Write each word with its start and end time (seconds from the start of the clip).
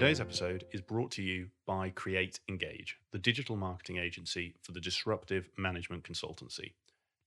Today's 0.00 0.18
episode 0.18 0.64
is 0.72 0.80
brought 0.80 1.10
to 1.10 1.22
you 1.22 1.48
by 1.66 1.90
Create 1.90 2.40
Engage, 2.48 2.96
the 3.12 3.18
digital 3.18 3.54
marketing 3.54 3.98
agency 3.98 4.54
for 4.62 4.72
the 4.72 4.80
disruptive 4.80 5.50
management 5.58 6.04
consultancy. 6.04 6.72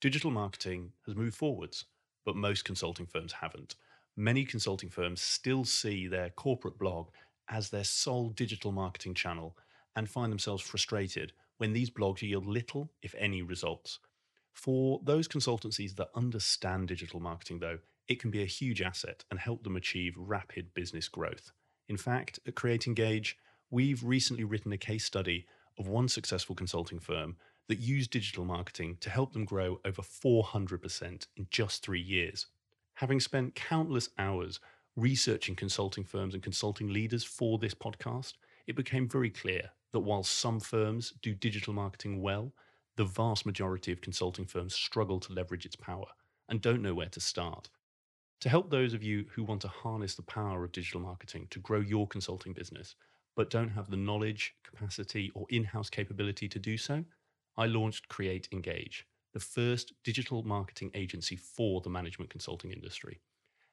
Digital 0.02 0.32
marketing 0.32 0.92
has 1.06 1.16
moved 1.16 1.36
forwards, 1.36 1.86
but 2.26 2.36
most 2.36 2.66
consulting 2.66 3.06
firms 3.06 3.32
haven't. 3.32 3.76
Many 4.18 4.44
consulting 4.44 4.90
firms 4.90 5.22
still 5.22 5.66
see 5.66 6.08
their 6.08 6.32
corporate 6.32 6.80
blog 6.80 7.10
as 7.48 7.70
their 7.70 7.84
sole 7.84 8.30
digital 8.30 8.72
marketing 8.72 9.14
channel 9.14 9.56
and 9.96 10.10
find 10.10 10.32
themselves 10.32 10.64
frustrated 10.64 11.32
when 11.58 11.74
these 11.74 11.92
blogs 11.92 12.24
yield 12.24 12.48
little, 12.48 12.90
if 13.04 13.14
any, 13.20 13.44
results. 13.44 14.00
For 14.52 15.00
those 15.04 15.28
consultancies 15.28 15.96
that 15.98 16.10
understand 16.16 16.88
digital 16.88 17.20
marketing, 17.20 17.60
though, 17.60 17.78
it 18.08 18.20
can 18.20 18.32
be 18.32 18.42
a 18.42 18.48
huge 18.48 18.82
asset 18.82 19.26
and 19.30 19.40
help 19.40 19.64
them 19.64 19.76
achieve 19.76 20.16
rapid 20.18 20.74
business 20.74 21.08
growth. 21.08 21.52
In 21.88 21.98
fact, 21.98 22.40
at 22.48 22.56
Create 22.56 22.88
Engage, 22.88 23.38
we've 23.70 24.04
recently 24.04 24.44
written 24.44 24.72
a 24.72 24.78
case 24.78 25.06
study 25.06 25.46
of 25.78 25.88
one 25.88 26.08
successful 26.08 26.56
consulting 26.56 27.00
firm 27.00 27.36
that 27.68 27.80
used 27.80 28.12
digital 28.12 28.46
marketing 28.46 28.98
to 29.02 29.10
help 29.10 29.34
them 29.34 29.46
grow 29.46 29.80
over 29.86 30.02
400% 30.02 31.28
in 31.36 31.48
just 31.50 31.84
three 31.84 32.02
years. 32.02 32.48
Having 32.96 33.20
spent 33.22 33.56
countless 33.56 34.10
hours 34.18 34.60
researching 34.96 35.56
consulting 35.56 36.04
firms 36.04 36.34
and 36.34 36.44
consulting 36.44 36.92
leaders 36.92 37.24
for 37.24 37.58
this 37.58 37.74
podcast, 37.74 38.34
it 38.68 38.76
became 38.76 39.10
very 39.10 39.30
clear 39.30 39.72
that 39.92 40.00
while 40.00 40.24
some 40.24 40.60
firms 40.60 41.14
do 41.22 41.34
digital 41.34 41.74
marketing 41.74 42.22
well, 42.22 42.52
the 42.96 43.06
vast 43.06 43.46
majority 43.46 43.92
of 43.92 44.02
consulting 44.02 44.46
firms 44.46 44.76
struggle 44.76 45.20
to 45.20 45.34
leverage 45.34 45.66
its 45.66 45.76
power 45.76 46.08
and 46.50 46.62
don't 46.62 46.82
know 46.82 46.94
where 46.94 47.10
to 47.10 47.20
start. 47.20 47.70
To 48.42 48.50
help 48.50 48.70
those 48.70 48.94
of 48.94 49.04
you 49.04 49.26
who 49.34 49.44
want 49.44 49.62
to 49.62 49.68
harness 49.68 50.16
the 50.16 50.24
power 50.24 50.64
of 50.64 50.72
digital 50.72 51.00
marketing 51.00 51.48
to 51.52 51.60
grow 51.60 51.80
your 51.80 52.08
consulting 52.08 52.54
business, 52.54 52.96
but 53.36 53.50
don't 53.50 53.70
have 53.70 53.90
the 53.90 53.98
knowledge, 53.98 54.56
capacity, 54.64 55.32
or 55.34 55.46
in 55.50 55.64
house 55.64 55.90
capability 55.90 56.48
to 56.50 56.60
do 56.60 56.78
so, 56.78 57.04
I 57.56 57.68
launched 57.68 58.10
Create 58.10 58.50
Engage, 58.52 59.08
the 59.34 59.40
first 59.40 59.94
digital 60.04 60.44
marketing 60.44 60.92
agency 60.94 61.36
for 61.36 61.82
the 61.82 61.90
management 61.90 62.30
consulting 62.30 62.72
industry. 62.72 63.22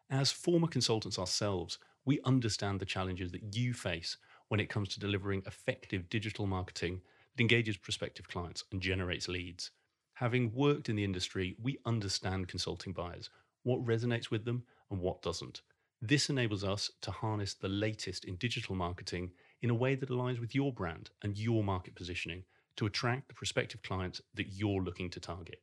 As 0.09 0.33
former 0.33 0.67
consultants 0.67 1.19
ourselves, 1.19 1.79
we 2.05 2.21
understand 2.25 2.81
the 2.81 2.87
challenges 2.87 3.31
that 3.33 3.55
you 3.55 3.73
face 3.73 4.17
when 4.49 4.61
it 4.61 4.69
comes 4.69 4.89
to 4.89 5.01
delivering 5.01 5.43
effective 5.47 6.09
digital 6.09 6.47
marketing 6.47 7.01
that 7.35 7.41
engages 7.41 7.77
prospective 7.77 8.29
clients 8.29 8.65
and 8.73 8.81
generates 8.81 9.29
leads. 9.29 9.71
Having 10.15 10.53
worked 10.53 10.89
in 10.89 10.97
the 10.97 11.05
industry, 11.05 11.57
we 11.63 11.79
understand 11.87 12.49
consulting 12.49 12.93
buyers, 12.93 13.31
what 13.63 13.85
resonates 13.85 14.31
with 14.31 14.45
them 14.45 14.65
and 14.91 15.01
what 15.01 15.23
doesn't. 15.23 15.63
This 16.03 16.31
enables 16.31 16.65
us 16.65 16.91
to 17.03 17.11
harness 17.11 17.55
the 17.55 17.69
latest 17.69 18.25
in 18.25 18.37
digital 18.37 18.75
marketing 18.75 19.33
in 19.61 19.71
a 19.71 19.75
way 19.75 19.95
that 19.95 20.09
aligns 20.09 20.41
with 20.41 20.55
your 20.55 20.73
brand 20.73 21.11
and 21.23 21.37
your 21.37 21.63
market 21.63 21.95
positioning 21.95 22.45
to 22.77 22.87
attract 22.87 23.29
the 23.29 23.35
prospective 23.35 23.83
clients 23.83 24.23
that 24.35 24.49
you're 24.53 24.83
looking 24.83 25.11
to 25.11 25.21
target. 25.21 25.61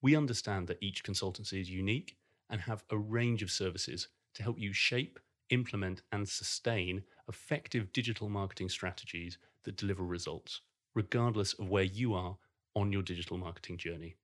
We 0.00 0.16
understand 0.16 0.68
that 0.68 0.78
each 0.80 1.04
consultancy 1.04 1.60
is 1.60 1.68
unique 1.68 2.16
and 2.48 2.60
have 2.62 2.84
a 2.90 2.96
range 2.96 3.42
of 3.42 3.50
services 3.50 4.08
to 4.34 4.42
help 4.42 4.58
you 4.58 4.72
shape, 4.72 5.18
implement, 5.50 6.02
and 6.12 6.26
sustain 6.26 7.02
effective 7.28 7.92
digital 7.92 8.28
marketing 8.30 8.70
strategies 8.70 9.36
that 9.64 9.76
deliver 9.76 10.04
results, 10.04 10.62
regardless 10.94 11.52
of 11.54 11.68
where 11.68 11.84
you 11.84 12.14
are 12.14 12.38
on 12.74 12.92
your 12.92 13.02
digital 13.02 13.36
marketing 13.36 13.76
journey. 13.76 14.16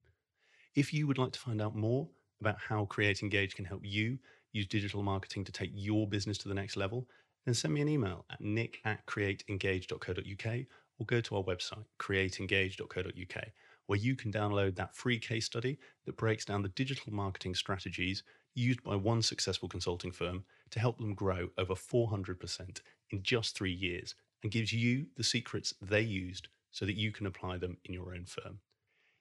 If 0.74 0.94
you 0.94 1.06
would 1.06 1.18
like 1.18 1.32
to 1.32 1.40
find 1.40 1.60
out 1.60 1.76
more 1.76 2.08
about 2.44 2.60
how 2.60 2.84
Create 2.84 3.22
Engage 3.22 3.56
can 3.56 3.64
help 3.64 3.80
you 3.82 4.18
use 4.52 4.66
digital 4.66 5.02
marketing 5.02 5.44
to 5.44 5.52
take 5.52 5.70
your 5.74 6.06
business 6.06 6.38
to 6.38 6.48
the 6.48 6.54
next 6.54 6.76
level, 6.76 7.08
then 7.44 7.54
send 7.54 7.72
me 7.72 7.80
an 7.80 7.88
email 7.88 8.24
at 8.30 8.40
nick 8.40 8.78
at 8.84 9.04
createengage.co.uk 9.06 10.66
or 10.98 11.06
go 11.06 11.20
to 11.20 11.36
our 11.36 11.42
website, 11.42 11.84
createengage.co.uk, 11.98 13.44
where 13.86 13.98
you 13.98 14.14
can 14.14 14.30
download 14.30 14.76
that 14.76 14.94
free 14.94 15.18
case 15.18 15.46
study 15.46 15.78
that 16.04 16.16
breaks 16.16 16.44
down 16.44 16.62
the 16.62 16.68
digital 16.70 17.12
marketing 17.12 17.54
strategies 17.54 18.22
used 18.54 18.82
by 18.84 18.94
one 18.94 19.22
successful 19.22 19.68
consulting 19.68 20.12
firm 20.12 20.44
to 20.70 20.78
help 20.78 20.98
them 20.98 21.14
grow 21.14 21.48
over 21.58 21.74
400% 21.74 22.80
in 23.10 23.22
just 23.22 23.56
three 23.56 23.72
years 23.72 24.14
and 24.42 24.52
gives 24.52 24.72
you 24.72 25.06
the 25.16 25.24
secrets 25.24 25.74
they 25.80 26.02
used 26.02 26.48
so 26.70 26.84
that 26.84 26.96
you 26.96 27.10
can 27.10 27.26
apply 27.26 27.56
them 27.56 27.78
in 27.84 27.94
your 27.94 28.14
own 28.14 28.26
firm. 28.26 28.60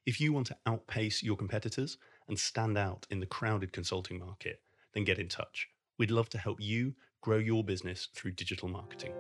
If 0.06 0.20
you 0.20 0.34
want 0.34 0.48
to 0.48 0.58
outpace 0.66 1.24
your 1.24 1.38
competitors 1.38 1.98
and 2.28 2.40
stand 2.40 2.78
out 2.78 3.06
in 3.10 3.20
the 3.20 3.26
crowded 3.26 3.74
consulting 3.74 4.20
market, 4.20 4.62
then 4.94 5.04
get 5.04 5.20
in 5.20 5.28
touch. 5.28 5.68
We'd 5.98 6.12
love 6.12 6.30
to 6.30 6.38
help 6.38 6.60
you 6.60 6.96
grow 7.22 7.38
your 7.38 7.64
business 7.64 8.10
through 8.14 8.32
digital 8.32 8.68
marketing. 8.68 9.14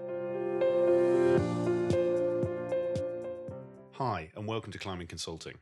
Hi, 3.93 4.31
and 4.35 4.47
welcome 4.47 4.71
to 4.71 4.79
Climbing 4.79 5.07
Consulting. 5.07 5.55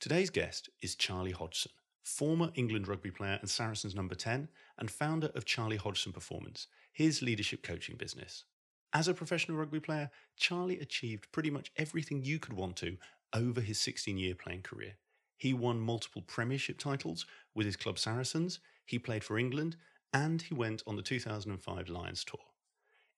Today's 0.00 0.30
guest 0.30 0.68
is 0.80 0.94
Charlie 0.94 1.30
Hodgson, 1.30 1.72
former 2.02 2.50
England 2.54 2.88
rugby 2.88 3.10
player 3.10 3.38
and 3.40 3.48
Saracens 3.48 3.94
number 3.94 4.14
10, 4.14 4.48
and 4.78 4.90
founder 4.90 5.30
of 5.34 5.44
Charlie 5.44 5.76
Hodgson 5.76 6.12
Performance, 6.12 6.66
his 6.92 7.22
leadership 7.22 7.62
coaching 7.62 7.96
business. 7.96 8.44
As 8.92 9.08
a 9.08 9.14
professional 9.14 9.56
rugby 9.56 9.80
player, 9.80 10.10
Charlie 10.36 10.80
achieved 10.80 11.32
pretty 11.32 11.50
much 11.50 11.72
everything 11.76 12.24
you 12.24 12.38
could 12.38 12.52
want 12.52 12.76
to 12.76 12.96
over 13.32 13.60
his 13.60 13.80
16 13.80 14.18
year 14.18 14.34
playing 14.34 14.62
career. 14.62 14.96
He 15.42 15.52
won 15.52 15.80
multiple 15.80 16.22
Premiership 16.22 16.78
titles 16.78 17.26
with 17.52 17.66
his 17.66 17.74
club 17.74 17.98
Saracens, 17.98 18.60
he 18.86 18.96
played 18.96 19.24
for 19.24 19.36
England, 19.36 19.74
and 20.12 20.40
he 20.40 20.54
went 20.54 20.84
on 20.86 20.94
the 20.94 21.02
2005 21.02 21.88
Lions 21.88 22.22
Tour. 22.22 22.38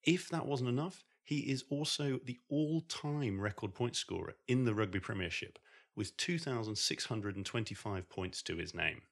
If 0.03 0.31
that 0.31 0.47
wasn't 0.47 0.71
enough, 0.71 1.05
he 1.23 1.41
is 1.41 1.65
also 1.69 2.19
the 2.25 2.39
all 2.49 2.81
time 2.89 3.39
record 3.39 3.75
point 3.75 3.95
scorer 3.95 4.37
in 4.49 4.65
the 4.65 4.75
Rugby 4.75 5.01
Premiership 5.01 5.59
with 5.95 6.17
2,625 6.17 8.09
points 8.09 8.43
to 8.45 8.57
his 8.57 8.73
name. 8.73 9.03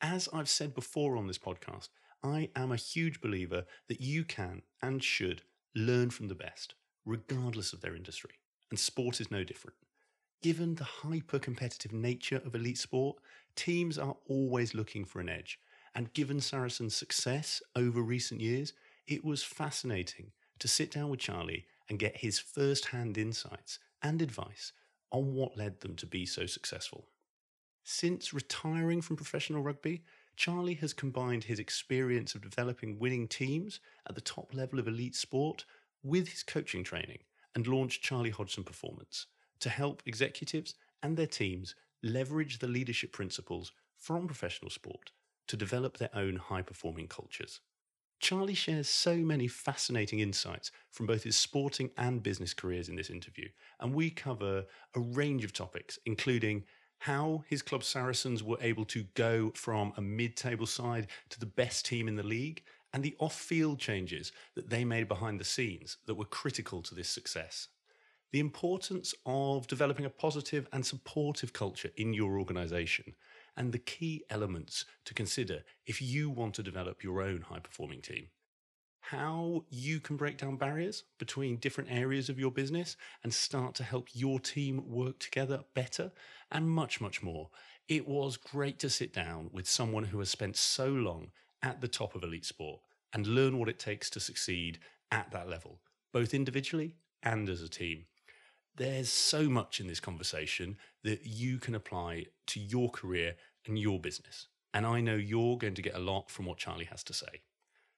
As 0.00 0.28
I've 0.32 0.48
said 0.48 0.74
before 0.74 1.16
on 1.16 1.28
this 1.28 1.38
podcast, 1.38 1.90
I 2.24 2.50
am 2.56 2.72
a 2.72 2.76
huge 2.76 3.20
believer 3.20 3.64
that 3.86 4.00
you 4.00 4.24
can 4.24 4.62
and 4.82 5.04
should 5.04 5.42
learn 5.76 6.10
from 6.10 6.26
the 6.26 6.34
best, 6.34 6.74
regardless 7.04 7.72
of 7.72 7.80
their 7.80 7.94
industry, 7.94 8.40
and 8.70 8.78
sport 8.80 9.20
is 9.20 9.30
no 9.30 9.44
different. 9.44 9.76
Given 10.44 10.74
the 10.74 10.84
hyper 10.84 11.38
competitive 11.38 11.94
nature 11.94 12.42
of 12.44 12.54
elite 12.54 12.76
sport, 12.76 13.16
teams 13.56 13.96
are 13.96 14.18
always 14.28 14.74
looking 14.74 15.06
for 15.06 15.18
an 15.18 15.30
edge, 15.30 15.58
and 15.94 16.12
given 16.12 16.38
Saracen's 16.38 16.94
success 16.94 17.62
over 17.74 18.02
recent 18.02 18.42
years, 18.42 18.74
it 19.06 19.24
was 19.24 19.42
fascinating 19.42 20.32
to 20.58 20.68
sit 20.68 20.90
down 20.90 21.08
with 21.08 21.20
Charlie 21.20 21.64
and 21.88 21.98
get 21.98 22.18
his 22.18 22.38
first 22.38 22.88
hand 22.88 23.16
insights 23.16 23.78
and 24.02 24.20
advice 24.20 24.74
on 25.10 25.32
what 25.32 25.56
led 25.56 25.80
them 25.80 25.96
to 25.96 26.06
be 26.06 26.26
so 26.26 26.44
successful. 26.44 27.08
Since 27.82 28.34
retiring 28.34 29.00
from 29.00 29.16
professional 29.16 29.62
rugby, 29.62 30.04
Charlie 30.36 30.74
has 30.74 30.92
combined 30.92 31.44
his 31.44 31.58
experience 31.58 32.34
of 32.34 32.42
developing 32.42 32.98
winning 32.98 33.28
teams 33.28 33.80
at 34.06 34.14
the 34.14 34.20
top 34.20 34.52
level 34.52 34.78
of 34.78 34.88
elite 34.88 35.16
sport 35.16 35.64
with 36.02 36.28
his 36.28 36.42
coaching 36.42 36.84
training 36.84 37.20
and 37.54 37.66
launched 37.66 38.02
Charlie 38.02 38.28
Hodgson 38.28 38.62
Performance 38.62 39.24
to 39.64 39.70
help 39.70 40.02
executives 40.04 40.74
and 41.02 41.16
their 41.16 41.26
teams 41.26 41.74
leverage 42.02 42.58
the 42.58 42.66
leadership 42.66 43.12
principles 43.12 43.72
from 43.96 44.26
professional 44.26 44.70
sport 44.70 45.10
to 45.48 45.56
develop 45.56 45.96
their 45.96 46.14
own 46.14 46.36
high 46.36 46.60
performing 46.60 47.08
cultures. 47.08 47.60
Charlie 48.20 48.52
shares 48.52 48.90
so 48.90 49.16
many 49.16 49.48
fascinating 49.48 50.20
insights 50.20 50.70
from 50.90 51.06
both 51.06 51.22
his 51.22 51.38
sporting 51.38 51.88
and 51.96 52.22
business 52.22 52.52
careers 52.52 52.90
in 52.90 52.96
this 52.96 53.08
interview, 53.08 53.48
and 53.80 53.94
we 53.94 54.10
cover 54.10 54.66
a 54.94 55.00
range 55.00 55.44
of 55.44 55.54
topics, 55.54 55.98
including 56.04 56.64
how 56.98 57.42
his 57.48 57.62
club 57.62 57.84
Saracens 57.84 58.42
were 58.42 58.58
able 58.60 58.84
to 58.84 59.04
go 59.14 59.50
from 59.54 59.94
a 59.96 60.02
mid 60.02 60.36
table 60.36 60.66
side 60.66 61.06
to 61.30 61.40
the 61.40 61.46
best 61.46 61.86
team 61.86 62.06
in 62.06 62.16
the 62.16 62.22
league, 62.22 62.62
and 62.92 63.02
the 63.02 63.16
off 63.18 63.34
field 63.34 63.78
changes 63.78 64.30
that 64.56 64.68
they 64.68 64.84
made 64.84 65.08
behind 65.08 65.40
the 65.40 65.44
scenes 65.44 65.96
that 66.04 66.16
were 66.16 66.26
critical 66.26 66.82
to 66.82 66.94
this 66.94 67.08
success. 67.08 67.68
The 68.34 68.40
importance 68.40 69.14
of 69.24 69.68
developing 69.68 70.06
a 70.06 70.10
positive 70.10 70.66
and 70.72 70.84
supportive 70.84 71.52
culture 71.52 71.90
in 71.96 72.12
your 72.12 72.36
organization 72.36 73.14
and 73.56 73.70
the 73.70 73.78
key 73.78 74.24
elements 74.28 74.86
to 75.04 75.14
consider 75.14 75.62
if 75.86 76.02
you 76.02 76.30
want 76.30 76.54
to 76.54 76.64
develop 76.64 77.04
your 77.04 77.22
own 77.22 77.42
high 77.42 77.60
performing 77.60 78.02
team. 78.02 78.30
How 78.98 79.66
you 79.70 80.00
can 80.00 80.16
break 80.16 80.36
down 80.36 80.56
barriers 80.56 81.04
between 81.16 81.58
different 81.58 81.92
areas 81.92 82.28
of 82.28 82.40
your 82.40 82.50
business 82.50 82.96
and 83.22 83.32
start 83.32 83.76
to 83.76 83.84
help 83.84 84.08
your 84.12 84.40
team 84.40 84.82
work 84.84 85.20
together 85.20 85.60
better, 85.72 86.10
and 86.50 86.68
much, 86.68 87.00
much 87.00 87.22
more. 87.22 87.50
It 87.86 88.08
was 88.08 88.36
great 88.36 88.80
to 88.80 88.90
sit 88.90 89.12
down 89.12 89.48
with 89.52 89.68
someone 89.68 90.06
who 90.06 90.18
has 90.18 90.28
spent 90.28 90.56
so 90.56 90.88
long 90.88 91.30
at 91.62 91.80
the 91.80 91.86
top 91.86 92.16
of 92.16 92.24
elite 92.24 92.46
sport 92.46 92.80
and 93.12 93.28
learn 93.28 93.60
what 93.60 93.68
it 93.68 93.78
takes 93.78 94.10
to 94.10 94.18
succeed 94.18 94.80
at 95.12 95.30
that 95.30 95.48
level, 95.48 95.78
both 96.12 96.34
individually 96.34 96.96
and 97.22 97.48
as 97.48 97.62
a 97.62 97.68
team 97.68 98.06
there's 98.76 99.10
so 99.10 99.48
much 99.48 99.80
in 99.80 99.86
this 99.86 100.00
conversation 100.00 100.76
that 101.02 101.26
you 101.26 101.58
can 101.58 101.74
apply 101.74 102.26
to 102.48 102.60
your 102.60 102.90
career 102.90 103.34
and 103.66 103.78
your 103.78 104.00
business. 104.00 104.48
And 104.72 104.84
I 104.86 105.00
know 105.00 105.14
you're 105.14 105.56
going 105.56 105.74
to 105.74 105.82
get 105.82 105.94
a 105.94 106.00
lot 106.00 106.30
from 106.30 106.46
what 106.46 106.58
Charlie 106.58 106.86
has 106.86 107.04
to 107.04 107.12
say. 107.12 107.42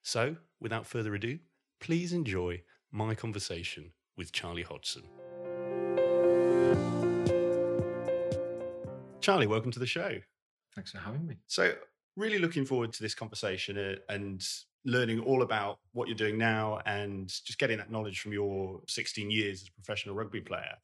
So, 0.03 0.37
without 0.59 0.85
further 0.85 1.15
ado, 1.15 1.39
Please 1.79 2.11
enjoy 2.11 2.61
my 2.91 3.13
conversation 3.13 3.91
with 4.17 4.31
Charlie 4.31 4.63
Hodgson. 4.63 5.03
Charlie, 9.21 9.47
welcome 9.47 9.71
to 9.71 9.79
the 9.79 9.85
show. 9.85 10.17
Thanks 10.73 10.91
for 10.91 10.97
having 10.97 11.27
me. 11.27 11.35
So, 11.45 11.73
really 12.15 12.39
looking 12.39 12.65
forward 12.65 12.93
to 12.93 13.03
this 13.03 13.13
conversation 13.13 13.77
uh, 13.77 13.95
and 14.09 14.45
learning 14.87 15.19
all 15.19 15.43
about 15.43 15.79
what 15.91 16.07
you're 16.07 16.15
doing 16.15 16.37
now 16.37 16.79
and 16.85 17.27
just 17.27 17.59
getting 17.59 17.77
that 17.77 17.91
knowledge 17.91 18.21
from 18.21 18.31
your 18.31 18.79
16 18.87 19.29
years 19.29 19.61
as 19.61 19.67
a 19.67 19.73
professional 19.73 20.15
rugby 20.15 20.39
player. 20.39 20.75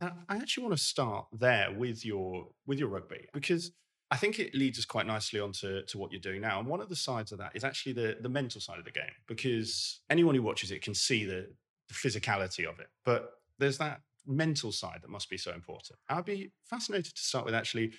And 0.00 0.12
I 0.28 0.36
actually 0.36 0.62
want 0.62 0.76
to 0.78 0.82
start 0.82 1.26
there 1.32 1.70
with 1.76 2.06
your 2.06 2.46
with 2.66 2.78
your 2.78 2.88
rugby 2.88 3.26
because 3.34 3.72
I 4.10 4.16
think 4.16 4.38
it 4.38 4.54
leads 4.54 4.78
us 4.78 4.84
quite 4.84 5.06
nicely 5.06 5.40
onto 5.40 5.84
to 5.84 5.98
what 5.98 6.10
you're 6.12 6.20
doing 6.20 6.40
now. 6.40 6.58
And 6.58 6.68
one 6.68 6.80
of 6.80 6.88
the 6.88 6.96
sides 6.96 7.32
of 7.32 7.38
that 7.38 7.52
is 7.54 7.64
actually 7.64 7.92
the 7.92 8.16
the 8.20 8.28
mental 8.28 8.60
side 8.60 8.78
of 8.78 8.84
the 8.84 8.92
game 8.92 9.16
because 9.26 10.00
anyone 10.08 10.34
who 10.34 10.42
watches 10.42 10.70
it 10.70 10.80
can 10.80 10.94
see 10.94 11.24
the, 11.24 11.48
the 11.88 11.94
physicality 11.94 12.64
of 12.64 12.78
it, 12.78 12.86
but 13.04 13.32
there's 13.58 13.78
that 13.78 14.00
mental 14.26 14.70
side 14.70 15.00
that 15.02 15.10
must 15.10 15.28
be 15.28 15.36
so 15.36 15.52
important. 15.52 15.98
I'd 16.08 16.24
be 16.24 16.52
fascinated 16.64 17.14
to 17.14 17.22
start 17.22 17.44
with 17.44 17.54
actually 17.54 17.92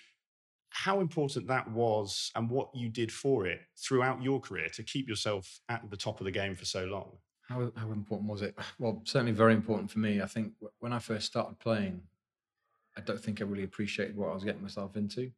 how 0.71 1.01
important 1.01 1.47
that 1.47 1.69
was 1.69 2.31
and 2.35 2.49
what 2.49 2.69
you 2.73 2.89
did 2.89 3.11
for 3.11 3.45
it 3.45 3.59
throughout 3.77 4.23
your 4.23 4.39
career 4.39 4.69
to 4.73 4.83
keep 4.83 5.07
yourself 5.07 5.59
at 5.69 5.81
the 5.89 5.97
top 5.97 6.19
of 6.19 6.25
the 6.25 6.31
game 6.31 6.55
for 6.55 6.65
so 6.65 6.85
long. 6.85 7.11
How, 7.47 7.71
how 7.75 7.91
important 7.91 8.29
was 8.29 8.41
it? 8.41 8.57
Well, 8.79 9.01
certainly 9.03 9.33
very 9.33 9.53
important 9.53 9.91
for 9.91 9.99
me. 9.99 10.21
I 10.21 10.25
think 10.25 10.53
when 10.79 10.93
I 10.93 10.99
first 10.99 11.27
started 11.27 11.59
playing, 11.59 12.01
I 12.97 13.01
don't 13.01 13.19
think 13.19 13.41
I 13.41 13.43
really 13.43 13.63
appreciated 13.63 14.15
what 14.15 14.29
I 14.29 14.33
was 14.33 14.43
getting 14.43 14.61
myself 14.61 14.95
into. 14.95 15.31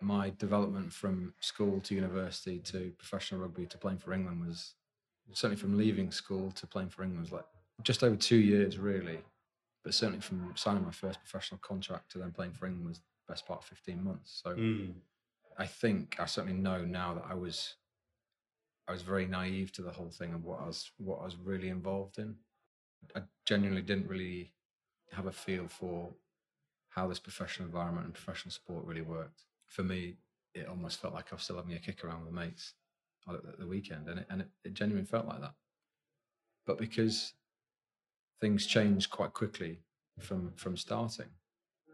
My 0.00 0.32
development 0.38 0.92
from 0.92 1.34
school 1.40 1.80
to 1.80 1.94
university 1.94 2.58
to 2.60 2.92
professional 2.98 3.40
rugby 3.40 3.66
to 3.66 3.78
playing 3.78 3.98
for 3.98 4.12
England 4.12 4.46
was 4.46 4.74
certainly 5.32 5.60
from 5.60 5.76
leaving 5.76 6.12
school 6.12 6.52
to 6.52 6.66
playing 6.66 6.90
for 6.90 7.02
England 7.02 7.22
was 7.22 7.32
like 7.32 7.46
just 7.82 8.04
over 8.04 8.16
two 8.16 8.36
years, 8.36 8.78
really. 8.78 9.18
But 9.82 9.94
certainly 9.94 10.20
from 10.20 10.52
signing 10.54 10.84
my 10.84 10.90
first 10.90 11.18
professional 11.20 11.58
contract 11.60 12.12
to 12.12 12.18
then 12.18 12.30
playing 12.30 12.52
for 12.52 12.66
England 12.66 12.88
was 12.88 13.00
best 13.28 13.46
part 13.46 13.60
of 13.60 13.66
15 13.66 14.02
months. 14.02 14.40
So 14.42 14.54
mm. 14.54 14.92
I 15.58 15.66
think 15.66 16.16
I 16.18 16.26
certainly 16.26 16.58
know 16.58 16.84
now 16.84 17.14
that 17.14 17.24
I 17.28 17.34
was 17.34 17.74
I 18.88 18.92
was 18.92 19.02
very 19.02 19.26
naive 19.26 19.72
to 19.72 19.82
the 19.82 19.90
whole 19.90 20.10
thing 20.10 20.32
and 20.32 20.44
what 20.44 20.60
I 20.60 20.66
was 20.66 20.90
what 20.98 21.20
I 21.20 21.24
was 21.24 21.36
really 21.36 21.68
involved 21.68 22.18
in. 22.18 22.36
I 23.14 23.22
genuinely 23.44 23.82
didn't 23.82 24.08
really 24.08 24.52
have 25.12 25.26
a 25.26 25.32
feel 25.32 25.68
for 25.68 26.10
how 26.88 27.06
this 27.06 27.18
professional 27.18 27.66
environment 27.66 28.06
and 28.06 28.14
professional 28.14 28.52
sport 28.52 28.84
really 28.84 29.02
worked. 29.02 29.42
For 29.66 29.82
me, 29.82 30.16
it 30.54 30.66
almost 30.66 31.00
felt 31.00 31.14
like 31.14 31.26
I 31.30 31.34
was 31.34 31.44
still 31.44 31.56
having 31.56 31.74
a 31.74 31.78
kick 31.78 32.04
around 32.04 32.24
with 32.24 32.32
mates 32.32 32.74
at 33.28 33.58
the 33.58 33.66
weekend, 33.66 34.08
and 34.08 34.20
it, 34.20 34.26
and 34.30 34.40
it, 34.42 34.48
it 34.64 34.74
genuinely 34.74 35.06
felt 35.06 35.26
like 35.26 35.40
that. 35.40 35.54
But 36.66 36.78
because 36.78 37.34
things 38.40 38.66
changed 38.66 39.10
quite 39.10 39.32
quickly 39.32 39.80
from 40.20 40.52
from 40.56 40.76
starting, 40.76 41.28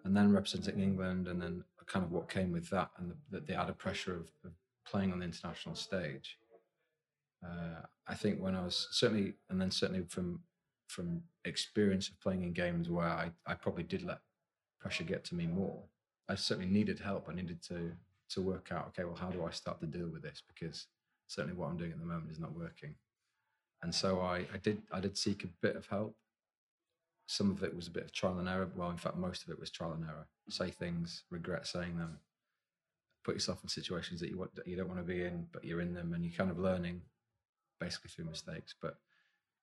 and 0.05 0.17
then 0.17 0.33
representing 0.33 0.81
England, 0.81 1.29
and 1.29 1.41
then 1.41 1.65
kind 1.87 2.05
of 2.05 2.13
what 2.13 2.29
came 2.29 2.53
with 2.53 2.71
that, 2.71 2.91
and 2.99 3.13
the, 3.31 3.41
the 3.41 3.55
added 3.55 3.79
pressure 3.79 4.15
of, 4.15 4.31
of, 4.45 4.53
playing 4.85 5.13
on 5.13 5.21
the 5.21 5.25
international 5.25 5.77
stage. 5.77 6.39
Uh, 7.45 7.83
I 8.09 8.15
think 8.15 8.41
when 8.41 8.57
I 8.57 8.65
was 8.65 8.89
certainly, 8.91 9.35
and 9.49 9.61
then 9.61 9.71
certainly 9.71 10.05
from 10.09 10.41
from 10.89 11.23
experience 11.45 12.09
of 12.09 12.21
playing 12.21 12.43
in 12.43 12.53
games 12.53 12.91
where 12.91 13.07
I, 13.07 13.31
I 13.47 13.55
probably 13.55 13.85
did 13.85 14.03
let 14.03 14.19
pressure 14.81 15.05
get 15.05 15.25
to 15.27 15.35
me 15.35 15.47
more. 15.47 15.85
I 16.29 16.35
certainly 16.35 16.71
needed 16.71 16.99
help. 16.99 17.29
I 17.29 17.35
needed 17.35 17.63
to 17.69 17.93
to 18.31 18.41
work 18.43 18.71
out, 18.73 18.87
okay, 18.89 19.05
well, 19.05 19.15
how 19.15 19.31
do 19.31 19.45
I 19.45 19.51
start 19.51 19.81
to 19.81 19.87
deal 19.87 20.09
with 20.09 20.23
this? 20.23 20.43
Because 20.47 20.87
certainly 21.27 21.57
what 21.57 21.69
I'm 21.69 21.77
doing 21.77 21.93
at 21.93 22.01
the 22.01 22.07
moment 22.07 22.31
is 22.31 22.41
not 22.41 22.57
working. 22.57 22.95
And 23.83 23.95
so 23.95 24.21
I, 24.21 24.47
I 24.53 24.59
did 24.63 24.83
I 24.93 25.01
did 25.01 25.17
seek 25.17 25.45
a 25.45 25.49
bit 25.61 25.77
of 25.77 25.87
help 25.87 26.17
some 27.27 27.51
of 27.51 27.63
it 27.63 27.75
was 27.75 27.87
a 27.87 27.91
bit 27.91 28.05
of 28.05 28.13
trial 28.13 28.39
and 28.39 28.49
error. 28.49 28.69
Well, 28.75 28.91
in 28.91 28.97
fact, 28.97 29.17
most 29.17 29.43
of 29.45 29.51
it 29.51 29.59
was 29.59 29.71
trial 29.71 29.93
and 29.93 30.05
error. 30.05 30.27
Mm. 30.49 30.53
Say 30.53 30.71
things, 30.71 31.25
regret 31.31 31.67
saying 31.67 31.97
them, 31.97 32.19
put 33.25 33.35
yourself 33.35 33.61
in 33.63 33.69
situations 33.69 34.21
that 34.21 34.31
you 34.31 34.39
want 34.39 34.55
that 34.55 34.67
you 34.67 34.77
don't 34.77 34.89
want 34.89 35.01
to 35.01 35.07
be 35.07 35.25
in, 35.25 35.47
but 35.53 35.65
you're 35.65 35.81
in 35.81 35.95
them, 35.95 36.13
and 36.13 36.25
you're 36.25 36.37
kind 36.37 36.51
of 36.51 36.59
learning 36.59 37.03
basically 37.81 38.11
through 38.11 38.27
mistakes. 38.27 38.75
But 38.81 38.97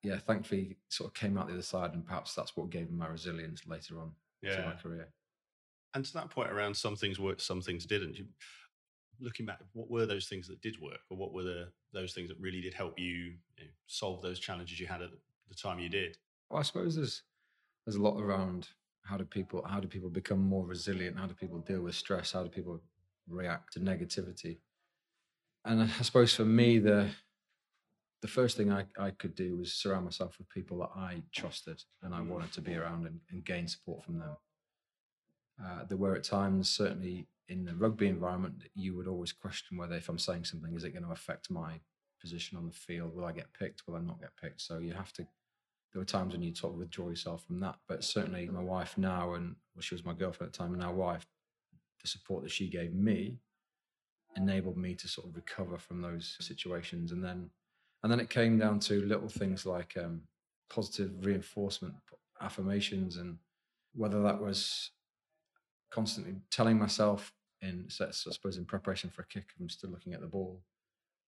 yeah, 0.03 0.17
thankfully, 0.17 0.77
sort 0.89 1.09
of 1.09 1.13
came 1.13 1.37
out 1.37 1.47
the 1.47 1.53
other 1.53 1.61
side, 1.61 1.93
and 1.93 2.05
perhaps 2.05 2.33
that's 2.33 2.55
what 2.55 2.69
gave 2.69 2.89
me 2.89 2.97
my 2.97 3.07
resilience 3.07 3.67
later 3.67 3.99
on 3.99 4.11
yeah. 4.41 4.65
my 4.65 4.73
career. 4.73 5.09
And 5.93 6.05
to 6.05 6.13
that 6.13 6.29
point, 6.29 6.51
around 6.51 6.75
some 6.75 6.95
things 6.95 7.19
worked, 7.19 7.41
some 7.41 7.61
things 7.61 7.85
didn't. 7.85 8.17
You, 8.17 8.25
looking 9.19 9.45
back, 9.45 9.59
what 9.73 9.89
were 9.89 10.05
those 10.05 10.27
things 10.27 10.47
that 10.47 10.61
did 10.61 10.79
work, 10.79 10.99
or 11.09 11.17
what 11.17 11.33
were 11.33 11.43
the 11.43 11.67
those 11.91 12.13
things 12.13 12.29
that 12.29 12.39
really 12.39 12.61
did 12.61 12.73
help 12.73 12.97
you, 12.97 13.05
you 13.07 13.63
know, 13.65 13.69
solve 13.87 14.21
those 14.21 14.39
challenges 14.39 14.79
you 14.79 14.87
had 14.87 15.01
at 15.01 15.09
the 15.49 15.55
time 15.55 15.79
you 15.79 15.89
did? 15.89 16.17
Well, 16.49 16.59
I 16.59 16.63
suppose 16.63 16.95
there's 16.95 17.23
there's 17.89 17.99
a 17.99 18.03
lot 18.03 18.21
around 18.21 18.67
how 19.01 19.17
do 19.17 19.25
people 19.25 19.65
how 19.67 19.79
do 19.79 19.87
people 19.87 20.11
become 20.11 20.39
more 20.39 20.63
resilient? 20.63 21.17
How 21.17 21.25
do 21.25 21.33
people 21.33 21.57
deal 21.57 21.81
with 21.81 21.95
stress? 21.95 22.33
How 22.33 22.43
do 22.43 22.49
people 22.49 22.79
react 23.27 23.73
to 23.73 23.79
negativity? 23.79 24.59
And 25.65 25.81
i 25.81 25.87
suppose 26.03 26.35
for 26.35 26.45
me 26.45 26.77
the 26.77 27.09
the 28.21 28.27
first 28.27 28.57
thing 28.57 28.71
I, 28.71 28.85
I 28.99 29.09
could 29.09 29.33
do 29.33 29.57
was 29.57 29.73
surround 29.73 30.05
myself 30.05 30.37
with 30.37 30.49
people 30.49 30.77
that 30.79 30.91
i 30.95 31.23
trusted 31.33 31.81
and 32.03 32.13
i 32.13 32.21
wanted 32.21 32.51
to 32.53 32.61
be 32.61 32.75
around 32.75 33.07
and, 33.07 33.21
and 33.31 33.43
gain 33.43 33.67
support 33.67 34.03
from 34.03 34.19
them. 34.19 34.35
Uh, 35.63 35.85
there 35.87 35.97
were 35.97 36.15
at 36.15 36.23
times 36.23 36.69
certainly 36.69 37.27
in 37.47 37.65
the 37.65 37.73
rugby 37.73 38.07
environment 38.07 38.65
you 38.75 38.95
would 38.95 39.07
always 39.07 39.31
question 39.31 39.77
whether 39.77 39.95
if 39.95 40.09
i'm 40.09 40.19
saying 40.19 40.43
something 40.43 40.75
is 40.75 40.83
it 40.83 40.91
going 40.91 41.05
to 41.05 41.11
affect 41.19 41.49
my 41.49 41.79
position 42.21 42.55
on 42.55 42.67
the 42.67 42.79
field? 42.87 43.15
Will 43.15 43.25
i 43.25 43.31
get 43.31 43.51
picked? 43.59 43.87
Will 43.87 43.95
i 43.95 44.01
not 44.01 44.21
get 44.21 44.37
picked? 44.39 44.61
So 44.61 44.77
you 44.77 44.93
have 44.93 45.13
to 45.13 45.25
there 45.91 45.99
were 45.99 46.05
times 46.05 46.33
when 46.33 46.41
you 46.41 46.53
sort 46.53 46.73
of 46.73 46.79
withdraw 46.79 47.09
yourself 47.09 47.45
from 47.45 47.59
that. 47.61 47.75
But 47.87 48.03
certainly, 48.03 48.47
my 48.47 48.61
wife 48.61 48.97
now, 48.97 49.33
and 49.33 49.55
well, 49.75 49.81
she 49.81 49.95
was 49.95 50.05
my 50.05 50.13
girlfriend 50.13 50.49
at 50.49 50.53
the 50.53 50.57
time, 50.57 50.73
and 50.73 50.81
now 50.81 50.93
wife, 50.93 51.25
the 52.01 52.07
support 52.07 52.43
that 52.43 52.51
she 52.51 52.69
gave 52.69 52.93
me 52.93 53.39
enabled 54.37 54.77
me 54.77 54.95
to 54.95 55.07
sort 55.07 55.27
of 55.27 55.35
recover 55.35 55.77
from 55.77 56.01
those 56.01 56.37
situations. 56.39 57.11
And 57.11 57.23
then, 57.23 57.49
and 58.03 58.11
then 58.11 58.19
it 58.19 58.29
came 58.29 58.59
down 58.59 58.79
to 58.81 59.05
little 59.05 59.27
things 59.27 59.65
like 59.65 59.97
um, 59.97 60.21
positive 60.69 61.25
reinforcement, 61.25 61.95
affirmations, 62.39 63.17
and 63.17 63.37
whether 63.95 64.21
that 64.21 64.39
was 64.39 64.91
constantly 65.89 66.35
telling 66.51 66.77
myself 66.77 67.33
in, 67.61 67.89
sets, 67.89 68.25
I 68.29 68.31
suppose, 68.31 68.57
in 68.57 68.65
preparation 68.65 69.09
for 69.09 69.23
a 69.23 69.27
kick, 69.27 69.49
I'm 69.59 69.69
still 69.69 69.89
looking 69.89 70.13
at 70.13 70.21
the 70.21 70.27
ball. 70.27 70.61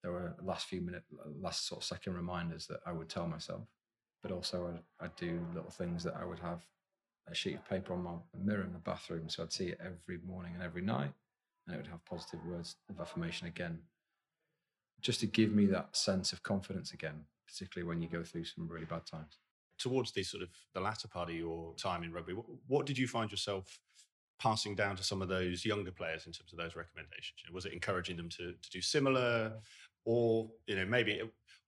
There 0.03 0.11
were 0.11 0.35
last 0.43 0.67
few 0.67 0.81
minute, 0.81 1.03
last 1.41 1.67
sort 1.67 1.81
of 1.81 1.85
second 1.85 2.13
reminders 2.13 2.67
that 2.67 2.79
I 2.85 2.91
would 2.91 3.09
tell 3.09 3.27
myself 3.27 3.67
but 4.21 4.31
also 4.31 4.67
I'd, 4.67 5.05
I'd, 5.05 5.15
do 5.15 5.39
little 5.53 5.69
things 5.69 6.03
that 6.03 6.15
I 6.15 6.25
would 6.25 6.39
have 6.39 6.61
a 7.27 7.35
sheet 7.35 7.55
of 7.55 7.67
paper 7.67 7.93
on 7.93 8.03
my 8.03 8.13
mirror 8.43 8.63
in 8.63 8.73
the 8.73 8.79
bathroom. 8.79 9.29
So 9.29 9.43
I'd 9.43 9.53
see 9.53 9.67
it 9.67 9.79
every 9.79 10.19
morning 10.25 10.53
and 10.53 10.63
every 10.63 10.81
night, 10.81 11.11
and 11.65 11.75
it 11.75 11.77
would 11.77 11.87
have 11.87 12.03
positive 12.05 12.39
words 12.45 12.75
of 12.89 12.99
affirmation 12.99 13.47
again, 13.47 13.79
just 15.01 15.19
to 15.21 15.27
give 15.27 15.51
me 15.51 15.65
that 15.67 15.95
sense 15.95 16.33
of 16.33 16.43
confidence 16.43 16.93
again, 16.93 17.25
particularly 17.47 17.87
when 17.87 18.01
you 18.01 18.07
go 18.07 18.23
through 18.23 18.45
some 18.45 18.67
really 18.67 18.85
bad 18.85 19.05
times. 19.05 19.37
Towards 19.77 20.11
the 20.11 20.23
sort 20.23 20.43
of 20.43 20.49
the 20.73 20.81
latter 20.81 21.07
part 21.07 21.29
of 21.29 21.35
your 21.35 21.73
time 21.75 22.03
in 22.03 22.11
rugby, 22.11 22.33
what, 22.33 22.45
what 22.67 22.85
did 22.85 22.97
you 22.97 23.07
find 23.07 23.31
yourself 23.31 23.79
passing 24.39 24.75
down 24.75 24.95
to 24.95 25.03
some 25.03 25.21
of 25.21 25.27
those 25.27 25.65
younger 25.65 25.91
players 25.91 26.25
in 26.25 26.31
terms 26.31 26.51
of 26.51 26.57
those 26.57 26.75
recommendations? 26.75 27.39
Was 27.51 27.65
it 27.65 27.73
encouraging 27.73 28.17
them 28.17 28.29
to, 28.29 28.53
to 28.53 28.69
do 28.71 28.81
similar, 28.81 29.53
or 30.05 30.49
you 30.67 30.75
know 30.75 30.85
maybe 30.85 31.21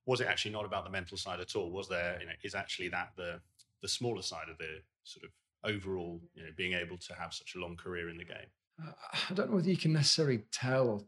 was 0.06 0.20
it 0.20 0.26
actually 0.26 0.52
not 0.52 0.64
about 0.64 0.84
the 0.84 0.90
mental 0.90 1.16
side 1.16 1.40
at 1.40 1.56
all? 1.56 1.70
Was 1.70 1.88
there, 1.88 2.18
you 2.20 2.26
know, 2.26 2.32
is 2.42 2.54
actually 2.54 2.88
that 2.88 3.12
the 3.16 3.40
the 3.82 3.88
smaller 3.88 4.22
side 4.22 4.48
of 4.50 4.58
the 4.58 4.80
sort 5.02 5.24
of 5.24 5.30
overall, 5.64 6.20
you 6.34 6.42
know, 6.42 6.50
being 6.56 6.72
able 6.72 6.96
to 6.96 7.14
have 7.14 7.34
such 7.34 7.54
a 7.54 7.58
long 7.58 7.76
career 7.76 8.08
in 8.08 8.16
the 8.16 8.24
game? 8.24 8.50
Uh, 8.82 8.92
I 9.30 9.34
don't 9.34 9.50
know 9.50 9.56
whether 9.56 9.70
you 9.70 9.76
can 9.76 9.92
necessarily 9.92 10.44
tell 10.52 11.06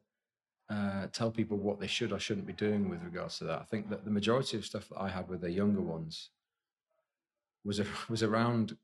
uh, 0.68 1.06
tell 1.12 1.30
people 1.30 1.56
what 1.56 1.78
they 1.78 1.86
should 1.86 2.12
or 2.12 2.18
shouldn't 2.18 2.46
be 2.46 2.52
doing 2.52 2.88
with 2.88 3.02
regards 3.02 3.38
to 3.38 3.44
that. 3.44 3.60
I 3.60 3.64
think 3.64 3.88
that 3.90 4.04
the 4.04 4.10
majority 4.10 4.56
of 4.56 4.64
stuff 4.64 4.88
that 4.88 5.00
I 5.00 5.08
had 5.08 5.28
with 5.28 5.40
the 5.40 5.50
younger 5.50 5.80
ones 5.80 6.30
was 7.64 7.80
a, 7.80 7.86
was 8.08 8.22
around 8.22 8.76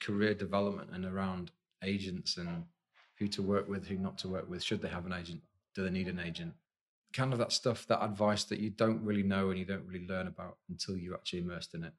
career 0.00 0.34
development 0.34 0.90
and 0.92 1.04
around 1.04 1.52
agents 1.84 2.36
and 2.36 2.64
who 3.18 3.28
to 3.28 3.42
work 3.42 3.68
with, 3.68 3.86
who 3.86 3.96
not 3.96 4.18
to 4.18 4.28
work 4.28 4.48
with. 4.48 4.62
Should 4.62 4.82
they 4.82 4.88
have 4.88 5.06
an 5.06 5.12
agent? 5.12 5.42
Do 5.74 5.84
they 5.84 5.90
need 5.90 6.08
an 6.08 6.18
agent? 6.18 6.54
Kind 7.12 7.32
of 7.32 7.38
that 7.38 7.52
stuff, 7.52 7.86
that 7.86 8.04
advice 8.04 8.44
that 8.44 8.58
you 8.58 8.70
don't 8.70 9.02
really 9.02 9.22
know 9.22 9.50
and 9.50 9.58
you 9.58 9.64
don't 9.64 9.86
really 9.86 10.06
learn 10.06 10.26
about 10.26 10.56
until 10.68 10.96
you're 10.96 11.14
actually 11.14 11.40
immersed 11.40 11.74
in 11.74 11.84
it. 11.84 11.92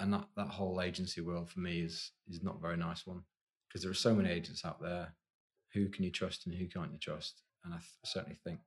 And 0.00 0.12
that 0.12 0.26
that 0.36 0.48
whole 0.48 0.80
agency 0.80 1.20
world 1.20 1.50
for 1.50 1.60
me 1.60 1.80
is 1.80 2.12
is 2.28 2.42
not 2.42 2.56
a 2.56 2.60
very 2.60 2.76
nice 2.76 3.06
one 3.06 3.22
because 3.68 3.82
there 3.82 3.90
are 3.90 3.94
so 3.94 4.14
many 4.14 4.30
agents 4.30 4.64
out 4.64 4.80
there. 4.80 5.14
Who 5.74 5.88
can 5.88 6.04
you 6.04 6.10
trust 6.10 6.46
and 6.46 6.54
who 6.54 6.66
can't 6.66 6.92
you 6.92 6.98
trust? 6.98 7.42
And 7.64 7.72
I 7.72 7.78
th- 7.78 7.88
certainly 8.04 8.38
think 8.44 8.60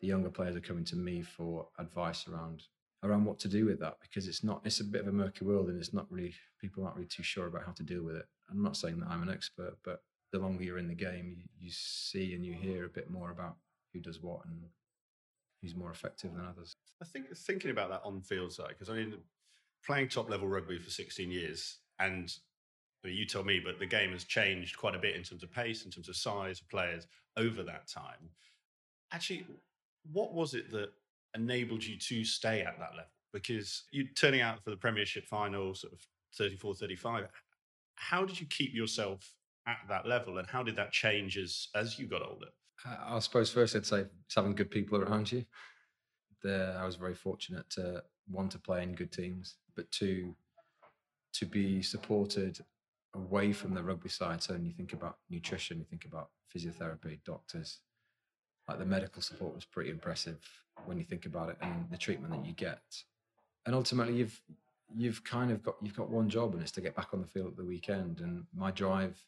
the 0.00 0.06
younger 0.06 0.30
players 0.30 0.56
are 0.56 0.60
coming 0.60 0.84
to 0.84 0.96
me 0.96 1.22
for 1.22 1.68
advice 1.78 2.26
around 2.28 2.64
around 3.02 3.24
what 3.24 3.38
to 3.38 3.48
do 3.48 3.64
with 3.64 3.80
that 3.80 3.96
because 4.02 4.28
it's 4.28 4.44
not 4.44 4.60
it's 4.64 4.80
a 4.80 4.84
bit 4.84 5.00
of 5.00 5.08
a 5.08 5.12
murky 5.12 5.44
world 5.44 5.68
and 5.68 5.78
it's 5.78 5.94
not 5.94 6.06
really 6.10 6.34
people 6.60 6.84
aren't 6.84 6.96
really 6.96 7.08
too 7.08 7.22
sure 7.22 7.46
about 7.46 7.64
how 7.64 7.72
to 7.72 7.82
deal 7.82 8.02
with 8.02 8.16
it. 8.16 8.26
I'm 8.50 8.62
not 8.62 8.76
saying 8.76 9.00
that 9.00 9.08
I'm 9.08 9.22
an 9.22 9.30
expert, 9.30 9.76
but 9.84 10.02
the 10.32 10.38
longer 10.38 10.62
you're 10.62 10.78
in 10.78 10.88
the 10.88 10.94
game, 10.94 11.34
you, 11.36 11.44
you 11.58 11.70
see 11.72 12.34
and 12.34 12.44
you 12.44 12.52
hear 12.52 12.84
a 12.84 12.90
bit 12.90 13.10
more 13.10 13.30
about 13.30 13.56
who 13.92 14.00
does 14.00 14.20
what 14.20 14.44
and 14.44 14.64
who's 15.60 15.74
more 15.74 15.90
effective 15.90 16.34
than 16.34 16.46
others. 16.46 16.72
I 17.02 17.04
think 17.04 17.26
thinking 17.36 17.70
about 17.70 17.90
that 17.90 18.02
on 18.04 18.20
field 18.20 18.52
side, 18.52 18.70
because 18.70 18.90
I 18.90 18.94
mean, 18.94 19.14
playing 19.84 20.08
top 20.08 20.30
level 20.30 20.48
rugby 20.48 20.78
for 20.78 20.90
16 20.90 21.30
years, 21.30 21.78
and 21.98 22.32
I 23.04 23.08
mean, 23.08 23.16
you 23.16 23.26
tell 23.26 23.44
me, 23.44 23.60
but 23.64 23.78
the 23.78 23.86
game 23.86 24.12
has 24.12 24.24
changed 24.24 24.76
quite 24.76 24.94
a 24.94 24.98
bit 24.98 25.16
in 25.16 25.22
terms 25.22 25.42
of 25.42 25.50
pace, 25.52 25.84
in 25.84 25.90
terms 25.90 26.08
of 26.08 26.16
size 26.16 26.60
of 26.60 26.68
players 26.68 27.06
over 27.36 27.62
that 27.62 27.88
time. 27.88 28.30
Actually, 29.12 29.46
what 30.12 30.34
was 30.34 30.54
it 30.54 30.70
that 30.70 30.90
enabled 31.34 31.84
you 31.84 31.98
to 31.98 32.24
stay 32.24 32.60
at 32.60 32.78
that 32.78 32.92
level? 32.92 33.10
Because 33.32 33.84
you're 33.90 34.06
turning 34.16 34.40
out 34.40 34.62
for 34.62 34.70
the 34.70 34.76
Premiership 34.76 35.26
final, 35.26 35.74
sort 35.74 35.92
of 35.92 36.00
34, 36.36 36.74
35. 36.74 37.26
How 37.94 38.24
did 38.24 38.40
you 38.40 38.46
keep 38.46 38.74
yourself 38.74 39.34
at 39.66 39.78
that 39.88 40.06
level, 40.06 40.38
and 40.38 40.48
how 40.48 40.62
did 40.62 40.76
that 40.76 40.92
change 40.92 41.38
as 41.38 41.68
as 41.74 41.98
you 41.98 42.06
got 42.06 42.22
older? 42.22 42.48
I 42.84 43.18
suppose 43.18 43.50
first 43.50 43.76
I'd 43.76 43.86
say 43.86 44.04
it's 44.24 44.34
having 44.34 44.54
good 44.54 44.70
people 44.70 45.02
around 45.02 45.30
you. 45.30 45.44
There, 46.42 46.76
I 46.78 46.86
was 46.86 46.96
very 46.96 47.14
fortunate 47.14 47.68
to 47.70 48.02
one 48.28 48.48
to 48.48 48.58
play 48.58 48.82
in 48.82 48.94
good 48.94 49.12
teams, 49.12 49.56
but 49.76 49.90
two 49.90 50.34
to 51.34 51.46
be 51.46 51.82
supported 51.82 52.58
away 53.14 53.52
from 53.52 53.74
the 53.74 53.82
rugby 53.82 54.08
side. 54.08 54.42
So 54.42 54.54
when 54.54 54.64
you 54.64 54.72
think 54.72 54.92
about 54.92 55.18
nutrition, 55.28 55.78
you 55.78 55.84
think 55.84 56.04
about 56.04 56.30
physiotherapy, 56.54 57.18
doctors, 57.24 57.80
like 58.68 58.78
the 58.78 58.86
medical 58.86 59.22
support 59.22 59.54
was 59.54 59.64
pretty 59.64 59.90
impressive 59.90 60.38
when 60.86 60.96
you 60.96 61.04
think 61.04 61.26
about 61.26 61.50
it 61.50 61.56
and 61.60 61.86
the 61.90 61.98
treatment 61.98 62.32
that 62.32 62.46
you 62.46 62.52
get. 62.52 62.82
And 63.66 63.74
ultimately 63.74 64.14
you've 64.14 64.40
you've 64.96 65.22
kind 65.22 65.52
of 65.52 65.62
got 65.62 65.76
you've 65.82 65.96
got 65.96 66.10
one 66.10 66.28
job 66.28 66.52
and 66.54 66.62
it's 66.62 66.72
to 66.72 66.80
get 66.80 66.96
back 66.96 67.08
on 67.12 67.20
the 67.20 67.26
field 67.26 67.48
at 67.48 67.56
the 67.56 67.64
weekend. 67.64 68.20
And 68.20 68.44
my 68.54 68.70
drive, 68.70 69.18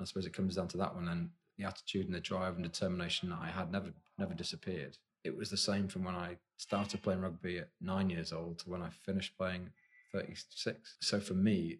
I 0.00 0.04
suppose 0.04 0.26
it 0.26 0.32
comes 0.32 0.56
down 0.56 0.68
to 0.68 0.76
that 0.78 0.94
one 0.94 1.08
and 1.08 1.30
the 1.62 1.68
attitude 1.68 2.06
and 2.06 2.14
the 2.14 2.20
drive 2.20 2.54
and 2.56 2.64
determination 2.64 3.30
that 3.30 3.38
I 3.40 3.48
had 3.48 3.70
never 3.70 3.92
never 4.18 4.34
disappeared. 4.34 4.98
It 5.24 5.36
was 5.36 5.50
the 5.50 5.56
same 5.56 5.88
from 5.88 6.04
when 6.04 6.14
I 6.14 6.36
started 6.56 7.02
playing 7.02 7.20
rugby 7.20 7.58
at 7.58 7.68
nine 7.80 8.10
years 8.10 8.32
old 8.32 8.58
to 8.60 8.70
when 8.70 8.82
I 8.82 8.90
finished 8.90 9.36
playing 9.36 9.70
36. 10.12 10.96
So 11.00 11.20
for 11.20 11.34
me, 11.34 11.78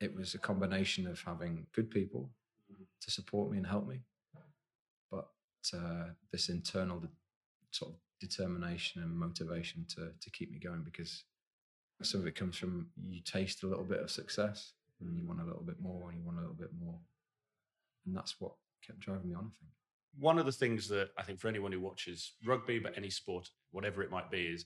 it 0.00 0.14
was 0.14 0.34
a 0.34 0.38
combination 0.38 1.06
of 1.06 1.20
having 1.20 1.66
good 1.74 1.90
people 1.90 2.30
to 3.02 3.10
support 3.10 3.50
me 3.50 3.58
and 3.58 3.66
help 3.66 3.86
me, 3.86 4.00
but 5.10 5.28
uh, 5.74 6.10
this 6.32 6.48
internal 6.48 7.02
sort 7.70 7.92
of 7.92 7.96
determination 8.20 9.02
and 9.02 9.16
motivation 9.16 9.84
to 9.88 10.12
to 10.20 10.30
keep 10.30 10.50
me 10.50 10.58
going 10.58 10.82
because 10.82 11.24
some 12.02 12.20
of 12.20 12.26
it 12.26 12.34
comes 12.34 12.56
from 12.56 12.88
you 13.08 13.20
taste 13.20 13.62
a 13.62 13.66
little 13.66 13.84
bit 13.84 14.00
of 14.00 14.10
success 14.10 14.72
and 15.00 15.16
you 15.16 15.26
want 15.26 15.40
a 15.40 15.44
little 15.44 15.62
bit 15.62 15.80
more 15.80 16.08
and 16.08 16.18
you 16.18 16.24
want 16.24 16.38
a 16.38 16.40
little 16.40 16.56
bit 16.56 16.70
more, 16.80 16.98
and 18.06 18.16
that's 18.16 18.40
what 18.40 18.54
kept 18.86 19.00
driving 19.00 19.28
me 19.28 19.34
on. 19.34 19.44
I 19.44 19.54
think 19.58 19.70
one 20.18 20.38
of 20.38 20.46
the 20.46 20.52
things 20.52 20.88
that 20.88 21.10
I 21.18 21.22
think 21.22 21.40
for 21.40 21.48
anyone 21.48 21.72
who 21.72 21.80
watches 21.80 22.32
rugby, 22.44 22.78
but 22.78 22.96
any 22.96 23.10
sport, 23.10 23.50
whatever 23.72 24.02
it 24.02 24.10
might 24.10 24.30
be, 24.30 24.42
is 24.42 24.64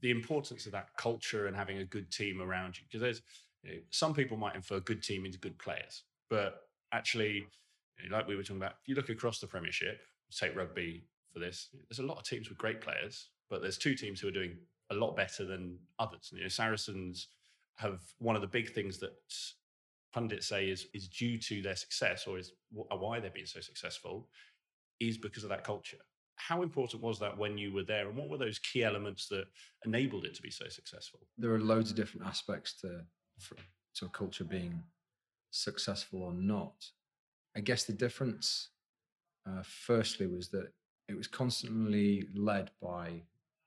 the 0.00 0.10
importance 0.10 0.66
of 0.66 0.72
that 0.72 0.88
culture 0.96 1.46
and 1.46 1.56
having 1.56 1.78
a 1.78 1.84
good 1.84 2.10
team 2.10 2.40
around 2.40 2.78
you. 2.78 2.84
Because 2.88 3.00
there's 3.00 3.22
you 3.62 3.74
know, 3.74 3.80
some 3.90 4.14
people 4.14 4.36
might 4.36 4.56
infer 4.56 4.80
good 4.80 5.02
team 5.02 5.26
into 5.26 5.38
good 5.38 5.58
players, 5.58 6.04
but 6.28 6.62
actually, 6.92 7.46
you 8.02 8.08
know, 8.08 8.16
like 8.16 8.26
we 8.26 8.36
were 8.36 8.42
talking 8.42 8.56
about, 8.56 8.74
if 8.82 8.88
you 8.88 8.94
look 8.94 9.10
across 9.10 9.38
the 9.38 9.46
Premiership, 9.46 10.00
take 10.34 10.56
rugby 10.56 11.04
for 11.32 11.38
this, 11.38 11.68
there's 11.88 11.98
a 11.98 12.06
lot 12.06 12.18
of 12.18 12.24
teams 12.24 12.48
with 12.48 12.58
great 12.58 12.80
players, 12.80 13.28
but 13.48 13.60
there's 13.60 13.78
two 13.78 13.94
teams 13.94 14.20
who 14.20 14.28
are 14.28 14.32
doing 14.32 14.56
a 14.90 14.94
lot 14.94 15.16
better 15.16 15.44
than 15.44 15.78
others. 15.98 16.30
You 16.32 16.42
know, 16.42 16.48
Saracens 16.48 17.28
have 17.76 18.00
one 18.18 18.34
of 18.34 18.42
the 18.42 18.48
big 18.48 18.72
things 18.72 18.98
that 18.98 19.12
pundits 20.12 20.48
say 20.48 20.68
is 20.68 20.86
is 20.94 21.08
due 21.08 21.38
to 21.38 21.62
their 21.62 21.76
success 21.76 22.26
or 22.26 22.38
is 22.38 22.52
why 22.70 23.20
they've 23.20 23.34
been 23.34 23.46
so 23.46 23.60
successful 23.60 24.28
is 25.00 25.16
because 25.16 25.44
of 25.44 25.50
that 25.50 25.64
culture. 25.64 25.98
How 26.36 26.62
important 26.62 27.02
was 27.02 27.18
that 27.18 27.36
when 27.36 27.58
you 27.58 27.72
were 27.72 27.84
there, 27.84 28.08
and 28.08 28.16
what 28.16 28.28
were 28.28 28.38
those 28.38 28.58
key 28.58 28.82
elements 28.82 29.28
that 29.28 29.44
enabled 29.84 30.24
it 30.24 30.34
to 30.34 30.42
be 30.42 30.50
so 30.50 30.68
successful? 30.68 31.20
There 31.36 31.54
are 31.54 31.60
loads 31.60 31.90
of 31.90 31.96
different 31.96 32.26
aspects 32.26 32.74
to 32.80 33.02
to 33.96 34.06
a 34.06 34.08
culture 34.08 34.44
being 34.44 34.82
successful 35.50 36.22
or 36.22 36.32
not. 36.32 36.74
I 37.56 37.60
guess 37.60 37.84
the 37.84 37.92
difference, 37.92 38.68
uh, 39.46 39.62
firstly, 39.64 40.26
was 40.26 40.48
that 40.50 40.72
it 41.08 41.16
was 41.16 41.26
constantly 41.26 42.26
led 42.34 42.70
by 42.80 43.22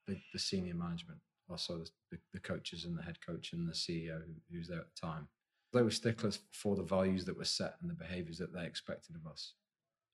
the, 0.08 0.18
the 0.32 0.40
senior 0.40 0.76
management, 0.76 1.20
also 1.50 1.80
the, 1.80 1.90
the, 2.12 2.18
the, 2.34 2.40
coaches 2.40 2.86
and 2.86 2.98
the 2.98 3.04
head 3.04 3.18
coach 3.26 3.52
and 3.52 3.68
the 3.68 3.74
CEO 3.74 4.20
who, 4.26 4.34
who's 4.52 4.68
there 4.68 4.80
at 4.80 4.86
the 4.96 5.08
time. 5.08 5.28
They 5.74 5.82
were 5.82 5.92
sticklers 5.92 6.39
for 6.51 6.75
the 6.75 6.84
values 6.84 7.25
that 7.25 7.38
were 7.38 7.46
set 7.46 7.75
and 7.82 7.89
the 7.89 7.96
behaviors 7.96 8.38
that 8.38 8.53
they 8.53 8.65
expected 8.65 9.15
of 9.15 9.25
us, 9.30 9.53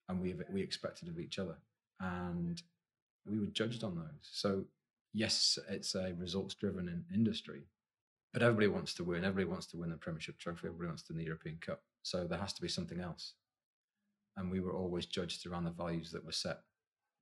and 0.07 0.21
we 0.21 0.33
we 0.51 0.61
expected 0.61 1.09
of 1.09 1.19
each 1.19 1.37
other, 1.37 1.57
and 1.99 2.61
we 3.25 3.39
were 3.39 3.47
judged 3.47 3.83
on 3.83 3.95
those. 3.95 4.29
So 4.31 4.63
yes, 5.13 5.59
it's 5.69 5.95
a 5.95 6.13
results-driven 6.17 7.05
industry, 7.13 7.63
but 8.31 8.41
everybody 8.41 8.67
wants 8.67 8.93
to 8.95 9.03
win. 9.03 9.25
Everybody 9.25 9.51
wants 9.51 9.67
to 9.67 9.77
win 9.77 9.89
the 9.89 9.97
Premiership 9.97 10.37
trophy. 10.39 10.67
Everybody 10.67 10.87
wants 10.87 11.03
to 11.03 11.13
win 11.13 11.19
the 11.19 11.25
European 11.25 11.57
Cup. 11.59 11.81
So 12.03 12.25
there 12.25 12.39
has 12.39 12.53
to 12.53 12.61
be 12.61 12.67
something 12.69 13.01
else. 13.01 13.33
And 14.37 14.49
we 14.49 14.61
were 14.61 14.73
always 14.73 15.05
judged 15.05 15.45
around 15.45 15.65
the 15.65 15.71
values 15.71 16.11
that 16.11 16.23
were 16.23 16.31
set. 16.31 16.59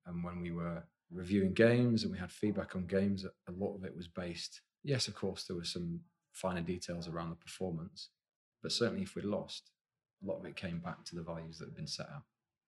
And 0.05 0.23
when 0.23 0.41
we 0.41 0.51
were 0.51 0.83
reviewing 1.11 1.53
games 1.53 2.03
and 2.03 2.11
we 2.11 2.19
had 2.19 2.31
feedback 2.31 2.75
on 2.75 2.85
games, 2.85 3.25
a 3.25 3.51
lot 3.51 3.75
of 3.75 3.83
it 3.83 3.95
was 3.95 4.07
based. 4.07 4.61
Yes, 4.83 5.07
of 5.07 5.15
course, 5.15 5.45
there 5.45 5.57
were 5.57 5.63
some 5.63 6.01
finer 6.33 6.61
details 6.61 7.07
around 7.07 7.31
the 7.31 7.35
performance, 7.35 8.09
but 8.61 8.71
certainly 8.71 9.03
if 9.03 9.15
we 9.15 9.21
lost, 9.21 9.71
a 10.23 10.27
lot 10.27 10.39
of 10.39 10.45
it 10.45 10.55
came 10.55 10.79
back 10.79 11.03
to 11.05 11.15
the 11.15 11.23
values 11.23 11.59
that 11.59 11.65
had 11.65 11.75
been 11.75 11.87
set 11.87 12.07
out. 12.07 12.23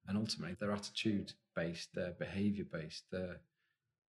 And 0.07 0.17
ultimately, 0.17 0.55
they're 0.59 0.71
attitude 0.71 1.33
based, 1.55 1.89
they're 1.93 2.15
behavior 2.17 2.65
based, 2.71 3.05
they're 3.11 3.41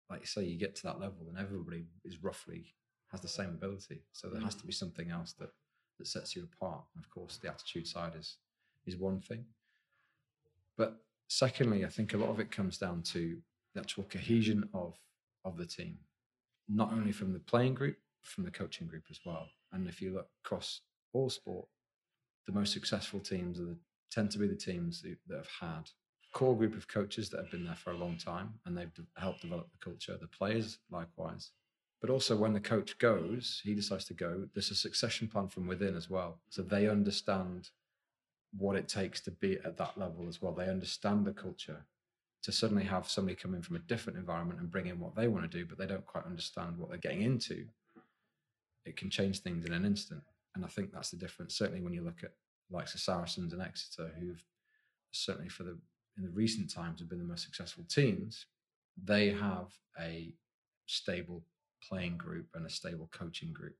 like 0.09 0.21
you 0.21 0.25
say, 0.25 0.43
you 0.43 0.57
get 0.57 0.75
to 0.75 0.83
that 0.83 0.99
level 0.99 1.27
and 1.29 1.37
everybody 1.37 1.85
is 2.03 2.23
roughly 2.23 2.73
has 3.11 3.21
the 3.21 3.27
same 3.27 3.49
ability. 3.49 4.01
So 4.11 4.27
there 4.27 4.41
has 4.41 4.55
to 4.55 4.65
be 4.65 4.73
something 4.73 5.11
else 5.11 5.33
that 5.33 5.49
that 5.97 6.07
sets 6.07 6.35
you 6.35 6.43
apart. 6.43 6.83
And 6.95 7.03
of 7.03 7.09
course, 7.11 7.37
the 7.37 7.49
attitude 7.49 7.87
side 7.87 8.13
is 8.17 8.37
is 8.85 8.97
one 8.97 9.19
thing. 9.19 9.45
But 10.77 10.97
secondly, 11.27 11.85
I 11.85 11.89
think 11.89 12.13
a 12.13 12.17
lot 12.17 12.29
of 12.29 12.39
it 12.39 12.51
comes 12.51 12.77
down 12.77 13.03
to 13.03 13.37
the 13.73 13.81
actual 13.81 14.03
cohesion 14.03 14.67
of 14.73 14.95
of 15.45 15.57
the 15.57 15.65
team, 15.65 15.97
not 16.67 16.91
only 16.91 17.11
from 17.11 17.33
the 17.33 17.39
playing 17.39 17.75
group, 17.75 17.97
from 18.21 18.43
the 18.43 18.51
coaching 18.51 18.87
group 18.87 19.03
as 19.09 19.19
well. 19.25 19.47
And 19.71 19.87
if 19.87 20.01
you 20.01 20.13
look 20.13 20.29
across 20.43 20.81
all 21.13 21.29
sport, 21.29 21.67
the 22.47 22.53
most 22.53 22.73
successful 22.73 23.19
teams 23.19 23.59
are 23.59 23.65
the, 23.65 23.77
tend 24.11 24.31
to 24.31 24.39
be 24.39 24.47
the 24.47 24.55
teams 24.55 25.01
that 25.01 25.37
have 25.37 25.49
had 25.59 25.89
core 26.31 26.55
group 26.55 26.75
of 26.75 26.87
coaches 26.87 27.29
that 27.29 27.39
have 27.39 27.51
been 27.51 27.65
there 27.65 27.75
for 27.75 27.91
a 27.91 27.97
long 27.97 28.15
time 28.15 28.53
and 28.65 28.77
they've 28.77 28.93
de- 28.93 29.01
helped 29.17 29.41
develop 29.41 29.67
the 29.71 29.83
culture. 29.83 30.15
The 30.19 30.27
players, 30.27 30.77
likewise, 30.91 31.51
but 32.01 32.09
also, 32.09 32.37
when 32.37 32.53
the 32.53 32.61
coach 32.61 32.97
goes, 32.97 33.61
he 33.63 33.73
decides 33.73 34.05
to 34.05 34.13
go, 34.13 34.47
there's 34.53 34.71
a 34.71 34.75
succession 34.75 35.27
plan 35.27 35.49
from 35.49 35.67
within 35.67 35.97
as 35.97 36.09
well. 36.09 36.39
So 36.49 36.61
they 36.61 36.87
understand 36.87 37.69
what 38.57 38.77
it 38.77 38.87
takes 38.87 39.19
to 39.21 39.31
be 39.31 39.59
at 39.65 39.77
that 39.77 39.97
level 39.97 40.27
as 40.29 40.41
well. 40.41 40.53
They 40.53 40.69
understand 40.69 41.25
the 41.25 41.33
culture. 41.33 41.85
To 42.43 42.53
suddenly 42.53 42.85
have 42.85 43.09
somebody 43.09 43.35
come 43.35 43.53
in 43.53 43.61
from 43.61 43.75
a 43.75 43.79
different 43.79 44.17
environment 44.17 44.61
and 44.61 44.71
bring 44.71 44.87
in 44.87 44.97
what 44.97 45.13
they 45.13 45.27
want 45.27 45.51
to 45.51 45.57
do, 45.57 45.65
but 45.65 45.77
they 45.77 45.85
don't 45.85 46.05
quite 46.05 46.25
understand 46.25 46.77
what 46.77 46.87
they're 46.87 46.97
getting 46.97 47.21
into, 47.21 47.65
it 48.85 48.95
can 48.95 49.09
change 49.09 49.41
things 49.41 49.65
in 49.65 49.73
an 49.73 49.83
instant. 49.83 50.23
And 50.59 50.65
I 50.65 50.67
think 50.67 50.91
that's 50.91 51.09
the 51.09 51.17
difference. 51.17 51.55
Certainly, 51.55 51.81
when 51.81 51.93
you 51.93 52.01
look 52.01 52.21
at 52.21 52.33
likes 52.69 52.93
of 52.93 52.99
Saracens 52.99 53.53
and 53.53 53.61
Exeter, 53.61 54.11
who've 54.19 54.43
certainly 55.11 55.47
for 55.47 55.63
the 55.63 55.77
in 56.17 56.25
the 56.25 56.29
recent 56.31 56.69
times 56.69 56.99
have 56.99 57.07
been 57.07 57.19
the 57.19 57.23
most 57.23 57.45
successful 57.45 57.85
teams, 57.87 58.45
they 59.01 59.29
have 59.29 59.71
a 60.01 60.33
stable 60.85 61.45
playing 61.87 62.17
group 62.17 62.47
and 62.55 62.65
a 62.65 62.69
stable 62.69 63.07
coaching 63.13 63.53
group. 63.53 63.77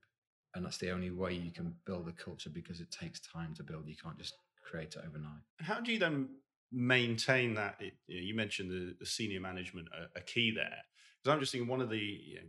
And 0.54 0.64
that's 0.64 0.78
the 0.78 0.90
only 0.90 1.10
way 1.10 1.34
you 1.34 1.50
can 1.50 1.74
build 1.84 2.08
a 2.08 2.12
culture 2.12 2.48
because 2.48 2.80
it 2.80 2.90
takes 2.90 3.20
time 3.20 3.52
to 3.56 3.62
build. 3.62 3.86
You 3.86 3.94
can't 4.02 4.16
just 4.16 4.32
create 4.64 4.94
it 4.94 5.02
overnight. 5.06 5.42
How 5.60 5.80
do 5.80 5.92
you 5.92 5.98
then 5.98 6.30
maintain 6.72 7.52
that? 7.56 7.76
It, 7.78 7.92
you, 8.06 8.16
know, 8.16 8.26
you, 8.26 8.34
mentioned 8.34 8.70
the, 8.70 8.96
the 8.98 9.04
senior 9.04 9.40
management 9.40 9.88
a, 9.92 10.18
a, 10.18 10.22
key 10.22 10.50
there. 10.50 10.78
Because 11.22 11.34
I'm 11.34 11.40
just 11.40 11.52
thinking 11.52 11.68
one 11.68 11.82
of 11.82 11.90
the, 11.90 11.98
you 11.98 12.36
know, 12.36 12.48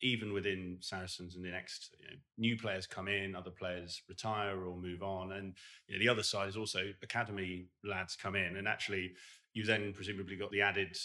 even 0.00 0.32
within 0.32 0.78
Saracens 0.80 1.34
and 1.34 1.44
the 1.44 1.50
next, 1.50 1.94
you 1.98 2.06
know, 2.06 2.16
new 2.36 2.56
players 2.56 2.86
come 2.86 3.08
in, 3.08 3.34
other 3.34 3.50
players 3.50 4.02
retire 4.08 4.64
or 4.64 4.76
move 4.76 5.02
on. 5.02 5.32
And 5.32 5.54
you 5.86 5.94
know, 5.96 6.04
the 6.04 6.08
other 6.08 6.22
side 6.22 6.48
is 6.48 6.56
also 6.56 6.92
academy 7.02 7.66
lads 7.84 8.16
come 8.16 8.36
in. 8.36 8.56
And 8.56 8.68
actually, 8.68 9.12
you 9.54 9.64
then 9.64 9.92
presumably 9.92 10.36
got 10.36 10.52
the 10.52 10.62
added, 10.62 10.96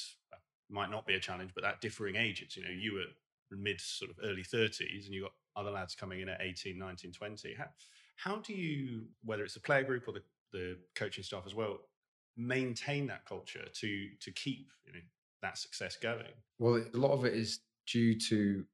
might 0.70 0.92
not 0.92 1.08
be 1.08 1.16
a 1.16 1.20
challenge, 1.20 1.52
but 1.56 1.64
that 1.64 1.82
differing 1.82 2.16
ages. 2.16 2.56
You 2.56 2.64
know, 2.64 2.70
you 2.70 2.94
were 2.94 3.06
mid 3.58 3.80
sort 3.80 4.12
of 4.12 4.18
early 4.24 4.44
30s 4.44 5.06
and 5.06 5.14
you've 5.14 5.24
got 5.24 5.34
other 5.56 5.72
lads 5.72 5.96
coming 5.96 6.22
in 6.22 6.30
at 6.30 6.42
18 6.42 6.78
19 6.78 7.12
20 7.12 7.54
how, 7.56 7.66
how 8.16 8.36
do 8.38 8.54
you 8.54 9.04
whether 9.24 9.44
it's 9.44 9.54
the 9.54 9.60
player 9.60 9.84
group 9.84 10.08
or 10.08 10.14
the, 10.14 10.24
the 10.52 10.78
coaching 10.96 11.24
staff 11.24 11.44
as 11.46 11.54
well 11.54 11.78
maintain 12.36 13.08
that 13.08 13.26
culture 13.26 13.66
to 13.74 14.08
to 14.20 14.32
keep 14.32 14.72
you 14.86 14.94
know 14.94 15.00
that 15.42 15.58
success 15.58 15.98
going 16.02 16.34
well 16.58 16.82
a 16.94 16.98
lot 16.98 17.12
of 17.12 17.26
it 17.26 17.34
is 17.34 17.60
due 17.86 18.18
to 18.18 18.66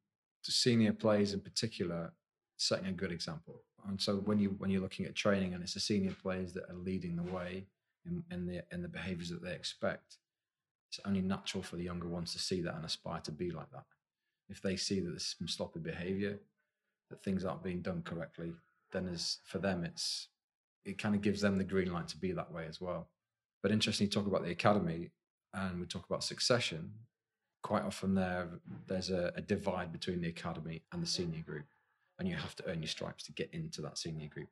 senior 0.43 0.93
players 0.93 1.33
in 1.33 1.39
particular 1.39 2.13
setting 2.57 2.87
a 2.87 2.91
good 2.91 3.11
example 3.11 3.61
and 3.87 4.01
so 4.01 4.17
when 4.17 4.39
you 4.39 4.55
when 4.57 4.69
you're 4.69 4.81
looking 4.81 5.05
at 5.05 5.15
training 5.15 5.53
and 5.53 5.63
it's 5.63 5.73
the 5.73 5.79
senior 5.79 6.15
players 6.21 6.53
that 6.53 6.69
are 6.69 6.75
leading 6.75 7.15
the 7.15 7.23
way 7.23 7.65
in, 8.05 8.23
in 8.31 8.45
the 8.45 8.63
in 8.71 8.81
the 8.81 8.87
behaviors 8.87 9.29
that 9.29 9.41
they 9.41 9.53
expect 9.53 10.17
it's 10.89 10.99
only 11.05 11.21
natural 11.21 11.61
for 11.61 11.75
the 11.75 11.83
younger 11.83 12.07
ones 12.07 12.33
to 12.33 12.39
see 12.39 12.61
that 12.61 12.75
and 12.75 12.83
aspire 12.83 13.21
to 13.21 13.31
be 13.31 13.51
like 13.51 13.69
that. 13.71 13.85
If 14.49 14.61
they 14.61 14.75
see 14.75 14.99
that 14.99 15.09
there's 15.09 15.35
some 15.37 15.47
sloppy 15.47 15.79
behavior, 15.79 16.39
that 17.11 17.23
things 17.23 17.45
aren't 17.45 17.63
being 17.63 17.81
done 17.81 18.01
correctly, 18.01 18.53
then 18.91 19.07
as 19.07 19.37
for 19.45 19.59
them, 19.59 19.83
it's 19.83 20.29
it 20.85 20.97
kind 20.97 21.13
of 21.13 21.21
gives 21.21 21.41
them 21.41 21.57
the 21.57 21.63
green 21.63 21.93
light 21.93 22.07
to 22.07 22.17
be 22.17 22.31
that 22.31 22.51
way 22.51 22.65
as 22.67 22.81
well. 22.81 23.09
But 23.61 23.71
interestingly, 23.71 24.09
talk 24.09 24.25
about 24.25 24.43
the 24.43 24.51
academy 24.51 25.11
and 25.53 25.79
we 25.79 25.85
talk 25.85 26.05
about 26.09 26.23
succession. 26.23 26.91
Quite 27.61 27.83
often 27.83 28.15
there, 28.15 28.47
there's 28.87 29.09
a, 29.09 29.33
a 29.35 29.41
divide 29.41 29.91
between 29.91 30.21
the 30.21 30.29
academy 30.29 30.81
and 30.91 31.03
the 31.03 31.07
senior 31.07 31.41
group, 31.41 31.65
and 32.17 32.27
you 32.27 32.35
have 32.35 32.55
to 32.57 32.65
earn 32.67 32.81
your 32.81 32.87
stripes 32.87 33.23
to 33.25 33.31
get 33.33 33.49
into 33.53 33.81
that 33.81 33.97
senior 33.97 34.27
group. 34.27 34.49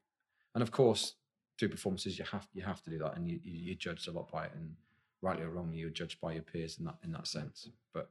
And 0.53 0.61
of 0.61 0.71
course, 0.71 1.13
through 1.57 1.69
performances, 1.69 2.19
you 2.19 2.25
have 2.31 2.47
you 2.53 2.63
have 2.63 2.81
to 2.83 2.89
do 2.89 2.97
that, 2.99 3.15
and 3.15 3.27
you, 3.29 3.39
you, 3.43 3.73
are 3.73 3.75
judged 3.75 4.07
a 4.07 4.11
lot 4.11 4.31
by 4.31 4.45
it. 4.45 4.51
And 4.55 4.75
rightly 5.21 5.43
or 5.43 5.49
wrongly, 5.49 5.77
you're 5.77 5.89
judged 5.89 6.19
by 6.21 6.33
your 6.33 6.43
peers 6.43 6.77
in 6.79 6.85
that 6.85 6.97
in 7.03 7.11
that 7.13 7.27
sense. 7.27 7.69
But 7.93 8.09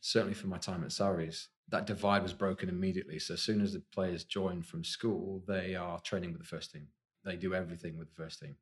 certainly 0.00 0.34
for 0.34 0.46
my 0.46 0.58
time 0.58 0.82
at 0.84 0.92
Sarries, 0.92 1.48
that 1.68 1.86
divide 1.86 2.22
was 2.22 2.32
broken 2.32 2.68
immediately. 2.68 3.18
So 3.18 3.34
as 3.34 3.42
soon 3.42 3.60
as 3.60 3.72
the 3.72 3.82
players 3.92 4.24
join 4.24 4.62
from 4.62 4.84
school, 4.84 5.42
they 5.46 5.74
are 5.74 6.00
training 6.00 6.32
with 6.32 6.40
the 6.40 6.48
first 6.48 6.72
team. 6.72 6.88
They 7.24 7.36
do 7.36 7.54
everything 7.54 7.96
with 7.98 8.08
the 8.08 8.22
first 8.22 8.40
team 8.40 8.56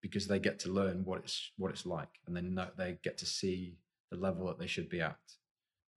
because 0.00 0.26
they 0.26 0.38
get 0.38 0.58
to 0.60 0.70
learn 0.70 1.04
what 1.04 1.20
it's 1.20 1.52
what 1.56 1.70
it's 1.70 1.86
like, 1.86 2.20
and 2.26 2.36
then 2.36 2.58
they 2.76 2.98
get 3.02 3.18
to 3.18 3.26
see 3.26 3.76
the 4.10 4.16
level 4.16 4.46
that 4.46 4.58
they 4.58 4.66
should 4.66 4.88
be 4.88 5.00
at, 5.00 5.18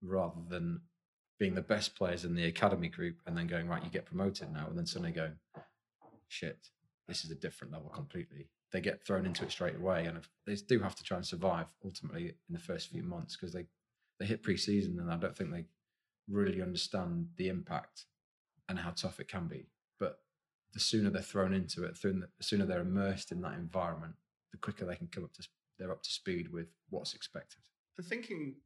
rather 0.02 0.40
than 0.48 0.80
being 1.38 1.54
the 1.54 1.62
best 1.62 1.94
players 1.96 2.24
in 2.24 2.34
the 2.34 2.44
academy 2.44 2.88
group 2.88 3.16
and 3.26 3.36
then 3.36 3.46
going 3.46 3.68
right, 3.68 3.82
you 3.82 3.90
get 3.90 4.06
promoted 4.06 4.52
now, 4.52 4.66
and 4.68 4.78
then 4.78 4.86
suddenly 4.86 5.12
going, 5.12 5.32
shit, 6.28 6.68
this 7.08 7.24
is 7.24 7.30
a 7.30 7.36
different 7.36 7.72
level 7.72 7.88
completely. 7.88 8.48
They 8.72 8.80
get 8.80 9.04
thrown 9.04 9.26
into 9.26 9.44
it 9.44 9.50
straight 9.50 9.76
away, 9.76 10.06
and 10.06 10.20
they 10.46 10.54
do 10.54 10.78
have 10.80 10.94
to 10.96 11.04
try 11.04 11.16
and 11.16 11.26
survive 11.26 11.66
ultimately 11.84 12.28
in 12.28 12.52
the 12.54 12.58
first 12.58 12.90
few 12.90 13.02
months 13.02 13.36
because 13.36 13.52
they 13.52 13.66
they 14.18 14.26
hit 14.26 14.42
pre-season, 14.42 15.00
and 15.00 15.10
I 15.10 15.16
don't 15.16 15.36
think 15.36 15.50
they 15.50 15.64
really 16.28 16.62
understand 16.62 17.30
the 17.36 17.48
impact 17.48 18.04
and 18.68 18.78
how 18.78 18.90
tough 18.90 19.18
it 19.18 19.26
can 19.26 19.48
be. 19.48 19.66
But 19.98 20.20
the 20.72 20.80
sooner 20.80 21.10
they're 21.10 21.22
thrown 21.22 21.52
into 21.52 21.84
it, 21.84 22.00
the 22.00 22.28
sooner 22.40 22.64
they're 22.64 22.80
immersed 22.80 23.32
in 23.32 23.40
that 23.42 23.54
environment, 23.54 24.14
the 24.52 24.58
quicker 24.58 24.84
they 24.84 24.96
can 24.96 25.08
come 25.08 25.24
up 25.24 25.32
to 25.34 25.48
they're 25.78 25.90
up 25.90 26.02
to 26.04 26.12
speed 26.12 26.52
with 26.52 26.68
what's 26.88 27.14
expected. 27.14 27.62
Thinking 28.00 28.56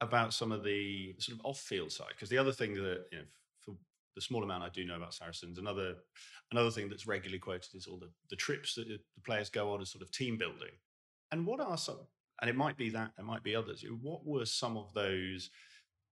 about 0.00 0.32
some 0.32 0.52
of 0.52 0.64
the 0.64 1.14
sort 1.18 1.38
of 1.38 1.44
off-field 1.44 1.92
side, 1.92 2.08
because 2.10 2.28
the 2.28 2.38
other 2.38 2.52
thing 2.52 2.74
that 2.74 3.04
you 3.12 3.18
know, 3.18 3.24
for 3.60 3.74
the 4.16 4.20
small 4.20 4.42
amount 4.42 4.64
I 4.64 4.68
do 4.70 4.84
know 4.84 4.96
about 4.96 5.14
Saracens, 5.14 5.58
another 5.58 5.94
another 6.50 6.70
thing 6.70 6.88
that's 6.88 7.06
regularly 7.06 7.38
quoted 7.38 7.74
is 7.74 7.86
all 7.86 7.98
the, 7.98 8.10
the 8.30 8.36
trips 8.36 8.74
that 8.74 8.86
uh, 8.86 8.96
the 9.14 9.22
players 9.24 9.50
go 9.50 9.72
on 9.72 9.80
as 9.80 9.90
sort 9.90 10.02
of 10.02 10.10
team 10.10 10.38
building. 10.38 10.72
And 11.30 11.46
what 11.46 11.60
are 11.60 11.76
some? 11.76 12.00
And 12.40 12.48
it 12.48 12.56
might 12.56 12.76
be 12.76 12.90
that, 12.90 13.12
it 13.18 13.24
might 13.24 13.42
be 13.42 13.54
others. 13.54 13.84
What 14.00 14.26
were 14.26 14.46
some 14.46 14.76
of 14.76 14.92
those 14.94 15.50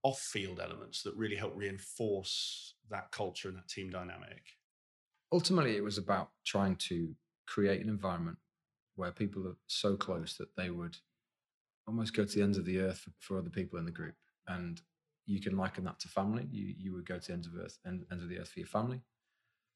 off-field 0.02 0.60
elements 0.60 1.02
that 1.02 1.16
really 1.16 1.36
help 1.36 1.54
reinforce 1.56 2.74
that 2.90 3.10
culture 3.10 3.48
and 3.48 3.56
that 3.56 3.68
team 3.68 3.90
dynamic? 3.90 4.42
Ultimately, 5.32 5.76
it 5.76 5.82
was 5.82 5.98
about 5.98 6.30
trying 6.44 6.76
to 6.76 7.14
create 7.46 7.80
an 7.80 7.88
environment 7.88 8.38
where 8.94 9.10
people 9.10 9.46
are 9.48 9.56
so 9.66 9.96
close 9.96 10.36
that 10.36 10.54
they 10.56 10.70
would 10.70 10.98
almost 11.88 12.14
go 12.14 12.24
to 12.24 12.36
the 12.36 12.42
ends 12.42 12.58
of 12.58 12.66
the 12.66 12.78
earth 12.78 13.08
for, 13.18 13.38
other 13.38 13.50
people 13.50 13.78
in 13.78 13.86
the 13.86 13.90
group. 13.90 14.14
And 14.46 14.80
you 15.26 15.40
can 15.40 15.56
liken 15.56 15.84
that 15.84 15.98
to 16.00 16.08
family. 16.08 16.46
You 16.50 16.74
you 16.78 16.92
would 16.92 17.06
go 17.06 17.18
to 17.18 17.26
the 17.26 17.32
ends 17.32 17.46
of 17.46 17.54
earth 17.56 17.78
and 17.84 18.04
ends 18.12 18.22
of 18.22 18.28
the 18.28 18.38
earth 18.38 18.50
for 18.50 18.60
your 18.60 18.68
family. 18.68 19.00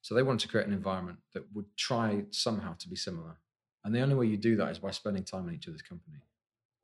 So 0.03 0.15
they 0.15 0.23
wanted 0.23 0.41
to 0.41 0.49
create 0.49 0.67
an 0.67 0.73
environment 0.73 1.19
that 1.33 1.45
would 1.55 1.77
try 1.77 2.25
somehow 2.31 2.75
to 2.79 2.89
be 2.89 2.97
similar. 2.97 3.37
And 3.85 3.95
the 3.95 4.01
only 4.01 4.15
way 4.15 4.27
you 4.27 4.37
do 4.37 4.57
that 4.57 4.71
is 4.71 4.79
by 4.79 4.91
spending 4.91 5.25
time 5.25 5.49
in 5.49 5.55
each 5.55 5.69
other's 5.69 5.83
company. 5.83 6.19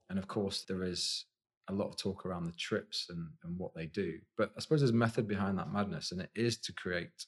And 0.09 0.19
of 0.19 0.29
course, 0.29 0.63
there 0.63 0.83
is 0.83 1.25
a 1.69 1.73
lot 1.73 1.89
of 1.89 1.97
talk 1.97 2.25
around 2.25 2.47
the 2.47 2.53
trips 2.53 3.07
and, 3.11 3.29
and 3.45 3.59
what 3.59 3.75
they 3.75 3.87
do. 3.87 4.19
But 4.37 4.53
I 4.57 4.61
suppose 4.61 4.81
there's 4.81 4.93
method 4.93 5.29
behind 5.29 5.59
that 5.59 5.73
madness, 5.73 6.12
and 6.12 6.21
it 6.21 6.31
is 6.35 6.57
to 6.59 6.73
create 6.73 7.27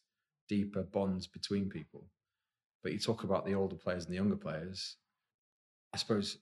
deeper 0.49 0.83
bonds 0.83 1.27
between 1.27 1.69
people. 1.69 2.07
But 2.83 2.93
you 2.93 2.99
talk 2.99 3.25
about 3.25 3.45
the 3.45 3.55
older 3.55 3.77
players 3.77 4.05
and 4.05 4.13
the 4.13 4.17
younger 4.17 4.37
players. 4.37 4.97
I 5.93 5.99
suppose 5.99 6.39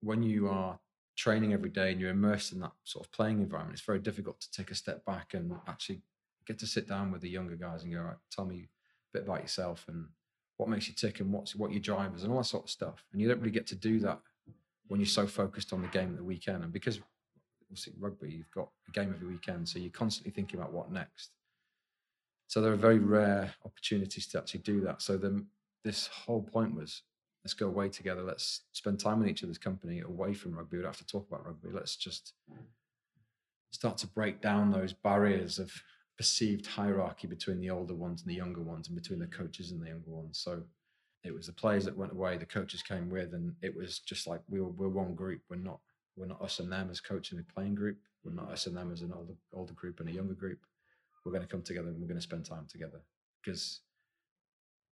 when 0.00 0.22
you 0.22 0.48
are 0.48 0.78
training 1.16 1.52
every 1.52 1.70
day 1.70 1.92
and 1.92 2.00
you're 2.00 2.10
immersed 2.10 2.52
in 2.52 2.60
that 2.60 2.72
sort 2.84 3.04
of 3.04 3.12
playing 3.12 3.40
environment, 3.40 3.76
it's 3.76 3.86
very 3.86 3.98
difficult 3.98 4.40
to 4.40 4.50
take 4.50 4.70
a 4.70 4.74
step 4.74 5.04
back 5.04 5.34
and 5.34 5.52
actually 5.66 6.00
get 6.46 6.58
to 6.58 6.66
sit 6.66 6.88
down 6.88 7.10
with 7.10 7.22
the 7.22 7.28
younger 7.28 7.56
guys 7.56 7.82
and 7.82 7.92
go, 7.92 8.00
right, 8.00 8.16
tell 8.30 8.44
me 8.44 8.68
a 9.14 9.18
bit 9.18 9.26
about 9.26 9.42
yourself 9.42 9.84
and 9.88 10.06
what 10.58 10.68
makes 10.68 10.88
you 10.88 10.94
tick 10.94 11.20
and 11.20 11.32
what's 11.32 11.54
what 11.54 11.72
your 11.72 11.80
drivers 11.80 12.22
and 12.22 12.32
all 12.32 12.38
that 12.38 12.44
sort 12.44 12.64
of 12.64 12.70
stuff. 12.70 13.04
And 13.12 13.20
you 13.20 13.28
don't 13.28 13.40
really 13.40 13.50
get 13.50 13.66
to 13.68 13.74
do 13.74 13.98
that 14.00 14.20
when 14.88 15.00
you're 15.00 15.06
so 15.06 15.26
focused 15.26 15.72
on 15.72 15.82
the 15.82 15.88
game 15.88 16.10
at 16.10 16.16
the 16.16 16.24
weekend. 16.24 16.62
And 16.62 16.72
because 16.72 17.00
obviously 17.62 17.94
rugby, 17.98 18.30
you've 18.30 18.50
got 18.52 18.68
a 18.88 18.92
game 18.92 19.12
every 19.14 19.28
weekend, 19.28 19.68
so 19.68 19.78
you're 19.78 19.90
constantly 19.90 20.32
thinking 20.32 20.60
about 20.60 20.72
what 20.72 20.92
next. 20.92 21.30
So 22.46 22.60
there 22.60 22.72
are 22.72 22.76
very 22.76 22.98
rare 22.98 23.54
opportunities 23.64 24.26
to 24.28 24.38
actually 24.38 24.60
do 24.60 24.80
that. 24.82 25.02
So 25.02 25.16
then 25.16 25.46
this 25.82 26.06
whole 26.06 26.42
point 26.42 26.74
was 26.74 27.02
let's 27.46 27.54
go 27.54 27.68
away 27.68 27.88
together. 27.88 28.24
Let's 28.24 28.62
spend 28.72 28.98
time 28.98 29.22
in 29.22 29.28
each 29.28 29.44
other's 29.44 29.56
company 29.56 30.00
away 30.00 30.34
from 30.34 30.56
rugby. 30.56 30.78
We 30.78 30.82
don't 30.82 30.90
have 30.90 30.98
to 30.98 31.06
talk 31.06 31.28
about 31.28 31.46
rugby. 31.46 31.68
Let's 31.72 31.94
just 31.94 32.32
start 33.70 33.98
to 33.98 34.08
break 34.08 34.40
down 34.40 34.72
those 34.72 34.92
barriers 34.92 35.60
of 35.60 35.70
perceived 36.16 36.66
hierarchy 36.66 37.28
between 37.28 37.60
the 37.60 37.70
older 37.70 37.94
ones 37.94 38.20
and 38.20 38.28
the 38.28 38.34
younger 38.34 38.62
ones 38.62 38.88
and 38.88 38.96
between 38.96 39.20
the 39.20 39.28
coaches 39.28 39.70
and 39.70 39.80
the 39.80 39.86
younger 39.86 40.10
ones. 40.10 40.40
So 40.42 40.64
it 41.22 41.32
was 41.32 41.46
the 41.46 41.52
players 41.52 41.84
that 41.84 41.96
went 41.96 42.10
away, 42.10 42.36
the 42.36 42.46
coaches 42.46 42.82
came 42.82 43.08
with, 43.08 43.32
and 43.32 43.54
it 43.62 43.76
was 43.76 44.00
just 44.00 44.26
like 44.26 44.40
we 44.48 44.60
were, 44.60 44.70
we're 44.70 44.88
one 44.88 45.14
group. 45.14 45.42
We're 45.48 45.54
not 45.54 45.78
we're 46.16 46.26
not 46.26 46.42
us 46.42 46.58
and 46.58 46.72
them 46.72 46.88
as 46.90 47.00
coaching 47.00 47.38
a 47.38 47.52
playing 47.54 47.76
group. 47.76 47.98
We're 48.24 48.32
not 48.32 48.50
us 48.50 48.66
and 48.66 48.76
them 48.76 48.90
as 48.90 49.02
an 49.02 49.12
older 49.14 49.34
older 49.52 49.74
group 49.74 50.00
and 50.00 50.08
a 50.08 50.12
younger 50.12 50.34
group. 50.34 50.58
We're 51.24 51.30
going 51.30 51.46
to 51.46 51.48
come 51.48 51.62
together 51.62 51.90
and 51.90 52.00
we're 52.00 52.08
going 52.08 52.18
to 52.18 52.22
spend 52.22 52.44
time 52.44 52.66
together 52.68 53.02
because 53.40 53.82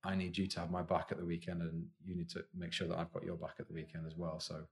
I 0.05 0.15
need 0.15 0.37
you 0.37 0.47
to 0.47 0.61
have 0.61 0.71
my 0.71 0.83
back 0.83 1.09
at 1.11 1.19
the 1.19 1.25
weekend, 1.25 1.63
and 1.63 1.87
you 2.05 2.15
need 2.15 2.29
to 2.31 2.45
make 2.57 2.73
sure 2.73 2.89
that 2.89 2.99
I've 2.99 3.13
got 3.13 3.25
your 3.25 3.37
back 3.37 3.55
at 3.59 3.69
the 3.69 3.75
weekend 3.75 4.07
as 4.07 4.17
well. 4.17 4.39
So, 4.41 4.65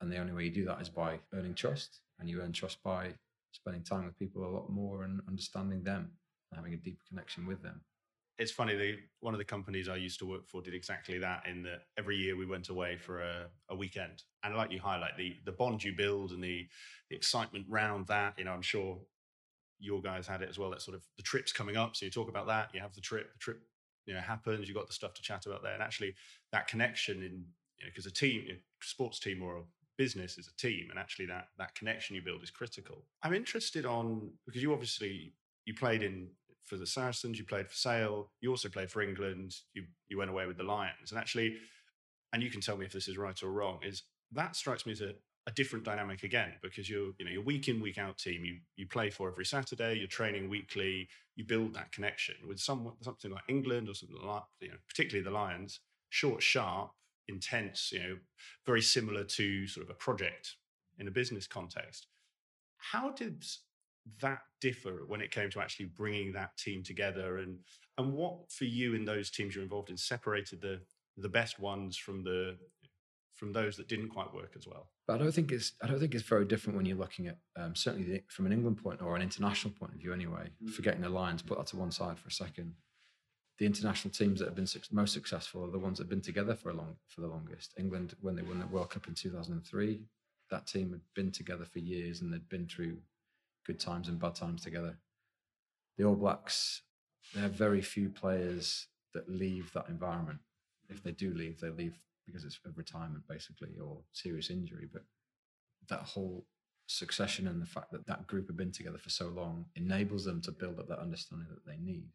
and 0.00 0.10
the 0.10 0.18
only 0.18 0.32
way 0.32 0.44
you 0.44 0.50
do 0.50 0.64
that 0.66 0.80
is 0.80 0.88
by 0.88 1.18
earning 1.34 1.54
trust, 1.54 2.00
and 2.18 2.28
you 2.28 2.40
earn 2.40 2.52
trust 2.52 2.82
by 2.82 3.14
spending 3.52 3.82
time 3.82 4.04
with 4.04 4.18
people 4.18 4.44
a 4.44 4.48
lot 4.48 4.70
more 4.70 5.02
and 5.02 5.20
understanding 5.28 5.82
them, 5.82 6.12
and 6.50 6.56
having 6.56 6.74
a 6.74 6.76
deeper 6.76 7.02
connection 7.08 7.46
with 7.46 7.62
them 7.62 7.80
it's 8.40 8.50
funny. 8.50 8.74
The, 8.74 8.96
one 9.20 9.34
of 9.34 9.38
the 9.38 9.44
companies 9.44 9.88
I 9.88 9.96
used 9.96 10.18
to 10.20 10.26
work 10.26 10.48
for 10.48 10.62
did 10.62 10.74
exactly 10.74 11.18
that. 11.18 11.44
In 11.46 11.62
that 11.64 11.82
every 11.98 12.16
year 12.16 12.36
we 12.36 12.46
went 12.46 12.70
away 12.70 12.96
for 12.96 13.20
a, 13.20 13.46
a 13.68 13.76
weekend, 13.76 14.22
and 14.42 14.56
like 14.56 14.72
you 14.72 14.80
highlight 14.80 15.16
the 15.18 15.36
the 15.44 15.52
bond 15.52 15.84
you 15.84 15.92
build 15.94 16.32
and 16.32 16.42
the, 16.42 16.66
the 17.10 17.16
excitement 17.16 17.66
round 17.68 18.06
that. 18.06 18.34
You 18.38 18.44
know, 18.44 18.52
I'm 18.52 18.62
sure 18.62 18.98
your 19.78 20.00
guys 20.00 20.26
had 20.26 20.40
it 20.40 20.48
as 20.48 20.58
well. 20.58 20.70
That 20.70 20.80
sort 20.80 20.96
of 20.96 21.04
the 21.18 21.22
trips 21.22 21.52
coming 21.52 21.76
up. 21.76 21.94
So 21.94 22.06
you 22.06 22.10
talk 22.10 22.30
about 22.30 22.46
that. 22.46 22.70
You 22.72 22.80
have 22.80 22.94
the 22.94 23.02
trip. 23.02 23.30
The 23.34 23.38
trip, 23.38 23.60
you 24.06 24.14
know, 24.14 24.20
happens. 24.20 24.68
you've 24.68 24.76
got 24.76 24.86
the 24.86 24.92
stuff 24.92 25.14
to 25.14 25.22
chat 25.22 25.46
about 25.46 25.62
there, 25.62 25.74
and 25.74 25.82
actually 25.82 26.14
that 26.52 26.68
connection 26.68 27.22
in 27.22 27.44
because 27.84 28.04
you 28.04 28.10
know, 28.10 28.12
a 28.12 28.32
team, 28.32 28.46
a 28.50 28.60
sports 28.84 29.18
team 29.18 29.42
or 29.42 29.58
a 29.58 29.62
business 29.96 30.38
is 30.38 30.48
a 30.48 30.56
team, 30.56 30.88
and 30.90 30.98
actually 30.98 31.26
that 31.26 31.48
that 31.58 31.74
connection 31.74 32.16
you 32.16 32.22
build 32.22 32.42
is 32.42 32.50
critical. 32.50 33.04
I'm 33.22 33.34
interested 33.34 33.84
on 33.86 34.30
because 34.46 34.62
you 34.62 34.72
obviously 34.72 35.34
you 35.66 35.74
played 35.74 36.02
in 36.02 36.28
for 36.64 36.76
the 36.76 36.86
Saracens, 36.86 37.38
you 37.38 37.44
played 37.44 37.68
for 37.68 37.74
Sale, 37.74 38.30
you 38.40 38.50
also 38.50 38.68
played 38.68 38.90
for 38.90 39.02
England, 39.02 39.54
you 39.74 39.84
you 40.08 40.18
went 40.18 40.30
away 40.30 40.46
with 40.46 40.56
the 40.56 40.62
Lions, 40.62 41.10
and 41.10 41.18
actually, 41.18 41.56
and 42.32 42.42
you 42.42 42.50
can 42.50 42.60
tell 42.60 42.76
me 42.76 42.86
if 42.86 42.92
this 42.92 43.08
is 43.08 43.18
right 43.18 43.42
or 43.42 43.50
wrong, 43.50 43.80
is 43.82 44.04
that 44.32 44.56
strikes 44.56 44.86
me 44.86 44.92
as 44.92 45.00
a, 45.00 45.12
a 45.46 45.50
different 45.52 45.84
dynamic 45.84 46.22
again 46.22 46.52
because 46.62 46.88
you're 46.88 47.12
you 47.18 47.24
know 47.24 47.30
you're 47.30 47.42
week 47.42 47.68
in 47.68 47.80
week 47.80 47.98
out 47.98 48.18
team 48.18 48.44
you 48.44 48.58
you 48.76 48.86
play 48.86 49.10
for 49.10 49.28
every 49.28 49.44
Saturday, 49.44 49.98
you're 49.98 50.06
training 50.06 50.48
weekly, 50.48 51.08
you 51.34 51.44
build 51.44 51.74
that 51.74 51.92
connection 51.92 52.34
with 52.46 52.60
some 52.60 52.92
something 53.00 53.30
like 53.30 53.44
England 53.48 53.88
or 53.88 53.94
something 53.94 54.16
like 54.22 54.42
you 54.60 54.68
know 54.68 54.76
particularly 54.88 55.24
the 55.24 55.30
Lions, 55.30 55.80
short, 56.10 56.42
sharp, 56.42 56.90
intense, 57.28 57.90
you 57.92 58.00
know, 58.00 58.16
very 58.66 58.82
similar 58.82 59.24
to 59.24 59.66
sort 59.66 59.84
of 59.84 59.90
a 59.90 59.94
project 59.94 60.56
in 60.98 61.08
a 61.08 61.10
business 61.10 61.46
context. 61.46 62.06
How 62.76 63.10
did 63.10 63.44
that 64.20 64.40
differ 64.60 65.04
when 65.06 65.20
it 65.20 65.30
came 65.30 65.50
to 65.50 65.60
actually 65.60 65.86
bringing 65.86 66.32
that 66.32 66.56
team 66.56 66.82
together 66.82 67.38
and 67.38 67.58
and 67.98 68.12
what 68.12 68.50
for 68.50 68.64
you 68.64 68.94
in 68.94 69.04
those 69.04 69.30
teams 69.30 69.54
you're 69.54 69.64
involved 69.64 69.90
in 69.90 69.96
separated 69.96 70.60
the 70.60 70.80
the 71.16 71.28
best 71.28 71.58
ones 71.58 71.96
from 71.96 72.24
the 72.24 72.56
from 73.34 73.52
those 73.52 73.76
that 73.76 73.88
didn't 73.88 74.08
quite 74.08 74.32
work 74.34 74.52
as 74.56 74.66
well 74.66 74.88
but 75.06 75.14
i 75.14 75.18
don't 75.18 75.32
think 75.32 75.52
it's 75.52 75.72
i 75.82 75.86
don't 75.86 75.98
think 75.98 76.14
it's 76.14 76.24
very 76.24 76.44
different 76.44 76.76
when 76.76 76.86
you're 76.86 76.96
looking 76.96 77.26
at 77.26 77.38
um, 77.56 77.74
certainly 77.74 78.06
the, 78.06 78.22
from 78.28 78.46
an 78.46 78.52
england 78.52 78.82
point 78.82 79.00
or 79.00 79.16
an 79.16 79.22
international 79.22 79.72
point 79.78 79.92
of 79.92 80.00
view 80.00 80.12
anyway 80.12 80.44
mm-hmm. 80.44 80.68
forgetting 80.72 81.00
the 81.00 81.08
lions 81.08 81.42
put 81.42 81.58
that 81.58 81.66
to 81.66 81.76
one 81.76 81.90
side 81.90 82.18
for 82.18 82.28
a 82.28 82.32
second 82.32 82.74
the 83.58 83.66
international 83.66 84.10
teams 84.10 84.38
that 84.38 84.46
have 84.46 84.54
been 84.54 84.66
su- 84.66 84.80
most 84.90 85.12
successful 85.12 85.64
are 85.64 85.70
the 85.70 85.78
ones 85.78 85.98
that 85.98 86.04
have 86.04 86.10
been 86.10 86.20
together 86.20 86.54
for 86.54 86.70
a 86.70 86.74
long 86.74 86.96
for 87.08 87.20
the 87.20 87.26
longest 87.26 87.74
england 87.78 88.14
when 88.20 88.36
they 88.36 88.42
won 88.42 88.58
the 88.58 88.66
world 88.66 88.90
cup 88.90 89.06
in 89.08 89.14
2003 89.14 90.00
that 90.50 90.66
team 90.66 90.90
had 90.90 91.00
been 91.14 91.30
together 91.30 91.64
for 91.64 91.78
years 91.78 92.20
and 92.20 92.32
they'd 92.32 92.48
been 92.48 92.66
through 92.66 92.98
good 93.66 93.80
times 93.80 94.08
and 94.08 94.18
bad 94.18 94.34
times 94.34 94.62
together. 94.62 94.96
The 95.96 96.04
All 96.04 96.16
Blacks, 96.16 96.82
there 97.34 97.44
are 97.44 97.48
very 97.48 97.82
few 97.82 98.08
players 98.08 98.88
that 99.14 99.28
leave 99.28 99.72
that 99.72 99.88
environment. 99.88 100.40
If 100.88 101.02
they 101.02 101.12
do 101.12 101.32
leave, 101.32 101.60
they 101.60 101.70
leave 101.70 101.98
because 102.30 102.44
it's 102.44 102.60
a 102.66 102.70
retirement 102.74 103.24
basically 103.28 103.78
or 103.82 103.98
serious 104.12 104.50
injury. 104.50 104.88
But 104.92 105.02
that 105.88 106.00
whole 106.00 106.46
succession 106.86 107.46
and 107.46 107.62
the 107.62 107.66
fact 107.66 107.92
that 107.92 108.06
that 108.06 108.26
group 108.26 108.48
have 108.48 108.56
been 108.56 108.72
together 108.72 108.98
for 108.98 109.10
so 109.10 109.28
long 109.28 109.66
enables 109.76 110.24
them 110.24 110.40
to 110.42 110.52
build 110.52 110.78
up 110.78 110.88
that 110.88 110.98
understanding 110.98 111.48
that 111.50 111.64
they 111.66 111.78
need. 111.78 112.08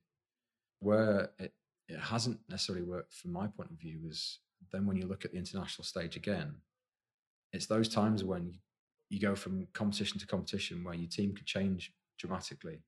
Where 0.79 1.29
it, 1.39 1.53
it 1.87 1.99
hasn't 1.99 2.39
necessarily 2.49 2.83
worked 2.83 3.13
from 3.13 3.31
my 3.31 3.47
point 3.47 3.71
of 3.71 3.79
view 3.79 4.01
is 4.07 4.39
then 4.71 4.85
when 4.85 4.97
you 4.97 5.07
look 5.07 5.25
at 5.25 5.31
the 5.31 5.37
international 5.37 5.85
stage 5.85 6.15
again, 6.15 6.55
it's 7.53 7.67
those 7.67 7.87
times 7.87 8.23
when 8.23 8.47
you, 8.47 8.53
you 9.09 9.19
go 9.19 9.35
from 9.35 9.67
competition 9.73 10.19
to 10.19 10.27
competition 10.27 10.83
where 10.83 10.95
your 10.95 11.09
team 11.09 11.33
could 11.33 11.45
change 11.45 11.93
dramatically. 12.19 12.81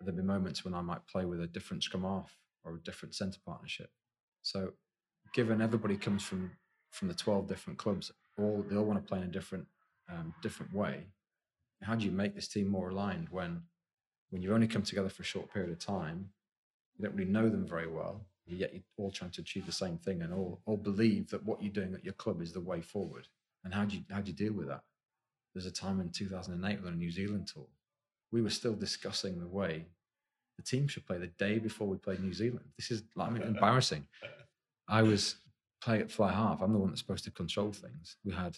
There'll 0.00 0.16
be 0.16 0.22
moments 0.22 0.64
when 0.64 0.74
I 0.74 0.80
might 0.80 1.06
play 1.06 1.24
with 1.24 1.40
a 1.40 1.46
different 1.46 1.82
scrum 1.84 2.02
half 2.02 2.36
or 2.64 2.74
a 2.74 2.82
different 2.82 3.14
centre 3.14 3.40
partnership. 3.46 3.90
So, 4.42 4.72
given 5.32 5.60
everybody 5.60 5.96
comes 5.96 6.22
from 6.22 6.52
from 6.90 7.08
the 7.08 7.14
twelve 7.14 7.48
different 7.48 7.78
clubs, 7.78 8.12
all 8.38 8.64
they 8.68 8.76
all 8.76 8.84
want 8.84 9.04
to 9.04 9.08
play 9.08 9.18
in 9.18 9.24
a 9.24 9.28
different 9.28 9.66
um, 10.10 10.34
different 10.42 10.72
way. 10.74 11.06
How 11.82 11.94
do 11.94 12.04
you 12.04 12.12
make 12.12 12.34
this 12.34 12.48
team 12.48 12.68
more 12.68 12.90
aligned 12.90 13.28
when 13.30 13.62
when 14.30 14.42
you've 14.42 14.52
only 14.52 14.68
come 14.68 14.82
together 14.82 15.08
for 15.08 15.22
a 15.22 15.26
short 15.26 15.52
period 15.52 15.70
of 15.70 15.78
time? 15.78 16.30
You 16.96 17.06
don't 17.06 17.16
really 17.16 17.30
know 17.30 17.48
them 17.48 17.66
very 17.66 17.86
well, 17.88 18.26
yet 18.46 18.72
you're 18.72 18.82
all 18.98 19.10
trying 19.10 19.30
to 19.32 19.40
achieve 19.40 19.66
the 19.66 19.72
same 19.72 19.98
thing 19.98 20.22
and 20.22 20.32
all 20.32 20.60
all 20.66 20.76
believe 20.76 21.30
that 21.30 21.44
what 21.44 21.62
you're 21.62 21.72
doing 21.72 21.94
at 21.94 22.04
your 22.04 22.14
club 22.14 22.42
is 22.42 22.52
the 22.52 22.60
way 22.60 22.80
forward. 22.80 23.28
And 23.64 23.72
how 23.74 23.84
do 23.84 23.96
you 23.96 24.02
how 24.10 24.20
do 24.20 24.30
you 24.30 24.36
deal 24.36 24.52
with 24.52 24.68
that? 24.68 24.82
There's 25.54 25.66
a 25.66 25.70
time 25.70 26.00
in 26.00 26.10
2008 26.10 26.78
on 26.78 26.92
a 26.92 26.96
New 26.96 27.10
Zealand 27.10 27.46
tour, 27.52 27.66
we 28.32 28.40
were 28.40 28.50
still 28.50 28.74
discussing 28.74 29.38
the 29.38 29.46
way 29.46 29.84
the 30.56 30.62
team 30.62 30.88
should 30.88 31.06
play 31.06 31.18
the 31.18 31.26
day 31.26 31.58
before 31.58 31.86
we 31.86 31.96
played 31.96 32.20
New 32.20 32.32
Zealand. 32.32 32.64
This 32.76 32.90
is 32.90 33.02
like 33.14 33.28
I 33.28 33.32
mean, 33.32 33.42
embarrassing. 33.54 34.06
I 34.88 35.02
was 35.02 35.36
playing 35.82 36.02
at 36.02 36.10
fly 36.10 36.32
half. 36.32 36.60
I'm 36.60 36.72
the 36.72 36.78
one 36.78 36.88
that's 36.88 37.00
supposed 37.00 37.24
to 37.24 37.30
control 37.30 37.72
things. 37.72 38.16
We 38.24 38.32
had 38.32 38.56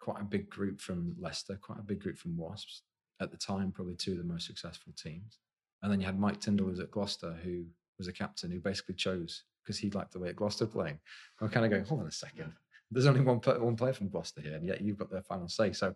quite 0.00 0.20
a 0.20 0.24
big 0.24 0.48
group 0.50 0.80
from 0.80 1.14
Leicester, 1.18 1.58
quite 1.60 1.78
a 1.78 1.82
big 1.82 2.00
group 2.00 2.18
from 2.18 2.36
Wasps. 2.36 2.82
At 3.20 3.30
the 3.30 3.36
time, 3.36 3.70
probably 3.70 3.96
two 3.96 4.12
of 4.12 4.18
the 4.18 4.24
most 4.24 4.46
successful 4.46 4.94
teams. 4.96 5.38
And 5.82 5.92
then 5.92 6.00
you 6.00 6.06
had 6.06 6.18
Mike 6.18 6.40
Tindall, 6.40 6.66
who 6.66 6.70
was 6.70 6.80
at 6.80 6.90
Gloucester, 6.90 7.36
who 7.42 7.64
was 7.98 8.08
a 8.08 8.12
captain, 8.12 8.50
who 8.50 8.60
basically 8.60 8.94
chose 8.94 9.44
because 9.62 9.78
he 9.78 9.90
liked 9.90 10.12
the 10.12 10.18
way 10.18 10.30
at 10.30 10.36
Gloucester 10.36 10.66
playing. 10.66 10.98
I'm 11.40 11.50
kind 11.50 11.66
of 11.66 11.70
going, 11.70 11.84
hold 11.84 12.00
on 12.00 12.06
a 12.06 12.12
second. 12.12 12.52
There's 12.90 13.06
only 13.06 13.20
one, 13.20 13.36
one 13.36 13.76
player 13.76 13.92
from 13.92 14.08
Gloucester 14.08 14.40
here, 14.40 14.54
and 14.54 14.66
yet 14.66 14.80
you've 14.80 14.96
got 14.96 15.10
the 15.10 15.22
final 15.22 15.48
say. 15.48 15.72
So 15.72 15.94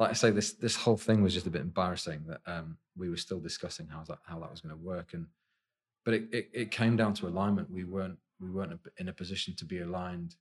like 0.00 0.10
I 0.10 0.14
say, 0.14 0.30
this 0.30 0.54
this 0.54 0.74
whole 0.74 0.96
thing 0.96 1.22
was 1.22 1.34
just 1.34 1.46
a 1.46 1.50
bit 1.50 1.60
embarrassing 1.60 2.24
that 2.26 2.40
um, 2.46 2.78
we 2.96 3.10
were 3.10 3.18
still 3.18 3.38
discussing 3.38 3.86
how 3.86 4.02
that 4.08 4.18
how 4.24 4.40
that 4.40 4.50
was 4.50 4.62
going 4.62 4.74
to 4.74 4.82
work, 4.82 5.12
and 5.12 5.26
but 6.06 6.14
it, 6.14 6.24
it, 6.32 6.50
it 6.54 6.70
came 6.70 6.96
down 6.96 7.12
to 7.14 7.28
alignment. 7.28 7.70
We 7.70 7.84
weren't 7.84 8.18
we 8.40 8.50
weren't 8.50 8.78
in 8.98 9.08
a 9.08 9.12
position 9.12 9.54
to 9.56 9.64
be 9.64 9.80
aligned. 9.80 10.36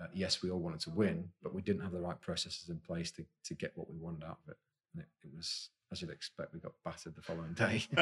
Uh, 0.00 0.06
yes, 0.14 0.42
we 0.42 0.50
all 0.50 0.58
wanted 0.58 0.80
to 0.80 0.90
win, 0.90 1.28
but 1.42 1.54
we 1.54 1.62
didn't 1.62 1.82
have 1.82 1.92
the 1.92 2.00
right 2.00 2.20
processes 2.20 2.68
in 2.68 2.78
place 2.78 3.10
to 3.12 3.24
to 3.44 3.54
get 3.54 3.72
what 3.74 3.90
we 3.90 3.96
wanted 3.98 4.24
out 4.24 4.38
of 4.44 4.50
it. 4.50 4.56
And 4.94 5.02
it, 5.02 5.08
it 5.24 5.30
was, 5.34 5.70
as 5.90 6.00
you'd 6.00 6.10
expect, 6.10 6.52
we 6.52 6.60
got 6.60 6.72
battered 6.84 7.14
the 7.14 7.22
following 7.22 7.54
day. 7.54 7.84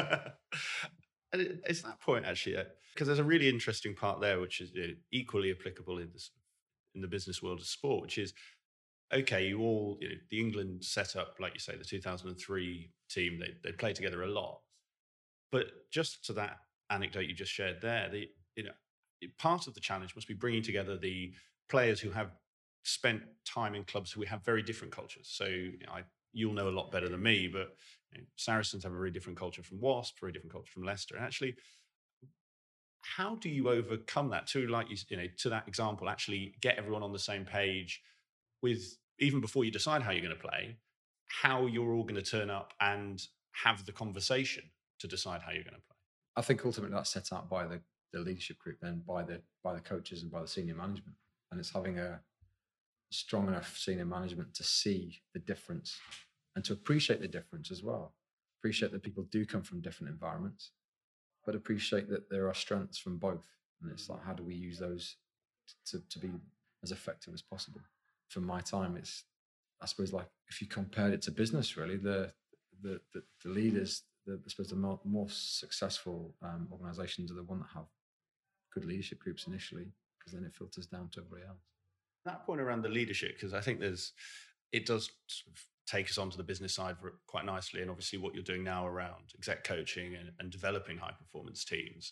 and 1.33 1.59
it's 1.65 1.81
that 1.81 1.99
point 1.99 2.25
actually, 2.25 2.57
because 2.93 3.07
uh, 3.07 3.09
there's 3.09 3.19
a 3.19 3.23
really 3.23 3.49
interesting 3.49 3.95
part 3.95 4.21
there, 4.21 4.39
which 4.39 4.61
is 4.61 4.71
equally 5.11 5.51
applicable 5.51 5.97
in 5.99 6.09
this 6.13 6.31
in 6.95 7.01
the 7.01 7.07
business 7.07 7.41
world 7.41 7.59
of 7.59 7.65
sport, 7.65 8.01
which 8.01 8.17
is 8.17 8.33
okay, 9.13 9.47
you 9.47 9.59
all, 9.59 9.97
you 9.99 10.09
know, 10.09 10.15
the 10.29 10.39
England 10.39 10.83
set 10.83 11.15
up, 11.15 11.35
like 11.39 11.53
you 11.53 11.59
say, 11.59 11.75
the 11.75 11.83
2003 11.83 12.91
team, 13.09 13.39
they, 13.39 13.53
they 13.63 13.75
play 13.75 13.93
together 13.93 14.23
a 14.23 14.27
lot. 14.27 14.59
But 15.51 15.67
just 15.91 16.23
to 16.25 16.33
that 16.33 16.57
anecdote 16.89 17.25
you 17.25 17.33
just 17.33 17.51
shared 17.51 17.81
there, 17.81 18.09
the, 18.09 18.29
you 18.55 18.63
know, 18.63 18.71
part 19.37 19.67
of 19.67 19.73
the 19.73 19.79
challenge 19.79 20.15
must 20.15 20.27
be 20.27 20.33
bringing 20.33 20.63
together 20.63 20.97
the 20.97 21.33
players 21.69 21.99
who 21.99 22.11
have 22.11 22.31
spent 22.83 23.21
time 23.45 23.75
in 23.75 23.83
clubs 23.83 24.11
who 24.11 24.23
have 24.23 24.43
very 24.43 24.63
different 24.63 24.93
cultures. 24.93 25.29
So 25.31 25.45
you 25.45 25.79
know, 25.85 25.93
I, 25.93 26.03
you'll 26.33 26.53
know 26.53 26.69
a 26.69 26.71
lot 26.71 26.91
better 26.91 27.09
than 27.09 27.21
me, 27.21 27.47
but 27.47 27.75
you 28.11 28.19
know, 28.19 28.23
Saracens 28.35 28.83
have 28.83 28.93
a 28.93 28.97
very 28.97 29.11
different 29.11 29.37
culture 29.37 29.63
from 29.63 29.79
Wasp, 29.79 30.19
very 30.19 30.31
different 30.31 30.51
culture 30.51 30.71
from 30.71 30.83
Leicester. 30.83 31.15
And 31.15 31.23
actually, 31.23 31.55
how 33.01 33.35
do 33.35 33.49
you 33.49 33.69
overcome 33.69 34.29
that? 34.29 34.47
To 34.47 34.67
like 34.67 34.89
you, 34.89 34.97
you 35.09 35.17
know, 35.17 35.27
to 35.39 35.49
that 35.49 35.67
example, 35.67 36.09
actually 36.09 36.55
get 36.61 36.77
everyone 36.77 37.03
on 37.03 37.13
the 37.13 37.19
same 37.19 37.45
page 37.45 38.01
with 38.61 38.97
even 39.19 39.41
before 39.41 39.63
you 39.63 39.71
decide 39.71 40.01
how 40.01 40.11
you're 40.11 40.23
going 40.23 40.35
to 40.35 40.41
play, 40.41 40.77
how 41.27 41.65
you're 41.67 41.93
all 41.93 42.03
going 42.03 42.15
to 42.15 42.21
turn 42.21 42.49
up 42.49 42.73
and 42.81 43.21
have 43.51 43.85
the 43.85 43.91
conversation 43.91 44.63
to 44.99 45.07
decide 45.07 45.41
how 45.41 45.51
you're 45.51 45.63
going 45.63 45.75
to 45.75 45.81
play. 45.81 45.95
I 46.35 46.41
think 46.41 46.65
ultimately 46.65 46.95
that's 46.95 47.11
set 47.11 47.31
out 47.33 47.49
by 47.49 47.65
the, 47.65 47.81
the 48.13 48.19
leadership 48.19 48.57
group, 48.59 48.77
then 48.81 49.01
by 49.07 49.23
the 49.23 49.41
by 49.63 49.73
the 49.73 49.79
coaches 49.79 50.21
and 50.23 50.31
by 50.31 50.41
the 50.41 50.47
senior 50.47 50.75
management, 50.75 51.15
and 51.51 51.59
it's 51.59 51.71
having 51.71 51.99
a 51.99 52.19
strong 53.11 53.47
enough 53.47 53.77
senior 53.77 54.05
management 54.05 54.53
to 54.53 54.63
see 54.63 55.21
the 55.33 55.39
difference 55.39 55.99
and 56.55 56.63
to 56.65 56.73
appreciate 56.73 57.21
the 57.21 57.27
difference 57.27 57.71
as 57.71 57.83
well. 57.83 58.13
Appreciate 58.59 58.91
that 58.91 59.03
people 59.03 59.25
do 59.31 59.45
come 59.45 59.61
from 59.61 59.81
different 59.81 60.11
environments, 60.11 60.71
but 61.45 61.55
appreciate 61.55 62.09
that 62.09 62.29
there 62.29 62.47
are 62.47 62.53
strengths 62.53 62.97
from 62.97 63.17
both. 63.17 63.45
And 63.81 63.91
it's 63.91 64.09
like, 64.09 64.23
how 64.23 64.33
do 64.33 64.43
we 64.43 64.53
use 64.53 64.77
those 64.77 65.15
to, 65.87 65.99
to 66.09 66.19
be 66.19 66.29
as 66.83 66.91
effective 66.91 67.33
as 67.33 67.41
possible? 67.41 67.81
For 68.29 68.39
my 68.39 68.61
time, 68.61 68.95
it's 68.95 69.23
I 69.81 69.87
suppose 69.87 70.13
like 70.13 70.27
if 70.47 70.61
you 70.61 70.67
compared 70.67 71.13
it 71.13 71.21
to 71.23 71.31
business, 71.31 71.75
really, 71.75 71.97
the 71.97 72.31
the 72.81 73.01
the, 73.13 73.23
the 73.43 73.49
leaders, 73.49 74.03
the, 74.25 74.33
I 74.33 74.49
suppose 74.49 74.69
the 74.69 74.75
more, 74.75 74.99
more 75.03 75.27
successful 75.29 76.35
um, 76.43 76.67
organisations 76.71 77.31
are 77.31 77.35
the 77.35 77.43
one 77.43 77.59
that 77.59 77.69
have 77.73 77.87
good 78.73 78.85
leadership 78.85 79.19
groups 79.19 79.47
initially, 79.47 79.87
because 80.19 80.33
then 80.33 80.43
it 80.43 80.55
filters 80.55 80.87
down 80.87 81.09
to 81.13 81.21
everybody 81.21 81.47
else. 81.47 81.61
That 82.25 82.45
point 82.45 82.61
around 82.61 82.83
the 82.83 82.89
leadership, 82.89 83.35
because 83.35 83.53
I 83.53 83.61
think 83.61 83.79
there's 83.79 84.13
it 84.71 84.85
does 84.85 85.09
sort 85.27 85.55
of 85.55 85.61
take 85.87 86.09
us 86.09 86.17
onto 86.17 86.37
the 86.37 86.43
business 86.43 86.75
side 86.75 86.95
quite 87.27 87.45
nicely, 87.45 87.81
and 87.81 87.89
obviously 87.89 88.19
what 88.19 88.33
you're 88.33 88.43
doing 88.43 88.63
now 88.63 88.87
around 88.87 89.31
exec 89.37 89.63
coaching 89.63 90.15
and, 90.15 90.31
and 90.39 90.51
developing 90.51 90.97
high 90.97 91.13
performance 91.19 91.65
teams 91.65 92.11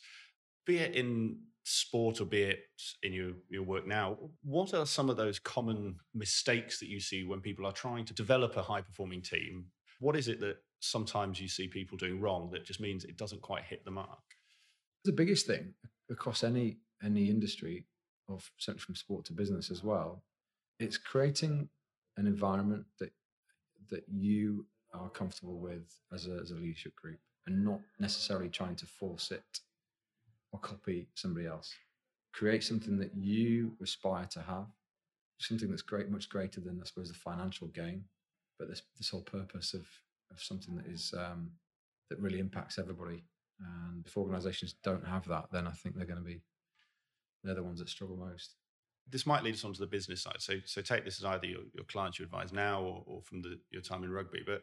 be 0.70 0.78
it 0.78 0.94
in 0.94 1.36
sport 1.64 2.22
or 2.22 2.26
be 2.26 2.44
it 2.44 2.60
in 3.02 3.12
your, 3.12 3.32
your 3.50 3.64
work 3.64 3.88
now, 3.88 4.18
what 4.44 4.72
are 4.74 4.86
some 4.86 5.10
of 5.10 5.18
those 5.18 5.40
common 5.40 5.96
mistakes 6.14 6.80
that 6.80 6.90
you 6.90 7.00
see 7.00 7.24
when 7.24 7.42
people 7.42 7.66
are 7.66 7.72
trying 7.72 8.06
to 8.06 8.14
develop 8.14 8.56
a 8.56 8.62
high 8.62 8.82
performing 8.82 9.22
team? 9.22 9.66
What 10.00 10.16
is 10.16 10.28
it 10.28 10.40
that 10.42 10.58
sometimes 10.80 11.42
you 11.42 11.48
see 11.48 11.68
people 11.68 11.98
doing 11.98 12.22
wrong 12.22 12.52
that 12.52 12.66
just 12.66 12.80
means 12.80 13.04
it 13.04 13.18
doesn't 13.18 13.42
quite 13.42 13.64
hit 13.64 13.84
the 13.84 13.90
mark? 13.90 14.20
The 15.06 15.12
biggest 15.12 15.48
thing 15.48 15.74
across 16.10 16.44
any 16.44 16.78
any 17.04 17.30
industry, 17.30 17.86
of 18.28 18.50
certainly 18.58 18.82
from 18.82 18.96
sport 18.96 19.26
to 19.26 19.34
business 19.34 19.72
as 19.72 19.84
well, 19.84 20.24
it's 20.80 20.98
creating 20.98 21.70
an 22.18 22.28
environment 22.28 22.86
that 23.00 23.12
that 23.90 24.04
you 24.08 24.66
are 24.94 25.10
comfortable 25.10 25.60
with 25.60 26.00
as 26.14 26.28
a, 26.28 26.40
as 26.42 26.52
a 26.52 26.56
leadership 26.56 26.96
group 26.96 27.20
and 27.48 27.64
not 27.64 27.80
necessarily 28.00 28.50
trying 28.50 28.76
to 28.76 28.86
force 28.86 29.32
it 29.32 29.60
or 30.52 30.60
copy 30.60 31.08
somebody 31.16 31.48
else. 31.48 31.74
Create 32.34 32.64
something 32.64 32.98
that 32.98 33.16
you 33.16 33.76
aspire 33.82 34.26
to 34.32 34.42
have, 34.42 34.68
something 35.40 35.70
that's 35.70 35.82
great, 35.82 36.10
much 36.10 36.30
greater 36.30 36.62
than 36.62 36.80
I 36.82 36.86
suppose 36.86 37.10
the 37.10 37.16
financial 37.16 37.68
gain, 37.68 38.04
but 38.58 38.68
this 38.70 38.82
this 38.98 39.10
whole 39.10 39.22
purpose 39.22 39.74
of 39.74 39.88
of 40.32 40.42
something 40.42 40.76
that 40.76 40.86
is 40.86 41.14
um, 41.18 41.52
that 42.10 42.20
really 42.20 42.40
impacts 42.40 42.78
everybody. 42.78 43.24
And 43.60 44.06
if 44.06 44.18
organisations 44.18 44.76
don't 44.84 45.06
have 45.06 45.28
that, 45.28 45.46
then 45.52 45.68
I 45.68 45.72
think 45.72 45.96
they're 45.96 46.06
going 46.06 46.20
to 46.20 46.26
be 46.26 46.42
they're 47.44 47.56
the 47.56 47.64
ones 47.64 47.80
that 47.80 47.90
struggle 47.90 48.18
most. 48.18 48.56
This 49.10 49.26
might 49.26 49.44
lead 49.44 49.56
us 49.56 49.64
onto 49.64 49.80
the 49.80 49.88
business 49.88 50.22
side. 50.22 50.36
So, 50.40 50.56
so 50.66 50.82
take 50.82 51.06
this 51.06 51.20
as 51.20 51.26
either 51.26 51.48
your, 51.48 51.62
your 51.74 51.86
clients 51.86 52.20
you 52.20 52.26
advise 52.26 52.54
now 52.54 52.82
or, 52.82 53.04
or 53.06 53.22
from 53.24 53.42
the, 53.42 53.60
your 53.72 53.82
time 53.82 54.04
in 54.04 54.12
rugby. 54.12 54.42
But 54.46 54.62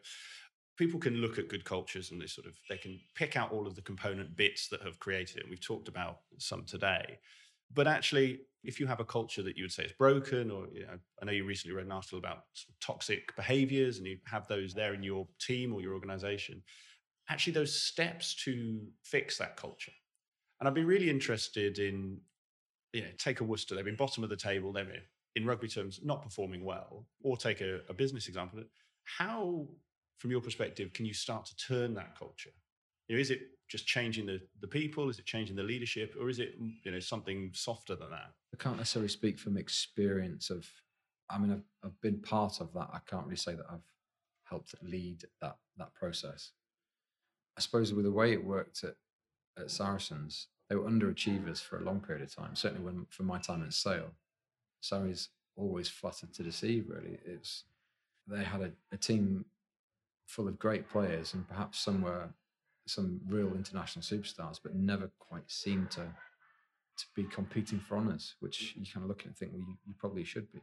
people 0.77 0.99
can 0.99 1.15
look 1.15 1.37
at 1.37 1.49
good 1.49 1.65
cultures 1.65 2.11
and 2.11 2.21
they 2.21 2.27
sort 2.27 2.47
of 2.47 2.53
they 2.69 2.77
can 2.77 2.99
pick 3.15 3.35
out 3.35 3.51
all 3.51 3.67
of 3.67 3.75
the 3.75 3.81
component 3.81 4.37
bits 4.37 4.67
that 4.69 4.81
have 4.83 4.99
created 4.99 5.37
it. 5.37 5.49
We've 5.49 5.59
talked 5.59 5.87
about 5.87 6.19
some 6.37 6.63
today. 6.65 7.19
But 7.73 7.87
actually, 7.87 8.41
if 8.63 8.79
you 8.79 8.87
have 8.87 8.99
a 8.99 9.05
culture 9.05 9.43
that 9.43 9.57
you 9.57 9.63
would 9.63 9.71
say 9.71 9.83
is 9.83 9.91
broken, 9.91 10.51
or 10.51 10.67
you 10.71 10.85
know, 10.85 10.97
I 11.21 11.25
know 11.25 11.31
you 11.31 11.45
recently 11.45 11.75
read 11.75 11.85
an 11.85 11.91
article 11.91 12.19
about 12.19 12.43
toxic 12.79 13.35
behaviors 13.35 13.97
and 13.97 14.07
you 14.07 14.17
have 14.25 14.47
those 14.47 14.73
there 14.73 14.93
in 14.93 15.03
your 15.03 15.27
team 15.39 15.73
or 15.73 15.81
your 15.81 15.93
organization, 15.93 16.61
actually, 17.29 17.53
those 17.53 17.73
steps 17.73 18.35
to 18.45 18.79
fix 19.03 19.37
that 19.37 19.57
culture. 19.57 19.91
And 20.59 20.67
I'd 20.67 20.73
be 20.73 20.83
really 20.83 21.09
interested 21.09 21.79
in, 21.79 22.19
you 22.93 23.01
know, 23.01 23.07
take 23.17 23.41
a 23.41 23.43
Worcester, 23.43 23.75
they've 23.75 23.85
been 23.85 23.95
bottom 23.95 24.23
of 24.23 24.29
the 24.29 24.37
table, 24.37 24.71
they're 24.71 24.87
in 25.35 25.45
rugby 25.45 25.67
terms 25.67 25.99
not 26.03 26.23
performing 26.23 26.63
well, 26.63 27.05
or 27.21 27.37
take 27.37 27.61
a, 27.61 27.81
a 27.89 27.93
business 27.93 28.27
example. 28.27 28.63
How 29.03 29.67
from 30.17 30.31
your 30.31 30.41
perspective, 30.41 30.93
can 30.93 31.05
you 31.05 31.13
start 31.13 31.45
to 31.45 31.55
turn 31.55 31.93
that 31.93 32.17
culture? 32.17 32.51
You 33.07 33.15
know, 33.15 33.21
is 33.21 33.31
it 33.31 33.41
just 33.69 33.85
changing 33.85 34.25
the, 34.25 34.41
the 34.61 34.67
people? 34.67 35.09
Is 35.09 35.19
it 35.19 35.25
changing 35.25 35.55
the 35.55 35.63
leadership? 35.63 36.15
Or 36.19 36.29
is 36.29 36.39
it, 36.39 36.61
mm, 36.61 36.73
you 36.83 36.91
know, 36.91 36.99
something 36.99 37.51
softer 37.53 37.95
than 37.95 38.09
that? 38.09 38.31
I 38.53 38.57
can't 38.57 38.77
necessarily 38.77 39.09
speak 39.09 39.39
from 39.39 39.57
experience 39.57 40.49
of, 40.49 40.67
I 41.29 41.37
mean, 41.37 41.51
I've, 41.51 41.63
I've 41.83 42.01
been 42.01 42.19
part 42.19 42.59
of 42.61 42.73
that. 42.73 42.89
I 42.91 42.99
can't 43.07 43.25
really 43.25 43.37
say 43.37 43.55
that 43.55 43.65
I've 43.69 43.85
helped 44.43 44.73
lead 44.81 45.23
that, 45.41 45.57
that 45.77 45.93
process. 45.93 46.51
I 47.57 47.61
suppose 47.61 47.93
with 47.93 48.05
the 48.05 48.11
way 48.11 48.33
it 48.33 48.45
worked 48.45 48.83
at, 48.83 48.95
at 49.57 49.71
Saracens, 49.71 50.47
they 50.69 50.75
were 50.75 50.89
underachievers 50.89 51.61
for 51.61 51.77
a 51.77 51.83
long 51.83 52.01
period 52.01 52.23
of 52.23 52.35
time. 52.35 52.55
Certainly 52.55 52.83
when, 52.83 53.05
for 53.09 53.23
my 53.23 53.39
time 53.39 53.63
at 53.63 53.73
Sale, 53.73 54.11
Sarries 54.81 55.29
always 55.55 55.89
fluttered 55.89 56.33
to 56.35 56.43
deceive, 56.43 56.85
really. 56.87 57.17
It's, 57.25 57.63
they 58.27 58.43
had 58.43 58.61
a, 58.61 58.71
a 58.91 58.97
team 58.97 59.45
full 60.27 60.47
of 60.47 60.59
great 60.59 60.89
players, 60.89 61.33
and 61.33 61.47
perhaps 61.47 61.79
some 61.79 62.01
were 62.01 62.29
some 62.85 63.19
real 63.27 63.53
international 63.53 64.03
superstars, 64.03 64.59
but 64.61 64.75
never 64.75 65.11
quite 65.19 65.49
seemed 65.49 65.91
to 65.91 66.07
to 66.97 67.05
be 67.15 67.23
competing 67.25 67.79
for 67.79 67.95
honours, 67.95 68.33
which 68.39 68.73
you 68.75 68.83
kind 68.91 69.03
of 69.03 69.07
look 69.07 69.19
at 69.21 69.27
and 69.27 69.37
think, 69.37 69.51
well, 69.53 69.61
you, 69.61 69.77
you 69.85 69.93
probably 69.99 70.23
should 70.23 70.51
be. 70.51 70.61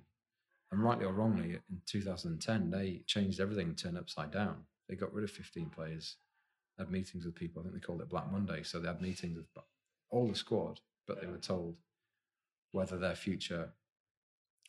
And 0.73 0.83
rightly 0.83 1.05
or 1.05 1.13
wrongly, 1.13 1.51
in 1.51 1.81
2010, 1.87 2.71
they 2.71 3.03
changed 3.07 3.39
everything 3.39 3.69
and 3.69 3.79
turned 3.79 3.97
upside 3.97 4.33
down. 4.33 4.65
They 4.89 4.97
got 4.97 5.15
rid 5.15 5.23
of 5.23 5.31
15 5.31 5.71
players, 5.71 6.17
had 6.79 6.91
meetings 6.91 7.25
with 7.25 7.35
people. 7.35 7.61
I 7.61 7.65
think 7.65 7.75
they 7.75 7.87
called 7.87 8.01
it 8.01 8.09
Black 8.09 8.31
Monday. 8.31 8.63
So 8.63 8.79
they 8.79 8.89
had 8.89 9.01
meetings 9.01 9.37
with 9.37 9.47
all 10.11 10.29
the 10.29 10.35
squad, 10.35 10.81
but 11.07 11.21
they 11.21 11.27
were 11.27 11.39
told 11.39 11.77
whether 12.73 12.99
their 12.99 13.15
future 13.15 13.71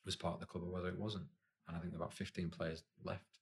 was 0.05 0.15
part 0.15 0.35
of 0.35 0.39
the 0.39 0.45
club 0.45 0.63
or 0.63 0.71
whether 0.71 0.89
it 0.89 0.99
wasn't. 0.99 1.25
And 1.67 1.75
I 1.75 1.79
think 1.79 1.95
about 1.95 2.13
15 2.13 2.49
players 2.49 2.83
left. 3.03 3.39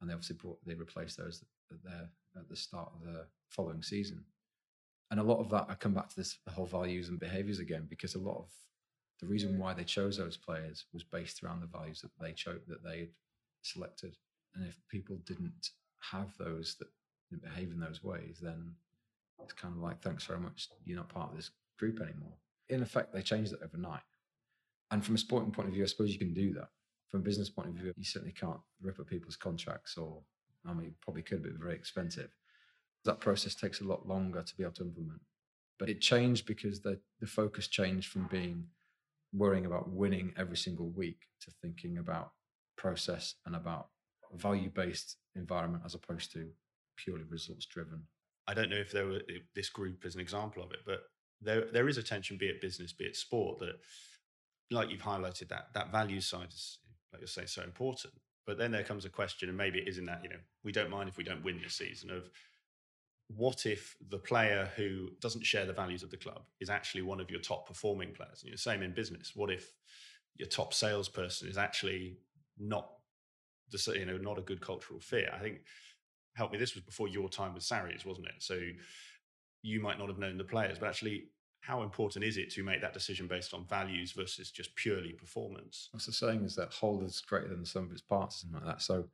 And 0.00 0.08
they 0.08 0.14
obviously 0.14 0.36
brought, 0.36 0.64
they 0.64 0.74
replaced 0.74 1.18
those 1.18 1.44
there 1.84 2.08
at 2.36 2.48
the 2.48 2.56
start 2.56 2.90
of 2.94 3.12
the 3.12 3.26
following 3.50 3.82
season. 3.82 4.24
And 5.10 5.20
a 5.20 5.24
lot 5.24 5.40
of 5.40 5.50
that, 5.50 5.66
I 5.68 5.74
come 5.74 5.94
back 5.94 6.08
to 6.08 6.16
this 6.16 6.38
the 6.46 6.52
whole 6.52 6.66
values 6.66 7.08
and 7.08 7.18
behaviors 7.18 7.58
again, 7.58 7.86
because 7.88 8.14
a 8.14 8.18
lot 8.18 8.38
of 8.38 8.50
the 9.20 9.26
reason 9.26 9.58
why 9.58 9.74
they 9.74 9.84
chose 9.84 10.16
those 10.16 10.36
players 10.36 10.84
was 10.92 11.02
based 11.02 11.42
around 11.42 11.60
the 11.60 11.66
values 11.66 12.00
that 12.00 12.10
they 12.20 12.32
chose 12.32 12.60
that 12.68 12.84
they 12.84 12.98
had 13.00 13.08
selected. 13.62 14.16
And 14.54 14.64
if 14.66 14.76
people 14.90 15.18
didn't 15.26 15.70
have 16.12 16.36
those 16.38 16.76
that 16.78 16.88
behave 17.36 17.70
in 17.70 17.80
those 17.80 18.02
ways, 18.02 18.38
then 18.40 18.72
it's 19.42 19.52
kind 19.52 19.74
of 19.74 19.80
like, 19.80 20.00
thanks 20.00 20.24
very 20.24 20.40
much, 20.40 20.68
you're 20.84 20.96
not 20.96 21.08
part 21.08 21.30
of 21.30 21.36
this 21.36 21.50
group 21.78 22.00
anymore. 22.00 22.32
In 22.68 22.82
effect, 22.82 23.12
they 23.12 23.22
changed 23.22 23.52
it 23.52 23.60
overnight. 23.62 24.02
And 24.90 25.04
from 25.04 25.14
a 25.14 25.18
sporting 25.18 25.52
point 25.52 25.68
of 25.68 25.74
view, 25.74 25.84
I 25.84 25.86
suppose 25.86 26.12
you 26.12 26.18
can 26.18 26.34
do 26.34 26.52
that. 26.54 26.68
From 27.10 27.20
a 27.20 27.22
business 27.24 27.50
point 27.50 27.68
of 27.68 27.74
view, 27.74 27.92
you 27.96 28.04
certainly 28.04 28.32
can't 28.32 28.60
rip 28.82 28.98
up 28.98 29.06
people's 29.06 29.36
contracts, 29.36 29.96
or 29.96 30.20
I 30.66 30.72
mean, 30.72 30.94
probably 31.00 31.22
could, 31.22 31.42
but 31.42 31.52
very 31.52 31.74
expensive. 31.74 32.30
That 33.04 33.20
process 33.20 33.54
takes 33.54 33.80
a 33.80 33.84
lot 33.84 34.06
longer 34.06 34.42
to 34.42 34.56
be 34.56 34.62
able 34.62 34.74
to 34.74 34.84
implement. 34.84 35.20
But 35.78 35.88
it 35.88 36.00
changed 36.00 36.46
because 36.46 36.80
the, 36.80 36.98
the 37.20 37.26
focus 37.26 37.68
changed 37.68 38.10
from 38.10 38.26
being 38.26 38.66
worrying 39.32 39.66
about 39.66 39.90
winning 39.90 40.32
every 40.36 40.56
single 40.56 40.88
week 40.90 41.28
to 41.42 41.50
thinking 41.62 41.98
about 41.98 42.32
process 42.76 43.34
and 43.46 43.54
about 43.54 43.88
value 44.34 44.70
based 44.70 45.16
environment 45.36 45.82
as 45.86 45.94
opposed 45.94 46.32
to 46.32 46.48
purely 47.02 47.24
results 47.24 47.66
driven. 47.66 48.02
I 48.46 48.54
don't 48.54 48.70
know 48.70 48.76
if 48.76 48.92
there 48.92 49.06
were 49.06 49.20
if 49.28 49.42
this 49.54 49.68
group 49.68 50.04
is 50.04 50.14
an 50.14 50.20
example 50.20 50.62
of 50.62 50.72
it, 50.72 50.80
but 50.86 51.00
there 51.40 51.66
there 51.72 51.88
is 51.88 51.98
a 51.98 52.02
tension, 52.02 52.36
be 52.36 52.46
it 52.46 52.60
business, 52.60 52.92
be 52.92 53.04
it 53.04 53.16
sport, 53.16 53.58
that 53.60 53.76
like 54.70 54.90
you've 54.90 55.00
highlighted 55.02 55.48
that 55.48 55.68
that 55.74 55.92
value 55.92 56.20
side 56.20 56.48
is 56.48 56.78
like 57.12 57.20
you're 57.20 57.28
saying 57.28 57.48
so 57.48 57.62
important. 57.62 58.14
But 58.46 58.58
then 58.58 58.72
there 58.72 58.82
comes 58.82 59.04
a 59.04 59.10
question, 59.10 59.50
and 59.50 59.58
maybe 59.58 59.78
it 59.78 59.88
is 59.88 59.98
in 59.98 60.06
that, 60.06 60.20
you 60.22 60.30
know, 60.30 60.40
we 60.64 60.72
don't 60.72 60.88
mind 60.88 61.08
if 61.08 61.18
we 61.18 61.24
don't 61.24 61.44
win 61.44 61.60
this 61.62 61.74
season 61.74 62.10
of 62.10 62.30
what 63.28 63.66
if 63.66 63.94
the 64.08 64.18
player 64.18 64.70
who 64.74 65.10
doesn't 65.20 65.44
share 65.44 65.66
the 65.66 65.72
values 65.72 66.02
of 66.02 66.10
the 66.10 66.16
club 66.16 66.42
is 66.60 66.70
actually 66.70 67.02
one 67.02 67.20
of 67.20 67.30
your 67.30 67.40
top 67.40 67.66
performing 67.66 68.14
players? 68.14 68.40
And 68.40 68.44
You 68.44 68.50
know, 68.52 68.56
same 68.56 68.82
in 68.82 68.94
business. 68.94 69.32
What 69.34 69.50
if 69.50 69.70
your 70.36 70.48
top 70.48 70.72
salesperson 70.72 71.48
is 71.48 71.58
actually 71.58 72.16
not 72.58 72.90
the 73.70 73.92
you 73.98 74.06
know 74.06 74.16
not 74.16 74.38
a 74.38 74.42
good 74.42 74.62
cultural 74.62 74.98
fit? 74.98 75.28
I 75.32 75.38
think 75.38 75.58
help 76.38 76.52
me. 76.52 76.58
This 76.58 76.74
was 76.74 76.84
before 76.84 77.08
your 77.08 77.28
time 77.28 77.52
with 77.52 77.64
Sarries, 77.64 78.06
wasn't 78.06 78.28
it? 78.28 78.36
So 78.38 78.54
mm-hmm. 78.54 78.78
you 79.62 79.80
might 79.80 79.98
not 79.98 80.08
have 80.08 80.18
known 80.18 80.38
the 80.38 80.44
players, 80.44 80.78
but 80.78 80.88
actually, 80.88 81.24
how 81.60 81.82
important 81.82 82.24
is 82.24 82.36
it 82.36 82.50
to 82.52 82.62
make 82.62 82.80
that 82.80 82.94
decision 82.94 83.26
based 83.26 83.52
on 83.52 83.66
values 83.66 84.12
versus 84.12 84.50
just 84.50 84.74
purely 84.76 85.12
performance? 85.12 85.88
What's 85.90 86.06
the 86.06 86.12
saying 86.12 86.44
is 86.44 86.54
that 86.54 86.72
whole 86.72 87.02
is 87.02 87.20
greater 87.20 87.48
than 87.48 87.60
the 87.60 87.66
sum 87.66 87.84
of 87.84 87.92
its 87.92 88.00
parts, 88.00 88.44
and 88.44 88.54
like 88.54 88.64
that. 88.64 88.80
So 88.80 89.06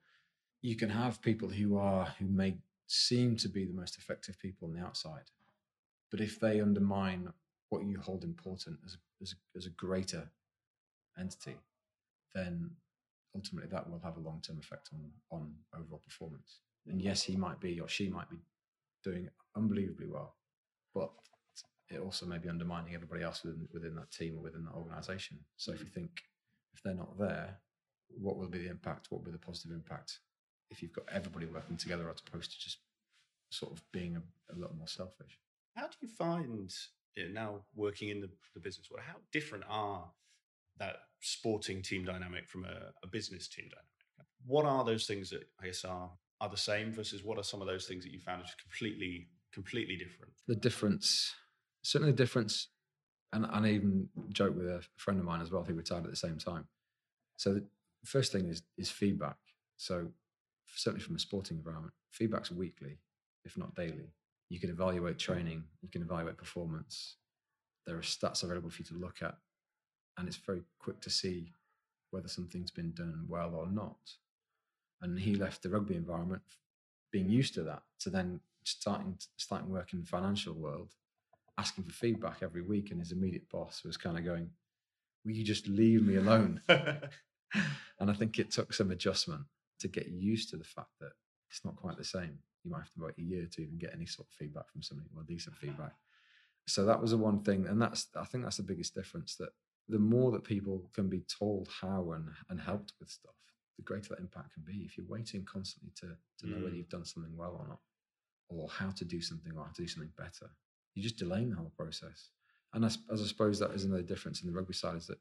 you 0.61 0.77
can 0.77 0.91
have 0.91 1.23
people 1.23 1.49
who 1.49 1.77
are 1.79 2.15
who 2.19 2.27
may 2.27 2.59
seem 2.87 3.37
to 3.37 3.49
be 3.49 3.65
the 3.65 3.73
most 3.73 3.97
effective 3.97 4.39
people 4.39 4.69
on 4.69 4.75
the 4.75 4.85
outside. 4.87 5.31
But 6.11 6.21
if 6.21 6.39
they 6.39 6.61
undermine 6.61 7.33
what 7.71 7.85
you 7.85 7.99
hold 7.99 8.23
important 8.23 8.79
as 8.87 8.95
a, 8.95 8.99
as 9.23 9.33
a, 9.33 9.59
as 9.59 9.67
a 9.67 9.71
greater 9.71 10.31
entity, 11.19 11.57
then 12.35 12.71
ultimately 13.35 13.71
that 13.71 13.91
will 13.91 14.01
have 14.01 14.17
a 14.17 14.21
long 14.21 14.41
term 14.47 14.59
effect 14.59 14.91
on, 14.93 15.11
on 15.31 15.55
overall 15.77 16.03
performance. 16.05 16.61
And 16.87 17.01
yes, 17.01 17.23
he 17.23 17.37
might 17.37 17.61
be 17.61 17.81
or 17.81 17.89
she 17.89 18.09
might 18.09 18.29
be 18.31 18.39
doing 19.03 19.29
unbelievably 19.57 20.07
well, 20.09 20.37
but 20.95 21.11
it 21.91 22.01
also 22.01 22.27
may 22.27 22.39
be 22.39 22.49
undermining 22.49 22.95
everybody 22.95 23.23
else 23.23 23.45
within, 23.45 23.69
within 23.73 23.95
that 23.97 24.11
team 24.11 24.37
or 24.37 24.43
within 24.43 24.65
that 24.65 24.75
organization. 24.75 25.39
So 25.57 25.73
if 25.73 25.81
you 25.81 25.87
mm. 25.87 25.95
think 25.95 26.11
if 26.75 26.83
they're 26.83 26.95
not 26.95 27.19
there, 27.19 27.59
what 28.09 28.37
will 28.37 28.49
be 28.49 28.59
the 28.59 28.71
impact? 28.71 29.07
What 29.11 29.21
will 29.21 29.27
be 29.27 29.33
the 29.33 29.39
positive 29.39 29.73
impact? 29.73 30.19
if 30.71 30.83
you've 30.83 30.93
got 30.93 31.05
everybody 31.13 31.47
working 31.47 31.77
together 31.77 32.11
as 32.11 32.21
opposed 32.27 32.51
to 32.53 32.59
just 32.59 32.79
sort 33.51 33.73
of 33.73 33.83
being 33.93 34.17
a, 34.17 34.53
a 34.53 34.55
little 34.59 34.77
more 34.77 34.89
selfish. 34.89 35.39
How 35.77 35.87
do 35.87 35.95
you 36.01 36.09
find 36.09 36.71
you 37.17 37.29
know, 37.29 37.41
now 37.41 37.61
working 37.75 38.09
in 38.09 38.21
the, 38.21 38.29
the 38.55 38.61
business 38.61 38.91
world? 38.91 39.05
How 39.07 39.17
different 39.33 39.65
are 39.69 40.11
that 40.79 40.97
sporting 41.21 41.83
team 41.83 42.05
dynamic 42.05 42.49
from 42.49 42.65
a, 42.65 42.91
a 43.03 43.07
business 43.07 43.49
team 43.49 43.67
dynamic? 43.67 43.89
What 44.47 44.67
are 44.67 44.85
those 44.85 45.07
things 45.07 45.31
that 45.31 45.45
I 45.61 45.67
guess 45.67 45.85
are 45.85 46.11
are 46.45 46.51
the 46.51 46.57
same 46.57 46.93
versus 46.93 47.25
what 47.25 47.39
are 47.39 47.43
some 47.43 47.63
of 47.63 47.67
those 47.67 47.87
things 47.87 48.05
that 48.05 48.13
you 48.13 48.21
found 48.21 48.43
just 48.43 48.61
completely 48.61 49.29
completely 49.53 49.97
different? 49.97 50.33
The 50.47 50.57
difference, 50.57 51.33
certainly 51.83 52.13
the 52.13 52.17
difference, 52.17 52.69
and, 53.33 53.47
and 53.51 53.67
I 53.67 53.71
even 53.71 54.09
joke 54.29 54.55
with 54.55 54.67
a 54.67 54.83
friend 54.97 55.19
of 55.19 55.25
mine 55.25 55.41
as 55.41 55.51
well 55.51 55.65
who 55.65 55.75
retired 55.75 56.05
at 56.05 56.11
the 56.11 56.17
same 56.17 56.37
time. 56.37 56.67
So 57.39 57.55
the 57.55 57.65
first 58.05 58.31
thing 58.31 58.47
is 58.47 58.63
is 58.77 58.91
feedback. 58.91 59.37
So 59.79 60.09
certainly 60.75 61.03
from 61.03 61.17
a 61.17 61.19
sporting 61.19 61.57
environment, 61.57 61.95
feedback's 62.11 62.51
weekly, 62.51 62.99
if 63.45 63.57
not 63.57 63.75
daily. 63.75 64.13
You 64.51 64.61
can 64.61 64.71
evaluate 64.71 65.19
training, 65.19 65.65
you 65.81 65.89
can 65.89 66.03
evaluate 66.03 66.37
performance. 66.37 67.17
There 67.87 67.97
are 67.97 68.03
stats 68.03 68.43
available 68.43 68.71
for 68.71 68.83
you 68.83 68.87
to 68.87 68.95
look 68.95 69.23
at, 69.23 69.37
and 70.19 70.29
it's 70.29 70.37
very 70.37 70.63
quick 70.79 71.01
to 71.01 71.11
see 71.11 71.53
whether 72.11 72.29
something's 72.29 72.71
been 72.71 72.93
done 72.93 73.25
well 73.29 73.55
or 73.55 73.67
not. 73.67 73.97
And 75.03 75.19
he 75.19 75.35
left 75.35 75.63
the 75.63 75.71
rugby 75.71 75.97
environment 75.97 76.43
being 77.13 77.29
used 77.29 77.55
to 77.55 77.63
that 77.63 77.83
to 78.01 78.11
then 78.11 78.41
starting 78.65 79.17
starting 79.37 79.71
work 79.71 79.93
in 79.93 80.01
the 80.01 80.07
financial 80.07 80.55
world, 80.55 80.95
asking 81.59 81.85
for 81.85 81.93
feedback 81.93 82.39
every 82.43 82.63
week, 82.63 82.91
and 82.91 83.01
his 83.01 83.13
immediate 83.13 83.49
boss 83.51 83.83
was 83.85 83.97
kind 83.97 84.19
of 84.19 84.25
going, 84.25 84.51
Will 85.25 85.33
you 85.33 85.45
just 85.45 85.67
leave 85.69 86.03
me 86.03 86.17
alone? 86.17 86.61
and 86.69 88.11
I 88.11 88.13
think 88.13 88.39
it 88.39 88.51
took 88.51 88.75
some 88.75 88.91
adjustment 88.91 89.43
to 89.81 89.89
get 89.89 90.09
used 90.09 90.51
to 90.51 90.57
the 90.57 90.65
fact 90.65 90.91
that 91.01 91.13
it's 91.51 91.65
not 91.65 91.77
quite 91.77 91.97
the 91.97 92.05
same. 92.05 92.39
You 92.65 92.71
might 92.71 92.79
have 92.79 92.93
to 92.93 93.05
wait 93.05 93.15
a 93.19 93.23
year 93.23 93.47
to 93.53 93.63
even 93.63 93.79
get 93.79 93.95
any 93.95 94.07
sort 94.07 94.29
of 94.29 94.35
feedback 94.35 94.71
from 94.71 94.83
somebody, 94.83 95.09
well, 95.15 95.25
decent 95.27 95.57
feedback. 95.57 95.93
So 96.67 96.85
that 96.87 97.01
was 97.01 97.11
the 97.11 97.19
one 97.19 97.41
thing, 97.41 97.67
and 97.67 97.81
that's 97.81 98.09
I 98.17 98.25
think 98.25 98.45
that's 98.45 98.57
the 98.57 98.63
biggest 98.63 98.95
difference. 98.95 99.37
That 99.37 99.51
the 99.89 99.99
more 99.99 100.33
that 100.33 100.45
people 100.45 100.91
can 100.95 101.09
be 101.09 101.23
told 101.29 101.69
how 101.81 102.13
and 102.13 102.31
and 102.49 102.61
helped 102.61 102.95
with 102.99 103.11
stuff, 103.11 103.35
the 103.77 103.83
greater 103.83 104.11
that 104.11 104.21
impact 104.21 104.55
can 104.55 104.63
be. 104.65 104.85
If 104.85 104.97
you're 104.97 105.07
waiting 105.09 105.45
constantly 105.45 105.93
to 105.97 106.17
to 106.41 106.51
know 106.51 106.57
mm. 106.59 106.65
whether 106.65 106.77
you've 106.77 106.89
done 106.89 107.05
something 107.05 107.37
well 107.37 107.57
or 107.59 107.67
not, 107.69 107.81
or 108.49 108.69
how 108.69 108.91
to 108.91 109.05
do 109.05 109.21
something 109.21 109.53
or 109.57 109.65
how 109.65 109.73
to 109.73 109.83
do 109.83 109.89
something 109.89 110.13
better, 110.17 110.51
you're 110.95 111.03
just 111.03 111.17
delaying 111.17 111.51
the 111.51 111.57
whole 111.57 111.73
process. 111.77 112.31
And 112.73 112.85
as, 112.85 112.99
as 113.13 113.23
I 113.23 113.27
suppose 113.27 113.59
that 113.61 113.71
is 113.71 113.85
another 113.85 114.03
difference 114.03 114.43
in 114.43 114.49
the 114.49 114.57
rugby 114.57 114.75
side 114.75 114.97
is 114.97 115.07
that 115.07 115.19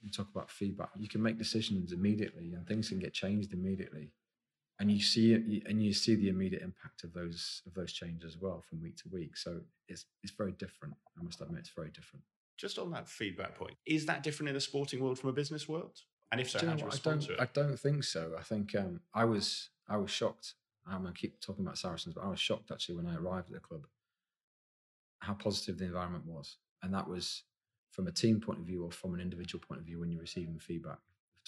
you 0.00 0.10
talk 0.10 0.28
about 0.34 0.50
feedback. 0.50 0.90
You 0.96 1.08
can 1.08 1.22
make 1.22 1.38
decisions 1.38 1.92
immediately, 1.92 2.52
and 2.54 2.66
things 2.66 2.88
can 2.88 2.98
get 2.98 3.12
changed 3.12 3.52
immediately, 3.52 4.12
and 4.78 4.90
you 4.90 5.00
see 5.00 5.32
it, 5.32 5.66
and 5.66 5.82
you 5.82 5.92
see 5.92 6.14
the 6.14 6.28
immediate 6.28 6.62
impact 6.62 7.04
of 7.04 7.12
those 7.12 7.62
of 7.66 7.74
those 7.74 7.92
changes 7.92 8.34
as 8.34 8.40
well 8.40 8.62
from 8.68 8.82
week 8.82 8.96
to 8.98 9.08
week. 9.10 9.36
So 9.36 9.60
it's 9.88 10.04
it's 10.22 10.32
very 10.32 10.52
different. 10.52 10.94
I 11.18 11.22
must 11.22 11.40
admit, 11.40 11.60
it's 11.60 11.70
very 11.70 11.90
different. 11.90 12.24
Just 12.58 12.78
on 12.78 12.90
that 12.92 13.08
feedback 13.08 13.54
point, 13.54 13.76
is 13.86 14.06
that 14.06 14.22
different 14.22 14.48
in 14.48 14.54
the 14.54 14.60
sporting 14.60 15.00
world 15.00 15.18
from 15.18 15.30
a 15.30 15.34
business 15.34 15.68
world? 15.68 15.98
And 16.32 16.40
if 16.40 16.50
so, 16.50 16.58
how 16.58 16.74
do 16.74 16.80
you 16.80 16.86
respond 16.86 17.22
to 17.22 17.34
it? 17.34 17.40
I 17.40 17.48
don't 17.52 17.78
think 17.78 18.04
so. 18.04 18.32
I 18.38 18.42
think 18.42 18.74
um, 18.74 19.00
I 19.14 19.24
was 19.24 19.70
I 19.88 19.96
was 19.96 20.10
shocked. 20.10 20.54
I'm 20.86 21.02
going 21.02 21.12
to 21.12 21.18
keep 21.18 21.40
talking 21.40 21.64
about 21.64 21.78
Saracens, 21.78 22.14
but 22.14 22.24
I 22.24 22.28
was 22.28 22.38
shocked 22.38 22.70
actually 22.70 22.96
when 22.96 23.06
I 23.06 23.16
arrived 23.16 23.48
at 23.48 23.54
the 23.54 23.60
club 23.60 23.86
how 25.20 25.34
positive 25.34 25.78
the 25.78 25.84
environment 25.84 26.24
was, 26.26 26.56
and 26.82 26.94
that 26.94 27.08
was 27.08 27.42
from 27.90 28.06
a 28.06 28.12
team 28.12 28.40
point 28.40 28.60
of 28.60 28.66
view 28.66 28.84
or 28.84 28.90
from 28.90 29.14
an 29.14 29.20
individual 29.20 29.62
point 29.66 29.80
of 29.80 29.86
view 29.86 29.98
when 29.98 30.10
you're 30.10 30.20
receiving 30.20 30.58
feedback. 30.58 30.98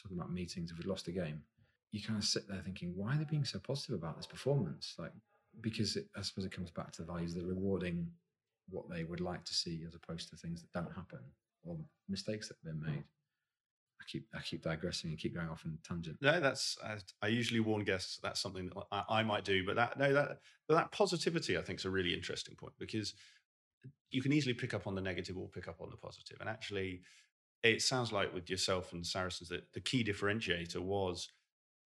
talking 0.00 0.16
about 0.16 0.32
meetings, 0.32 0.70
if 0.70 0.78
we 0.78 0.84
lost 0.84 1.08
a 1.08 1.12
game, 1.12 1.42
you 1.90 2.02
kind 2.02 2.18
of 2.18 2.24
sit 2.24 2.48
there 2.48 2.60
thinking, 2.64 2.92
why 2.96 3.14
are 3.14 3.18
they 3.18 3.24
being 3.24 3.44
so 3.44 3.58
positive 3.58 3.96
about 3.96 4.16
this 4.16 4.26
performance? 4.26 4.94
Like, 4.98 5.12
because 5.60 5.96
it, 5.96 6.06
I 6.16 6.22
suppose 6.22 6.44
it 6.44 6.52
comes 6.52 6.70
back 6.70 6.92
to 6.92 7.02
the 7.02 7.12
values, 7.12 7.34
they're 7.34 7.44
rewarding 7.44 8.10
what 8.70 8.88
they 8.88 9.04
would 9.04 9.20
like 9.20 9.44
to 9.44 9.54
see 9.54 9.82
as 9.86 9.94
opposed 9.94 10.30
to 10.30 10.36
things 10.36 10.62
that 10.62 10.72
don't 10.72 10.94
happen 10.94 11.20
or 11.64 11.76
mistakes 12.08 12.48
that 12.48 12.56
have 12.62 12.72
been 12.72 12.92
made. 12.92 13.04
Keep 14.08 14.26
I 14.34 14.40
keep 14.40 14.62
digressing 14.62 15.10
and 15.10 15.18
keep 15.18 15.34
going 15.34 15.48
off 15.48 15.64
in 15.64 15.78
tangent. 15.86 16.16
No, 16.20 16.40
that's 16.40 16.76
I, 16.82 16.96
I 17.22 17.28
usually 17.28 17.60
warn 17.60 17.84
guests 17.84 18.18
that's 18.22 18.40
something 18.40 18.70
that 18.70 18.84
I, 18.90 19.20
I, 19.20 19.22
might 19.22 19.44
do, 19.44 19.64
but 19.66 19.76
that 19.76 19.98
no 19.98 20.12
that 20.14 20.38
that 20.68 20.90
positivity 20.92 21.58
I 21.58 21.62
think 21.62 21.78
is 21.78 21.84
a 21.84 21.90
really 21.90 22.14
interesting 22.14 22.54
point 22.56 22.72
because 22.78 23.14
you 24.10 24.22
can 24.22 24.32
easily 24.32 24.54
pick 24.54 24.74
up 24.74 24.86
on 24.86 24.94
the 24.94 25.00
negative 25.00 25.36
or 25.36 25.48
pick 25.48 25.68
up 25.68 25.80
on 25.80 25.90
the 25.90 25.96
positive. 25.96 26.38
And 26.40 26.48
actually, 26.48 27.02
it 27.62 27.82
sounds 27.82 28.12
like 28.12 28.32
with 28.32 28.48
yourself 28.48 28.92
and 28.92 29.06
Saracens 29.06 29.48
that 29.50 29.72
the 29.72 29.80
key 29.80 30.02
differentiator 30.02 30.78
was 30.78 31.28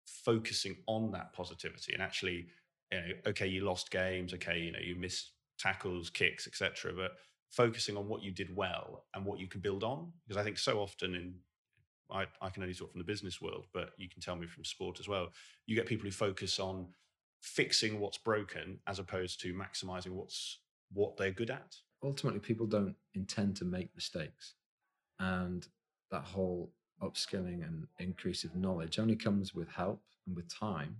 focusing 0.05 0.77
on 0.87 1.11
that 1.11 1.33
positivity 1.33 1.93
and 1.93 2.01
actually, 2.01 2.47
you 2.91 2.99
know, 2.99 3.07
okay, 3.27 3.47
you 3.47 3.63
lost 3.65 3.91
games, 3.91 4.33
okay, 4.33 4.59
you 4.59 4.71
know, 4.71 4.79
you 4.79 4.95
missed 4.95 5.31
tackles, 5.57 6.09
kicks, 6.09 6.47
etc. 6.47 6.93
But 6.95 7.11
focusing 7.49 7.97
on 7.97 8.07
what 8.07 8.23
you 8.23 8.31
did 8.31 8.55
well 8.55 9.05
and 9.13 9.25
what 9.25 9.39
you 9.39 9.47
can 9.47 9.61
build 9.61 9.83
on, 9.83 10.11
because 10.27 10.39
I 10.39 10.43
think 10.43 10.57
so 10.57 10.79
often 10.79 11.15
in 11.15 11.35
I, 12.11 12.25
I 12.41 12.49
can 12.49 12.63
only 12.63 12.75
talk 12.75 12.91
from 12.91 12.99
the 12.99 13.05
business 13.05 13.41
world, 13.41 13.67
but 13.73 13.91
you 13.97 14.09
can 14.09 14.21
tell 14.21 14.35
me 14.35 14.47
from 14.47 14.63
sport 14.63 14.99
as 14.99 15.07
well. 15.07 15.29
You 15.65 15.75
get 15.75 15.85
people 15.85 16.05
who 16.05 16.11
focus 16.11 16.59
on 16.59 16.87
fixing 17.41 17.99
what's 17.99 18.17
broken 18.17 18.79
as 18.87 18.99
opposed 18.99 19.41
to 19.41 19.53
maximizing 19.53 20.11
what's 20.11 20.59
what 20.93 21.17
they're 21.17 21.31
good 21.31 21.49
at. 21.49 21.75
Ultimately, 22.03 22.39
people 22.39 22.65
don't 22.65 22.95
intend 23.13 23.55
to 23.57 23.65
make 23.65 23.89
mistakes, 23.95 24.55
and 25.19 25.67
that 26.11 26.23
whole 26.23 26.71
upskilling 27.01 27.65
and 27.65 27.87
increase 27.99 28.43
of 28.43 28.55
knowledge 28.55 28.99
only 28.99 29.15
comes 29.15 29.55
with 29.55 29.69
help 29.69 30.01
and 30.27 30.35
with 30.35 30.53
time. 30.53 30.97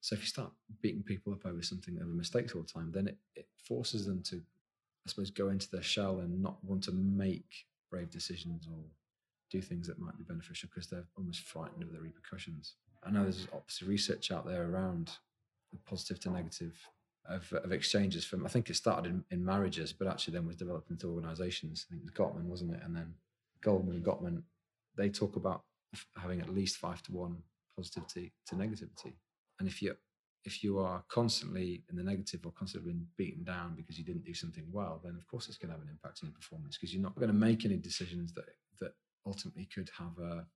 So 0.00 0.14
if 0.14 0.22
you 0.22 0.26
start 0.26 0.50
beating 0.80 1.02
people 1.02 1.32
up 1.32 1.44
over 1.44 1.62
something 1.62 1.98
over 2.00 2.10
mistakes 2.10 2.54
all 2.54 2.62
the 2.62 2.68
time, 2.68 2.90
then 2.92 3.08
it, 3.08 3.18
it 3.36 3.48
forces 3.62 4.06
them 4.06 4.22
to, 4.24 4.36
I 4.36 5.10
suppose, 5.10 5.30
go 5.30 5.50
into 5.50 5.70
their 5.70 5.82
shell 5.82 6.20
and 6.20 6.42
not 6.42 6.62
want 6.64 6.84
to 6.84 6.92
make 6.92 7.66
brave 7.90 8.10
decisions 8.10 8.66
or 8.66 8.78
do 9.50 9.60
things 9.60 9.86
that 9.86 9.98
might 9.98 10.16
be 10.16 10.24
beneficial 10.24 10.68
because 10.72 10.88
they're 10.88 11.06
almost 11.16 11.40
frightened 11.40 11.82
of 11.82 11.92
the 11.92 12.00
repercussions. 12.00 12.74
I 13.04 13.10
know 13.10 13.22
there's 13.22 13.48
obviously 13.52 13.88
research 13.88 14.30
out 14.30 14.46
there 14.46 14.70
around 14.70 15.10
the 15.72 15.78
positive 15.78 16.20
to 16.20 16.30
negative 16.30 16.76
of, 17.28 17.52
of 17.52 17.72
exchanges 17.72 18.24
from, 18.24 18.44
I 18.44 18.48
think 18.48 18.70
it 18.70 18.76
started 18.76 19.10
in, 19.10 19.24
in 19.30 19.44
marriages, 19.44 19.92
but 19.92 20.08
actually 20.08 20.34
then 20.34 20.46
was 20.46 20.56
developed 20.56 20.90
into 20.90 21.08
organizations. 21.08 21.86
I 21.88 21.92
think 21.92 22.02
it 22.02 22.04
was 22.04 22.12
Gottman, 22.12 22.44
wasn't 22.44 22.74
it? 22.74 22.80
And 22.84 22.94
then 22.94 23.14
Goleman 23.62 23.90
and 23.90 24.04
Gottman, 24.04 24.42
they 24.96 25.08
talk 25.08 25.36
about 25.36 25.62
having 26.16 26.40
at 26.40 26.54
least 26.54 26.76
five 26.76 27.02
to 27.04 27.12
one 27.12 27.38
positivity 27.76 28.32
to 28.46 28.54
negativity. 28.54 29.14
And 29.58 29.68
if 29.68 29.82
you 29.82 29.94
if 30.46 30.64
you 30.64 30.78
are 30.78 31.04
constantly 31.08 31.84
in 31.90 31.96
the 31.96 32.02
negative 32.02 32.40
or 32.46 32.52
constantly 32.52 32.92
being 32.92 33.06
beaten 33.18 33.44
down 33.44 33.74
because 33.76 33.98
you 33.98 34.04
didn't 34.04 34.24
do 34.24 34.32
something 34.32 34.64
well, 34.72 34.98
then 35.04 35.14
of 35.14 35.26
course 35.26 35.48
it's 35.48 35.58
going 35.58 35.68
to 35.68 35.74
have 35.74 35.82
an 35.82 35.90
impact 35.90 36.20
on 36.22 36.30
your 36.30 36.34
performance 36.34 36.78
because 36.78 36.94
you're 36.94 37.02
not 37.02 37.14
going 37.16 37.28
to 37.28 37.34
make 37.34 37.66
any 37.66 37.76
decisions 37.76 38.32
that 38.32 38.46
that 38.80 38.92
ultimately 39.26 39.68
could 39.72 39.90
have 39.98 40.18
a 40.18 40.46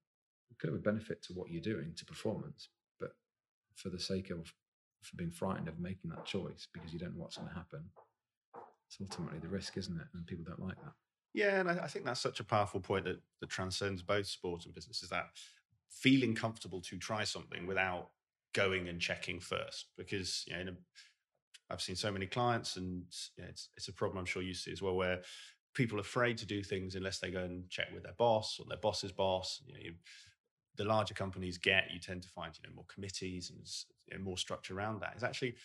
could 0.58 0.68
have 0.70 0.78
a 0.78 0.82
benefit 0.82 1.22
to 1.22 1.32
what 1.32 1.50
you're 1.50 1.60
doing 1.60 1.92
to 1.96 2.04
performance. 2.04 2.68
But 3.00 3.10
for 3.74 3.90
the 3.90 3.98
sake 3.98 4.30
of 4.30 4.52
for 5.02 5.16
being 5.16 5.30
frightened 5.30 5.68
of 5.68 5.78
making 5.78 6.10
that 6.10 6.24
choice 6.24 6.66
because 6.72 6.92
you 6.92 6.98
don't 6.98 7.14
know 7.14 7.22
what's 7.22 7.36
going 7.36 7.48
to 7.48 7.54
happen, 7.54 7.84
it's 8.86 8.98
ultimately 9.00 9.38
the 9.38 9.48
risk, 9.48 9.76
isn't 9.76 9.96
it? 9.96 10.06
And 10.14 10.26
people 10.26 10.44
don't 10.46 10.66
like 10.66 10.76
that. 10.76 10.92
Yeah, 11.34 11.60
and 11.60 11.68
I, 11.68 11.84
I 11.84 11.86
think 11.88 12.04
that's 12.04 12.20
such 12.20 12.40
a 12.40 12.44
powerful 12.44 12.80
point 12.80 13.04
that, 13.06 13.20
that 13.40 13.50
transcends 13.50 14.02
both 14.02 14.26
sport 14.26 14.64
and 14.64 14.74
business 14.74 15.02
is 15.02 15.10
that 15.10 15.30
feeling 15.90 16.34
comfortable 16.34 16.80
to 16.82 16.96
try 16.96 17.24
something 17.24 17.66
without 17.66 18.10
going 18.54 18.88
and 18.88 19.00
checking 19.00 19.40
first. 19.40 19.86
Because 19.98 20.44
you 20.46 20.64
know, 20.64 20.72
I've 21.70 21.82
seen 21.82 21.96
so 21.96 22.12
many 22.12 22.26
clients, 22.26 22.76
and 22.76 23.02
it's 23.36 23.68
it's 23.76 23.88
a 23.88 23.92
problem 23.92 24.18
I'm 24.18 24.26
sure 24.26 24.42
you 24.42 24.54
see 24.54 24.72
as 24.72 24.80
well, 24.80 24.94
where 24.94 25.22
people 25.74 25.98
afraid 25.98 26.38
to 26.38 26.46
do 26.46 26.62
things 26.62 26.94
unless 26.94 27.18
they 27.18 27.30
go 27.30 27.42
and 27.42 27.68
check 27.68 27.88
with 27.92 28.04
their 28.04 28.14
boss 28.16 28.58
or 28.58 28.66
their 28.68 28.78
boss's 28.78 29.12
boss. 29.12 29.60
You 29.66 29.74
know, 29.74 29.80
you, 29.82 29.94
the 30.76 30.84
larger 30.84 31.14
companies 31.14 31.58
get, 31.58 31.90
you 31.92 32.00
tend 32.00 32.22
to 32.22 32.28
find 32.28 32.56
you 32.56 32.68
know 32.68 32.74
more 32.74 32.86
committees 32.92 33.50
and 33.50 33.66
you 34.06 34.16
know, 34.16 34.24
more 34.24 34.38
structure 34.38 34.76
around 34.76 35.00
that. 35.00 35.14
Is 35.16 35.24
actually 35.24 35.56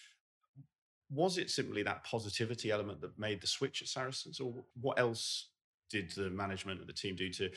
was 1.12 1.38
it 1.38 1.50
simply 1.50 1.84
that 1.84 2.04
positivity 2.04 2.72
element 2.72 3.02
that 3.02 3.18
made 3.18 3.42
the 3.42 3.48
switch 3.48 3.82
at 3.82 3.88
Saracens, 3.88 4.40
or 4.40 4.54
what 4.80 5.00
else 5.00 5.50
did 5.90 6.12
the 6.12 6.30
management 6.30 6.80
and 6.80 6.88
the 6.88 6.94
team 6.94 7.16
do 7.16 7.30
to 7.30 7.50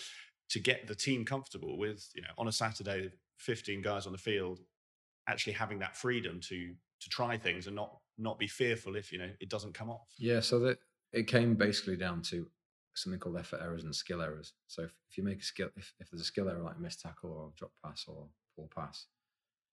to 0.50 0.58
get 0.60 0.86
the 0.86 0.94
team 0.94 1.24
comfortable 1.24 1.78
with 1.78 2.08
you 2.14 2.22
know 2.22 2.28
on 2.38 2.48
a 2.48 2.52
Saturday, 2.52 3.10
fifteen 3.38 3.82
guys 3.82 4.06
on 4.06 4.12
the 4.12 4.18
field, 4.18 4.60
actually 5.28 5.52
having 5.54 5.78
that 5.80 5.96
freedom 5.96 6.40
to 6.40 6.74
to 7.00 7.08
try 7.08 7.36
things 7.36 7.66
and 7.66 7.76
not 7.76 7.98
not 8.18 8.38
be 8.38 8.46
fearful 8.46 8.96
if 8.96 9.12
you 9.12 9.18
know 9.18 9.30
it 9.40 9.48
doesn't 9.48 9.74
come 9.74 9.90
off. 9.90 10.08
Yeah, 10.18 10.40
so 10.40 10.58
that 10.60 10.78
it 11.12 11.26
came 11.26 11.54
basically 11.54 11.96
down 11.96 12.22
to 12.22 12.46
something 12.94 13.18
called 13.18 13.38
effort 13.38 13.60
errors 13.62 13.84
and 13.84 13.94
skill 13.94 14.20
errors. 14.20 14.52
So 14.66 14.82
if, 14.82 14.92
if 15.10 15.16
you 15.16 15.24
make 15.24 15.40
a 15.40 15.44
skill, 15.44 15.68
if, 15.76 15.94
if 15.98 16.10
there's 16.10 16.20
a 16.20 16.24
skill 16.24 16.48
error 16.48 16.62
like 16.62 16.78
missed 16.78 17.00
tackle 17.00 17.30
or 17.30 17.52
drop 17.56 17.72
pass 17.84 18.04
or 18.06 18.26
poor 18.56 18.68
pass, 18.74 19.06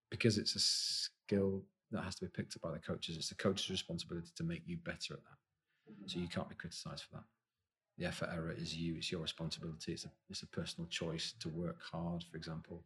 because 0.09 0.37
it's 0.37 0.55
a 0.55 0.59
skill 0.59 1.63
that 1.91 2.03
has 2.03 2.15
to 2.15 2.25
be 2.25 2.31
picked 2.31 2.55
up 2.55 2.61
by 2.61 2.71
the 2.71 2.79
coaches, 2.79 3.17
it's 3.17 3.29
the 3.29 3.35
coach's 3.35 3.69
responsibility 3.69 4.29
to 4.35 4.43
make 4.43 4.61
you 4.65 4.77
better 4.77 5.13
at 5.15 5.23
that. 5.23 6.09
So 6.09 6.19
you 6.19 6.27
can't 6.27 6.47
be 6.47 6.55
criticised 6.55 7.03
for 7.03 7.17
that 7.17 7.23
the 7.99 8.05
effort 8.05 8.29
error 8.33 8.53
is 8.57 8.75
you. 8.75 8.95
It's 8.95 9.11
your 9.11 9.21
responsibility. 9.21 9.91
It's 9.91 10.05
a 10.05 10.09
it's 10.29 10.41
a 10.41 10.47
personal 10.47 10.87
choice 10.87 11.33
to 11.41 11.49
work 11.49 11.77
hard, 11.91 12.23
for 12.31 12.37
example, 12.37 12.81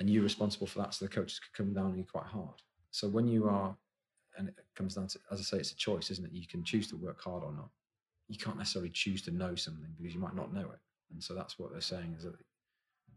and 0.00 0.08
you're 0.08 0.22
responsible 0.22 0.66
for 0.66 0.78
that. 0.80 0.94
So 0.94 1.04
the 1.04 1.10
coaches 1.10 1.38
could 1.38 1.52
come 1.52 1.74
down 1.74 1.92
on 1.92 1.98
you 1.98 2.04
quite 2.10 2.26
hard. 2.26 2.62
So 2.90 3.08
when 3.08 3.28
you 3.28 3.46
are, 3.46 3.76
and 4.38 4.48
it 4.48 4.56
comes 4.74 4.94
down 4.94 5.08
to, 5.08 5.18
as 5.30 5.40
I 5.40 5.42
say, 5.42 5.58
it's 5.58 5.72
a 5.72 5.76
choice, 5.76 6.10
isn't 6.10 6.24
it? 6.24 6.32
You 6.32 6.46
can 6.46 6.64
choose 6.64 6.88
to 6.88 6.96
work 6.96 7.22
hard 7.22 7.44
or 7.44 7.52
not. 7.52 7.68
You 8.28 8.38
can't 8.38 8.58
necessarily 8.58 8.90
choose 8.90 9.22
to 9.22 9.30
know 9.30 9.54
something 9.54 9.90
because 9.96 10.14
you 10.14 10.20
might 10.20 10.36
not 10.36 10.52
know 10.52 10.60
it. 10.60 10.78
And 11.12 11.22
so 11.22 11.34
that's 11.34 11.58
what 11.58 11.72
they're 11.72 11.80
saying 11.80 12.14
is 12.16 12.24
that 12.24 12.34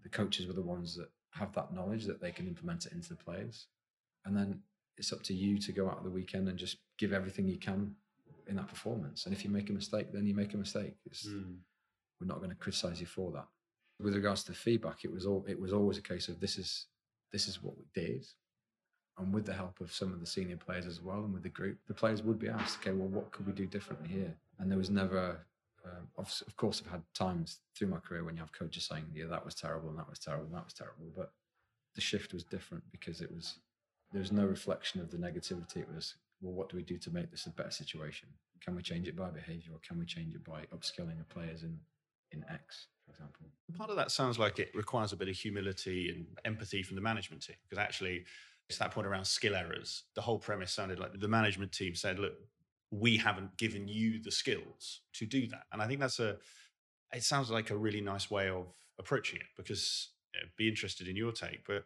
the 0.03 0.09
coaches 0.09 0.47
were 0.47 0.53
the 0.53 0.61
ones 0.61 0.95
that 0.95 1.09
have 1.31 1.53
that 1.53 1.73
knowledge 1.73 2.05
that 2.05 2.21
they 2.21 2.31
can 2.31 2.47
implement 2.47 2.85
it 2.85 2.93
into 2.93 3.09
the 3.09 3.15
players, 3.15 3.67
and 4.25 4.35
then 4.35 4.59
it's 4.97 5.13
up 5.13 5.23
to 5.23 5.33
you 5.33 5.57
to 5.57 5.71
go 5.71 5.89
out 5.89 5.97
of 5.97 6.03
the 6.03 6.09
weekend 6.09 6.47
and 6.47 6.57
just 6.57 6.77
give 6.97 7.13
everything 7.13 7.47
you 7.47 7.57
can 7.57 7.95
in 8.47 8.55
that 8.55 8.67
performance. 8.67 9.25
And 9.25 9.33
if 9.33 9.43
you 9.43 9.49
make 9.49 9.69
a 9.69 9.73
mistake, 9.73 10.11
then 10.11 10.25
you 10.25 10.35
make 10.35 10.53
a 10.53 10.57
mistake. 10.57 10.95
Mm. 11.27 11.55
We're 12.19 12.27
not 12.27 12.37
going 12.37 12.49
to 12.49 12.55
criticize 12.55 12.99
you 12.99 13.07
for 13.07 13.31
that. 13.31 13.47
With 13.99 14.15
regards 14.15 14.43
to 14.43 14.51
the 14.51 14.57
feedback, 14.57 15.03
it 15.03 15.11
was 15.11 15.25
all 15.25 15.45
it 15.47 15.59
was 15.59 15.73
always 15.73 15.97
a 15.97 16.01
case 16.01 16.27
of 16.27 16.39
this 16.39 16.57
is 16.57 16.87
this 17.31 17.47
is 17.47 17.61
what 17.63 17.77
we 17.77 17.85
did, 17.93 18.25
and 19.17 19.33
with 19.33 19.45
the 19.45 19.53
help 19.53 19.79
of 19.79 19.93
some 19.93 20.11
of 20.11 20.19
the 20.19 20.25
senior 20.25 20.57
players 20.57 20.85
as 20.85 21.01
well, 21.01 21.19
and 21.23 21.33
with 21.33 21.43
the 21.43 21.49
group, 21.49 21.77
the 21.87 21.93
players 21.93 22.23
would 22.23 22.39
be 22.39 22.49
asked, 22.49 22.79
okay, 22.79 22.91
well, 22.91 23.07
what 23.07 23.31
could 23.31 23.45
we 23.45 23.53
do 23.53 23.65
differently 23.67 24.09
here? 24.09 24.35
And 24.59 24.69
there 24.69 24.77
was 24.77 24.89
never. 24.89 25.45
Um, 25.83 26.07
of, 26.15 26.55
course, 26.57 26.83
I've 26.85 26.91
had 26.91 27.01
times 27.15 27.57
through 27.75 27.87
my 27.87 27.97
career 27.97 28.23
when 28.23 28.35
you 28.35 28.41
have 28.41 28.51
coaches 28.51 28.85
saying, 28.85 29.05
"Yeah, 29.15 29.25
that 29.25 29.43
was 29.43 29.55
terrible, 29.55 29.89
and 29.89 29.97
that 29.97 30.07
was 30.07 30.19
terrible, 30.19 30.45
and 30.45 30.53
that 30.53 30.65
was 30.65 30.75
terrible," 30.75 31.11
but 31.15 31.33
the 31.95 32.01
shift 32.01 32.33
was 32.33 32.43
different 32.43 32.83
because 32.91 33.19
it 33.21 33.33
was 33.33 33.55
there 34.11 34.21
was 34.21 34.31
no 34.31 34.45
reflection 34.45 35.01
of 35.01 35.09
the 35.09 35.17
negativity. 35.17 35.77
It 35.77 35.89
was 35.93 36.15
well, 36.41 36.53
what 36.53 36.69
do 36.69 36.77
we 36.77 36.83
do 36.83 36.97
to 36.97 37.11
make 37.11 37.29
this 37.31 37.45
a 37.45 37.51
better 37.51 37.71
situation? 37.71 38.29
Can 38.63 38.75
we 38.75 38.81
change 38.81 39.07
it 39.07 39.15
by 39.15 39.29
behavior 39.29 39.71
or 39.73 39.79
can 39.87 39.97
we 39.99 40.05
change 40.05 40.33
it 40.33 40.43
by 40.43 40.61
upskilling 40.75 41.17
the 41.17 41.23
players 41.23 41.63
in, 41.63 41.77
in 42.31 42.43
X, 42.49 42.87
for 43.05 43.11
example? 43.11 43.45
Part 43.77 43.89
of 43.89 43.95
that 43.95 44.11
sounds 44.11 44.37
like 44.39 44.59
it 44.59 44.71
requires 44.73 45.13
a 45.13 45.17
bit 45.17 45.29
of 45.29 45.35
humility 45.35 46.09
and 46.09 46.25
empathy 46.45 46.83
from 46.83 46.95
the 46.95 47.01
management 47.01 47.43
team 47.43 47.55
because 47.63 47.81
actually, 47.81 48.25
it's 48.69 48.77
that 48.77 48.91
point 48.91 49.07
around 49.07 49.25
skill 49.25 49.55
errors. 49.55 50.03
The 50.15 50.21
whole 50.21 50.39
premise 50.39 50.71
sounded 50.71 50.99
like 50.99 51.19
the 51.19 51.27
management 51.27 51.71
team 51.71 51.93
said, 51.93 52.19
look, 52.19 52.33
we 52.91 53.17
haven't 53.17 53.57
given 53.57 53.87
you 53.87 54.21
the 54.21 54.31
skills 54.31 55.01
to 55.13 55.25
do 55.25 55.47
that. 55.47 55.63
And 55.71 55.81
I 55.81 55.87
think 55.87 55.99
that's 55.99 56.19
a, 56.19 56.37
it 57.13 57.23
sounds 57.23 57.49
like 57.49 57.69
a 57.69 57.77
really 57.77 58.01
nice 58.01 58.29
way 58.29 58.49
of 58.49 58.67
approaching 58.99 59.39
it 59.39 59.47
because 59.57 60.09
you 60.33 60.41
know, 60.41 60.47
be 60.57 60.67
interested 60.67 61.07
in 61.07 61.15
your 61.15 61.31
take. 61.31 61.65
But 61.65 61.85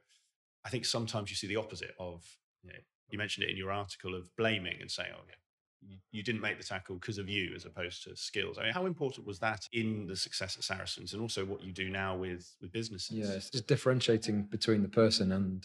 I 0.65 0.69
think 0.69 0.85
sometimes 0.85 1.29
you 1.29 1.35
see 1.35 1.47
the 1.47 1.57
opposite 1.57 1.93
of, 1.99 2.23
you 2.63 2.71
know, 2.71 2.79
you 3.09 3.17
mentioned 3.17 3.45
it 3.45 3.51
in 3.51 3.57
your 3.57 3.71
article 3.71 4.15
of 4.15 4.35
blaming 4.35 4.77
and 4.81 4.89
saying, 4.89 5.11
oh, 5.15 5.21
yeah, 5.27 5.35
you 6.11 6.23
didn't 6.23 6.41
make 6.41 6.57
the 6.57 6.63
tackle 6.63 6.95
because 6.95 7.19
of 7.19 7.29
you 7.29 7.53
as 7.55 7.65
opposed 7.65 8.03
to 8.03 8.15
skills. 8.15 8.57
I 8.57 8.63
mean, 8.63 8.73
how 8.73 8.87
important 8.87 9.27
was 9.27 9.37
that 9.39 9.67
in 9.71 10.07
the 10.07 10.15
success 10.15 10.57
at 10.57 10.63
Saracens 10.63 11.13
and 11.13 11.21
also 11.21 11.45
what 11.45 11.63
you 11.63 11.71
do 11.71 11.89
now 11.89 12.15
with, 12.15 12.55
with 12.59 12.71
businesses? 12.71 13.17
Yeah, 13.17 13.33
it's 13.33 13.51
just 13.51 13.67
differentiating 13.67 14.43
between 14.43 14.81
the 14.81 14.89
person 14.89 15.31
and 15.31 15.63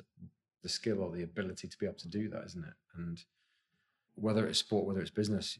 the 0.62 0.68
skill 0.68 1.00
or 1.00 1.10
the 1.10 1.22
ability 1.22 1.68
to 1.68 1.78
be 1.78 1.86
able 1.86 1.96
to 1.98 2.08
do 2.08 2.28
that, 2.28 2.44
isn't 2.44 2.64
it? 2.64 2.74
And 2.96 3.18
whether 4.20 4.46
it's 4.46 4.58
sport, 4.58 4.86
whether 4.86 5.00
it's 5.00 5.10
business, 5.10 5.58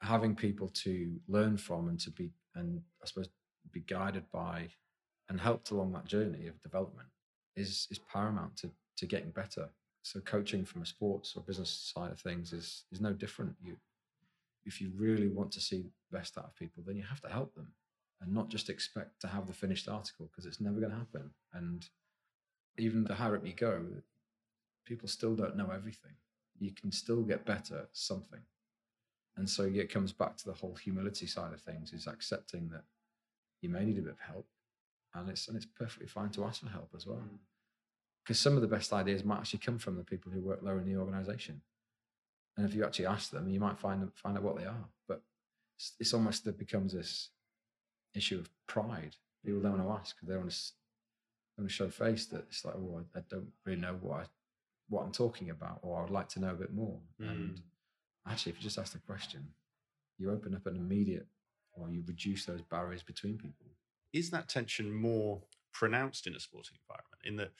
having 0.00 0.34
people 0.34 0.68
to 0.68 1.20
learn 1.28 1.56
from 1.56 1.88
and 1.88 1.98
to 2.00 2.10
be, 2.10 2.30
and 2.54 2.82
I 3.02 3.06
suppose, 3.06 3.28
be 3.70 3.80
guided 3.80 4.24
by 4.32 4.68
and 5.28 5.40
helped 5.40 5.70
along 5.70 5.92
that 5.92 6.04
journey 6.04 6.46
of 6.46 6.60
development 6.62 7.08
is 7.54 7.86
is 7.90 7.98
paramount 7.98 8.56
to 8.56 8.70
to 8.96 9.06
getting 9.06 9.30
better 9.30 9.70
so 10.02 10.20
coaching 10.20 10.64
from 10.64 10.82
a 10.82 10.86
sports 10.86 11.34
or 11.36 11.42
business 11.42 11.92
side 11.94 12.10
of 12.10 12.20
things 12.20 12.52
is 12.52 12.84
is 12.92 13.00
no 13.00 13.12
different. 13.12 13.54
You, 13.62 13.76
if 14.64 14.80
you 14.80 14.90
really 14.96 15.28
want 15.28 15.52
to 15.52 15.60
see 15.60 15.82
the 15.82 16.16
best 16.16 16.36
out 16.38 16.44
of 16.44 16.56
people, 16.56 16.82
then 16.86 16.96
you 16.96 17.04
have 17.04 17.20
to 17.22 17.28
help 17.28 17.54
them, 17.54 17.72
and 18.20 18.32
not 18.32 18.48
just 18.48 18.68
expect 18.68 19.20
to 19.20 19.28
have 19.28 19.46
the 19.46 19.52
finished 19.52 19.88
article 19.88 20.28
because 20.30 20.44
it's 20.44 20.60
never 20.60 20.80
going 20.80 20.90
to 20.90 20.98
happen. 20.98 21.30
And 21.52 21.88
even 22.78 23.04
the 23.04 23.14
higher 23.14 23.36
up 23.36 23.46
you 23.46 23.52
go, 23.52 23.84
people 24.84 25.08
still 25.08 25.34
don't 25.36 25.56
know 25.56 25.70
everything. 25.72 26.12
You 26.62 26.72
can 26.72 26.92
still 26.92 27.22
get 27.22 27.44
better 27.44 27.78
at 27.78 27.88
something. 27.92 28.40
And 29.36 29.48
so 29.48 29.64
it 29.64 29.92
comes 29.92 30.12
back 30.12 30.36
to 30.38 30.46
the 30.46 30.52
whole 30.52 30.74
humility 30.74 31.26
side 31.26 31.52
of 31.52 31.60
things 31.60 31.92
is 31.92 32.06
accepting 32.06 32.68
that 32.70 32.84
you 33.60 33.68
may 33.68 33.84
need 33.84 33.98
a 33.98 34.02
bit 34.02 34.12
of 34.12 34.20
help 34.20 34.46
and 35.14 35.28
it's 35.28 35.48
and 35.48 35.56
it's 35.56 35.66
perfectly 35.66 36.06
fine 36.06 36.30
to 36.30 36.44
ask 36.44 36.60
for 36.60 36.68
help 36.68 36.90
as 36.94 37.06
well. 37.06 37.18
Mm 37.18 37.38
because 38.22 38.38
some 38.38 38.54
of 38.54 38.62
the 38.62 38.68
best 38.68 38.92
ideas 38.92 39.24
might 39.24 39.38
actually 39.38 39.58
come 39.58 39.78
from 39.78 39.96
the 39.96 40.04
people 40.04 40.30
who 40.30 40.40
work 40.40 40.60
lower 40.62 40.78
in 40.78 40.86
the 40.86 40.96
organization. 40.98 41.60
And 42.56 42.66
if 42.66 42.74
you 42.74 42.84
actually 42.84 43.06
ask 43.06 43.30
them, 43.30 43.48
you 43.48 43.58
might 43.58 43.78
find 43.78 44.08
find 44.14 44.36
out 44.36 44.42
what 44.42 44.58
they 44.58 44.66
are. 44.66 44.84
But 45.08 45.22
it's, 45.76 45.92
it's 45.98 46.14
almost 46.14 46.44
that 46.44 46.58
becomes 46.58 46.92
this 46.92 47.30
issue 48.14 48.38
of 48.38 48.50
pride. 48.66 49.16
People 49.44 49.60
don't 49.60 49.78
want 49.78 49.84
to 49.84 50.00
ask 50.00 50.14
because 50.14 50.28
they 50.28 50.36
want 50.36 50.50
to 50.50 50.56
going 51.56 51.68
to 51.68 51.74
show 51.74 51.88
face 51.88 52.26
that 52.26 52.44
it's 52.48 52.64
like, 52.64 52.74
oh, 52.76 53.02
I, 53.14 53.18
I 53.18 53.22
don't 53.28 53.48
really 53.66 53.80
know 53.80 53.98
what 54.00 54.20
I, 54.20 54.24
what 54.92 55.04
I'm 55.04 55.12
talking 55.12 55.48
about, 55.48 55.78
or 55.80 55.98
I 55.98 56.02
would 56.02 56.10
like 56.10 56.28
to 56.30 56.40
know 56.40 56.50
a 56.50 56.54
bit 56.54 56.72
more. 56.72 56.98
Mm. 57.20 57.30
And 57.30 57.60
actually, 58.28 58.52
if 58.52 58.58
you 58.58 58.62
just 58.62 58.78
ask 58.78 58.92
the 58.92 58.98
question, 58.98 59.48
you 60.18 60.30
open 60.30 60.54
up 60.54 60.66
an 60.66 60.76
immediate, 60.76 61.26
or 61.72 61.88
you 61.88 62.04
reduce 62.06 62.44
those 62.44 62.60
barriers 62.60 63.02
between 63.02 63.38
people. 63.38 63.66
Is 64.12 64.30
that 64.30 64.48
tension 64.48 64.92
more 64.92 65.40
pronounced 65.72 66.26
in 66.26 66.34
a 66.34 66.40
sporting 66.40 66.76
environment? 66.82 67.22
In 67.24 67.36
that, 67.36 67.52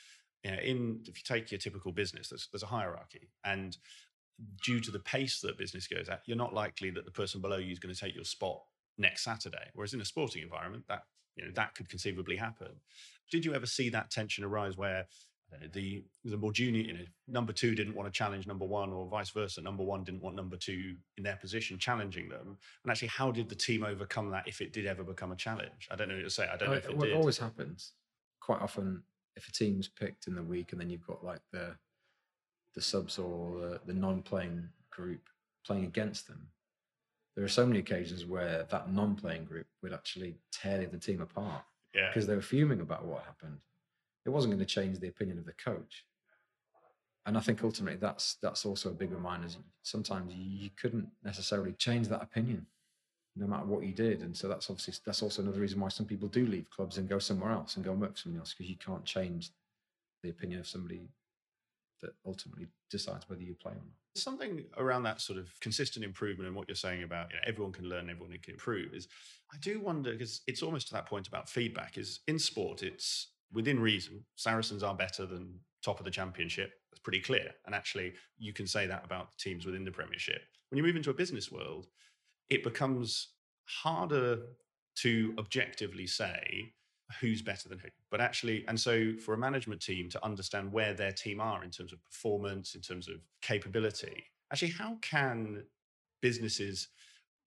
you 0.45 0.51
know, 0.51 0.63
in 0.63 1.01
if 1.09 1.17
you 1.17 1.23
take 1.25 1.51
your 1.51 1.59
typical 1.59 1.91
business, 1.91 2.29
there's, 2.29 2.49
there's 2.53 2.63
a 2.63 2.67
hierarchy, 2.67 3.31
and 3.45 3.79
due 4.63 4.81
to 4.81 4.91
the 4.91 4.99
pace 4.99 5.41
that 5.41 5.57
business 5.57 5.87
goes 5.87 6.09
at, 6.09 6.21
you're 6.27 6.37
not 6.37 6.53
likely 6.53 6.91
that 6.91 7.07
the 7.07 7.11
person 7.11 7.41
below 7.41 7.57
you 7.57 7.73
is 7.73 7.79
going 7.79 7.95
to 7.95 8.01
take 8.01 8.15
your 8.15 8.25
spot 8.25 8.61
next 8.99 9.25
Saturday. 9.25 9.71
Whereas 9.73 9.95
in 9.95 10.01
a 10.03 10.05
sporting 10.05 10.43
environment, 10.43 10.85
that 10.89 11.05
you 11.37 11.45
know 11.47 11.51
that 11.55 11.75
could 11.75 11.89
conceivably 11.89 12.37
happen. 12.37 12.73
Did 13.31 13.47
you 13.47 13.55
ever 13.55 13.67
see 13.67 13.89
that 13.89 14.11
tension 14.11 14.45
arise 14.45 14.77
where 14.77 15.07
Uh, 15.53 15.67
the 15.73 16.05
the 16.25 16.37
more 16.37 16.53
junior, 16.53 16.83
you 16.83 16.93
know, 16.95 17.05
number 17.29 17.53
two 17.53 17.75
didn't 17.75 17.95
want 17.95 18.13
to 18.13 18.17
challenge 18.17 18.47
number 18.47 18.65
one, 18.65 18.93
or 18.93 19.07
vice 19.07 19.31
versa, 19.31 19.61
number 19.61 19.83
one 19.83 20.05
didn't 20.05 20.23
want 20.23 20.37
number 20.37 20.57
two 20.57 20.95
in 21.17 21.25
their 21.25 21.37
position 21.37 21.79
challenging 21.79 22.29
them? 22.29 22.57
And 22.85 22.91
actually, 22.91 23.09
how 23.09 23.31
did 23.31 23.49
the 23.49 23.55
team 23.55 23.85
overcome 23.85 24.31
that 24.31 24.49
if 24.49 24.61
it 24.61 24.73
did 24.73 24.87
ever 24.87 25.05
become 25.05 25.33
a 25.33 25.37
challenge? 25.37 25.89
I 25.91 25.97
don't 25.97 26.09
know 26.09 26.15
what 26.15 26.25
to 26.25 26.31
say. 26.31 26.49
I 26.53 26.57
don't 26.57 26.71
know 26.71 26.77
if 26.77 26.89
it 26.89 26.97
what 26.97 27.07
did. 27.07 27.17
always 27.17 27.39
happens 27.39 27.93
quite 28.41 28.61
often 28.61 29.03
if 29.37 29.49
a 29.49 29.53
team's 29.53 29.89
picked 29.89 30.27
in 30.27 30.35
the 30.35 30.43
week 30.43 30.73
and 30.73 30.81
then 30.81 30.91
you've 30.91 31.07
got 31.07 31.25
like 31.25 31.41
the 31.53 31.75
the 32.75 32.81
subs 32.81 33.19
or 33.19 33.61
the, 33.61 33.81
the 33.87 33.95
non-playing 33.95 34.69
group 34.91 35.29
playing 35.65 35.85
against 35.85 36.27
them 36.27 36.49
there 37.37 37.45
are 37.45 37.49
so 37.49 37.65
many 37.65 37.79
occasions 37.79 38.27
where 38.27 38.67
that 38.71 38.93
non-playing 38.93 39.45
group 39.45 39.67
would 39.83 39.93
actually 39.93 40.37
tear 40.51 40.87
the 40.87 40.99
team 40.99 41.21
apart 41.21 41.63
yeah, 41.95 42.09
because 42.09 42.27
they 42.27 42.35
were 42.35 42.43
fuming 42.43 42.81
about 42.81 43.05
what 43.05 43.23
happened 43.25 43.59
it 44.25 44.31
wasn't 44.31 44.53
going 44.53 44.65
to 44.65 44.75
change 44.75 44.99
the 44.99 45.09
opinion 45.09 45.39
of 45.39 45.45
the 45.45 45.53
coach 45.53 46.05
and 47.27 47.37
i 47.37 47.41
think 47.41 47.63
ultimately 47.63 47.99
that's 47.99 48.37
that's 48.43 48.65
also 48.65 48.91
a 48.91 48.95
big 48.95 49.13
reminder 49.13 49.49
sometimes 49.83 50.33
you 50.35 50.71
couldn't 50.81 51.09
necessarily 51.25 51.73
change 51.73 52.09
that 52.09 52.23
opinion 52.23 52.67
no 53.37 53.47
matter 53.47 53.65
what 53.65 53.83
you 53.83 53.93
did. 53.93 54.21
And 54.21 54.37
so 54.37 54.49
that's 54.49 54.69
obviously 54.69 54.95
that's 55.05 55.23
also 55.23 55.43
another 55.43 55.61
reason 55.61 55.81
why 55.81 55.89
some 55.89 56.07
people 56.07 56.29
do 56.29 56.47
leave 56.47 56.69
clubs 56.71 56.99
and 56.99 57.09
go 57.09 57.19
somewhere 57.19 57.51
else 57.51 57.77
and 57.77 57.85
go 57.85 57.93
and 57.93 58.01
work 58.01 58.13
for 58.13 58.23
somebody 58.23 58.41
else 58.41 58.55
because 58.55 58.71
you 58.71 58.77
can't 58.77 59.05
change 59.05 59.51
the 60.23 60.31
opinion 60.31 60.61
of 60.61 60.67
somebody 60.67 61.09
that 62.03 62.11
ultimately 62.27 62.67
decides 62.91 63.29
whether 63.29 63.43
you 63.43 63.55
play 63.55 63.73
or 63.73 63.77
not. 63.77 64.17
something 64.17 64.65
around 64.77 65.05
that 65.05 65.21
sort 65.21 65.39
of 65.39 65.49
consistent 65.61 66.05
improvement 66.05 66.47
and 66.49 66.57
what 66.57 66.69
you're 66.69 66.75
saying 66.75 67.05
about 67.05 67.31
you 67.31 67.37
know, 67.37 67.43
everyone 67.47 67.73
can 67.73 67.89
learn, 67.89 68.11
everyone 68.11 68.37
can 68.43 68.55
improve 68.55 68.93
is 68.93 69.09
I 69.53 69.57
do 69.59 69.81
wonder 69.81 70.13
because 70.13 70.43
it's 70.47 70.63
almost 70.63 70.89
to 70.89 70.95
that 70.95 71.07
point 71.07 71.29
about 71.29 71.49
feedback 71.49 71.97
is 71.97 72.21
in 72.27 72.39
sport, 72.39 72.83
it's 72.83 73.29
within 73.53 73.81
reason. 73.81 74.25
Saracens 74.37 74.83
are 74.83 74.95
better 74.95 75.27
than 75.27 75.61
top 75.83 75.99
of 75.99 76.05
the 76.05 76.11
championship. 76.11 76.73
That's 76.91 77.01
pretty 77.01 77.21
clear. 77.21 77.51
And 77.67 77.75
actually, 77.75 78.15
you 78.39 78.53
can 78.53 78.67
say 78.67 78.87
that 78.87 79.05
about 79.05 79.37
teams 79.39 79.67
within 79.67 79.85
the 79.85 79.91
Premiership. 79.91 80.43
When 80.71 80.77
you 80.77 80.83
move 80.83 80.97
into 80.97 81.11
a 81.11 81.15
business 81.15 81.51
world, 81.51 81.87
it 82.49 82.63
becomes 82.63 83.29
harder 83.67 84.41
to 84.97 85.35
objectively 85.39 86.07
say 86.07 86.73
who's 87.21 87.43
better 87.43 87.69
than 87.69 87.79
who. 87.79 87.89
But 88.11 88.21
actually, 88.21 88.65
and 88.69 88.79
so 88.79 89.15
for 89.17 89.35
a 89.35 89.39
management 89.39 89.83
team 89.83 90.09
to 90.11 90.25
understand 90.25 90.73
where 90.73 90.95
their 90.95 91.13
team 91.13 91.41
are 91.41 91.63
in 91.65 91.71
terms 91.71 91.93
of 91.93 92.03
performance, 92.05 92.75
in 92.75 92.81
terms 92.81 93.09
of 93.09 93.17
capability, 93.43 94.25
actually, 94.51 94.73
how 94.73 94.97
can 95.03 95.65
businesses 96.21 96.89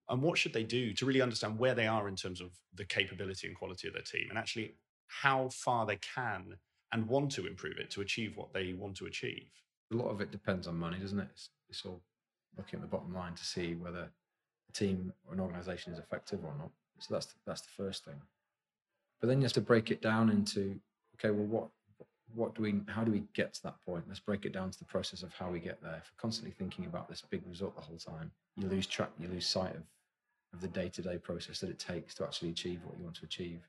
and 0.10 0.22
what 0.22 0.38
should 0.38 0.54
they 0.54 0.64
do 0.64 0.94
to 0.94 1.06
really 1.06 1.22
understand 1.22 1.58
where 1.58 1.74
they 1.74 1.88
are 1.88 2.08
in 2.08 2.16
terms 2.16 2.42
of 2.42 2.52
the 2.76 2.86
capability 2.86 3.48
and 3.48 3.56
quality 3.56 3.88
of 3.88 3.94
their 3.94 4.04
team 4.04 4.28
and 4.30 4.38
actually 4.38 4.76
how 5.08 5.50
far 5.50 5.86
they 5.86 5.98
can 5.98 6.56
and 6.92 7.08
want 7.08 7.32
to 7.34 7.48
improve 7.48 7.78
it 7.78 7.90
to 7.92 8.02
achieve 8.02 8.36
what 8.36 8.54
they 8.54 8.74
want 8.74 8.96
to 8.98 9.06
achieve? 9.06 9.48
A 9.92 9.96
lot 9.96 10.10
of 10.10 10.22
it 10.22 10.32
depends 10.32 10.68
on 10.68 10.78
money, 10.78 10.98
doesn't 10.98 11.20
it? 11.20 11.28
It's, 11.32 11.50
it's 11.70 11.86
all 11.86 12.02
looking 12.58 12.78
at 12.78 12.82
the 12.82 12.88
bottom 12.88 13.14
line 13.14 13.36
to 13.36 13.46
see 13.46 13.76
whether 13.76 14.10
a 14.70 14.72
team 14.74 15.14
or 15.28 15.34
an 15.34 15.40
organization 15.40 15.94
is 15.94 16.00
effective 16.00 16.40
or 16.44 16.54
not. 16.58 16.72
So 17.00 17.14
that's 17.14 17.28
the, 17.28 17.34
that's 17.46 17.62
the 17.62 17.72
first 17.76 18.06
thing. 18.06 18.22
But 19.20 19.28
then 19.28 19.40
you 19.40 19.44
have 19.44 19.54
to 19.54 19.62
break 19.62 19.92
it 19.92 20.02
down 20.02 20.30
into 20.30 20.80
okay, 21.16 21.32
well, 21.32 21.46
what 21.46 21.68
what 22.34 22.56
do 22.56 22.64
we 22.64 22.82
how 22.88 23.04
do 23.04 23.12
we 23.12 23.24
get 23.34 23.54
to 23.56 23.64
that 23.64 23.82
point? 23.86 24.06
Let's 24.08 24.20
break 24.20 24.46
it 24.46 24.54
down 24.54 24.72
to 24.72 24.80
the 24.80 24.86
process 24.86 25.24
of 25.24 25.34
how 25.34 25.50
we 25.50 25.60
get 25.60 25.82
there. 25.82 25.96
If 25.96 26.12
we're 26.12 26.22
constantly 26.22 26.52
thinking 26.52 26.86
about 26.86 27.10
this 27.10 27.24
big 27.30 27.42
result 27.48 27.76
the 27.76 27.82
whole 27.82 27.98
time, 27.98 28.32
you 28.56 28.68
lose 28.68 28.88
track, 28.88 29.12
you 29.20 29.28
lose 29.28 29.48
sight 29.48 29.76
of 29.76 29.84
of 30.56 30.62
the 30.62 30.68
day 30.68 30.90
to 30.90 31.02
day 31.02 31.18
process 31.18 31.60
that 31.60 31.70
it 31.70 31.80
takes 31.80 32.16
to 32.16 32.24
actually 32.24 32.50
achieve 32.50 32.80
what 32.84 32.98
you 32.98 33.04
want 33.04 33.16
to 33.18 33.26
achieve. 33.26 33.62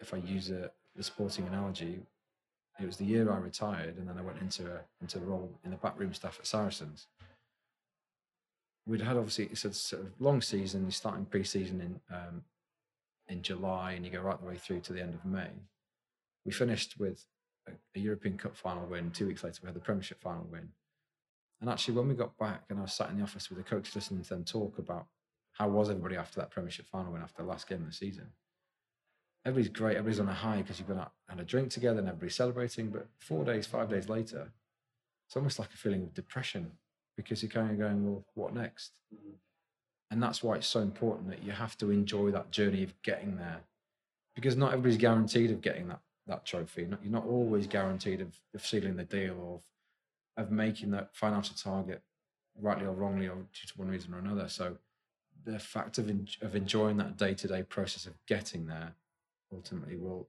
If 0.00 0.14
I 0.14 0.18
use 0.18 0.50
a 0.50 0.70
the 0.96 1.02
sporting 1.02 1.46
analogy, 1.46 2.00
it 2.80 2.86
was 2.86 2.96
the 2.96 3.04
year 3.04 3.30
I 3.30 3.38
retired, 3.38 3.96
and 3.98 4.08
then 4.08 4.18
I 4.18 4.22
went 4.22 4.40
into 4.40 4.66
a 4.66 4.80
into 5.00 5.18
a 5.18 5.22
role 5.22 5.50
in 5.64 5.70
the 5.70 5.76
backroom 5.76 6.14
staff 6.14 6.38
at 6.38 6.46
Saracens 6.46 7.06
we'd 8.86 9.00
had 9.00 9.16
obviously 9.16 9.46
it's 9.46 9.64
a 9.64 9.72
sort 9.72 10.02
of 10.02 10.08
long 10.18 10.40
season. 10.40 10.82
You're 10.82 10.90
starting 10.90 11.24
pre-season 11.24 11.80
in 11.80 12.00
um, 12.14 12.42
in 13.28 13.42
July, 13.42 13.92
and 13.92 14.04
you 14.04 14.10
go 14.10 14.20
right 14.20 14.38
the 14.38 14.46
way 14.46 14.56
through 14.56 14.80
to 14.80 14.92
the 14.92 15.00
end 15.00 15.14
of 15.14 15.24
May. 15.24 15.50
We 16.44 16.52
finished 16.52 16.98
with 16.98 17.24
a, 17.68 17.72
a, 17.94 18.00
European 18.00 18.36
Cup 18.36 18.56
final 18.56 18.86
win. 18.86 19.12
Two 19.12 19.28
weeks 19.28 19.44
later, 19.44 19.60
we 19.62 19.68
had 19.68 19.76
the 19.76 19.80
Premiership 19.80 20.20
final 20.20 20.46
win. 20.50 20.70
And 21.60 21.70
actually, 21.70 21.94
when 21.94 22.08
we 22.08 22.14
got 22.14 22.36
back, 22.38 22.64
and 22.68 22.78
I 22.78 22.82
was 22.82 22.92
sat 22.92 23.10
in 23.10 23.18
the 23.18 23.22
office 23.22 23.48
with 23.48 23.58
the 23.58 23.64
coach 23.64 23.94
listening 23.94 24.22
to 24.24 24.28
them 24.30 24.44
talk 24.44 24.78
about 24.78 25.06
how 25.52 25.68
was 25.68 25.90
everybody 25.90 26.16
after 26.16 26.40
that 26.40 26.50
Premiership 26.50 26.86
final 26.88 27.12
win, 27.12 27.22
after 27.22 27.42
the 27.42 27.48
last 27.48 27.68
game 27.68 27.82
of 27.82 27.86
the 27.86 27.92
season. 27.92 28.26
Everybody's 29.44 29.72
great. 29.72 29.96
Everybody's 29.96 30.20
on 30.20 30.28
a 30.28 30.34
high 30.34 30.58
because 30.58 30.78
you've 30.78 30.88
been 30.88 30.98
out 30.98 31.12
had 31.28 31.40
a 31.40 31.44
drink 31.44 31.70
together 31.70 32.00
and 32.00 32.08
everybody's 32.08 32.34
celebrating. 32.34 32.88
But 32.88 33.06
four 33.18 33.44
days, 33.44 33.66
five 33.66 33.88
days 33.88 34.08
later, 34.08 34.50
it's 35.26 35.36
almost 35.36 35.58
like 35.58 35.72
a 35.72 35.76
feeling 35.76 36.02
of 36.02 36.12
depression 36.12 36.72
because 37.16 37.42
you're 37.42 37.50
kind 37.50 37.70
of 37.70 37.78
going, 37.78 38.04
well, 38.04 38.24
what 38.34 38.54
next? 38.54 38.92
Mm-hmm. 39.14 39.34
And 40.10 40.22
that's 40.22 40.42
why 40.42 40.56
it's 40.56 40.66
so 40.66 40.80
important 40.80 41.30
that 41.30 41.44
you 41.44 41.52
have 41.52 41.78
to 41.78 41.90
enjoy 41.90 42.32
that 42.32 42.50
journey 42.50 42.82
of 42.82 43.00
getting 43.02 43.36
there, 43.36 43.60
because 44.34 44.56
not 44.56 44.72
everybody's 44.72 44.98
guaranteed 44.98 45.50
of 45.52 45.60
getting 45.60 45.88
that 45.88 46.00
that 46.26 46.44
trophy. 46.44 46.82
You're 46.82 47.12
not 47.12 47.26
always 47.26 47.66
guaranteed 47.66 48.20
of, 48.20 48.38
of 48.54 48.64
sealing 48.64 48.96
the 48.96 49.04
deal 49.04 49.36
or 49.40 49.54
of, 50.36 50.46
of 50.46 50.50
making 50.52 50.90
that 50.92 51.14
financial 51.14 51.56
target, 51.56 52.02
rightly 52.60 52.86
or 52.86 52.92
wrongly, 52.92 53.28
or 53.28 53.36
due 53.36 53.66
to 53.66 53.74
one 53.76 53.88
reason 53.88 54.14
or 54.14 54.18
another. 54.18 54.48
So 54.48 54.78
the 55.44 55.58
fact 55.58 55.98
of 55.98 56.08
en- 56.10 56.28
of 56.42 56.56
enjoying 56.56 56.96
that 56.98 57.16
day 57.16 57.34
to 57.34 57.48
day 57.48 57.62
process 57.62 58.06
of 58.06 58.14
getting 58.26 58.66
there 58.66 58.94
ultimately 59.52 59.96
will, 59.96 60.28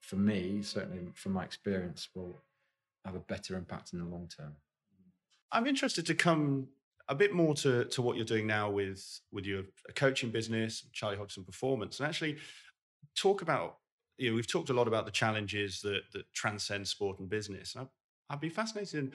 for 0.00 0.16
me, 0.16 0.62
certainly 0.62 1.08
from 1.14 1.32
my 1.32 1.44
experience, 1.44 2.08
will 2.14 2.36
have 3.04 3.14
a 3.14 3.20
better 3.20 3.56
impact 3.56 3.92
in 3.92 3.98
the 3.98 4.04
long 4.04 4.28
term. 4.28 4.54
I'm 5.50 5.66
interested 5.66 6.04
to 6.06 6.14
come 6.14 6.68
a 7.08 7.14
bit 7.14 7.32
more 7.32 7.54
to, 7.54 7.84
to 7.86 8.02
what 8.02 8.16
you're 8.16 8.24
doing 8.24 8.46
now 8.46 8.70
with 8.70 9.20
with 9.32 9.46
your 9.46 9.62
coaching 9.94 10.30
business, 10.30 10.84
Charlie 10.92 11.16
Hodgson 11.16 11.44
Performance, 11.44 12.00
and 12.00 12.08
actually 12.08 12.36
talk 13.16 13.42
about. 13.42 13.78
You 14.18 14.30
know, 14.30 14.34
we've 14.34 14.50
talked 14.50 14.68
a 14.68 14.74
lot 14.74 14.88
about 14.88 15.04
the 15.04 15.12
challenges 15.12 15.80
that 15.82 16.02
that 16.12 16.32
transcend 16.32 16.88
sport 16.88 17.20
and 17.20 17.28
business. 17.28 17.76
I'd, 17.78 17.86
I'd 18.28 18.40
be 18.40 18.48
fascinated 18.48 19.04
in 19.04 19.12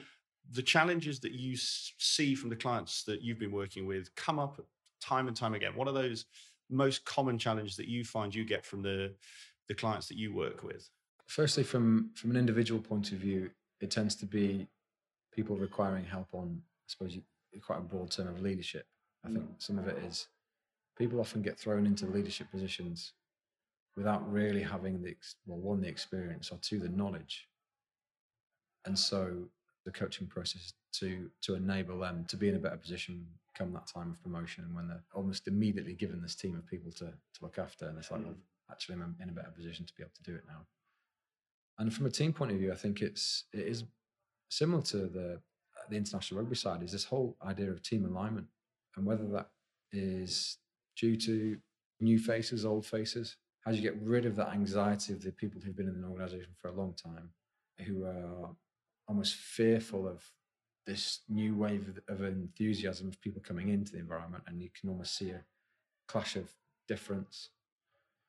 the 0.50 0.62
challenges 0.62 1.20
that 1.20 1.32
you 1.32 1.56
see 1.56 2.34
from 2.34 2.50
the 2.50 2.56
clients 2.56 3.04
that 3.04 3.22
you've 3.22 3.38
been 3.38 3.52
working 3.52 3.86
with 3.86 4.14
come 4.14 4.38
up 4.38 4.60
time 5.00 5.28
and 5.28 5.36
time 5.36 5.54
again. 5.54 5.72
What 5.74 5.88
are 5.88 5.94
those 5.94 6.24
most 6.70 7.04
common 7.04 7.38
challenges 7.38 7.76
that 7.76 7.88
you 7.88 8.04
find 8.04 8.34
you 8.34 8.44
get 8.44 8.64
from 8.64 8.82
the 8.82 9.14
the 9.68 9.74
clients 9.74 10.08
that 10.08 10.18
you 10.18 10.34
work 10.34 10.62
with? 10.62 10.88
Firstly, 11.26 11.62
from 11.62 12.10
from 12.14 12.30
an 12.30 12.36
individual 12.36 12.80
point 12.80 13.12
of 13.12 13.18
view, 13.18 13.50
it 13.80 13.90
tends 13.90 14.14
to 14.16 14.26
be 14.26 14.68
people 15.32 15.56
requiring 15.56 16.04
help 16.04 16.28
on, 16.32 16.62
I 16.62 16.86
suppose, 16.86 17.16
you, 17.16 17.22
quite 17.60 17.78
a 17.78 17.82
broad 17.82 18.10
term 18.10 18.28
of 18.28 18.40
leadership. 18.40 18.86
I 19.24 19.28
think 19.28 19.44
mm. 19.44 19.62
some 19.62 19.78
of 19.78 19.88
it 19.88 19.98
is 20.06 20.28
people 20.96 21.20
often 21.20 21.42
get 21.42 21.58
thrown 21.58 21.86
into 21.86 22.06
leadership 22.06 22.50
positions 22.50 23.12
without 23.96 24.30
really 24.30 24.62
having 24.62 25.02
the 25.02 25.16
well, 25.46 25.58
one 25.58 25.80
the 25.80 25.88
experience 25.88 26.50
or 26.50 26.58
two 26.60 26.78
the 26.78 26.88
knowledge, 26.88 27.48
and 28.84 28.98
so 28.98 29.44
the 29.84 29.92
coaching 29.92 30.26
process 30.26 30.72
to 30.92 31.30
to 31.42 31.54
enable 31.54 31.98
them 31.98 32.24
to 32.28 32.36
be 32.36 32.48
in 32.48 32.56
a 32.56 32.58
better 32.58 32.76
position 32.76 33.26
come 33.54 33.72
that 33.72 33.86
time 33.86 34.10
of 34.10 34.22
promotion 34.22 34.74
when 34.74 34.88
they're 34.88 35.04
almost 35.14 35.48
immediately 35.48 35.94
given 35.94 36.20
this 36.20 36.34
team 36.34 36.56
of 36.56 36.66
people 36.66 36.92
to 36.92 37.06
to 37.06 37.42
look 37.42 37.58
after, 37.58 37.88
and 37.88 37.98
it's 37.98 38.10
like, 38.10 38.20
mm. 38.20 38.26
well, 38.26 38.36
actually, 38.70 38.96
I'm 38.96 39.16
in 39.22 39.28
a 39.28 39.32
better 39.32 39.52
position 39.54 39.86
to 39.86 39.94
be 39.94 40.02
able 40.02 40.12
to 40.16 40.22
do 40.22 40.36
it 40.36 40.44
now. 40.46 40.66
And 41.78 41.92
from 41.92 42.06
a 42.06 42.10
team 42.10 42.32
point 42.32 42.52
of 42.52 42.58
view, 42.58 42.72
I 42.72 42.76
think 42.76 43.02
it's 43.02 43.44
it 43.52 43.66
is 43.66 43.84
similar 44.48 44.82
to 44.82 44.98
the 44.98 45.40
the 45.90 45.96
international 45.96 46.40
rugby 46.40 46.56
side 46.56 46.82
is 46.82 46.92
this 46.92 47.04
whole 47.04 47.36
idea 47.44 47.70
of 47.70 47.82
team 47.82 48.04
alignment 48.06 48.46
and 48.96 49.04
whether 49.04 49.26
that 49.28 49.48
is 49.92 50.58
due 50.96 51.16
to 51.16 51.58
new 52.00 52.18
faces, 52.18 52.64
old 52.64 52.86
faces. 52.86 53.36
How 53.60 53.70
do 53.70 53.76
you 53.76 53.82
get 53.82 54.00
rid 54.00 54.26
of 54.26 54.36
that 54.36 54.52
anxiety 54.52 55.12
of 55.12 55.22
the 55.22 55.32
people 55.32 55.60
who've 55.60 55.76
been 55.76 55.88
in 55.88 55.94
an 55.94 56.04
organization 56.04 56.52
for 56.60 56.68
a 56.68 56.74
long 56.74 56.94
time, 56.94 57.30
who 57.86 58.04
are 58.04 58.50
almost 59.08 59.34
fearful 59.34 60.06
of 60.06 60.22
this 60.86 61.20
new 61.28 61.54
wave 61.56 62.00
of, 62.08 62.22
enthusiasm 62.22 63.08
of 63.08 63.20
people 63.20 63.42
coming 63.42 63.68
into 63.70 63.92
the 63.92 63.98
environment, 63.98 64.44
and 64.46 64.60
you 64.62 64.68
can 64.78 64.90
almost 64.90 65.16
see 65.16 65.30
a 65.30 65.42
clash 66.06 66.36
of 66.36 66.52
difference. 66.88 67.50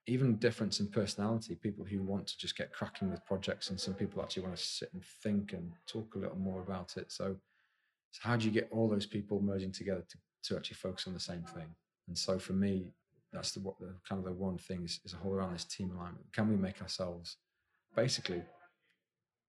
even 0.07 0.35
difference 0.37 0.79
in 0.79 0.87
personality. 0.87 1.55
People 1.55 1.83
who 1.85 2.01
want 2.01 2.27
to 2.27 2.37
just 2.37 2.55
get 2.55 2.71
cracking 2.71 3.09
with 3.09 3.25
projects, 3.25 3.69
and 3.69 3.79
some 3.79 3.93
people 3.93 4.21
actually 4.21 4.43
want 4.43 4.55
to 4.55 4.63
sit 4.63 4.93
and 4.93 5.03
think 5.23 5.53
and 5.53 5.71
talk 5.87 6.15
a 6.15 6.19
little 6.19 6.37
more 6.37 6.61
about 6.61 6.95
it. 6.97 7.11
So, 7.11 7.35
so 8.11 8.19
how 8.21 8.35
do 8.37 8.45
you 8.45 8.51
get 8.51 8.69
all 8.71 8.87
those 8.87 9.05
people 9.05 9.41
merging 9.41 9.71
together 9.71 10.05
to, 10.07 10.17
to 10.43 10.57
actually 10.57 10.75
focus 10.75 11.07
on 11.07 11.13
the 11.13 11.19
same 11.19 11.43
thing? 11.43 11.67
And 12.07 12.17
so 12.17 12.37
for 12.37 12.53
me, 12.53 12.93
that's 13.33 13.51
the 13.51 13.59
what 13.61 13.79
the 13.79 13.95
kind 14.07 14.19
of 14.19 14.25
the 14.25 14.31
one 14.31 14.57
thing 14.57 14.83
is, 14.85 14.99
is 15.03 15.13
a 15.13 15.17
whole 15.17 15.33
around 15.33 15.53
this 15.53 15.65
team 15.65 15.91
alignment. 15.91 16.31
Can 16.31 16.49
we 16.49 16.55
make 16.55 16.81
ourselves 16.81 17.37
basically 17.95 18.43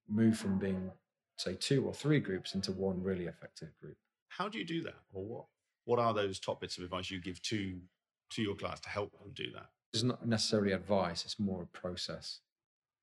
move 0.08 0.38
from 0.38 0.58
being 0.58 0.90
say 1.36 1.54
two 1.54 1.84
or 1.84 1.94
three 1.94 2.20
groups 2.20 2.54
into 2.54 2.72
one 2.72 3.02
really 3.02 3.26
effective 3.26 3.68
group? 3.80 3.96
How 4.28 4.48
do 4.48 4.58
you 4.58 4.64
do 4.64 4.82
that, 4.82 4.96
or 5.12 5.24
what? 5.24 5.44
What 5.84 5.98
are 5.98 6.12
those 6.12 6.40
top 6.40 6.60
bits 6.60 6.78
of 6.78 6.84
advice 6.84 7.10
you 7.10 7.20
give 7.20 7.40
to 7.42 7.78
to 8.30 8.42
your 8.42 8.54
clients 8.54 8.80
to 8.82 8.88
help 8.88 9.12
them 9.12 9.32
do 9.34 9.50
that? 9.54 9.70
It's 9.94 10.02
not 10.02 10.26
necessarily 10.26 10.72
advice; 10.72 11.24
it's 11.24 11.38
more 11.38 11.62
a 11.62 11.78
process, 11.78 12.40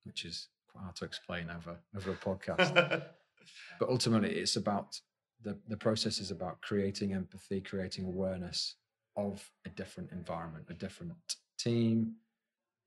which 0.03 0.25
is 0.25 0.49
quite 0.71 0.83
hard 0.83 0.95
to 0.97 1.05
explain 1.05 1.49
over 1.49 1.77
over 1.95 2.11
a 2.11 2.15
podcast. 2.15 2.73
but 3.79 3.89
ultimately, 3.89 4.31
it's 4.35 4.55
about 4.55 4.99
the 5.41 5.57
the 5.67 5.77
process 5.77 6.19
is 6.19 6.31
about 6.31 6.61
creating 6.61 7.13
empathy, 7.13 7.61
creating 7.61 8.05
awareness 8.05 8.75
of 9.15 9.49
a 9.65 9.69
different 9.69 10.11
environment, 10.11 10.65
a 10.69 10.73
different 10.73 11.13
team, 11.57 12.15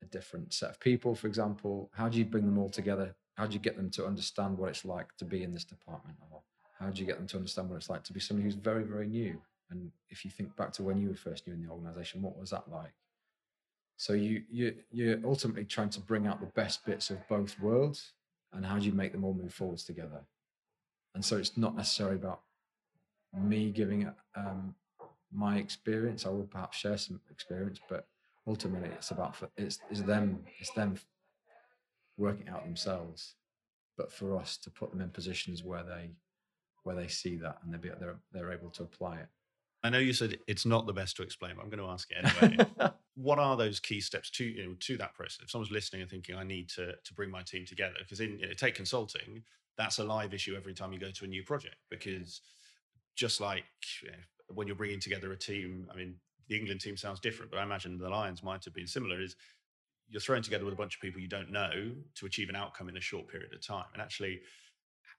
a 0.03 0.05
different 0.05 0.53
set 0.53 0.69
of 0.69 0.79
people. 0.79 1.15
For 1.15 1.27
example, 1.27 1.89
how 1.93 2.09
do 2.09 2.17
you 2.17 2.25
bring 2.25 2.45
them 2.45 2.57
all 2.57 2.69
together? 2.69 3.15
How 3.37 3.45
do 3.45 3.53
you 3.53 3.59
get 3.59 3.77
them 3.77 3.91
to 3.91 4.05
understand 4.05 4.57
what 4.57 4.69
it's 4.69 4.83
like 4.83 5.15
to 5.17 5.25
be 5.25 5.43
in 5.43 5.53
this 5.53 5.63
department, 5.63 6.17
or 6.31 6.41
how 6.79 6.89
do 6.89 6.99
you 6.99 7.05
get 7.05 7.17
them 7.17 7.27
to 7.27 7.37
understand 7.37 7.69
what 7.69 7.75
it's 7.75 7.89
like 7.89 8.03
to 8.05 8.13
be 8.13 8.19
somebody 8.19 8.43
who's 8.45 8.55
very, 8.55 8.83
very 8.83 9.07
new? 9.07 9.39
And 9.69 9.91
if 10.09 10.25
you 10.25 10.31
think 10.31 10.55
back 10.55 10.73
to 10.73 10.83
when 10.83 10.99
you 10.99 11.09
were 11.09 11.15
first 11.15 11.45
new 11.45 11.53
in 11.53 11.61
the 11.61 11.69
organization, 11.69 12.23
what 12.23 12.37
was 12.37 12.49
that 12.49 12.69
like? 12.71 12.93
So 13.95 14.13
you 14.13 14.43
you 14.49 14.75
you're 14.91 15.19
ultimately 15.23 15.65
trying 15.65 15.89
to 15.91 15.99
bring 15.99 16.25
out 16.25 16.39
the 16.39 16.47
best 16.47 16.85
bits 16.85 17.11
of 17.11 17.27
both 17.27 17.59
worlds, 17.59 18.13
and 18.53 18.65
how 18.65 18.79
do 18.79 18.85
you 18.85 18.91
make 18.91 19.11
them 19.11 19.23
all 19.23 19.33
move 19.33 19.53
forwards 19.53 19.83
together? 19.83 20.21
And 21.13 21.23
so 21.23 21.37
it's 21.37 21.57
not 21.57 21.75
necessarily 21.75 22.15
about 22.15 22.41
me 23.33 23.69
giving 23.69 24.11
um, 24.35 24.75
my 25.31 25.57
experience. 25.57 26.25
I 26.25 26.29
will 26.29 26.43
perhaps 26.43 26.77
share 26.77 26.97
some 26.97 27.19
experience, 27.29 27.79
but 27.87 28.07
ultimately 28.47 28.89
it's 28.89 29.11
about 29.11 29.35
it's, 29.57 29.79
it's 29.91 30.01
them 30.01 30.43
it's 30.59 30.71
them 30.71 30.95
working 32.17 32.49
out 32.49 32.63
themselves. 32.63 33.35
But 33.97 34.11
for 34.11 34.37
us 34.37 34.57
to 34.57 34.69
put 34.69 34.91
them 34.91 35.01
in 35.01 35.09
positions 35.09 35.63
where 35.63 35.83
they 35.83 36.11
where 36.83 36.95
they 36.95 37.07
see 37.07 37.35
that 37.37 37.57
and 37.63 37.73
they 37.73 37.89
they're 37.99 38.19
they're 38.31 38.51
able 38.51 38.69
to 38.71 38.83
apply 38.83 39.17
it. 39.17 39.27
I 39.83 39.89
know 39.89 39.99
you 39.99 40.13
said 40.13 40.37
it's 40.47 40.65
not 40.65 40.87
the 40.87 40.93
best 40.93 41.15
to 41.17 41.23
explain, 41.23 41.55
but 41.55 41.63
I'm 41.63 41.69
going 41.69 41.83
to 41.83 41.91
ask 41.91 42.09
it 42.11 42.41
anyway. 42.41 42.65
what 43.15 43.39
are 43.39 43.55
those 43.57 43.79
key 43.79 43.99
steps 43.99 44.29
to 44.31 44.45
you 44.45 44.65
know, 44.65 44.75
to 44.79 44.97
that 44.97 45.13
process? 45.13 45.39
If 45.43 45.51
someone's 45.51 45.71
listening 45.71 46.01
and 46.01 46.11
thinking, 46.11 46.35
I 46.35 46.43
need 46.43 46.69
to 46.69 46.93
to 46.93 47.13
bring 47.13 47.31
my 47.31 47.41
team 47.41 47.65
together, 47.65 47.95
because 47.99 48.19
in 48.19 48.39
you 48.39 48.47
know, 48.47 48.53
take 48.53 48.75
consulting, 48.75 49.43
that's 49.77 49.99
a 49.99 50.03
live 50.03 50.33
issue 50.33 50.55
every 50.55 50.73
time 50.73 50.93
you 50.93 50.99
go 50.99 51.11
to 51.11 51.25
a 51.25 51.27
new 51.27 51.43
project. 51.43 51.75
Because 51.89 52.41
just 53.15 53.41
like 53.41 53.65
you 54.03 54.11
know, 54.11 54.17
when 54.53 54.67
you're 54.67 54.75
bringing 54.75 54.99
together 54.99 55.31
a 55.31 55.37
team, 55.37 55.87
I 55.91 55.95
mean, 55.95 56.15
the 56.47 56.57
England 56.57 56.81
team 56.81 56.95
sounds 56.95 57.19
different, 57.19 57.51
but 57.51 57.59
I 57.59 57.63
imagine 57.63 57.97
the 57.97 58.09
Lions 58.09 58.43
might 58.43 58.63
have 58.65 58.73
been 58.73 58.87
similar. 58.87 59.21
Is 59.21 59.35
you're 60.09 60.21
thrown 60.21 60.41
together 60.41 60.65
with 60.65 60.73
a 60.73 60.77
bunch 60.77 60.95
of 60.95 61.01
people 61.01 61.21
you 61.21 61.27
don't 61.27 61.51
know 61.51 61.91
to 62.15 62.25
achieve 62.25 62.49
an 62.49 62.55
outcome 62.55 62.89
in 62.89 62.97
a 62.97 63.01
short 63.01 63.27
period 63.27 63.53
of 63.53 63.65
time, 63.65 63.85
and 63.93 64.01
actually, 64.01 64.41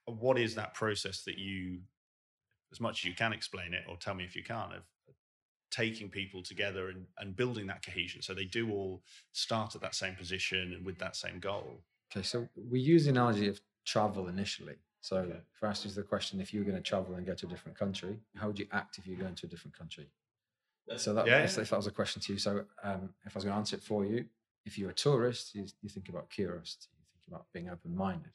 what 0.05 0.39
is 0.39 0.55
that 0.55 0.73
process 0.73 1.23
that 1.23 1.37
you 1.37 1.79
as 2.71 2.79
much 2.79 3.01
as 3.01 3.05
you 3.05 3.15
can 3.15 3.33
explain 3.33 3.73
it, 3.73 3.83
or 3.89 3.97
tell 3.97 4.13
me 4.13 4.23
if 4.23 4.35
you 4.35 4.43
can't, 4.43 4.73
of 4.73 4.83
taking 5.71 6.09
people 6.09 6.41
together 6.41 6.89
and, 6.89 7.05
and 7.19 7.35
building 7.35 7.67
that 7.67 7.85
cohesion 7.85 8.21
so 8.21 8.33
they 8.33 8.45
do 8.45 8.71
all 8.71 9.03
start 9.33 9.75
at 9.75 9.81
that 9.81 9.93
same 9.93 10.15
position 10.15 10.73
and 10.75 10.85
with 10.85 10.97
that 10.97 11.15
same 11.15 11.39
goal. 11.39 11.81
Okay, 12.11 12.23
so 12.23 12.47
we 12.69 12.79
use 12.79 13.03
the 13.03 13.11
analogy 13.11 13.47
of 13.47 13.61
travel 13.85 14.27
initially. 14.27 14.75
So 15.01 15.17
okay. 15.17 15.39
if 15.55 15.63
I 15.63 15.67
asked 15.67 15.85
you 15.85 15.91
the 15.91 16.01
question, 16.01 16.41
if 16.41 16.53
you 16.53 16.59
were 16.59 16.65
going 16.65 16.77
to 16.77 16.83
travel 16.83 17.15
and 17.15 17.25
go 17.25 17.35
to 17.35 17.45
a 17.45 17.49
different 17.49 17.77
country, 17.77 18.17
how 18.35 18.47
would 18.47 18.59
you 18.59 18.67
act 18.71 18.97
if 18.97 19.05
you're 19.05 19.17
going 19.17 19.35
to 19.35 19.45
a 19.45 19.49
different 19.49 19.77
country? 19.77 20.07
So 20.97 21.13
that, 21.13 21.27
yeah, 21.27 21.43
if 21.43 21.55
that 21.55 21.71
was 21.71 21.85
a 21.85 21.91
question 21.91 22.19
to 22.23 22.33
you. 22.33 22.39
So 22.39 22.65
um, 22.83 23.09
if 23.25 23.35
I 23.35 23.37
was 23.37 23.43
going 23.43 23.53
to 23.53 23.59
answer 23.59 23.75
it 23.75 23.83
for 23.83 24.03
you, 24.05 24.25
if 24.69 24.77
you're 24.77 24.91
a 24.91 24.93
tourist, 24.93 25.55
you, 25.55 25.65
you 25.81 25.89
think 25.89 26.09
about 26.09 26.29
curiosity, 26.29 26.89
you 26.99 27.05
think 27.11 27.27
about 27.27 27.45
being 27.51 27.69
open-minded. 27.69 28.33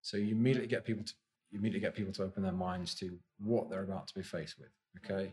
So 0.00 0.16
you 0.16 0.32
immediately 0.32 0.68
get 0.68 0.86
people 0.86 1.04
to 1.04 1.12
you 1.50 1.60
immediately 1.60 1.86
get 1.86 1.94
people 1.94 2.12
to 2.14 2.24
open 2.24 2.42
their 2.42 2.50
minds 2.68 2.94
to 2.96 3.18
what 3.38 3.70
they're 3.70 3.84
about 3.84 4.08
to 4.08 4.14
be 4.14 4.22
faced 4.22 4.58
with. 4.58 4.72
Okay. 4.98 5.32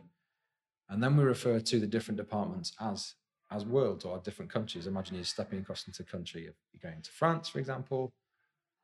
And 0.90 1.02
then 1.02 1.18
we 1.18 1.24
refer 1.24 1.60
to 1.60 1.80
the 1.80 1.88
different 1.88 2.18
departments 2.18 2.74
as 2.80 3.16
as 3.50 3.66
worlds 3.66 4.04
or 4.06 4.20
different 4.20 4.52
countries. 4.52 4.86
Imagine 4.86 5.16
you're 5.16 5.24
stepping 5.24 5.60
across 5.60 5.88
into 5.88 6.04
a 6.04 6.06
country. 6.06 6.42
You're 6.44 6.92
going 6.92 7.02
to 7.02 7.12
France, 7.12 7.50
for 7.50 7.60
example, 7.60 8.12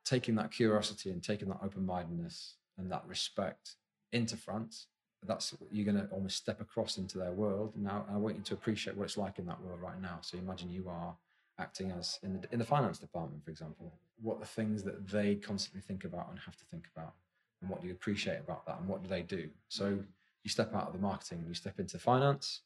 taking 0.04 0.34
that 0.36 0.50
curiosity 0.50 1.10
and 1.10 1.22
taking 1.22 1.48
that 1.48 1.60
open-mindedness 1.62 2.56
and 2.78 2.90
that 2.90 3.04
respect 3.06 3.76
into 4.12 4.36
France. 4.36 4.86
That's 5.26 5.54
you're 5.70 5.90
going 5.90 6.02
to 6.02 6.10
almost 6.10 6.36
step 6.36 6.60
across 6.60 6.96
into 6.96 7.18
their 7.18 7.32
world. 7.32 7.74
Now, 7.76 8.06
I 8.10 8.16
want 8.16 8.36
you 8.36 8.42
to 8.42 8.54
appreciate 8.54 8.96
what 8.96 9.04
it's 9.04 9.18
like 9.18 9.38
in 9.38 9.46
that 9.46 9.60
world 9.62 9.80
right 9.82 10.00
now. 10.00 10.18
So 10.22 10.38
imagine 10.38 10.70
you 10.70 10.88
are 10.88 11.14
acting 11.60 11.90
as 11.92 12.18
in 12.22 12.32
the 12.34 12.48
in 12.52 12.58
the 12.58 12.64
finance 12.64 12.98
department, 12.98 13.44
for 13.44 13.50
example, 13.50 13.92
what 14.20 14.40
the 14.40 14.46
things 14.46 14.82
that 14.82 15.08
they 15.08 15.36
constantly 15.36 15.80
think 15.80 16.04
about 16.04 16.28
and 16.30 16.38
have 16.40 16.56
to 16.56 16.64
think 16.64 16.88
about, 16.96 17.12
and 17.60 17.70
what 17.70 17.80
do 17.80 17.86
you 17.86 17.92
appreciate 17.92 18.40
about 18.40 18.66
that, 18.66 18.78
and 18.80 18.88
what 18.88 19.02
do 19.02 19.08
they 19.08 19.22
do? 19.22 19.48
So 19.68 19.98
you 20.42 20.50
step 20.50 20.74
out 20.74 20.88
of 20.88 20.92
the 20.92 20.98
marketing 20.98 21.38
and 21.38 21.48
you 21.48 21.54
step 21.54 21.78
into 21.78 21.98
finance. 21.98 22.62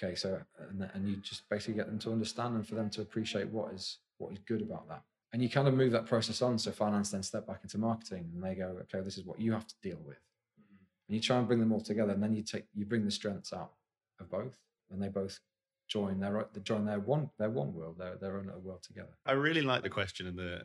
Okay, 0.00 0.14
so 0.14 0.40
and, 0.70 0.88
and 0.94 1.08
you 1.08 1.16
just 1.16 1.48
basically 1.48 1.74
get 1.74 1.86
them 1.86 1.98
to 2.00 2.12
understand 2.12 2.54
and 2.54 2.66
for 2.66 2.74
them 2.74 2.90
to 2.90 3.00
appreciate 3.00 3.48
what 3.48 3.72
is 3.72 3.98
what 4.18 4.32
is 4.32 4.38
good 4.46 4.62
about 4.62 4.88
that. 4.88 5.02
And 5.32 5.42
you 5.42 5.50
kind 5.50 5.68
of 5.68 5.74
move 5.74 5.92
that 5.92 6.06
process 6.06 6.40
on. 6.40 6.58
So 6.58 6.70
finance 6.72 7.10
then 7.10 7.22
step 7.22 7.46
back 7.46 7.60
into 7.62 7.78
marketing 7.78 8.30
and 8.34 8.42
they 8.42 8.54
go, 8.54 8.78
okay, 8.82 9.04
this 9.04 9.18
is 9.18 9.24
what 9.24 9.38
you 9.38 9.52
have 9.52 9.66
to 9.66 9.74
deal 9.82 9.98
with. 10.06 10.16
Mm-hmm. 10.16 10.84
And 11.08 11.16
you 11.16 11.20
try 11.20 11.36
and 11.36 11.46
bring 11.46 11.60
them 11.60 11.72
all 11.72 11.80
together, 11.80 12.12
and 12.12 12.22
then 12.22 12.34
you 12.34 12.42
take 12.42 12.64
you 12.74 12.84
bring 12.84 13.04
the 13.04 13.10
strengths 13.10 13.52
out 13.52 13.72
of 14.20 14.30
both, 14.30 14.58
and 14.90 15.02
they 15.02 15.08
both 15.08 15.40
join 15.88 16.20
their 16.20 16.46
join 16.62 16.84
their 16.84 17.00
one 17.00 17.30
their 17.38 17.50
one 17.50 17.74
world, 17.74 17.96
their 17.98 18.16
their 18.16 18.38
own 18.38 18.46
little 18.46 18.60
world 18.60 18.82
together. 18.82 19.16
I 19.26 19.32
really 19.32 19.62
like 19.62 19.82
the 19.82 19.90
question 19.90 20.26
and 20.26 20.38
the 20.38 20.62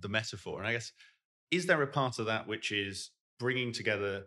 the 0.00 0.08
metaphor, 0.08 0.58
and 0.58 0.66
I 0.66 0.72
guess 0.72 0.92
is 1.50 1.66
there 1.66 1.82
a 1.82 1.86
part 1.86 2.18
of 2.18 2.26
that 2.26 2.46
which 2.46 2.72
is 2.72 3.10
bringing 3.38 3.72
together? 3.72 4.26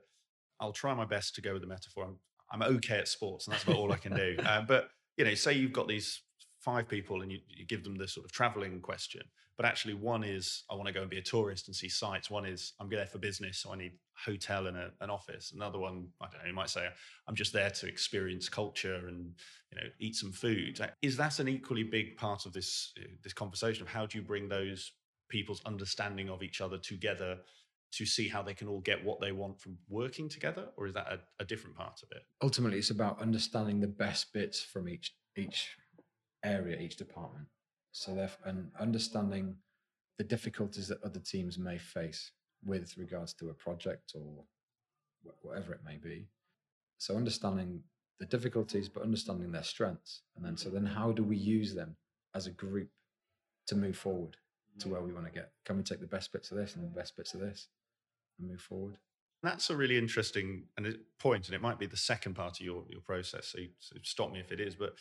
I'll 0.59 0.73
try 0.73 0.93
my 0.93 1.05
best 1.05 1.35
to 1.35 1.41
go 1.41 1.53
with 1.53 1.61
the 1.61 1.67
metaphor. 1.67 2.05
I'm 2.05 2.17
I'm 2.51 2.75
okay 2.75 2.97
at 2.97 3.07
sports, 3.07 3.47
and 3.47 3.53
that's 3.53 3.63
about 3.63 3.77
all 3.77 3.91
I 3.91 3.97
can 3.97 4.15
do. 4.15 4.37
Uh, 4.45 4.61
but 4.61 4.89
you 5.17 5.25
know, 5.25 5.33
say 5.33 5.53
you've 5.53 5.73
got 5.73 5.87
these 5.87 6.21
five 6.59 6.87
people, 6.87 7.21
and 7.21 7.31
you, 7.31 7.39
you 7.47 7.65
give 7.65 7.83
them 7.83 7.95
the 7.95 8.07
sort 8.07 8.25
of 8.25 8.31
traveling 8.31 8.79
question 8.81 9.21
but 9.57 9.65
actually 9.65 9.95
one 9.95 10.23
is 10.23 10.63
i 10.69 10.75
want 10.75 10.87
to 10.87 10.93
go 10.93 11.01
and 11.01 11.09
be 11.09 11.17
a 11.17 11.21
tourist 11.21 11.67
and 11.67 11.75
see 11.75 11.89
sights 11.89 12.29
one 12.29 12.45
is 12.45 12.73
i'm 12.79 12.87
there 12.89 13.07
for 13.07 13.17
business 13.17 13.59
so 13.59 13.73
i 13.73 13.75
need 13.75 13.93
hotel 14.25 14.67
and 14.67 14.77
a, 14.77 14.91
an 15.01 15.09
office. 15.09 15.51
Another 15.55 15.79
one 15.79 16.07
i 16.21 16.25
don't 16.25 16.41
know 16.41 16.47
you 16.47 16.53
might 16.53 16.69
say 16.69 16.87
i'm 17.27 17.35
just 17.35 17.53
there 17.53 17.69
to 17.69 17.87
experience 17.87 18.49
culture 18.49 19.07
and 19.07 19.33
you 19.71 19.77
know 19.79 19.87
eat 19.99 20.15
some 20.15 20.31
food. 20.31 20.79
Is 21.01 21.17
that 21.17 21.39
an 21.39 21.47
equally 21.47 21.83
big 21.83 22.17
part 22.17 22.45
of 22.45 22.53
this 22.53 22.93
uh, 22.99 23.07
this 23.23 23.33
conversation 23.33 23.83
of 23.83 23.89
how 23.89 24.05
do 24.05 24.17
you 24.17 24.23
bring 24.23 24.47
those 24.47 24.91
people's 25.29 25.61
understanding 25.65 26.29
of 26.29 26.41
each 26.41 26.61
other 26.61 26.77
together 26.77 27.37
to 27.91 28.05
see 28.05 28.27
how 28.27 28.41
they 28.41 28.53
can 28.53 28.67
all 28.67 28.81
get 28.81 29.03
what 29.03 29.19
they 29.21 29.31
want 29.31 29.59
from 29.59 29.77
working 29.89 30.27
together? 30.29 30.67
Or 30.77 30.87
is 30.87 30.93
that 30.93 31.07
a, 31.07 31.19
a 31.39 31.45
different 31.45 31.75
part 31.75 32.01
of 32.03 32.09
it? 32.11 32.23
Ultimately 32.41 32.79
it's 32.79 32.91
about 32.91 33.21
understanding 33.21 33.79
the 33.79 33.87
best 33.87 34.33
bits 34.33 34.61
from 34.61 34.89
each 34.89 35.13
each 35.37 35.69
area 36.43 36.79
each 36.79 36.97
department. 36.97 37.47
So 37.91 38.27
and 38.45 38.69
understanding 38.79 39.55
the 40.17 40.23
difficulties 40.23 40.87
that 40.87 41.03
other 41.03 41.19
teams 41.19 41.57
may 41.57 41.77
face 41.77 42.31
with 42.67 42.97
regards 42.97 43.33
to 43.33 43.49
a 43.49 43.53
project 43.53 44.13
or 44.13 44.43
whatever 45.41 45.73
it 45.73 45.79
may 45.85 45.97
be. 45.97 46.27
So 46.99 47.15
understanding 47.15 47.81
the 48.19 48.25
difficulties, 48.25 48.89
but 48.89 49.03
understanding 49.03 49.51
their 49.51 49.63
strengths, 49.63 50.21
and 50.35 50.45
then 50.45 50.57
so 50.57 50.69
then 50.69 50.85
how 50.85 51.11
do 51.11 51.23
we 51.23 51.37
use 51.37 51.73
them 51.73 51.95
as 52.35 52.47
a 52.47 52.51
group 52.51 52.89
to 53.67 53.75
move 53.75 53.95
forward 53.95 54.37
to 54.79 54.87
mm. 54.87 54.91
where 54.91 55.01
we 55.01 55.13
want 55.13 55.25
to 55.25 55.31
get? 55.31 55.51
Can 55.65 55.77
we 55.77 55.83
take 55.83 55.99
the 55.99 56.07
best 56.07 56.31
bits 56.33 56.51
of 56.51 56.57
this 56.57 56.75
and 56.75 56.83
the 56.83 56.99
best 56.99 57.15
bits 57.15 57.33
of 57.33 57.39
this 57.39 57.67
and 58.39 58.49
move 58.49 58.61
forward? 58.61 58.97
That's 59.43 59.69
a 59.69 59.75
really 59.75 59.97
interesting 59.97 60.63
point, 61.19 61.47
and 61.47 61.53
it 61.53 61.61
might 61.61 61.77
be 61.77 61.85
the 61.85 61.95
second 61.95 62.33
part 62.33 62.59
of 62.59 62.65
your, 62.65 62.83
your 62.89 63.01
process. 63.01 63.47
So, 63.47 63.59
so 63.79 63.95
stop 64.01 64.31
me 64.31 64.39
if 64.39 64.51
it 64.51 64.59
is, 64.59 64.73
but 64.73 64.95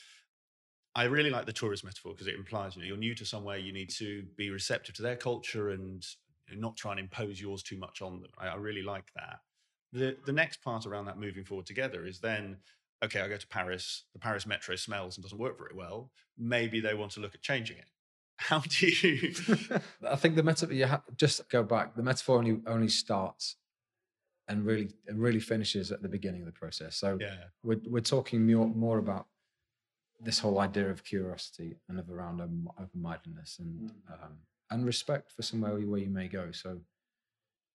I 0.95 1.05
really 1.05 1.31
like 1.31 1.47
the 1.47 1.53
tourist 1.55 1.85
metaphor 1.85 2.13
because 2.13 2.27
it 2.27 2.35
implies 2.35 2.77
you 2.77 2.83
know 2.83 2.89
you're 2.89 2.97
new 2.99 3.15
to 3.15 3.25
somewhere, 3.25 3.57
you 3.57 3.73
need 3.73 3.91
to 3.91 4.25
be 4.37 4.51
receptive 4.51 4.95
to 4.97 5.03
their 5.03 5.17
culture 5.17 5.71
and 5.71 6.07
not 6.55 6.77
try 6.77 6.93
and 6.93 7.01
impose 7.01 7.41
yours 7.41 7.63
too 7.63 7.77
much 7.77 8.03
on 8.03 8.21
them. 8.21 8.31
I, 8.39 8.49
I 8.49 8.55
really 8.55 8.83
like 8.83 9.13
that. 9.15 9.41
The 9.93 10.17
the 10.27 10.33
next 10.33 10.63
part 10.63 10.87
around 10.87 11.07
that 11.07 11.19
moving 11.19 11.45
forward 11.45 11.67
together 11.67 12.05
is 12.07 12.21
then 12.21 12.59
okay, 13.05 13.21
I 13.21 13.29
go 13.29 13.37
to 13.37 13.47
Paris, 13.47 14.05
the 14.13 14.19
Paris 14.19 14.47
metro 14.47 14.77
smells 14.77 15.17
and 15.17 15.23
doesn't 15.23 15.39
work 15.39 15.59
very 15.59 15.75
well. 15.75 16.11
Maybe 16.39 16.81
they 16.81 16.95
want 16.95 17.13
to 17.13 17.21
look 17.21 17.35
at 17.35 17.43
changing 17.43 17.79
it. 17.79 17.91
How 18.37 18.61
do 18.61 18.87
you? 18.87 19.35
I 20.07 20.17
think 20.17 20.37
the 20.37 20.43
metaphor. 20.43 20.75
You 20.75 20.87
have, 20.87 21.03
just 21.17 21.49
go 21.49 21.63
back. 21.63 21.97
The 21.97 22.03
metaphor 22.03 22.39
only 22.39 22.61
only 22.67 22.89
starts 22.89 23.57
and 24.49 24.65
really 24.65 24.91
and 25.07 25.19
really 25.21 25.41
finishes 25.41 25.91
at 25.91 26.03
the 26.03 26.09
beginning 26.09 26.43
of 26.43 26.47
the 26.47 26.53
process. 26.53 26.97
So 26.97 27.19
yeah. 27.21 27.35
we're 27.63 27.81
we're 27.87 28.01
talking 28.01 28.47
more 28.47 28.67
more 28.67 28.99
about 28.99 29.27
this 30.21 30.39
whole 30.39 30.61
idea 30.61 30.91
of 30.91 31.05
curiosity 31.05 31.77
and 31.89 31.99
of 31.99 32.11
around 32.11 32.41
open 32.41 33.01
mindedness 33.01 33.59
and 33.59 33.91
um, 34.11 34.39
and 34.71 34.85
respect 34.85 35.33
for 35.33 35.43
somewhere 35.43 35.75
where 35.75 36.01
you 36.01 36.11
may 36.11 36.29
go. 36.29 36.51
So 36.53 36.81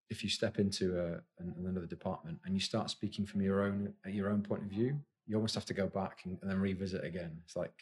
if 0.10 0.24
you 0.24 0.30
step 0.30 0.60
into 0.60 1.00
a, 1.00 1.42
an, 1.42 1.56
another 1.58 1.86
department 1.86 2.40
and 2.46 2.54
you 2.54 2.60
start 2.60 2.90
speaking 2.90 3.26
from 3.26 3.42
your 3.42 3.64
own 3.64 3.94
at 4.06 4.14
your 4.14 4.30
own 4.30 4.42
point 4.42 4.64
of 4.64 4.70
view, 4.70 5.00
you 5.26 5.36
almost 5.36 5.56
have 5.56 5.66
to 5.66 5.74
go 5.74 5.88
back 5.88 6.20
and, 6.26 6.38
and 6.42 6.52
then 6.52 6.60
revisit 6.60 7.04
again. 7.04 7.32
It's 7.46 7.56
like 7.56 7.74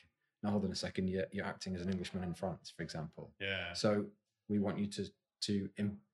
now 0.43 0.51
hold 0.51 0.65
on 0.65 0.71
a 0.71 0.75
second, 0.75 1.09
you're, 1.09 1.25
you're 1.31 1.45
acting 1.45 1.75
as 1.75 1.81
an 1.81 1.89
Englishman 1.89 2.23
in 2.23 2.33
France, 2.33 2.71
for 2.75 2.83
example. 2.83 3.31
Yeah. 3.39 3.73
So 3.73 4.05
we 4.47 4.59
want 4.59 4.77
you 4.79 4.87
to 4.87 5.05
to 5.41 5.69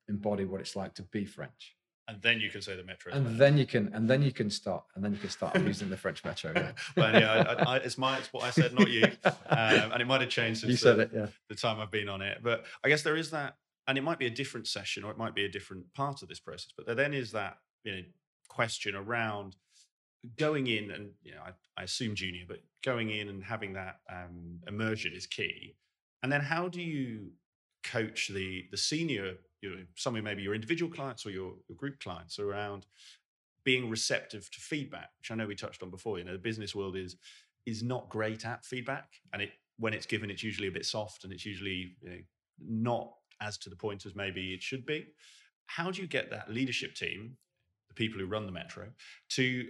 embody 0.08 0.46
what 0.46 0.62
it's 0.62 0.76
like 0.76 0.94
to 0.94 1.02
be 1.04 1.26
French 1.26 1.75
and 2.08 2.22
then 2.22 2.40
you 2.40 2.50
can 2.50 2.62
say 2.62 2.76
the 2.76 2.84
metro. 2.84 3.12
And 3.14 3.26
better. 3.26 3.38
then 3.38 3.58
you 3.58 3.66
can, 3.66 3.92
and 3.94 4.10
then 4.10 4.22
you 4.22 4.32
can 4.32 4.50
start, 4.50 4.84
and 4.96 5.04
then 5.04 5.12
you 5.14 5.18
can 5.18 5.30
start 5.30 5.60
using 5.62 5.90
the 5.90 5.98
French 5.98 6.24
metro. 6.24 6.52
Yeah. 6.56 6.72
well, 6.98 7.14
yeah, 7.14 7.56
I, 7.58 7.64
I, 7.64 7.78
it's 7.78 7.98
my, 7.98 8.18
it's 8.18 8.32
what 8.32 8.44
I 8.44 8.52
said, 8.52 8.74
not 8.74 8.90
you. 8.90 9.06
Um, 9.48 9.92
and 9.94 10.02
it 10.02 10.06
might 10.06 10.22
have 10.22 10.30
changed 10.30 10.62
since 10.62 10.72
you 10.72 10.78
said 10.78 10.98
the, 10.98 11.02
it, 11.04 11.12
yeah. 11.14 11.28
the 11.50 11.56
time 11.56 11.80
I've 11.80 11.92
been 11.92 12.10
on 12.10 12.22
it. 12.22 12.40
But 12.44 12.66
I 12.84 12.90
guess 12.90 13.04
there 13.04 13.16
is 13.16 13.32
that, 13.32 13.56
and 13.88 13.98
it 13.98 14.02
might 14.02 14.20
be 14.20 14.26
a 14.26 14.30
different 14.30 14.68
session, 14.68 15.04
or 15.04 15.12
it 15.12 15.18
might 15.18 15.34
be 15.34 15.46
a 15.46 15.50
different 15.50 15.94
part 15.94 16.22
of 16.22 16.28
this 16.28 16.40
process. 16.40 16.74
But 16.76 16.86
there 16.86 16.96
then 16.96 17.14
is 17.14 17.32
that, 17.32 17.58
you 17.84 17.92
know, 17.92 18.02
question 18.50 18.96
around 18.96 19.56
going 20.38 20.68
in, 20.68 20.92
and 20.92 21.12
you 21.24 21.32
know, 21.32 21.42
I, 21.46 21.52
I 21.80 21.84
assume 21.84 22.16
junior, 22.16 22.44
but 22.48 22.60
going 22.84 23.12
in 23.12 23.30
and 23.30 23.44
having 23.44 23.74
that 23.74 24.00
um, 24.12 24.60
immersion 24.68 25.14
is 25.14 25.26
key. 25.26 25.76
And 26.24 26.32
then 26.32 26.42
how 26.42 26.68
do 26.68 26.82
you 26.82 27.32
coach 27.84 28.30
the 28.34 28.66
the 28.72 28.78
senior 28.78 29.36
you 29.70 29.76
know, 29.76 29.84
some 29.96 30.16
of 30.16 30.24
maybe 30.24 30.44
your 30.44 30.56
individual 30.56 30.92
clients 30.92 31.26
or 31.26 31.32
your, 31.32 31.54
your 31.68 31.76
group 31.76 32.00
clients 32.00 32.40
around 32.40 32.86
being 33.64 33.90
receptive 33.90 34.50
to 34.52 34.60
feedback, 34.60 35.10
which 35.20 35.32
I 35.32 35.36
know 35.36 35.48
we 35.48 35.56
touched 35.56 35.84
on 35.84 35.90
before. 35.90 36.20
You 36.20 36.26
know, 36.26 36.34
the 36.34 36.40
business 36.40 36.76
world 36.76 36.96
is 36.96 37.16
is 37.66 37.82
not 37.82 38.10
great 38.10 38.46
at 38.46 38.64
feedback, 38.64 39.08
and 39.34 39.42
it 39.42 39.52
when 39.78 39.94
it's 39.94 40.06
given, 40.06 40.30
it's 40.30 40.44
usually 40.44 40.68
a 40.68 40.72
bit 40.72 40.86
soft 40.86 41.24
and 41.24 41.34
it's 41.34 41.46
usually 41.46 41.96
you 42.02 42.10
know, 42.10 42.18
not 42.60 43.12
as 43.42 43.58
to 43.58 43.70
the 43.70 43.76
point 43.76 44.06
as 44.06 44.16
maybe 44.16 44.54
it 44.54 44.64
should 44.64 44.86
be. 44.86 45.08
How 45.66 45.92
do 45.92 46.02
you 46.02 46.08
get 46.08 46.30
that 46.30 46.50
leadership 46.50 46.96
team, 46.96 47.36
the 47.90 47.96
people 47.96 48.20
who 48.20 48.26
run 48.26 48.46
the 48.46 48.52
metro, 48.52 48.88
to 49.32 49.68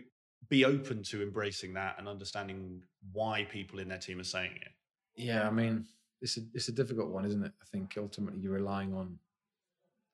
be 0.50 0.66
open 0.66 1.02
to 1.04 1.24
embracing 1.24 1.74
that 1.74 1.96
and 1.98 2.08
understanding 2.08 2.84
why 3.14 3.48
people 3.50 3.80
in 3.80 3.88
their 3.88 3.98
team 3.98 4.20
are 4.20 4.26
saying 4.26 4.52
it? 4.62 4.72
Yeah, 5.16 5.48
I 5.48 5.52
mean, 5.52 5.86
it's 6.22 6.38
a 6.38 6.42
it's 6.54 6.68
a 6.68 6.74
difficult 6.74 7.10
one, 7.10 7.26
isn't 7.26 7.44
it? 7.44 7.54
I 7.62 7.66
think 7.72 7.96
ultimately 7.98 8.42
you're 8.42 8.54
relying 8.54 8.94
on 8.94 9.18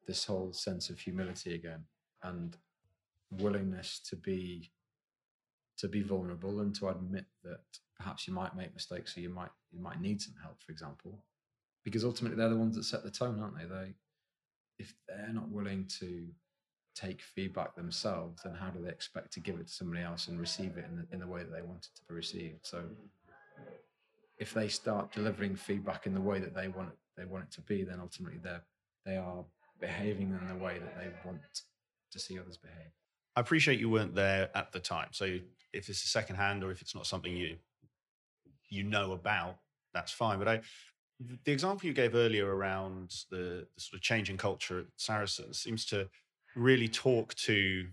this 0.08 0.26
whole 0.26 0.54
sense 0.54 0.90
of 0.90 1.00
humility 1.00 1.54
again 1.56 1.84
and 2.24 2.58
willingness 3.32 4.00
to 4.10 4.16
be 4.16 4.72
to 5.78 5.88
be 5.88 6.02
vulnerable 6.02 6.60
and 6.60 6.76
to 6.76 6.90
admit 6.90 7.26
that 7.44 7.62
perhaps 7.98 8.28
you 8.28 8.34
might 8.34 8.56
make 8.56 8.74
mistakes 8.74 9.18
or 9.18 9.22
you 9.22 9.30
might 9.30 9.50
you 9.72 9.82
might 9.82 10.02
need 10.02 10.22
some 10.22 10.36
help 10.42 10.62
for 10.62 10.72
example. 10.72 11.24
Because 11.84 12.06
ultimately 12.06 12.38
they're 12.38 12.50
the 12.50 12.56
ones 12.56 12.76
that 12.76 12.84
set 12.84 13.04
the 13.04 13.10
tone 13.12 13.40
aren't 13.40 13.58
they? 13.58 13.66
They 13.66 13.94
if 14.78 14.94
they're 15.08 15.34
not 15.34 15.50
willing 15.50 15.88
to 16.00 16.28
take 16.94 17.22
feedback 17.22 17.76
themselves 17.76 18.42
then 18.44 18.54
how 18.54 18.70
do 18.70 18.84
they 18.84 18.90
expect 18.90 19.32
to 19.34 19.40
give 19.40 19.56
it 19.56 19.68
to 19.68 19.74
somebody 19.74 20.02
else 20.04 20.28
and 20.28 20.40
receive 20.40 20.78
it 20.78 20.86
in 20.90 20.98
the, 20.98 21.08
in 21.14 21.20
the 21.20 21.28
way 21.28 21.40
that 21.40 21.52
they 21.52 21.62
want 21.62 21.86
it 21.86 21.96
to 21.96 22.02
be 22.08 22.14
received? 22.14 22.66
So 22.66 22.84
if 24.38 24.54
they 24.54 24.68
start 24.68 25.14
delivering 25.14 25.56
feedback 25.56 26.06
in 26.06 26.14
the 26.14 26.22
way 26.22 26.40
that 26.40 26.54
they 26.54 26.68
want 26.68 26.90
it 26.90 26.98
they 27.18 27.26
want 27.26 27.46
it 27.46 27.52
to 27.52 27.62
be 27.62 27.84
then 27.84 28.00
ultimately 28.00 28.40
they're 28.44 28.64
they 29.06 29.18
are 29.18 29.44
behaving 29.82 30.38
in 30.40 30.48
the 30.48 30.64
way 30.64 30.80
that 30.80 30.96
they 30.98 31.10
want 31.26 31.42
to 32.12 32.20
see 32.20 32.40
others 32.40 32.58
behave. 32.58 32.92
I 33.36 33.42
appreciate 33.42 33.80
you 33.80 33.90
weren't 33.90 34.16
there 34.16 34.50
at 34.56 34.72
the 34.72 34.80
time. 34.80 35.10
So 35.12 35.26
if 35.74 35.90
it's 35.90 36.04
a 36.04 36.08
secondhand 36.08 36.64
or 36.64 36.72
if 36.72 36.82
it's 36.82 36.96
not 36.96 37.08
something 37.08 37.36
you 37.36 37.58
you 38.70 38.84
know 38.84 39.12
about, 39.12 39.58
that's 39.94 40.12
fine. 40.12 40.40
But 40.40 40.48
I 40.48 40.62
the 41.44 41.52
example 41.52 41.88
you 41.88 41.94
gave 41.94 42.16
earlier 42.16 42.54
around 42.56 43.14
the, 43.30 43.68
the 43.76 43.82
sort 43.82 43.96
of 43.96 44.02
changing 44.02 44.38
culture 44.38 44.80
at 44.80 44.86
Saracens 44.96 45.60
seems 45.60 45.86
to 45.88 46.10
really 46.56 46.88
talk 46.88 47.34
to 47.36 47.88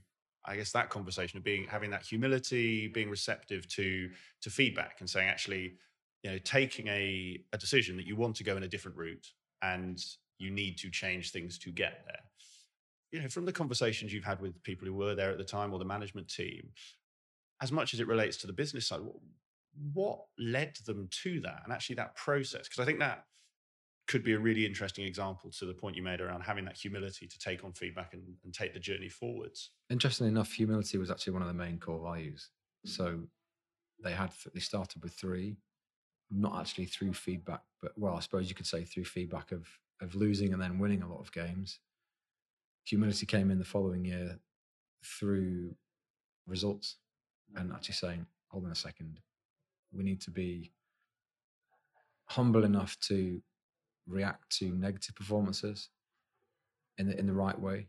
I 0.45 0.57
guess 0.57 0.73
that 0.73 0.89
conversation 0.89 1.37
of 1.37 1.45
being 1.45 1.67
having 1.67 1.91
that 1.91 2.05
humility, 2.05 2.89
being 2.89 3.11
receptive 3.11 3.69
to 3.69 4.11
to 4.43 4.51
feedback 4.51 4.97
and 5.01 5.09
saying 5.09 5.29
actually, 5.29 5.75
you 6.23 6.31
know, 6.31 6.39
taking 6.39 6.89
a, 6.89 7.39
a 7.53 7.59
decision 7.59 7.97
that 7.97 8.07
you 8.07 8.17
want 8.17 8.37
to 8.37 8.45
go 8.45 8.57
in 8.57 8.63
a 8.63 8.69
different 8.69 8.97
route 8.97 9.27
and 9.63 10.03
you 10.39 10.51
need 10.51 10.79
to 10.79 10.91
change 10.91 11.31
things 11.31 11.59
to 11.59 11.71
get 11.71 12.05
there. 12.07 12.23
You 13.11 13.23
know, 13.23 13.29
from 13.29 13.47
the 13.47 13.53
conversations 13.53 14.13
you've 14.13 14.25
had 14.25 14.41
with 14.41 14.63
people 14.63 14.87
who 14.87 14.95
were 14.95 15.15
there 15.15 15.31
at 15.31 15.39
the 15.39 15.45
time 15.45 15.73
or 15.73 15.79
the 15.79 15.85
management 15.85 16.29
team, 16.29 16.71
as 17.63 17.73
much 17.73 17.95
as 17.95 18.01
it 18.01 18.07
relates 18.07 18.37
to 18.39 18.47
the 18.47 18.53
business 18.53 18.87
side, 18.87 19.01
what 19.93 20.21
led 20.39 20.77
them 20.87 21.09
to 21.23 21.41
that 21.41 21.63
and 21.65 21.73
actually 21.73 21.97
that 21.97 22.15
process? 22.17 22.69
Because 22.69 22.81
I 22.81 22.85
think 22.85 22.99
that 23.01 23.25
could 24.09 24.25
be 24.25 24.33
a 24.33 24.39
really 24.39 24.65
interesting 24.65 25.05
example 25.05 25.51
to 25.51 25.67
the 25.67 25.75
point 25.75 25.95
you 25.95 26.03
made 26.03 26.21
around 26.21 26.41
having 26.41 26.65
that 26.65 26.77
humility 26.77 27.27
to 27.27 27.39
take 27.39 27.63
on 27.63 27.73
feedback 27.73 28.15
and, 28.15 28.23
and 28.43 28.55
take 28.55 28.73
the 28.73 28.81
journey 28.81 29.09
forwards. 29.09 29.71
Interestingly 29.91 30.31
enough, 30.31 30.51
humility 30.51 30.97
was 30.99 31.11
actually 31.11 31.35
one 31.35 31.43
of 31.43 31.49
the 31.49 31.55
main 31.55 31.79
core 31.79 32.03
values. 32.03 32.51
Mm. 32.87 32.91
So 32.91 33.21
they 34.03 34.13
had 34.13 34.31
they 34.55 34.61
started 34.61 35.03
with 35.03 35.13
three, 35.13 35.59
not 36.31 36.59
actually 36.59 36.87
through 36.87 37.13
feedback, 37.13 37.61
but 37.83 37.93
well, 37.97 38.15
I 38.15 38.21
suppose 38.21 38.49
you 38.49 38.55
could 38.55 38.67
say 38.67 38.85
through 38.85 39.05
feedback 39.05 39.53
of 39.53 39.69
of 40.01 40.15
losing 40.15 40.53
and 40.53 40.63
then 40.63 40.79
winning 40.79 41.03
a 41.03 41.09
lot 41.09 41.21
of 41.21 41.33
games. 41.33 41.81
Humility 42.87 43.27
came 43.27 43.51
in 43.51 43.59
the 43.59 43.65
following 43.65 44.05
year 44.05 44.39
through 45.05 45.75
results 46.47 46.97
mm. 47.55 47.61
and 47.61 47.73
actually 47.73 47.95
saying, 47.95 48.27
hold 48.49 48.65
on 48.65 48.73
a 48.73 48.75
second, 48.75 49.21
we 49.93 50.05
need 50.05 50.21
to 50.23 50.31
be 50.31 50.73
humble 52.27 52.65
enough 52.65 52.99
to 53.01 53.43
react 54.07 54.51
to 54.59 54.71
negative 54.71 55.15
performances 55.15 55.89
in 56.97 57.09
the, 57.09 57.19
in 57.19 57.27
the 57.27 57.33
right 57.33 57.59
way. 57.59 57.89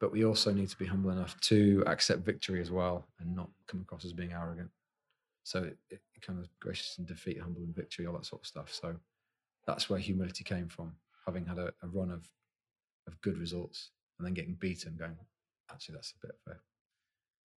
But 0.00 0.12
we 0.12 0.24
also 0.24 0.52
need 0.52 0.68
to 0.68 0.78
be 0.78 0.86
humble 0.86 1.10
enough 1.10 1.38
to 1.42 1.84
accept 1.86 2.24
victory 2.24 2.60
as 2.60 2.70
well 2.70 3.06
and 3.20 3.36
not 3.36 3.50
come 3.68 3.80
across 3.80 4.04
as 4.04 4.12
being 4.12 4.32
arrogant. 4.32 4.70
So 5.44 5.62
it, 5.62 5.76
it 5.90 6.00
kind 6.20 6.38
of 6.38 6.48
gracious 6.60 6.98
in 6.98 7.04
defeat, 7.04 7.40
humble 7.40 7.62
in 7.62 7.72
victory, 7.72 8.06
all 8.06 8.14
that 8.14 8.26
sort 8.26 8.42
of 8.42 8.46
stuff. 8.46 8.72
So 8.72 8.96
that's 9.66 9.88
where 9.88 9.98
humility 9.98 10.44
came 10.44 10.68
from, 10.68 10.94
having 11.26 11.46
had 11.46 11.58
a, 11.58 11.72
a 11.82 11.88
run 11.88 12.10
of 12.10 12.28
of 13.06 13.20
good 13.20 13.38
results 13.38 13.90
and 14.18 14.26
then 14.26 14.34
getting 14.34 14.54
beaten, 14.54 14.94
going, 14.96 15.16
actually, 15.70 15.94
that's 15.94 16.12
a 16.12 16.26
bit 16.26 16.36
of 16.46 16.52
a 16.52 16.56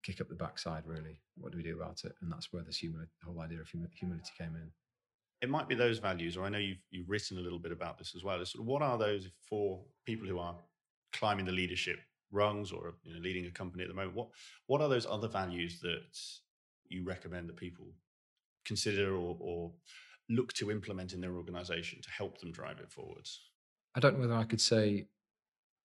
kick 0.03 0.21
up 0.21 0.29
the 0.29 0.35
backside, 0.35 0.83
really. 0.85 1.19
What 1.37 1.51
do 1.51 1.57
we 1.57 1.63
do 1.63 1.75
about 1.75 2.03
it? 2.03 2.13
And 2.21 2.31
that's 2.31 2.51
where 2.51 2.63
this 2.63 2.81
the 2.81 3.07
whole 3.25 3.41
idea 3.41 3.59
of 3.59 3.67
humility 3.67 4.31
came 4.37 4.55
in. 4.55 4.71
It 5.41 5.49
might 5.49 5.67
be 5.67 5.75
those 5.75 5.99
values, 5.99 6.37
or 6.37 6.45
I 6.45 6.49
know 6.49 6.57
you've 6.57 6.83
you've 6.89 7.09
written 7.09 7.37
a 7.37 7.41
little 7.41 7.59
bit 7.59 7.71
about 7.71 7.97
this 7.97 8.13
as 8.15 8.23
well. 8.23 8.43
Sort 8.45 8.61
of 8.61 8.67
what 8.67 8.81
are 8.81 8.97
those 8.97 9.27
for 9.49 9.81
people 10.05 10.27
who 10.27 10.39
are 10.39 10.55
climbing 11.11 11.45
the 11.45 11.51
leadership 11.51 11.99
rungs 12.31 12.71
or 12.71 12.95
you 13.03 13.13
know, 13.13 13.19
leading 13.21 13.45
a 13.45 13.51
company 13.51 13.83
at 13.83 13.89
the 13.89 13.95
moment? 13.95 14.15
What 14.15 14.29
what 14.67 14.81
are 14.81 14.89
those 14.89 15.05
other 15.05 15.27
values 15.27 15.79
that 15.81 16.03
you 16.87 17.03
recommend 17.03 17.49
that 17.49 17.57
people 17.57 17.87
consider 18.65 19.15
or, 19.15 19.35
or 19.39 19.71
look 20.29 20.53
to 20.53 20.71
implement 20.71 21.13
in 21.13 21.21
their 21.21 21.35
organization 21.35 22.01
to 22.01 22.09
help 22.09 22.39
them 22.39 22.51
drive 22.51 22.79
it 22.79 22.91
forwards? 22.91 23.41
I 23.95 23.99
don't 23.99 24.15
know 24.15 24.21
whether 24.21 24.33
I 24.33 24.45
could 24.45 24.61
say 24.61 25.07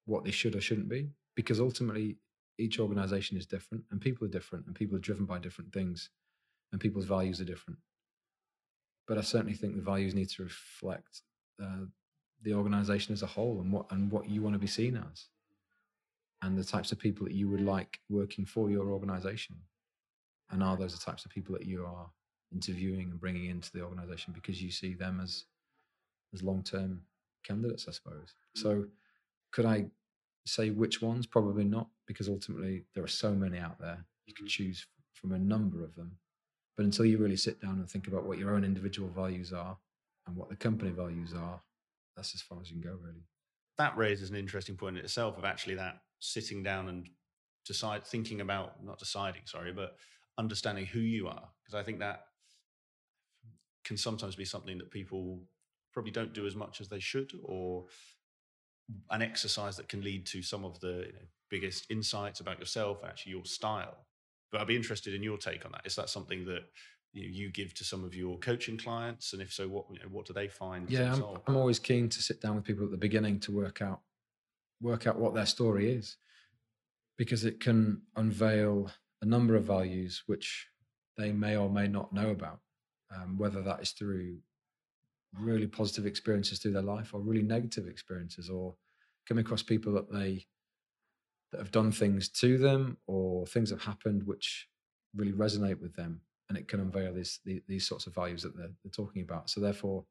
what 0.06 0.24
they 0.24 0.30
should 0.30 0.56
or 0.56 0.60
shouldn't 0.60 0.88
be, 0.88 1.10
because 1.34 1.60
ultimately 1.60 2.16
each 2.58 2.80
organization 2.80 3.36
is 3.36 3.46
different 3.46 3.84
and 3.90 4.00
people 4.00 4.26
are 4.26 4.30
different 4.30 4.66
and 4.66 4.74
people 4.74 4.96
are 4.96 5.00
driven 5.00 5.26
by 5.26 5.38
different 5.38 5.72
things 5.72 6.10
and 6.72 6.80
people's 6.80 7.04
values 7.04 7.40
are 7.40 7.44
different. 7.44 7.78
But 9.06 9.18
I 9.18 9.22
certainly 9.22 9.54
think 9.54 9.76
the 9.76 9.82
values 9.82 10.14
need 10.14 10.28
to 10.30 10.42
reflect 10.42 11.22
uh, 11.62 11.86
the 12.42 12.54
organization 12.54 13.12
as 13.12 13.22
a 13.22 13.26
whole 13.26 13.60
and 13.60 13.72
what 13.72 13.90
and 13.90 14.10
what 14.10 14.28
you 14.28 14.42
want 14.42 14.54
to 14.54 14.58
be 14.58 14.66
seen 14.66 14.96
as 14.96 15.26
and 16.42 16.56
the 16.56 16.64
types 16.64 16.92
of 16.92 16.98
people 16.98 17.26
that 17.26 17.34
you 17.34 17.48
would 17.48 17.60
like 17.60 17.98
working 18.08 18.44
for 18.44 18.70
your 18.70 18.90
organization 18.90 19.56
and 20.50 20.62
are 20.62 20.76
those 20.76 20.96
the 20.96 21.04
types 21.04 21.24
of 21.24 21.30
people 21.30 21.54
that 21.54 21.66
you 21.66 21.84
are 21.84 22.10
interviewing 22.52 23.10
and 23.10 23.20
bringing 23.20 23.50
into 23.50 23.70
the 23.72 23.82
organization 23.82 24.32
because 24.32 24.62
you 24.62 24.70
see 24.70 24.94
them 24.94 25.20
as 25.22 25.44
as 26.34 26.42
long 26.42 26.62
term 26.62 27.02
candidates, 27.44 27.86
I 27.88 27.92
suppose. 27.92 28.34
Mm. 28.56 28.62
So, 28.62 28.84
could 29.52 29.64
I 29.64 29.86
say 30.46 30.70
which 30.70 31.00
ones? 31.00 31.26
Probably 31.26 31.64
not, 31.64 31.88
because 32.06 32.28
ultimately 32.28 32.84
there 32.94 33.04
are 33.04 33.08
so 33.08 33.32
many 33.32 33.58
out 33.58 33.78
there. 33.80 34.04
You 34.26 34.34
can 34.34 34.46
mm. 34.46 34.50
choose 34.50 34.86
from 35.14 35.32
a 35.32 35.38
number 35.38 35.82
of 35.82 35.94
them. 35.94 36.12
But 36.76 36.84
until 36.84 37.06
you 37.06 37.18
really 37.18 37.36
sit 37.36 37.60
down 37.60 37.78
and 37.78 37.90
think 37.90 38.06
about 38.06 38.24
what 38.24 38.38
your 38.38 38.54
own 38.54 38.64
individual 38.64 39.08
values 39.08 39.52
are 39.52 39.76
and 40.26 40.36
what 40.36 40.48
the 40.48 40.56
company 40.56 40.92
values 40.92 41.34
are, 41.36 41.60
that's 42.14 42.34
as 42.34 42.42
far 42.42 42.58
as 42.60 42.70
you 42.70 42.80
can 42.80 42.90
go, 42.90 42.96
really. 43.02 43.24
That 43.78 43.96
raises 43.96 44.30
an 44.30 44.36
interesting 44.36 44.76
point 44.76 44.98
in 44.98 45.04
itself 45.04 45.38
of 45.38 45.44
actually 45.44 45.74
that 45.76 46.02
sitting 46.20 46.62
down 46.62 46.88
and 46.88 47.08
decide, 47.66 48.06
thinking 48.06 48.40
about 48.40 48.84
not 48.84 48.98
deciding, 48.98 49.42
sorry, 49.44 49.72
but 49.72 49.96
understanding 50.36 50.86
who 50.86 51.00
you 51.00 51.26
are. 51.26 51.48
Because 51.62 51.74
I 51.74 51.82
think 51.82 51.98
that 51.98 52.26
can 53.88 53.96
sometimes 53.96 54.36
be 54.36 54.44
something 54.44 54.78
that 54.78 54.90
people 54.90 55.40
probably 55.92 56.12
don't 56.12 56.34
do 56.34 56.46
as 56.46 56.54
much 56.54 56.80
as 56.80 56.88
they 56.88 57.00
should, 57.00 57.32
or 57.42 57.86
an 59.10 59.22
exercise 59.22 59.76
that 59.78 59.88
can 59.88 60.02
lead 60.02 60.26
to 60.26 60.42
some 60.42 60.64
of 60.64 60.78
the 60.80 60.94
you 61.06 61.12
know, 61.12 61.26
biggest 61.50 61.90
insights 61.90 62.40
about 62.40 62.58
yourself, 62.58 62.98
actually 63.04 63.32
your 63.32 63.44
style. 63.44 63.96
But 64.52 64.60
I'd 64.60 64.66
be 64.66 64.76
interested 64.76 65.14
in 65.14 65.22
your 65.22 65.38
take 65.38 65.64
on 65.64 65.72
that. 65.72 65.86
Is 65.86 65.96
that 65.96 66.08
something 66.10 66.44
that 66.44 66.64
you, 67.14 67.22
know, 67.22 67.28
you 67.30 67.50
give 67.50 67.72
to 67.74 67.84
some 67.84 68.04
of 68.04 68.14
your 68.14 68.38
coaching 68.38 68.76
clients, 68.76 69.32
and 69.32 69.42
if 69.42 69.52
so, 69.52 69.66
what 69.66 69.86
you 69.90 69.98
know, 69.98 70.10
what 70.10 70.26
do 70.26 70.34
they 70.34 70.48
find? 70.48 70.90
Yeah, 70.90 71.14
I'm, 71.14 71.24
I'm 71.46 71.56
always 71.56 71.78
keen 71.78 72.08
to 72.10 72.22
sit 72.22 72.40
down 72.42 72.56
with 72.56 72.64
people 72.64 72.84
at 72.84 72.90
the 72.90 72.96
beginning 73.08 73.40
to 73.40 73.52
work 73.52 73.80
out 73.82 74.00
work 74.80 75.06
out 75.06 75.18
what 75.18 75.34
their 75.34 75.46
story 75.46 75.90
is, 75.90 76.16
because 77.16 77.44
it 77.44 77.58
can 77.58 78.02
unveil 78.16 78.90
a 79.22 79.26
number 79.26 79.56
of 79.56 79.64
values 79.64 80.22
which 80.26 80.68
they 81.16 81.32
may 81.32 81.56
or 81.56 81.68
may 81.68 81.88
not 81.88 82.12
know 82.12 82.30
about, 82.30 82.60
um, 83.14 83.38
whether 83.38 83.62
that 83.62 83.80
is 83.80 83.90
through 83.92 84.38
really 85.38 85.66
positive 85.66 86.06
experiences 86.06 86.58
through 86.58 86.72
their 86.72 86.82
life 86.82 87.12
or 87.12 87.20
really 87.20 87.42
negative 87.42 87.86
experiences 87.86 88.48
or 88.48 88.74
coming 89.26 89.44
across 89.44 89.62
people 89.62 89.92
that 89.92 90.10
they 90.10 90.46
that 91.52 91.58
have 91.58 91.70
done 91.70 91.92
things 91.92 92.28
to 92.28 92.58
them 92.58 92.96
or 93.06 93.46
things 93.46 93.70
have 93.70 93.82
happened 93.82 94.22
which 94.26 94.68
really 95.14 95.32
resonate 95.32 95.80
with 95.80 95.94
them 95.94 96.20
and 96.48 96.56
it 96.58 96.68
can 96.68 96.80
unveil 96.80 97.12
these 97.12 97.40
these, 97.44 97.60
these 97.68 97.86
sorts 97.86 98.06
of 98.06 98.14
values 98.14 98.42
that 98.42 98.56
they're, 98.56 98.70
they're 98.82 98.90
talking 98.90 99.22
about 99.22 99.50
so 99.50 99.60
therefore 99.60 100.04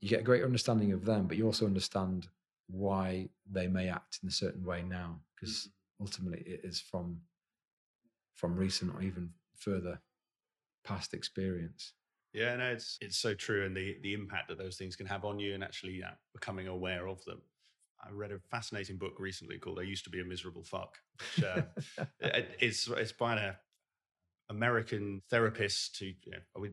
you 0.00 0.08
get 0.08 0.20
a 0.20 0.24
greater 0.24 0.46
understanding 0.46 0.92
of 0.92 1.04
them 1.04 1.26
but 1.26 1.36
you 1.36 1.44
also 1.44 1.66
understand 1.66 2.28
why 2.68 3.28
they 3.50 3.66
may 3.66 3.88
act 3.88 4.18
in 4.22 4.28
a 4.28 4.32
certain 4.32 4.64
way 4.64 4.82
now 4.82 5.18
because 5.34 5.56
mm-hmm. 5.56 6.04
ultimately 6.04 6.42
it 6.46 6.60
is 6.64 6.80
from 6.80 7.20
from 8.34 8.56
recent 8.56 8.94
or 8.94 9.02
even 9.02 9.30
further 9.56 10.00
past 10.84 11.12
experience 11.12 11.92
yeah, 12.32 12.56
no, 12.56 12.66
it's 12.70 12.96
it's 13.00 13.18
so 13.18 13.34
true, 13.34 13.66
and 13.66 13.76
the 13.76 13.96
the 14.02 14.14
impact 14.14 14.48
that 14.48 14.58
those 14.58 14.76
things 14.76 14.96
can 14.96 15.06
have 15.06 15.24
on 15.24 15.38
you, 15.38 15.54
and 15.54 15.64
actually 15.64 15.94
yeah, 15.98 16.12
becoming 16.32 16.68
aware 16.68 17.08
of 17.08 17.24
them. 17.24 17.42
I 18.02 18.10
read 18.12 18.32
a 18.32 18.38
fascinating 18.50 18.96
book 18.96 19.14
recently 19.18 19.58
called 19.58 19.78
"I 19.78 19.82
Used 19.82 20.04
to 20.04 20.10
Be 20.10 20.20
a 20.20 20.24
Miserable 20.24 20.62
Fuck," 20.62 20.96
which 21.18 21.44
uh, 21.44 21.62
it, 22.20 22.56
it's 22.60 22.88
it's 22.88 23.12
by 23.12 23.36
an 23.36 23.54
American 24.48 25.22
therapist. 25.28 25.98
Who 25.98 26.06
you 26.06 26.32
know, 26.32 26.68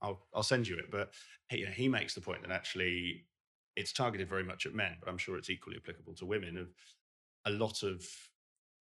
I'll 0.00 0.26
I'll 0.34 0.42
send 0.42 0.68
you 0.68 0.76
it, 0.76 0.90
but 0.90 1.12
he, 1.48 1.58
you 1.58 1.66
know, 1.66 1.72
he 1.72 1.88
makes 1.88 2.14
the 2.14 2.20
point 2.20 2.42
that 2.42 2.52
actually 2.52 3.26
it's 3.76 3.92
targeted 3.92 4.28
very 4.28 4.44
much 4.44 4.66
at 4.66 4.74
men, 4.74 4.96
but 5.00 5.08
I'm 5.08 5.18
sure 5.18 5.36
it's 5.36 5.50
equally 5.50 5.76
applicable 5.76 6.14
to 6.14 6.26
women. 6.26 6.56
Of 6.56 6.68
a 7.46 7.50
lot 7.50 7.82
of 7.82 8.04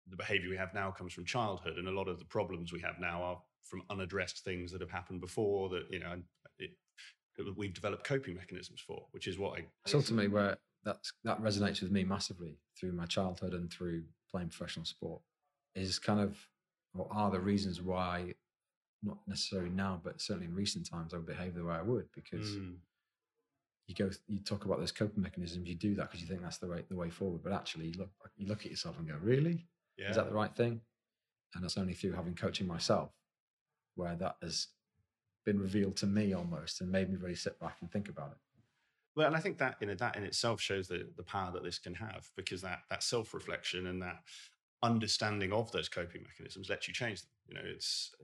the 0.08 0.16
behavior 0.16 0.50
we 0.50 0.56
have 0.56 0.74
now 0.74 0.90
comes 0.90 1.12
from 1.12 1.24
childhood, 1.24 1.78
and 1.78 1.86
a 1.86 1.92
lot 1.92 2.08
of 2.08 2.18
the 2.18 2.24
problems 2.24 2.72
we 2.72 2.80
have 2.80 2.98
now 3.00 3.22
are 3.22 3.42
from 3.68 3.82
unaddressed 3.90 4.44
things 4.44 4.72
that 4.72 4.80
have 4.80 4.90
happened 4.90 5.20
before 5.20 5.68
that 5.70 5.84
you 5.90 5.98
know 5.98 6.20
it, 6.58 6.70
it, 7.38 7.56
we've 7.56 7.74
developed 7.74 8.04
coping 8.04 8.34
mechanisms 8.34 8.80
for, 8.80 9.06
which 9.10 9.26
is 9.26 9.38
what 9.38 9.58
I. 9.58 9.66
It's 9.84 9.94
ultimately 9.94 10.28
where 10.28 10.56
that's 10.84 11.12
that 11.24 11.40
resonates 11.42 11.82
with 11.82 11.90
me 11.90 12.04
massively 12.04 12.58
through 12.78 12.92
my 12.92 13.06
childhood 13.06 13.52
and 13.52 13.70
through 13.70 14.04
playing 14.30 14.48
professional 14.48 14.86
sport. 14.86 15.20
Is 15.74 15.98
kind 15.98 16.20
of 16.20 16.38
or 16.94 17.06
are 17.10 17.30
the 17.30 17.40
reasons 17.40 17.82
why, 17.82 18.34
not 19.02 19.18
necessarily 19.26 19.68
now, 19.68 20.00
but 20.02 20.20
certainly 20.20 20.46
in 20.46 20.54
recent 20.54 20.88
times, 20.88 21.12
I 21.12 21.18
would 21.18 21.26
behave 21.26 21.54
the 21.54 21.64
way 21.64 21.74
I 21.74 21.82
would 21.82 22.06
because. 22.14 22.56
Mm. 22.56 22.76
You 23.88 23.94
go. 23.94 24.10
You 24.26 24.40
talk 24.40 24.64
about 24.64 24.80
those 24.80 24.90
coping 24.90 25.22
mechanisms. 25.22 25.68
You 25.68 25.76
do 25.76 25.94
that 25.94 26.10
because 26.10 26.20
you 26.20 26.26
think 26.26 26.42
that's 26.42 26.58
the 26.58 26.66
way 26.66 26.82
the 26.88 26.96
way 26.96 27.08
forward. 27.08 27.44
But 27.44 27.52
actually, 27.52 27.86
you 27.86 27.94
look 27.96 28.10
you 28.36 28.48
look 28.48 28.64
at 28.64 28.70
yourself 28.72 28.98
and 28.98 29.06
go, 29.06 29.14
"Really? 29.22 29.64
Yeah. 29.96 30.10
Is 30.10 30.16
that 30.16 30.26
the 30.28 30.34
right 30.34 30.52
thing?" 30.52 30.80
And 31.54 31.64
it's 31.64 31.78
only 31.78 31.94
through 31.94 32.14
having 32.14 32.34
coaching 32.34 32.66
myself 32.66 33.12
where 33.96 34.14
that 34.16 34.36
has 34.42 34.68
been 35.44 35.58
revealed 35.60 35.96
to 35.96 36.06
me 36.06 36.34
almost 36.34 36.80
and 36.80 36.90
made 36.90 37.10
me 37.10 37.16
really 37.16 37.34
sit 37.34 37.58
back 37.60 37.76
and 37.80 37.90
think 37.90 38.08
about 38.08 38.32
it. 38.32 38.38
Well, 39.14 39.26
and 39.26 39.36
I 39.36 39.40
think 39.40 39.58
that 39.58 39.76
in 39.80 39.96
that 39.96 40.16
in 40.16 40.24
itself 40.24 40.60
shows 40.60 40.88
the 40.88 41.08
the 41.16 41.22
power 41.22 41.50
that 41.52 41.64
this 41.64 41.78
can 41.78 41.94
have 41.94 42.28
because 42.36 42.60
that 42.62 42.80
that 42.90 43.02
self 43.02 43.32
reflection 43.32 43.86
and 43.86 44.02
that 44.02 44.22
understanding 44.82 45.52
of 45.52 45.72
those 45.72 45.88
coping 45.88 46.22
mechanisms 46.22 46.68
lets 46.68 46.86
you 46.86 46.92
change 46.92 47.22
them. 47.22 47.30
You 47.48 47.54
know, 47.54 47.62
it's 47.64 48.14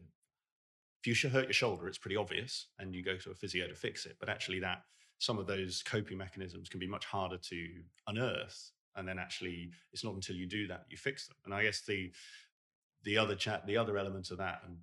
if 1.04 1.24
you 1.24 1.30
hurt 1.30 1.44
your 1.44 1.52
shoulder, 1.52 1.88
it's 1.88 1.98
pretty 1.98 2.16
obvious, 2.16 2.68
and 2.78 2.94
you 2.94 3.02
go 3.02 3.16
to 3.16 3.30
a 3.30 3.34
physio 3.34 3.66
to 3.66 3.74
fix 3.74 4.04
it. 4.06 4.16
But 4.20 4.28
actually, 4.28 4.60
that 4.60 4.82
some 5.18 5.38
of 5.38 5.46
those 5.46 5.82
coping 5.82 6.18
mechanisms 6.18 6.68
can 6.68 6.78
be 6.78 6.86
much 6.86 7.06
harder 7.06 7.38
to 7.38 7.68
unearth, 8.06 8.72
and 8.94 9.08
then 9.08 9.18
actually, 9.18 9.70
it's 9.92 10.04
not 10.04 10.14
until 10.14 10.36
you 10.36 10.46
do 10.46 10.66
that 10.66 10.84
you 10.90 10.98
fix 10.98 11.26
them. 11.26 11.36
And 11.46 11.54
I 11.54 11.62
guess 11.62 11.80
the 11.80 12.12
the 13.04 13.16
other 13.16 13.34
chat, 13.34 13.66
the 13.66 13.78
other 13.78 13.96
element 13.96 14.30
of 14.30 14.38
that, 14.38 14.60
and 14.66 14.76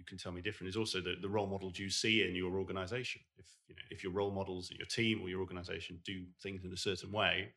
you 0.00 0.06
can 0.06 0.16
tell 0.16 0.32
me 0.32 0.40
different 0.40 0.70
is 0.70 0.76
also 0.76 0.98
the, 1.00 1.14
the 1.20 1.28
role 1.28 1.46
models 1.46 1.78
you 1.78 1.90
see 1.90 2.26
in 2.26 2.34
your 2.34 2.58
organization. 2.58 3.20
If 3.36 3.46
you 3.68 3.74
know 3.74 3.82
if 3.90 4.02
your 4.02 4.12
role 4.12 4.30
models 4.30 4.70
your 4.70 4.86
team 4.86 5.20
or 5.22 5.28
your 5.28 5.40
organization 5.40 6.00
do 6.04 6.24
things 6.42 6.64
in 6.64 6.72
a 6.72 6.76
certain 6.76 7.12
way, 7.12 7.52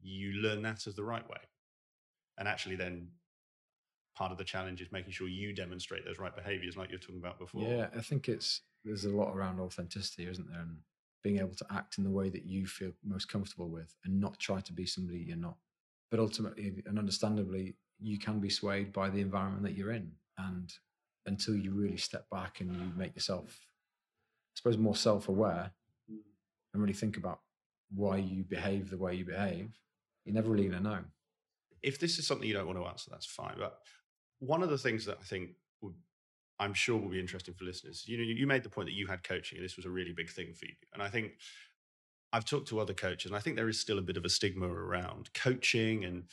you 0.00 0.32
learn 0.32 0.62
that 0.62 0.86
as 0.86 0.94
the 0.94 1.04
right 1.04 1.28
way. 1.28 1.42
And 2.38 2.48
actually 2.48 2.76
then 2.76 3.08
part 4.16 4.32
of 4.32 4.38
the 4.38 4.44
challenge 4.44 4.80
is 4.80 4.90
making 4.92 5.12
sure 5.12 5.28
you 5.28 5.52
demonstrate 5.52 6.04
those 6.06 6.18
right 6.18 6.34
behaviors 6.34 6.76
like 6.76 6.90
you're 6.90 6.98
talking 6.98 7.20
about 7.20 7.38
before. 7.38 7.68
Yeah, 7.68 7.88
I 7.94 8.00
think 8.00 8.28
it's 8.28 8.62
there's 8.84 9.04
a 9.04 9.10
lot 9.10 9.36
around 9.36 9.60
authenticity, 9.60 10.26
isn't 10.26 10.50
there? 10.50 10.60
And 10.60 10.78
being 11.22 11.38
able 11.38 11.54
to 11.54 11.66
act 11.70 11.98
in 11.98 12.04
the 12.04 12.10
way 12.10 12.30
that 12.30 12.44
you 12.46 12.66
feel 12.66 12.92
most 13.04 13.28
comfortable 13.28 13.68
with 13.68 13.94
and 14.04 14.20
not 14.20 14.38
try 14.38 14.60
to 14.60 14.72
be 14.72 14.86
somebody 14.86 15.18
you're 15.18 15.36
not. 15.36 15.56
But 16.10 16.20
ultimately 16.20 16.82
and 16.86 16.98
understandably, 16.98 17.76
you 18.00 18.18
can 18.18 18.40
be 18.40 18.50
swayed 18.50 18.92
by 18.92 19.10
the 19.10 19.20
environment 19.20 19.62
that 19.64 19.76
you're 19.76 19.92
in. 19.92 20.12
And 20.38 20.72
until 21.26 21.56
you 21.56 21.72
really 21.72 21.96
step 21.96 22.26
back 22.30 22.60
and 22.60 22.72
you 22.74 22.92
make 22.96 23.14
yourself, 23.14 23.60
I 23.60 24.54
suppose, 24.56 24.76
more 24.76 24.96
self 24.96 25.28
aware 25.28 25.72
mm. 26.10 26.18
and 26.72 26.82
really 26.82 26.94
think 26.94 27.16
about 27.16 27.40
why 27.94 28.16
you 28.16 28.42
behave 28.42 28.90
the 28.90 28.98
way 28.98 29.14
you 29.14 29.24
behave, 29.24 29.70
you're 30.24 30.34
never 30.34 30.50
really 30.50 30.68
going 30.68 30.82
to 30.82 30.88
know. 30.88 31.00
If 31.82 31.98
this 31.98 32.18
is 32.18 32.26
something 32.26 32.48
you 32.48 32.54
don't 32.54 32.66
want 32.66 32.78
to 32.78 32.86
answer, 32.86 33.10
that's 33.10 33.26
fine. 33.26 33.54
But 33.58 33.78
one 34.38 34.62
of 34.62 34.70
the 34.70 34.78
things 34.78 35.04
that 35.06 35.18
I 35.20 35.24
think 35.24 35.50
would, 35.82 35.94
I'm 36.58 36.74
sure 36.74 36.98
will 36.98 37.10
be 37.10 37.20
interesting 37.20 37.54
for 37.54 37.64
listeners, 37.64 38.04
you 38.06 38.16
know, 38.16 38.24
you 38.24 38.46
made 38.46 38.62
the 38.62 38.70
point 38.70 38.88
that 38.88 38.94
you 38.94 39.06
had 39.06 39.22
coaching 39.22 39.58
and 39.58 39.64
this 39.64 39.76
was 39.76 39.86
a 39.86 39.90
really 39.90 40.12
big 40.12 40.30
thing 40.30 40.54
for 40.54 40.66
you. 40.66 40.74
And 40.92 41.02
I 41.02 41.08
think 41.08 41.32
I've 42.32 42.44
talked 42.44 42.68
to 42.68 42.80
other 42.80 42.94
coaches 42.94 43.30
and 43.30 43.36
I 43.36 43.40
think 43.40 43.56
there 43.56 43.68
is 43.68 43.80
still 43.80 43.98
a 43.98 44.02
bit 44.02 44.16
of 44.16 44.24
a 44.24 44.28
stigma 44.28 44.66
around 44.66 45.32
coaching 45.34 46.04
and 46.04 46.24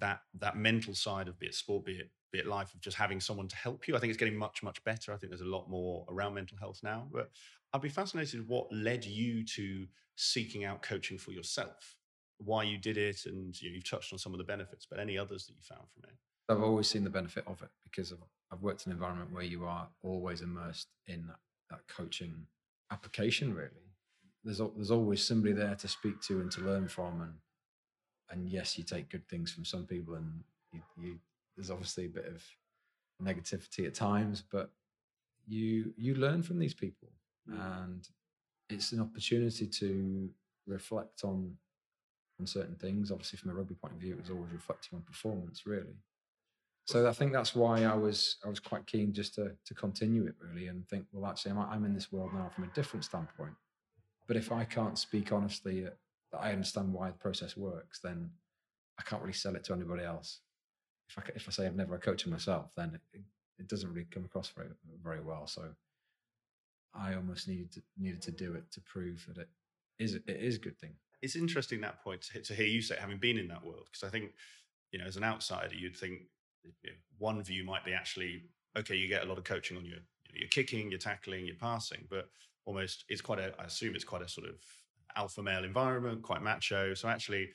that 0.00 0.20
that 0.38 0.56
mental 0.56 0.94
side 0.94 1.28
of 1.28 1.38
be 1.38 1.46
it 1.46 1.54
sport, 1.54 1.84
be 1.84 1.92
it 1.92 2.10
be 2.32 2.38
it 2.38 2.46
life 2.46 2.72
of 2.74 2.80
just 2.80 2.96
having 2.96 3.20
someone 3.20 3.46
to 3.48 3.56
help 3.56 3.86
you. 3.86 3.94
I 3.94 4.00
think 4.00 4.10
it's 4.10 4.18
getting 4.18 4.36
much, 4.36 4.62
much 4.62 4.82
better. 4.84 5.12
I 5.12 5.16
think 5.16 5.30
there's 5.30 5.42
a 5.42 5.44
lot 5.44 5.68
more 5.68 6.06
around 6.08 6.34
mental 6.34 6.56
health 6.58 6.80
now. 6.82 7.06
But 7.12 7.30
I'd 7.72 7.82
be 7.82 7.88
fascinated 7.88 8.48
what 8.48 8.72
led 8.72 9.04
you 9.04 9.44
to 9.44 9.86
seeking 10.16 10.64
out 10.64 10.82
coaching 10.82 11.18
for 11.18 11.32
yourself, 11.32 11.96
why 12.38 12.64
you 12.64 12.78
did 12.78 12.96
it, 12.96 13.20
and 13.26 13.60
you 13.60 13.70
know, 13.70 13.74
you've 13.74 13.88
touched 13.88 14.12
on 14.12 14.18
some 14.18 14.32
of 14.32 14.38
the 14.38 14.44
benefits, 14.44 14.86
but 14.88 14.98
any 14.98 15.18
others 15.18 15.46
that 15.46 15.54
you 15.54 15.62
found 15.62 15.88
from 15.92 16.08
it? 16.08 16.16
I've 16.48 16.62
always 16.62 16.88
seen 16.88 17.04
the 17.04 17.10
benefit 17.10 17.44
of 17.46 17.62
it 17.62 17.70
because 17.84 18.12
I've 18.52 18.62
worked 18.62 18.86
in 18.86 18.92
an 18.92 18.96
environment 18.96 19.32
where 19.32 19.44
you 19.44 19.64
are 19.64 19.88
always 20.02 20.40
immersed 20.40 20.88
in 21.06 21.26
that, 21.28 21.38
that 21.70 21.80
coaching 21.88 22.46
application. 22.90 23.54
Really, 23.54 23.94
there's 24.44 24.58
there's 24.58 24.90
always 24.90 25.26
somebody 25.26 25.54
there 25.54 25.74
to 25.76 25.88
speak 25.88 26.20
to 26.22 26.40
and 26.40 26.50
to 26.52 26.60
learn 26.62 26.88
from, 26.88 27.20
and 27.22 27.34
and 28.30 28.48
yes, 28.48 28.76
you 28.76 28.84
take 28.84 29.10
good 29.10 29.28
things 29.28 29.52
from 29.52 29.64
some 29.64 29.86
people, 29.86 30.14
and 30.14 30.42
you, 30.72 30.80
you 31.00 31.18
there's 31.56 31.70
obviously 31.70 32.06
a 32.06 32.08
bit 32.08 32.26
of 32.26 32.42
negativity 33.22 33.86
at 33.86 33.94
times, 33.94 34.42
but 34.50 34.70
you 35.46 35.92
you 35.96 36.14
learn 36.14 36.42
from 36.42 36.58
these 36.58 36.74
people, 36.74 37.08
mm. 37.50 37.58
and 37.82 38.08
it's 38.68 38.92
an 38.92 39.00
opportunity 39.00 39.66
to 39.66 40.30
reflect 40.66 41.24
on 41.24 41.56
on 42.40 42.46
certain 42.46 42.76
things. 42.76 43.10
Obviously, 43.10 43.38
from 43.38 43.50
a 43.50 43.54
rugby 43.54 43.74
point 43.74 43.94
of 43.94 44.00
view, 44.00 44.12
it 44.12 44.20
was 44.20 44.30
always 44.30 44.52
reflecting 44.52 44.96
on 44.96 45.02
performance, 45.02 45.66
really. 45.66 45.96
So 46.86 47.08
I 47.08 47.12
think 47.12 47.32
that's 47.32 47.54
why 47.54 47.84
I 47.84 47.94
was 47.94 48.36
I 48.44 48.48
was 48.48 48.60
quite 48.60 48.86
keen 48.86 49.12
just 49.12 49.34
to 49.34 49.52
to 49.64 49.74
continue 49.74 50.26
it 50.26 50.34
really 50.40 50.68
and 50.68 50.88
think, 50.88 51.06
well, 51.12 51.30
actually, 51.30 51.52
I'm, 51.52 51.58
I'm 51.58 51.84
in 51.84 51.94
this 51.94 52.10
world 52.10 52.32
now 52.34 52.50
from 52.54 52.64
a 52.64 52.74
different 52.74 53.04
standpoint. 53.04 53.54
But 54.26 54.36
if 54.36 54.52
I 54.52 54.64
can't 54.64 54.98
speak 54.98 55.32
honestly 55.32 55.82
that 55.82 55.96
I 56.38 56.52
understand 56.52 56.92
why 56.92 57.08
the 57.08 57.18
process 57.18 57.56
works, 57.56 58.00
then 58.02 58.30
I 58.98 59.02
can't 59.02 59.22
really 59.22 59.34
sell 59.34 59.54
it 59.56 59.64
to 59.64 59.74
anybody 59.74 60.04
else 60.04 60.40
if 61.16 61.18
I 61.18 61.32
if 61.34 61.48
I 61.48 61.50
say 61.52 61.66
I've 61.66 61.76
never 61.76 61.98
coached 61.98 62.26
myself, 62.26 62.70
then 62.76 62.98
it, 63.12 63.20
it 63.58 63.68
doesn't 63.68 63.88
really 63.90 64.06
come 64.10 64.24
across 64.24 64.48
very 64.48 64.68
very 65.02 65.20
well. 65.20 65.46
So 65.46 65.62
I 66.94 67.14
almost 67.14 67.48
needed 67.48 67.72
to, 67.72 67.82
needed 67.98 68.22
to 68.22 68.30
do 68.30 68.54
it 68.54 68.70
to 68.72 68.80
prove 68.80 69.24
that 69.28 69.38
it 69.38 69.48
is 69.98 70.14
it 70.14 70.22
is 70.26 70.56
a 70.56 70.60
good 70.60 70.78
thing. 70.78 70.94
It's 71.20 71.36
interesting 71.36 71.80
that 71.82 72.02
point 72.02 72.22
to, 72.22 72.54
hear 72.54 72.66
you 72.66 72.82
say, 72.82 72.96
having 72.98 73.18
been 73.18 73.38
in 73.38 73.46
that 73.48 73.64
world, 73.64 73.86
because 73.86 74.06
I 74.06 74.10
think 74.10 74.32
you 74.90 74.98
know 74.98 75.06
as 75.06 75.16
an 75.16 75.24
outsider, 75.24 75.74
you'd 75.74 75.96
think 75.96 76.22
one 77.18 77.42
view 77.42 77.64
might 77.64 77.84
be 77.84 77.92
actually 77.92 78.44
okay, 78.76 78.96
you 78.96 79.08
get 79.08 79.24
a 79.24 79.28
lot 79.28 79.38
of 79.38 79.44
coaching 79.44 79.76
on 79.76 79.84
your 79.84 79.98
your 80.32 80.48
kicking, 80.48 80.90
your 80.90 80.98
tackling, 80.98 81.46
your 81.46 81.56
passing, 81.56 82.06
but 82.08 82.28
almost 82.64 83.04
it's 83.08 83.20
quite 83.20 83.38
a 83.38 83.52
I 83.58 83.64
assume 83.64 83.94
it's 83.94 84.04
quite 84.04 84.22
a 84.22 84.28
sort 84.28 84.48
of 84.48 84.54
alpha 85.14 85.42
male 85.42 85.64
environment, 85.64 86.22
quite 86.22 86.42
macho. 86.42 86.94
So 86.94 87.08
actually, 87.08 87.50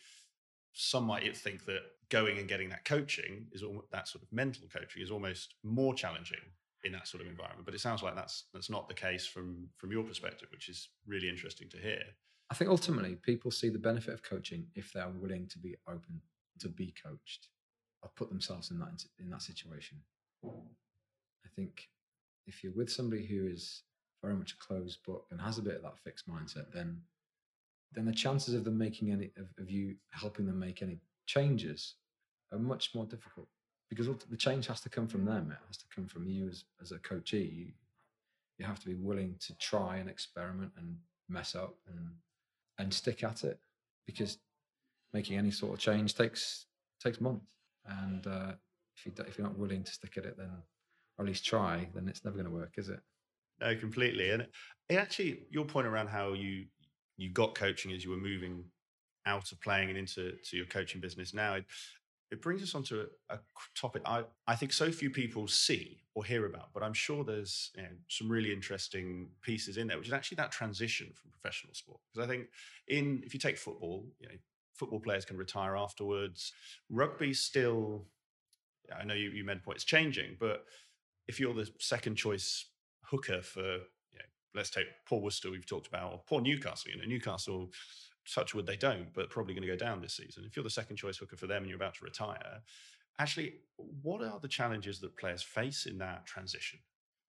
some 0.78 1.06
might 1.06 1.36
think 1.36 1.66
that 1.66 1.82
going 2.10 2.38
and 2.38 2.48
getting 2.48 2.70
that 2.70 2.86
coaching 2.86 3.48
is 3.52 3.64
that 3.92 4.08
sort 4.08 4.24
of 4.24 4.32
mental 4.32 4.68
coaching 4.72 5.02
is 5.02 5.12
almost 5.12 5.56
more 5.64 5.94
challenging 5.94 6.40
in 6.84 6.92
that 6.92 7.08
sort 7.08 7.22
of 7.22 7.28
environment. 7.28 7.66
But 7.66 7.74
it 7.74 7.82
sounds 7.82 8.04
like 8.04 8.16
that's 8.16 8.46
that's 8.54 8.70
not 8.70 8.88
the 8.88 8.94
case 8.94 9.26
from 9.26 9.70
from 9.78 9.92
your 9.92 10.04
perspective, 10.04 10.50
which 10.52 10.70
is 10.70 10.90
really 11.08 11.30
interesting 11.30 11.68
to 11.70 11.78
hear. 11.78 12.04
I 12.52 12.54
think 12.54 12.70
ultimately 12.70 13.16
people 13.16 13.50
see 13.50 13.70
the 13.70 13.80
benefit 13.80 14.14
of 14.14 14.22
coaching 14.22 14.68
if 14.76 14.94
they're 14.94 15.10
willing 15.10 15.48
to 15.48 15.58
be 15.60 15.76
open 15.88 16.22
to 16.60 16.70
be 16.70 16.94
coached 17.04 17.50
or 18.04 18.10
put 18.16 18.30
themselves 18.30 18.70
in 18.70 18.78
that 18.80 19.04
in 19.20 19.30
that 19.32 19.42
situation. 19.42 19.98
I 20.46 21.50
think 21.56 21.90
if 22.46 22.64
you're 22.64 22.74
with 22.74 22.92
somebody 22.92 23.26
who 23.26 23.48
is 23.48 23.82
very 24.22 24.36
much 24.36 24.54
a 24.54 24.58
closed 24.58 25.04
book 25.04 25.26
and 25.32 25.42
has 25.42 25.58
a 25.58 25.64
bit 25.64 25.76
of 25.76 25.82
that 25.82 26.00
fixed 26.00 26.30
mindset, 26.30 26.72
then 26.72 27.02
then 27.94 28.06
the 28.06 28.12
chances 28.14 28.54
of 28.54 28.64
them 28.64 28.78
making 28.78 29.12
any 29.12 29.32
of, 29.38 29.48
of 29.60 29.70
you 29.70 29.96
helping 30.12 30.46
them 30.46 30.60
make 30.60 30.82
any 30.82 31.00
changes 31.26 31.96
are 32.52 32.60
much 32.60 32.94
more 32.94 33.06
difficult 33.06 33.48
because 33.90 34.08
the 34.30 34.38
change 34.38 34.68
has 34.68 34.82
to 34.82 34.90
come 34.90 35.08
from 35.08 35.26
them. 35.26 35.52
It 35.52 35.58
has 35.68 35.78
to 35.78 35.86
come 35.94 36.08
from 36.08 36.28
you 36.28 36.48
as, 36.50 36.66
as 36.82 36.92
a 36.92 37.00
coachee. 37.00 37.38
You, 37.38 37.72
you 38.58 38.66
have 38.66 38.80
to 38.80 38.88
be 38.88 38.96
willing 38.96 39.36
to 39.40 39.58
try 39.58 39.98
and 39.98 40.10
experiment 40.10 40.72
and 40.78 40.98
mess 41.30 41.56
up 41.56 41.76
and 41.88 42.10
and 42.80 42.94
stick 42.94 43.24
at 43.24 43.44
it 43.44 43.60
because 44.06 44.38
making 45.14 45.38
any 45.38 45.52
sort 45.52 45.74
of 45.74 45.80
change 45.80 46.16
takes 46.16 46.66
takes 47.02 47.22
months. 47.22 47.46
And 47.86 48.26
uh, 48.28 48.52
if 48.96 49.06
you 49.06 49.12
if 49.26 49.38
you're 49.38 49.48
not 49.48 49.58
willing 49.58 49.84
to 49.84 49.92
stick 49.92 50.18
at 50.18 50.26
it, 50.26 50.38
then 50.38 50.50
or 51.18 51.26
at 51.26 51.28
least 51.28 51.46
try, 51.46 51.88
then 51.94 52.08
it's 52.08 52.24
never 52.24 52.36
going 52.36 52.46
to 52.46 52.52
work, 52.52 52.74
is 52.78 52.90
it? 52.90 53.00
No, 53.60 53.76
completely. 53.76 54.30
And 54.30 54.48
it 54.88 54.96
actually, 54.96 55.44
your 55.50 55.66
point 55.66 55.88
around 55.88 56.08
how 56.08 56.34
you 56.34 56.66
you 57.18 57.30
got 57.32 57.56
coaching 57.56 57.92
as 57.92 58.04
you 58.04 58.12
were 58.12 58.18
moving 58.18 58.66
out 59.26 59.52
of 59.52 59.60
playing 59.60 59.90
and 59.90 59.98
into 59.98 60.34
to 60.44 60.58
your 60.58 60.66
coaching 60.66 61.02
business 61.02 61.34
now, 61.34 61.56
it, 61.56 61.66
it 62.32 62.42
brings 62.42 62.62
us 62.62 62.76
onto 62.76 63.06
a, 63.30 63.34
a, 63.34 63.40
topic 63.76 64.02
I, 64.06 64.24
I 64.48 64.56
think 64.56 64.74
so 64.74 64.92
few 64.92 65.10
people 65.10 65.48
see 65.48 66.02
or 66.14 66.26
hear 66.26 66.46
about, 66.46 66.70
but 66.74 66.84
I'm 66.84 66.94
sure 66.94 67.24
there's 67.24 67.72
you 67.76 67.84
know, 67.84 67.90
some 68.10 68.30
really 68.30 68.52
interesting 68.52 69.30
pieces 69.42 69.78
in 69.78 69.88
there, 69.88 69.98
which 69.98 70.08
is 70.08 70.14
actually 70.14 70.36
that 70.38 70.52
transition 70.52 71.08
from 71.14 71.32
professional 71.32 71.74
sport. 71.74 72.00
Because 72.14 72.28
I 72.28 72.32
think 72.32 72.48
in 72.88 73.22
if 73.26 73.34
you 73.34 73.40
take 73.40 73.58
football, 73.58 74.06
you 74.20 74.28
know, 74.28 74.36
football 74.78 75.00
players 75.00 75.26
can 75.26 75.38
retire 75.38 75.76
afterwards. 75.76 76.54
Rugby 76.90 77.34
still, 77.34 78.06
I 78.96 79.04
know 79.04 79.14
you, 79.14 79.32
you 79.32 79.44
made 79.44 79.58
a 79.58 79.60
point, 79.60 79.78
it's 79.78 79.86
changing, 79.86 80.38
but 80.40 80.66
if 81.28 81.40
you're 81.40 81.54
the 81.54 81.70
second 81.80 82.16
choice 82.16 82.66
hooker 83.04 83.42
for, 83.42 83.80
let's 84.58 84.70
take 84.70 84.88
Paul 85.08 85.22
Worcester, 85.22 85.52
we've 85.52 85.66
talked 85.66 85.88
about, 85.88 86.12
or 86.12 86.22
Paul 86.28 86.42
Newcastle, 86.42 86.92
you 86.92 86.98
know, 86.98 87.06
Newcastle, 87.06 87.70
touch 88.34 88.54
wood, 88.54 88.66
they 88.66 88.76
don't, 88.76 89.14
but 89.14 89.30
probably 89.30 89.54
going 89.54 89.66
to 89.66 89.74
go 89.74 89.78
down 89.78 90.02
this 90.02 90.18
season. 90.18 90.44
If 90.46 90.56
you're 90.56 90.64
the 90.64 90.70
second 90.70 90.98
choice 90.98 91.18
hooker 91.18 91.38
for 91.38 91.48
them 91.48 91.62
and 91.62 91.68
you're 91.70 91.78
about 91.78 91.96
to 91.96 92.04
retire, 92.04 92.62
actually, 93.20 93.54
what 94.02 94.22
are 94.22 94.40
the 94.42 94.48
challenges 94.48 95.00
that 95.00 95.16
players 95.16 95.42
face 95.42 95.86
in 95.86 95.98
that 96.00 96.26
transition? 96.26 96.80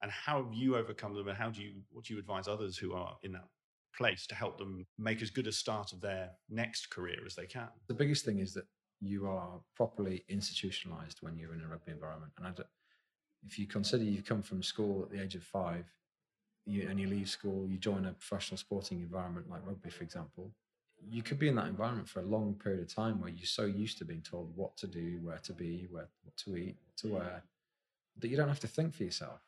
And 0.03 0.11
how 0.11 0.43
have 0.43 0.53
you 0.53 0.77
overcome 0.77 1.15
them? 1.15 1.29
And 1.29 1.37
how 1.37 1.51
do 1.51 1.63
you, 1.63 1.83
what 1.91 2.05
do 2.05 2.15
you 2.15 2.21
advise 2.21 2.49
others 2.49 2.77
who 2.77 2.95
are 2.95 3.17
in 3.23 3.33
that 3.33 3.49
place 3.97 4.27
to 4.29 4.35
help 4.35 4.59
them 4.59 4.87
make 4.99 5.23
as 5.23 5.31
good 5.31 5.47
a 5.47 5.53
start 5.53 5.93
of 5.93 6.01
their 6.01 6.31
next 6.49 6.91
career 6.91 7.19
as 7.27 7.35
they 7.35 7.47
can? 7.47 7.69
The 7.89 7.95
biggest 7.95 8.25
thing 8.25 8.39
is 8.39 8.55
that 8.55 8.65
you 9.01 9.27
are 9.27 9.61
properly 9.77 10.25
institutionalized 10.29 11.19
when 11.21 11.37
you're 11.37 11.55
in 11.55 11.63
a 11.63 11.69
rugby 11.69 11.93
environment. 11.93 12.33
And 12.43 12.61
if 13.47 13.59
you 13.59 13.67
consider 13.67 14.05
you've 14.05 14.25
come 14.25 14.43
from 14.43 14.63
school 14.63 15.03
at 15.05 15.11
the 15.11 15.23
age 15.23 15.35
of 15.35 15.43
five 15.43 15.85
you, 16.69 16.87
and 16.89 17.01
you 17.01 17.09
leave 17.09 17.29
school, 17.29 17.67
you 17.67 17.79
join 17.79 18.05
a 18.05 18.13
professional 18.13 18.59
sporting 18.59 19.01
environment 19.01 19.49
like 19.51 19.67
rugby, 19.67 19.91
for 19.91 20.05
example, 20.05 20.53
you 21.11 21.23
could 21.23 21.39
be 21.39 21.49
in 21.49 21.55
that 21.57 21.67
environment 21.67 22.09
for 22.09 22.21
a 22.21 22.27
long 22.27 22.55
period 22.55 22.81
of 22.81 22.93
time 22.93 23.21
where 23.21 23.31
you're 23.31 23.47
so 23.47 23.65
used 23.65 23.99
to 23.99 24.05
being 24.05 24.23
told 24.23 24.53
what 24.57 24.77
to 24.77 24.87
do, 24.87 25.19
where 25.23 25.39
to 25.39 25.53
be, 25.53 25.87
where 25.91 26.09
what 26.23 26.37
to 26.37 26.57
eat, 26.57 26.77
what 26.85 26.97
to 26.97 27.07
mm. 27.07 27.11
wear, 27.13 27.43
that 28.19 28.29
you 28.29 28.37
don't 28.37 28.49
have 28.49 28.61
to 28.61 28.67
think 28.67 28.95
for 28.95 29.05
yourself. 29.05 29.41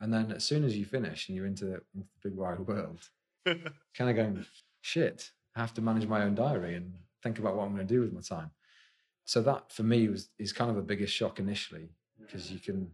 And 0.00 0.12
then 0.12 0.32
as 0.32 0.44
soon 0.44 0.64
as 0.64 0.76
you 0.76 0.84
finish 0.84 1.28
and 1.28 1.36
you're 1.36 1.46
into 1.46 1.64
the, 1.64 1.82
into 1.94 2.08
the 2.22 2.30
big 2.30 2.36
wide 2.36 2.60
world, 2.66 3.08
kind 3.46 4.10
of 4.10 4.16
going, 4.16 4.44
shit, 4.80 5.30
I 5.56 5.60
have 5.60 5.74
to 5.74 5.82
manage 5.82 6.08
my 6.08 6.22
own 6.22 6.34
diary 6.34 6.74
and 6.74 6.94
think 7.22 7.38
about 7.38 7.56
what 7.56 7.64
I'm 7.64 7.74
going 7.74 7.86
to 7.86 7.94
do 7.94 8.00
with 8.00 8.12
my 8.12 8.20
time. 8.20 8.50
So 9.24 9.40
that 9.42 9.72
for 9.72 9.82
me 9.82 10.08
was 10.08 10.28
is 10.38 10.52
kind 10.52 10.70
of 10.70 10.76
the 10.76 10.82
biggest 10.82 11.14
shock 11.14 11.38
initially 11.38 11.88
because 12.20 12.48
mm. 12.48 12.52
you 12.52 12.58
can, 12.60 12.90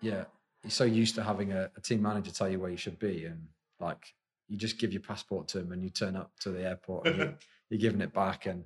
yeah, 0.00 0.24
you're 0.64 0.70
so 0.70 0.84
used 0.84 1.14
to 1.14 1.22
having 1.22 1.52
a, 1.52 1.70
a 1.76 1.80
team 1.80 2.02
manager 2.02 2.30
tell 2.30 2.48
you 2.48 2.58
where 2.58 2.70
you 2.70 2.76
should 2.76 2.98
be 2.98 3.26
and 3.26 3.46
like 3.80 4.14
you 4.48 4.56
just 4.56 4.78
give 4.78 4.92
your 4.92 5.02
passport 5.02 5.46
to 5.48 5.58
them 5.58 5.72
and 5.72 5.82
you 5.82 5.90
turn 5.90 6.16
up 6.16 6.32
to 6.40 6.50
the 6.50 6.64
airport 6.64 7.06
and 7.06 7.16
you're, 7.16 7.34
you're 7.70 7.80
giving 7.80 8.00
it 8.00 8.12
back 8.12 8.46
and 8.46 8.64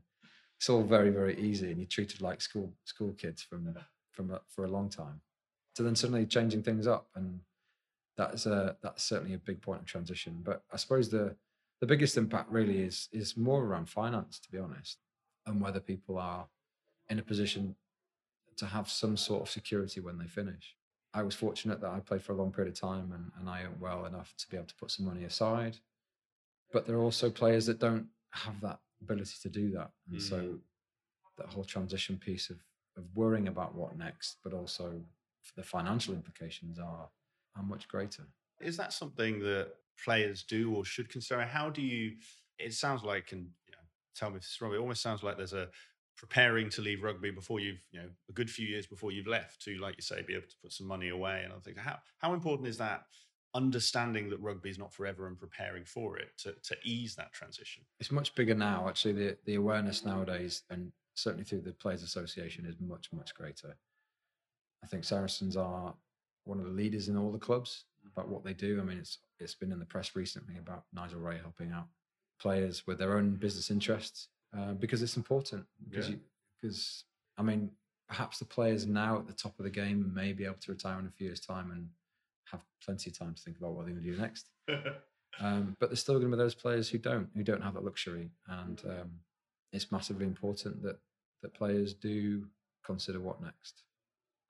it's 0.57 0.68
all 0.68 0.82
very 0.82 1.11
very 1.11 1.38
easy 1.38 1.70
and 1.70 1.78
you're 1.78 1.86
treated 1.86 2.20
like 2.20 2.40
school 2.40 2.72
school 2.84 3.12
kids 3.12 3.42
from 3.42 3.74
from 4.12 4.30
a, 4.30 4.40
for 4.49 4.64
a 4.64 4.70
long 4.70 4.88
time. 4.88 5.20
So 5.76 5.84
then 5.84 5.94
suddenly 5.94 6.26
changing 6.26 6.62
things 6.62 6.86
up 6.86 7.09
and 7.14 7.40
that's 8.16 8.46
a 8.46 8.76
that's 8.82 9.05
certainly 9.05 9.34
a 9.34 9.38
big 9.38 9.61
point 9.61 9.80
of 9.80 9.86
transition. 9.86 10.40
But 10.42 10.62
i 10.72 10.76
suppose 10.76 11.09
the 11.09 11.36
the 11.80 11.86
biggest 11.86 12.16
impact 12.16 12.51
really 12.51 12.80
is 12.80 13.09
is 13.12 13.36
more 13.36 13.64
around 13.64 13.88
finance 13.88 14.38
to 14.40 14.51
be 14.51 14.59
honest 14.59 14.99
and 15.46 15.61
whether 15.61 15.80
people 15.80 16.18
are 16.18 16.46
in 17.09 17.18
a 17.18 17.22
position 17.22 17.74
to 18.57 18.66
have 18.66 18.88
some 18.88 19.16
sort 19.16 19.42
of 19.42 19.49
security 19.49 20.01
when 20.01 20.18
they 20.18 20.26
finish 20.26 20.74
I 21.14 21.22
was 21.22 21.34
fortunate 21.34 21.80
that 21.80 21.90
I 21.90 22.00
played 22.00 22.22
for 22.22 22.32
a 22.32 22.36
long 22.36 22.52
period 22.52 22.72
of 22.72 22.80
time 22.80 23.12
and, 23.12 23.30
and 23.38 23.48
I 23.48 23.62
earned 23.62 23.80
well 23.80 24.04
enough 24.04 24.34
to 24.38 24.48
be 24.48 24.56
able 24.56 24.66
to 24.66 24.74
put 24.74 24.90
some 24.90 25.06
money 25.06 25.24
aside. 25.24 25.78
But 26.72 26.86
there 26.86 26.96
are 26.96 27.02
also 27.02 27.30
players 27.30 27.66
that 27.66 27.78
don't 27.78 28.06
have 28.30 28.61
that 28.61 28.80
ability 29.00 29.36
to 29.42 29.48
do 29.48 29.70
that. 29.72 29.90
And 30.11 30.20
mm. 30.20 30.22
so 30.22 30.59
that 31.38 31.46
whole 31.46 31.64
transition 31.64 32.18
piece 32.18 32.50
of, 32.50 32.59
of 32.96 33.04
worrying 33.14 33.48
about 33.48 33.74
what 33.74 33.96
next, 33.96 34.36
but 34.44 34.52
also 34.52 35.00
the 35.56 35.62
financial 35.62 36.14
implications 36.14 36.78
are, 36.78 37.09
are 37.56 37.62
much 37.62 37.88
greater. 37.88 38.24
Is 38.61 38.76
that 38.76 38.92
something 38.92 39.40
that 39.40 39.68
players 40.04 40.42
do 40.42 40.74
or 40.74 40.84
should 40.84 41.09
consider? 41.09 41.42
How 41.42 41.70
do 41.70 41.80
you, 41.80 42.16
it 42.59 42.74
sounds 42.74 43.02
like, 43.02 43.32
and 43.32 43.46
you 43.66 43.72
know, 43.72 43.78
tell 44.14 44.30
me 44.30 44.36
if 44.36 44.42
it's 44.42 44.61
wrong, 44.61 44.74
it 44.74 44.78
almost 44.78 45.00
sounds 45.00 45.22
like 45.22 45.36
there's 45.38 45.54
a, 45.54 45.68
preparing 46.18 46.68
to 46.68 46.82
leave 46.82 47.02
rugby 47.02 47.30
before 47.30 47.60
you've 47.60 47.80
you 47.92 48.00
know 48.00 48.08
a 48.28 48.32
good 48.32 48.50
few 48.50 48.66
years 48.66 48.86
before 48.86 49.12
you've 49.12 49.26
left 49.26 49.62
to 49.62 49.78
like 49.78 49.94
you 49.96 50.02
say 50.02 50.20
be 50.22 50.34
able 50.34 50.48
to 50.48 50.56
put 50.62 50.72
some 50.72 50.86
money 50.86 51.08
away 51.08 51.42
and 51.44 51.52
I 51.52 51.56
think 51.60 51.78
how 51.78 51.98
how 52.18 52.34
important 52.34 52.68
is 52.68 52.76
that 52.78 53.04
understanding 53.54 54.28
that 54.28 54.40
rugby 54.40 54.68
is 54.68 54.78
not 54.78 54.92
forever 54.92 55.26
and 55.26 55.38
preparing 55.38 55.84
for 55.84 56.18
it 56.18 56.28
to, 56.38 56.54
to 56.62 56.76
ease 56.84 57.14
that 57.14 57.32
transition? 57.32 57.82
It's 57.98 58.12
much 58.12 58.34
bigger 58.34 58.54
now. 58.54 58.88
Actually 58.88 59.14
the 59.14 59.36
the 59.44 59.54
awareness 59.54 60.04
nowadays 60.04 60.64
and 60.70 60.92
certainly 61.14 61.44
through 61.44 61.62
the 61.62 61.72
players 61.72 62.02
association 62.02 62.66
is 62.66 62.74
much 62.80 63.08
much 63.12 63.34
greater. 63.34 63.76
I 64.82 64.86
think 64.86 65.04
saracens 65.04 65.56
are 65.56 65.94
one 66.48 66.58
of 66.58 66.64
the 66.64 66.72
leaders 66.72 67.08
in 67.08 67.16
all 67.16 67.30
the 67.30 67.38
clubs 67.38 67.84
mm-hmm. 68.00 68.08
about 68.08 68.28
what 68.28 68.42
they 68.42 68.54
do 68.54 68.80
i 68.80 68.84
mean 68.84 68.98
it's 68.98 69.18
it's 69.38 69.54
been 69.54 69.70
in 69.70 69.78
the 69.78 69.84
press 69.84 70.16
recently 70.16 70.56
about 70.58 70.84
nigel 70.94 71.20
wray 71.20 71.38
helping 71.40 71.70
out 71.70 71.86
players 72.40 72.86
with 72.86 72.98
their 72.98 73.16
own 73.16 73.34
business 73.34 73.70
interests 73.70 74.28
uh, 74.57 74.72
because 74.72 75.03
it's 75.03 75.16
important. 75.16 75.64
Because 75.88 76.11
yeah. 76.11 76.16
because 76.61 77.05
I 77.36 77.42
mean, 77.42 77.70
perhaps 78.09 78.38
the 78.38 78.44
players 78.44 78.86
now 78.86 79.18
at 79.18 79.26
the 79.26 79.32
top 79.32 79.59
of 79.59 79.64
the 79.64 79.70
game 79.70 80.12
may 80.14 80.32
be 80.32 80.44
able 80.44 80.57
to 80.61 80.72
retire 80.72 80.99
in 80.99 81.07
a 81.07 81.11
few 81.11 81.26
years' 81.26 81.40
time 81.40 81.70
and 81.70 81.88
have 82.51 82.61
plenty 82.84 83.11
of 83.11 83.18
time 83.18 83.34
to 83.34 83.42
think 83.42 83.59
about 83.59 83.72
what 83.72 83.84
they're 83.84 83.94
going 83.94 84.05
to 84.05 84.11
do 84.11 84.18
next. 84.18 84.49
um, 85.40 85.76
but 85.78 85.90
there's 85.90 86.01
still 86.01 86.14
going 86.14 86.30
to 86.30 86.36
be 86.36 86.42
those 86.42 86.55
players 86.55 86.88
who 86.88 86.99
don't, 86.99 87.28
who 87.34 87.42
don't 87.42 87.62
have 87.62 87.74
that 87.74 87.84
luxury, 87.84 88.30
and 88.49 88.82
um, 88.86 89.11
it's 89.72 89.92
massively 89.92 90.26
important 90.26 90.82
that 90.82 90.99
that 91.42 91.55
players 91.55 91.94
do 91.94 92.46
consider 92.84 93.20
what 93.20 93.40
next. 93.40 93.82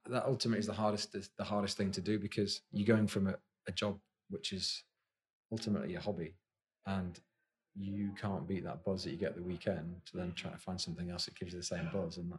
That 0.06 0.24
ultimately 0.24 0.60
is 0.60 0.66
the 0.66 0.72
hardest 0.72 1.12
the 1.12 1.44
hardest 1.44 1.76
thing 1.76 1.90
to 1.92 2.00
do 2.00 2.18
because 2.18 2.62
you're 2.72 2.86
going 2.86 3.08
from 3.08 3.26
a, 3.26 3.34
a 3.66 3.72
job 3.72 3.98
which 4.30 4.52
is 4.52 4.84
ultimately 5.52 5.94
a 5.96 6.00
hobby, 6.00 6.34
and 6.86 7.18
you 7.78 8.10
can't 8.20 8.46
beat 8.46 8.64
that 8.64 8.84
buzz 8.84 9.04
that 9.04 9.10
you 9.10 9.16
get 9.16 9.36
the 9.36 9.42
weekend 9.42 10.00
to 10.06 10.16
then 10.16 10.32
try 10.34 10.50
to 10.50 10.58
find 10.58 10.80
something 10.80 11.10
else 11.10 11.26
that 11.26 11.38
gives 11.38 11.52
you 11.52 11.60
the 11.60 11.64
same 11.64 11.88
buzz. 11.92 12.16
And 12.16 12.32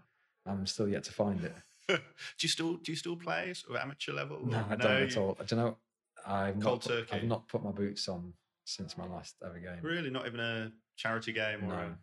I'm 0.45 0.65
still 0.65 0.87
yet 0.87 1.03
to 1.05 1.13
find 1.13 1.43
it. 1.43 1.55
do 1.87 1.95
you 2.41 2.49
still 2.49 2.75
do 2.75 2.91
you 2.91 2.95
still 2.95 3.15
play 3.15 3.53
sort 3.53 3.75
of 3.75 3.81
amateur 3.81 4.13
level? 4.13 4.45
No, 4.45 4.63
I 4.69 4.75
don't 4.75 5.03
at 5.03 5.17
all. 5.17 5.37
I 5.39 5.43
don't 5.43 5.59
know. 5.59 5.77
I've 6.25 6.59
Cold 6.59 6.63
not, 6.63 6.81
put, 6.81 6.89
turkey. 6.89 7.15
I've 7.15 7.23
not 7.23 7.47
put 7.47 7.63
my 7.63 7.71
boots 7.71 8.07
on 8.07 8.33
since 8.65 8.97
my 8.97 9.05
last 9.05 9.35
ever 9.43 9.57
game. 9.59 9.79
Really, 9.81 10.09
not 10.09 10.27
even 10.27 10.39
a 10.39 10.71
charity 10.97 11.31
game 11.31 11.63
or. 11.63 11.67
No. 11.67 11.73
A... 11.73 11.97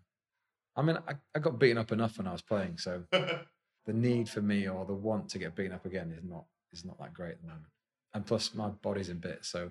I 0.78 0.82
mean, 0.82 0.98
I, 1.08 1.14
I 1.34 1.38
got 1.38 1.58
beaten 1.58 1.78
up 1.78 1.92
enough 1.92 2.18
when 2.18 2.26
I 2.26 2.32
was 2.32 2.42
playing, 2.42 2.78
so 2.78 3.02
the 3.12 3.92
need 3.92 4.28
for 4.28 4.42
me 4.42 4.68
or 4.68 4.84
the 4.84 4.92
want 4.92 5.28
to 5.30 5.38
get 5.38 5.54
beaten 5.54 5.72
up 5.72 5.86
again 5.86 6.14
is 6.16 6.24
not 6.24 6.44
is 6.72 6.84
not 6.84 6.98
that 6.98 7.14
great 7.14 7.32
at 7.32 7.40
the 7.42 7.48
moment. 7.48 7.66
And 8.14 8.26
plus, 8.26 8.54
my 8.54 8.68
body's 8.68 9.08
in 9.08 9.18
bits, 9.18 9.48
so 9.48 9.70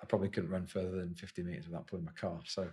I 0.00 0.06
probably 0.06 0.28
couldn't 0.28 0.50
run 0.50 0.66
further 0.66 0.96
than 0.96 1.14
50 1.14 1.42
meters 1.42 1.66
without 1.66 1.86
pulling 1.86 2.04
my 2.04 2.12
calf. 2.18 2.44
So 2.46 2.68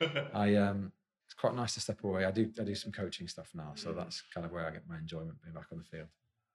I 0.34 0.54
um, 0.56 0.92
it's 1.26 1.34
quite 1.34 1.54
nice 1.54 1.74
to 1.74 1.80
step 1.80 2.04
away. 2.04 2.24
I 2.24 2.30
do 2.30 2.50
I 2.60 2.64
do 2.64 2.74
some 2.74 2.92
coaching 2.92 3.28
stuff 3.28 3.50
now, 3.54 3.72
so 3.74 3.90
mm. 3.92 3.96
that's 3.96 4.22
kind 4.32 4.44
of 4.44 4.52
where 4.52 4.66
I 4.66 4.70
get 4.70 4.88
my 4.88 4.96
enjoyment 4.98 5.42
being 5.42 5.54
back 5.54 5.66
on 5.72 5.78
the 5.78 5.84
field. 5.84 6.08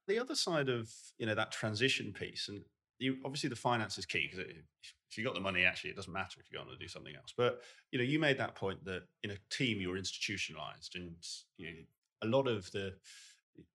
The 0.08 0.18
other 0.18 0.34
side 0.34 0.68
of 0.68 0.90
you 1.18 1.26
know 1.26 1.34
that 1.34 1.52
transition 1.52 2.12
piece, 2.12 2.48
and 2.48 2.62
you 2.98 3.18
obviously 3.24 3.48
the 3.48 3.56
finance 3.56 3.98
is 3.98 4.06
key 4.06 4.28
because 4.30 4.46
if 4.46 5.18
you 5.18 5.24
got 5.24 5.34
the 5.34 5.40
money, 5.40 5.64
actually 5.64 5.90
it 5.90 5.96
doesn't 5.96 6.12
matter 6.12 6.40
if 6.40 6.50
you 6.50 6.58
go 6.58 6.62
on 6.62 6.70
to 6.70 6.76
do 6.76 6.88
something 6.88 7.14
else. 7.14 7.34
But 7.36 7.60
you 7.90 7.98
know, 7.98 8.04
you 8.04 8.18
made 8.18 8.38
that 8.38 8.54
point 8.54 8.84
that 8.84 9.02
in 9.22 9.30
a 9.30 9.36
team 9.50 9.80
you're 9.80 9.96
institutionalized, 9.96 10.96
and 10.96 11.14
you 11.58 11.66
know, 11.66 11.76
a 12.22 12.26
lot 12.26 12.48
of 12.48 12.70
the 12.72 12.94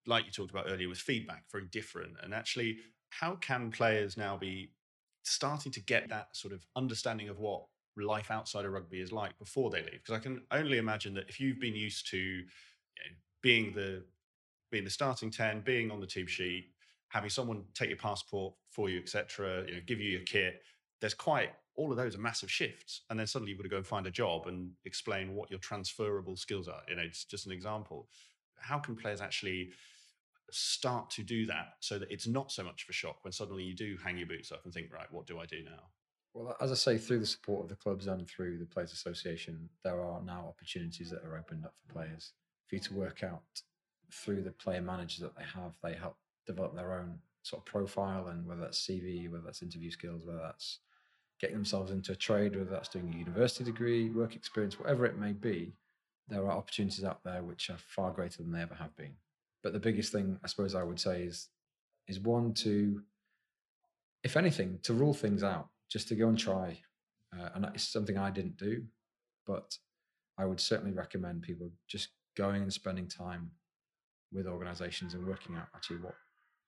like 0.06 0.24
you 0.24 0.32
talked 0.32 0.50
about 0.50 0.66
earlier 0.68 0.88
with 0.88 0.98
feedback 0.98 1.44
very 1.50 1.66
different. 1.66 2.14
And 2.22 2.34
actually, 2.34 2.78
how 3.10 3.36
can 3.36 3.70
players 3.70 4.16
now 4.16 4.36
be 4.36 4.72
starting 5.22 5.72
to 5.72 5.80
get 5.80 6.08
that 6.08 6.28
sort 6.32 6.52
of 6.52 6.66
understanding 6.74 7.28
of 7.28 7.38
what 7.38 7.64
life 8.04 8.30
outside 8.30 8.64
of 8.64 8.72
rugby 8.72 9.00
is 9.00 9.12
like 9.12 9.38
before 9.38 9.70
they 9.70 9.82
leave. 9.82 10.00
Because 10.04 10.14
I 10.14 10.18
can 10.18 10.42
only 10.50 10.78
imagine 10.78 11.14
that 11.14 11.28
if 11.28 11.40
you've 11.40 11.60
been 11.60 11.74
used 11.74 12.08
to 12.10 12.18
you 12.18 12.42
know, 12.42 13.16
being 13.42 13.72
the 13.72 14.04
being 14.70 14.84
the 14.84 14.90
starting 14.90 15.30
ten, 15.30 15.60
being 15.60 15.90
on 15.90 16.00
the 16.00 16.06
team 16.06 16.26
sheet, 16.26 16.72
having 17.08 17.30
someone 17.30 17.64
take 17.74 17.88
your 17.88 17.98
passport 17.98 18.54
for 18.70 18.90
you, 18.90 18.98
etc., 18.98 19.64
you 19.66 19.74
know, 19.74 19.80
give 19.86 20.00
you 20.00 20.10
your 20.10 20.22
kit, 20.22 20.62
there's 21.00 21.14
quite 21.14 21.50
all 21.78 21.92
of 21.92 21.96
those 21.96 22.16
are 22.16 22.20
massive 22.20 22.50
shifts. 22.50 23.02
And 23.08 23.18
then 23.18 23.26
suddenly 23.26 23.50
you've 23.50 23.58
got 23.58 23.62
to 23.62 23.68
go 23.68 23.76
and 23.76 23.86
find 23.86 24.06
a 24.06 24.10
job 24.10 24.48
and 24.48 24.72
explain 24.84 25.34
what 25.34 25.48
your 25.48 25.60
transferable 25.60 26.36
skills 26.36 26.66
are. 26.66 26.82
You 26.88 26.96
know, 26.96 27.02
it's 27.02 27.24
just 27.24 27.46
an 27.46 27.52
example. 27.52 28.08
How 28.56 28.78
can 28.80 28.96
players 28.96 29.20
actually 29.20 29.70
start 30.50 31.08
to 31.10 31.22
do 31.22 31.46
that 31.46 31.74
so 31.80 31.98
that 31.98 32.10
it's 32.10 32.26
not 32.26 32.50
so 32.50 32.64
much 32.64 32.82
of 32.82 32.88
a 32.88 32.92
shock 32.92 33.22
when 33.22 33.32
suddenly 33.32 33.62
you 33.62 33.76
do 33.76 33.96
hang 34.02 34.18
your 34.18 34.26
boots 34.26 34.50
up 34.50 34.62
and 34.64 34.74
think, 34.74 34.92
right, 34.92 35.06
what 35.12 35.26
do 35.26 35.38
I 35.38 35.46
do 35.46 35.62
now? 35.64 35.84
Well, 36.34 36.56
as 36.60 36.70
I 36.70 36.74
say, 36.74 36.98
through 36.98 37.20
the 37.20 37.26
support 37.26 37.64
of 37.64 37.68
the 37.68 37.76
clubs 37.76 38.06
and 38.06 38.28
through 38.28 38.58
the 38.58 38.66
Players 38.66 38.92
Association, 38.92 39.68
there 39.82 40.02
are 40.02 40.22
now 40.22 40.46
opportunities 40.48 41.10
that 41.10 41.24
are 41.24 41.36
opened 41.36 41.64
up 41.64 41.74
for 41.76 41.92
players 41.92 42.32
for 42.66 42.76
you 42.76 42.80
to 42.82 42.94
work 42.94 43.22
out 43.22 43.42
through 44.12 44.42
the 44.42 44.52
player 44.52 44.80
managers 44.80 45.20
that 45.20 45.36
they 45.36 45.44
have. 45.54 45.72
They 45.82 45.94
help 45.94 46.16
develop 46.46 46.74
their 46.74 46.92
own 46.92 47.18
sort 47.42 47.62
of 47.62 47.66
profile, 47.66 48.28
and 48.28 48.46
whether 48.46 48.60
that's 48.60 48.80
CV, 48.80 49.30
whether 49.30 49.44
that's 49.44 49.62
interview 49.62 49.90
skills, 49.90 50.22
whether 50.24 50.38
that's 50.38 50.80
getting 51.40 51.56
themselves 51.56 51.90
into 51.90 52.12
a 52.12 52.16
trade, 52.16 52.56
whether 52.56 52.70
that's 52.70 52.88
doing 52.88 53.12
a 53.14 53.18
university 53.18 53.64
degree, 53.64 54.10
work 54.10 54.34
experience, 54.34 54.78
whatever 54.78 55.06
it 55.06 55.18
may 55.18 55.32
be, 55.32 55.72
there 56.28 56.44
are 56.44 56.52
opportunities 56.52 57.04
out 57.04 57.22
there 57.24 57.42
which 57.42 57.70
are 57.70 57.78
far 57.78 58.10
greater 58.10 58.42
than 58.42 58.52
they 58.52 58.60
ever 58.60 58.74
have 58.74 58.94
been. 58.96 59.14
But 59.62 59.72
the 59.72 59.80
biggest 59.80 60.12
thing, 60.12 60.38
I 60.44 60.48
suppose, 60.48 60.74
I 60.74 60.82
would 60.82 61.00
say 61.00 61.22
is 61.22 61.48
is 62.06 62.18
one 62.20 62.54
to, 62.54 63.02
if 64.24 64.36
anything, 64.36 64.78
to 64.82 64.94
rule 64.94 65.12
things 65.12 65.42
out, 65.42 65.68
just 65.90 66.08
to 66.08 66.14
go 66.14 66.28
and 66.28 66.38
try. 66.38 66.78
Uh, 67.32 67.48
and 67.54 67.64
it's 67.74 67.88
something 67.88 68.16
I 68.16 68.30
didn't 68.30 68.56
do, 68.56 68.84
but 69.46 69.76
I 70.38 70.44
would 70.44 70.60
certainly 70.60 70.92
recommend 70.92 71.42
people 71.42 71.70
just 71.86 72.08
going 72.36 72.62
and 72.62 72.72
spending 72.72 73.08
time 73.08 73.50
with 74.32 74.46
organizations 74.46 75.14
and 75.14 75.26
working 75.26 75.56
out 75.56 75.68
actually 75.74 75.98
what 75.98 76.14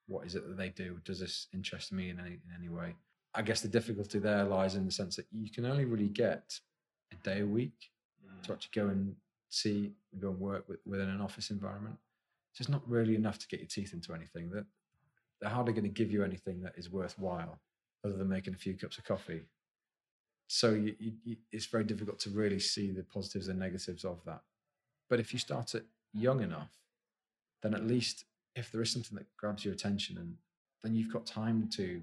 what 0.07 0.27
is 0.27 0.35
it 0.35 0.47
that 0.49 0.57
they 0.57 0.71
do? 0.71 0.99
Does 1.05 1.21
this 1.21 1.47
interest 1.55 1.93
me 1.93 2.11
in 2.11 2.19
any 2.19 2.33
in 2.33 2.51
any 2.59 2.69
way? 2.69 2.95
I 3.35 3.43
guess 3.43 3.61
the 3.61 3.69
difficulty 3.69 4.19
there 4.19 4.45
lies 4.45 4.75
in 4.75 4.85
the 4.85 4.91
sense 4.91 5.17
that 5.17 5.27
you 5.31 5.51
can 5.51 5.65
only 5.65 5.85
really 5.85 6.09
get 6.09 6.53
a 7.13 7.17
day 7.23 7.41
a 7.41 7.47
week 7.47 7.91
mm. 8.27 8.43
to 8.43 8.53
actually 8.53 8.83
go 8.83 8.89
and 8.89 9.15
see, 9.49 9.93
go 10.21 10.31
and 10.31 10.41
work 10.41 10.69
with, 10.69 10.81
within 10.85 11.09
an 11.09 11.21
office 11.21 11.51
environment. 11.51 11.97
It's 12.51 12.59
just 12.59 12.71
not 12.71 12.89
really 12.89 13.15
enough 13.15 13.39
to 13.39 13.47
get 13.47 13.61
your 13.61 13.69
teeth 13.69 13.93
into 13.93 14.13
anything. 14.15 14.51
That 14.51 14.65
they're 15.41 15.51
hardly 15.51 15.73
going 15.73 15.85
to 15.85 15.91
give 15.91 16.11
you 16.11 16.25
anything 16.25 16.61
that 16.63 16.75
is 16.77 16.91
worthwhile, 16.91 17.61
other 18.05 18.17
than 18.17 18.29
making 18.29 18.55
a 18.55 18.59
few 18.59 18.75
cups 18.75 18.99
of 18.99 19.05
coffee. 19.05 19.43
So 20.47 20.71
you, 20.71 20.95
you, 20.99 21.37
it's 21.53 21.67
very 21.67 21.85
difficult 21.85 22.19
to 22.21 22.31
really 22.31 22.59
see 22.59 22.91
the 22.91 23.05
positives 23.05 23.49
and 23.49 23.59
negatives 23.59 24.05
of 24.05 24.19
that. 24.27 24.41
But 25.09 25.21
if 25.21 25.33
you 25.33 25.39
start 25.39 25.75
it 25.75 25.85
young 26.13 26.43
enough, 26.43 26.71
then 27.63 27.75
at 27.75 27.87
least 27.87 28.25
if 28.57 28.73
there 28.73 28.83
is 28.83 28.91
something 28.91 29.17
that 29.17 29.27
grabs 29.37 29.65
your 29.65 29.75
attention, 29.75 30.19
and 30.19 30.37
then 30.83 30.95
you've 30.95 31.13
got 31.13 31.27
time 31.27 31.69
to 31.75 32.03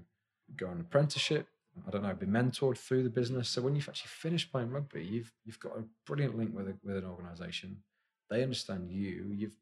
go 0.56 0.68
on 0.68 0.80
apprenticeship. 0.80 1.46
I 1.86 1.90
don't 1.90 2.02
know, 2.02 2.14
be 2.14 2.26
mentored 2.26 2.78
through 2.78 3.04
the 3.04 3.10
business. 3.10 3.48
So 3.48 3.62
when 3.62 3.76
you've 3.76 3.88
actually 3.88 4.08
finished 4.08 4.50
playing 4.50 4.70
rugby, 4.70 5.04
you've 5.04 5.32
you've 5.44 5.60
got 5.60 5.76
a 5.76 5.84
brilliant 6.06 6.36
link 6.36 6.56
with 6.56 6.68
a, 6.68 6.74
with 6.82 6.96
an 6.96 7.04
organisation. 7.04 7.76
They 8.30 8.42
understand 8.42 8.90
you. 8.90 9.32
You've, 9.36 9.56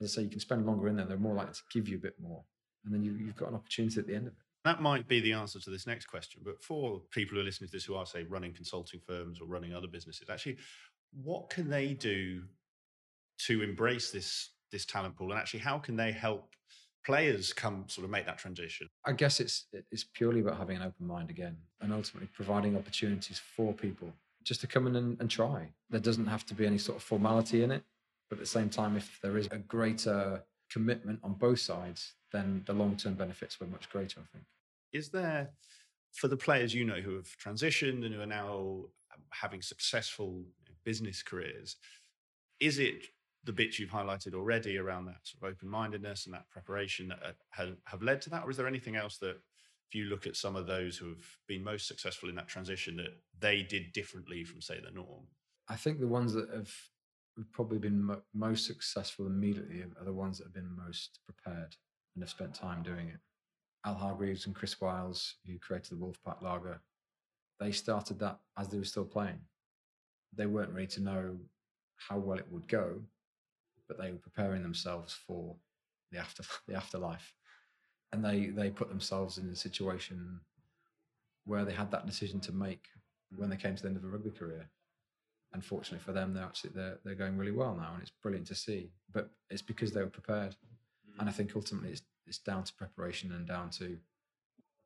as 0.00 0.12
I 0.12 0.16
say, 0.16 0.22
you 0.24 0.30
can 0.30 0.40
spend 0.40 0.66
longer 0.66 0.88
in 0.88 0.96
there. 0.96 1.06
They're 1.06 1.16
more 1.16 1.34
likely 1.34 1.54
to 1.54 1.62
give 1.72 1.88
you 1.88 1.96
a 1.96 2.00
bit 2.00 2.16
more, 2.20 2.42
and 2.84 2.92
then 2.92 3.02
you, 3.02 3.12
you've 3.12 3.36
got 3.36 3.48
an 3.48 3.54
opportunity 3.54 3.98
at 4.00 4.06
the 4.06 4.14
end 4.14 4.26
of 4.26 4.32
it. 4.32 4.47
That 4.64 4.82
might 4.82 5.08
be 5.08 5.20
the 5.20 5.32
answer 5.32 5.60
to 5.60 5.70
this 5.70 5.86
next 5.86 6.06
question. 6.06 6.42
But 6.44 6.62
for 6.62 7.00
people 7.10 7.36
who 7.36 7.40
are 7.40 7.44
listening 7.44 7.68
to 7.68 7.76
this 7.76 7.84
who 7.84 7.94
are, 7.94 8.06
say, 8.06 8.24
running 8.24 8.52
consulting 8.52 9.00
firms 9.06 9.40
or 9.40 9.46
running 9.46 9.74
other 9.74 9.86
businesses, 9.86 10.28
actually, 10.28 10.58
what 11.22 11.48
can 11.48 11.70
they 11.70 11.94
do 11.94 12.42
to 13.46 13.62
embrace 13.62 14.10
this 14.10 14.50
this 14.70 14.84
talent 14.84 15.16
pool, 15.16 15.30
and 15.30 15.40
actually, 15.40 15.60
how 15.60 15.78
can 15.78 15.96
they 15.96 16.12
help 16.12 16.54
players 17.06 17.54
come 17.54 17.84
sort 17.88 18.04
of 18.04 18.10
make 18.10 18.26
that 18.26 18.38
transition? 18.38 18.88
I 19.06 19.12
guess 19.12 19.40
it's 19.40 19.66
it's 19.90 20.04
purely 20.04 20.40
about 20.40 20.58
having 20.58 20.76
an 20.76 20.82
open 20.82 21.06
mind 21.06 21.30
again, 21.30 21.56
and 21.80 21.92
ultimately 21.92 22.28
providing 22.34 22.76
opportunities 22.76 23.38
for 23.38 23.72
people 23.72 24.12
just 24.44 24.60
to 24.60 24.66
come 24.66 24.86
in 24.86 24.96
and, 24.96 25.20
and 25.20 25.30
try. 25.30 25.68
There 25.90 26.00
doesn't 26.00 26.26
have 26.26 26.44
to 26.46 26.54
be 26.54 26.66
any 26.66 26.78
sort 26.78 26.96
of 26.96 27.02
formality 27.02 27.62
in 27.62 27.70
it, 27.70 27.82
but 28.28 28.36
at 28.36 28.40
the 28.40 28.46
same 28.46 28.68
time, 28.68 28.96
if 28.96 29.18
there 29.22 29.36
is 29.38 29.48
a 29.50 29.58
greater 29.58 30.42
commitment 30.70 31.20
on 31.22 31.34
both 31.34 31.60
sides, 31.60 32.14
then 32.32 32.62
the 32.66 32.72
long 32.72 32.96
term 32.96 33.14
benefits 33.14 33.58
were 33.60 33.66
much 33.66 33.88
greater. 33.90 34.20
I 34.20 34.26
think. 34.32 34.44
Is 34.92 35.10
there 35.10 35.50
for 36.12 36.28
the 36.28 36.36
players 36.36 36.74
you 36.74 36.84
know 36.84 37.00
who 37.00 37.14
have 37.16 37.28
transitioned 37.42 38.04
and 38.04 38.14
who 38.14 38.20
are 38.20 38.26
now 38.26 38.84
having 39.30 39.62
successful 39.62 40.44
business 40.84 41.22
careers? 41.22 41.76
Is 42.60 42.78
it 42.78 43.06
the 43.44 43.52
bits 43.52 43.78
you've 43.78 43.90
highlighted 43.90 44.34
already 44.34 44.78
around 44.78 45.06
that 45.06 45.20
sort 45.22 45.42
of 45.42 45.56
open-mindedness 45.56 46.26
and 46.26 46.34
that 46.34 46.48
preparation 46.50 47.08
that 47.08 47.18
uh, 47.24 47.32
have, 47.50 47.76
have 47.84 48.02
led 48.02 48.20
to 48.20 48.30
that 48.30 48.44
or 48.44 48.50
is 48.50 48.56
there 48.56 48.66
anything 48.66 48.96
else 48.96 49.18
that 49.18 49.36
if 49.88 49.94
you 49.94 50.04
look 50.04 50.26
at 50.26 50.36
some 50.36 50.54
of 50.54 50.66
those 50.66 50.98
who 50.98 51.08
have 51.08 51.24
been 51.46 51.64
most 51.64 51.88
successful 51.88 52.28
in 52.28 52.34
that 52.34 52.48
transition 52.48 52.96
that 52.96 53.16
they 53.38 53.62
did 53.62 53.92
differently 53.92 54.44
from 54.44 54.60
say 54.60 54.78
the 54.84 54.90
norm 54.90 55.24
i 55.68 55.76
think 55.76 55.98
the 55.98 56.06
ones 56.06 56.34
that 56.34 56.48
have 56.50 56.70
probably 57.52 57.78
been 57.78 58.02
mo- 58.02 58.22
most 58.34 58.66
successful 58.66 59.26
immediately 59.26 59.82
are 59.82 60.04
the 60.04 60.12
ones 60.12 60.38
that 60.38 60.44
have 60.44 60.54
been 60.54 60.76
most 60.76 61.20
prepared 61.24 61.76
and 62.14 62.22
have 62.22 62.30
spent 62.30 62.54
time 62.54 62.82
doing 62.82 63.08
it. 63.08 63.20
Al 63.84 63.94
hargreaves 63.94 64.46
and 64.46 64.54
chris 64.54 64.80
Wiles, 64.80 65.36
who 65.46 65.58
created 65.58 65.90
the 65.90 65.96
wolfpack 65.96 66.42
lager 66.42 66.80
they 67.60 67.72
started 67.72 68.20
that 68.20 68.38
as 68.56 68.68
they 68.68 68.78
were 68.78 68.84
still 68.84 69.04
playing. 69.04 69.40
They 70.32 70.46
weren't 70.46 70.72
ready 70.72 70.86
to 70.88 71.00
know 71.00 71.38
how 71.96 72.18
well 72.18 72.38
it 72.38 72.46
would 72.52 72.68
go 72.68 73.02
but 73.88 73.98
they 73.98 74.12
were 74.12 74.18
preparing 74.18 74.62
themselves 74.62 75.14
for 75.26 75.56
the 76.12 76.18
after 76.18 76.44
the 76.68 76.74
afterlife, 76.74 77.32
and 78.12 78.24
they 78.24 78.46
they 78.46 78.70
put 78.70 78.88
themselves 78.88 79.38
in 79.38 79.48
a 79.48 79.56
situation 79.56 80.40
where 81.44 81.64
they 81.64 81.72
had 81.72 81.90
that 81.90 82.06
decision 82.06 82.38
to 82.40 82.52
make 82.52 82.86
when 83.34 83.48
they 83.48 83.56
came 83.56 83.74
to 83.74 83.82
the 83.82 83.88
end 83.88 83.96
of 83.96 84.04
a 84.04 84.06
rugby 84.06 84.30
career. 84.30 84.70
Unfortunately 85.54 86.04
for 86.04 86.12
them, 86.12 86.34
they're 86.34 86.44
actually 86.44 86.70
they're 86.74 86.98
they're 87.04 87.14
going 87.14 87.36
really 87.36 87.52
well 87.52 87.74
now, 87.74 87.92
and 87.94 88.02
it's 88.02 88.12
brilliant 88.22 88.46
to 88.48 88.54
see. 88.54 88.90
But 89.12 89.30
it's 89.50 89.62
because 89.62 89.92
they 89.92 90.00
were 90.00 90.10
prepared, 90.10 90.52
mm-hmm. 90.52 91.20
and 91.20 91.28
I 91.28 91.32
think 91.32 91.52
ultimately 91.56 91.90
it's 91.90 92.02
it's 92.26 92.38
down 92.38 92.64
to 92.64 92.74
preparation 92.74 93.32
and 93.32 93.46
down 93.46 93.70
to 93.70 93.98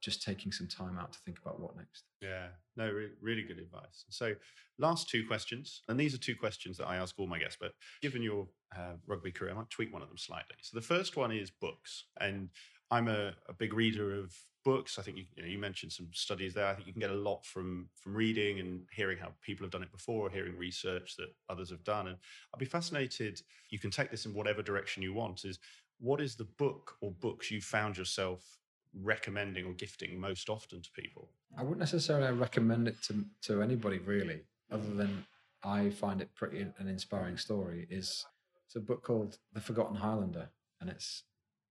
just 0.02 0.22
taking 0.22 0.50
some 0.50 0.66
time 0.66 0.98
out 0.98 1.12
to 1.12 1.18
think 1.20 1.38
about 1.38 1.60
what 1.60 1.76
next. 1.76 2.04
Yeah, 2.20 2.48
no, 2.76 2.90
re- 2.90 3.12
really 3.20 3.42
good 3.42 3.58
advice. 3.58 4.04
So, 4.10 4.34
last 4.78 5.08
two 5.08 5.26
questions, 5.26 5.82
and 5.88 5.98
these 5.98 6.14
are 6.14 6.18
two 6.18 6.34
questions 6.34 6.76
that 6.78 6.86
I 6.86 6.96
ask 6.96 7.18
all 7.18 7.28
my 7.28 7.38
guests. 7.38 7.56
But 7.60 7.72
given 8.02 8.22
your 8.22 8.48
uh, 8.76 8.94
rugby 9.06 9.30
career, 9.30 9.52
I 9.52 9.54
might 9.54 9.70
tweak 9.70 9.92
one 9.92 10.02
of 10.02 10.08
them 10.08 10.18
slightly. 10.18 10.56
So, 10.60 10.76
the 10.76 10.84
first 10.84 11.16
one 11.16 11.32
is 11.32 11.50
books, 11.50 12.06
and 12.20 12.50
I'm 12.92 13.08
a, 13.08 13.32
a 13.48 13.54
big 13.54 13.72
reader 13.72 14.14
of 14.14 14.36
books. 14.64 14.98
I 14.98 15.02
think 15.02 15.16
you, 15.16 15.24
you, 15.34 15.42
know 15.42 15.48
you 15.48 15.58
mentioned 15.58 15.92
some 15.92 16.08
studies 16.12 16.52
there. 16.52 16.66
I 16.66 16.74
think 16.74 16.86
you 16.86 16.92
can 16.92 17.00
get 17.00 17.10
a 17.10 17.14
lot 17.14 17.44
from 17.44 17.88
from 17.94 18.14
reading 18.14 18.60
and 18.60 18.82
hearing 18.92 19.16
how 19.16 19.32
people 19.40 19.64
have 19.64 19.72
done 19.72 19.82
it 19.82 19.90
before, 19.90 20.28
hearing 20.28 20.56
research 20.58 21.16
that 21.16 21.28
others 21.48 21.70
have 21.70 21.82
done. 21.84 22.08
And 22.08 22.18
I'd 22.54 22.60
be 22.60 22.66
fascinated. 22.66 23.40
You 23.70 23.78
can 23.78 23.90
take 23.90 24.10
this 24.10 24.26
in 24.26 24.34
whatever 24.34 24.62
direction 24.62 25.02
you 25.02 25.14
want. 25.14 25.46
Is 25.46 25.58
what 26.00 26.20
is 26.20 26.34
the 26.34 26.44
book 26.44 26.96
or 27.00 27.10
books 27.10 27.50
you 27.50 27.62
found 27.62 27.96
yourself 27.96 28.58
recommending 29.02 29.64
or 29.64 29.72
gifting 29.72 30.20
most 30.20 30.50
often 30.50 30.82
to 30.82 30.90
people? 30.92 31.30
I 31.56 31.62
wouldn't 31.62 31.80
necessarily 31.80 32.36
recommend 32.38 32.88
it 32.88 33.02
to 33.04 33.24
to 33.42 33.62
anybody 33.62 34.00
really, 34.00 34.42
other 34.70 34.92
than 34.94 35.24
I 35.64 35.88
find 35.88 36.20
it 36.20 36.34
pretty 36.34 36.60
an 36.60 36.88
inspiring 36.88 37.38
story. 37.38 37.86
Is 37.88 38.26
it's 38.66 38.76
a 38.76 38.80
book 38.80 39.02
called 39.02 39.38
The 39.54 39.62
Forgotten 39.62 39.96
Highlander, 39.96 40.50
and 40.78 40.90
it's 40.90 41.24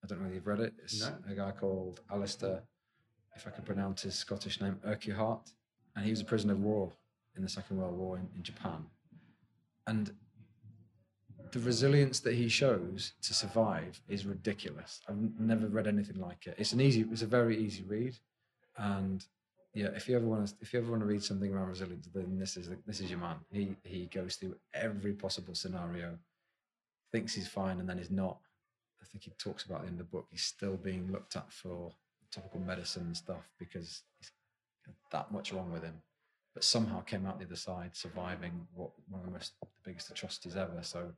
I 0.04 0.08
don't 0.08 0.22
know 0.22 0.28
if 0.28 0.34
you've 0.34 0.48
read 0.48 0.60
it. 0.60 0.74
It's 0.84 1.02
no. 1.02 1.14
a 1.30 1.36
guy 1.36 1.52
called 1.52 2.02
Alistair, 2.12 2.62
if 3.36 3.48
I 3.48 3.52
can 3.52 3.64
pronounce 3.64 4.02
his 4.02 4.16
Scottish 4.16 4.60
name, 4.60 4.80
Urquhart, 4.86 5.52
and 5.96 6.06
he 6.06 6.12
was 6.12 6.22
a 6.22 6.26
prisoner 6.26 6.54
of 6.54 6.62
war 6.62 6.92
in 7.36 7.44
the 7.44 7.50
Second 7.50 7.78
World 7.78 7.98
War 7.98 8.18
in, 8.18 8.28
in 8.36 8.44
Japan, 8.44 8.86
and 9.88 10.14
the 11.52 11.60
resilience 11.60 12.20
that 12.22 12.34
he 12.34 12.48
shows 12.48 13.14
to 13.22 13.34
survive 13.34 14.02
is 14.08 14.26
ridiculous. 14.26 15.02
I've 15.08 15.18
never 15.40 15.68
read 15.68 15.88
anything 15.88 16.20
like 16.20 16.48
it. 16.48 16.56
It's 16.58 16.72
an 16.74 16.82
easy, 16.82 17.06
it's 17.12 17.22
a 17.22 17.28
very 17.28 17.58
easy 17.58 17.84
read, 17.84 18.18
and 18.78 19.26
yeah, 19.74 19.88
if 19.96 20.10
you 20.10 20.16
ever 20.18 20.26
want 20.26 20.48
to, 20.48 20.54
if 20.62 20.74
you 20.74 20.80
ever 20.80 20.92
want 20.92 21.02
to 21.02 21.08
read 21.08 21.24
something 21.24 21.54
around 21.54 21.70
resilience, 21.70 22.08
then 22.14 22.38
this 22.38 22.58
is 22.58 22.70
this 22.86 23.00
is 23.00 23.10
your 23.10 23.20
man. 23.20 23.38
He 23.52 23.76
he 23.84 24.08
goes 24.08 24.36
through 24.36 24.56
every 24.74 25.14
possible 25.14 25.56
scenario, 25.56 26.18
thinks 27.12 27.34
he's 27.34 27.48
fine, 27.48 27.80
and 27.80 27.88
then 27.88 27.98
he's 27.98 28.12
not. 28.12 28.40
I 29.02 29.06
think 29.06 29.24
he 29.24 29.32
talks 29.38 29.66
about 29.66 29.86
in 29.86 29.98
the, 29.98 30.04
book. 30.04 30.28
He's 30.30 30.44
still 30.44 30.78
being 30.78 31.12
looked 31.12 31.36
at 31.36 31.52
for 31.52 31.92
tropical 32.32 32.62
medicine 32.62 33.04
and 33.08 33.18
stuff 33.18 33.50
because 33.58 34.04
he's 34.18 34.32
that 35.12 35.32
much 35.32 35.52
wrong 35.52 35.72
with 35.72 35.84
him, 35.84 36.02
but 36.54 36.64
somehow 36.64 37.02
came 37.02 37.26
out 37.26 37.40
the 37.40 37.46
other 37.46 37.56
side, 37.56 37.92
surviving 37.94 38.68
what 38.74 38.92
one 39.10 39.22
of 39.22 39.28
the 39.28 39.32
most 39.32 39.54
the 39.62 39.68
biggest 39.84 40.10
atrocities 40.10 40.56
ever. 40.56 40.80
So 40.82 41.12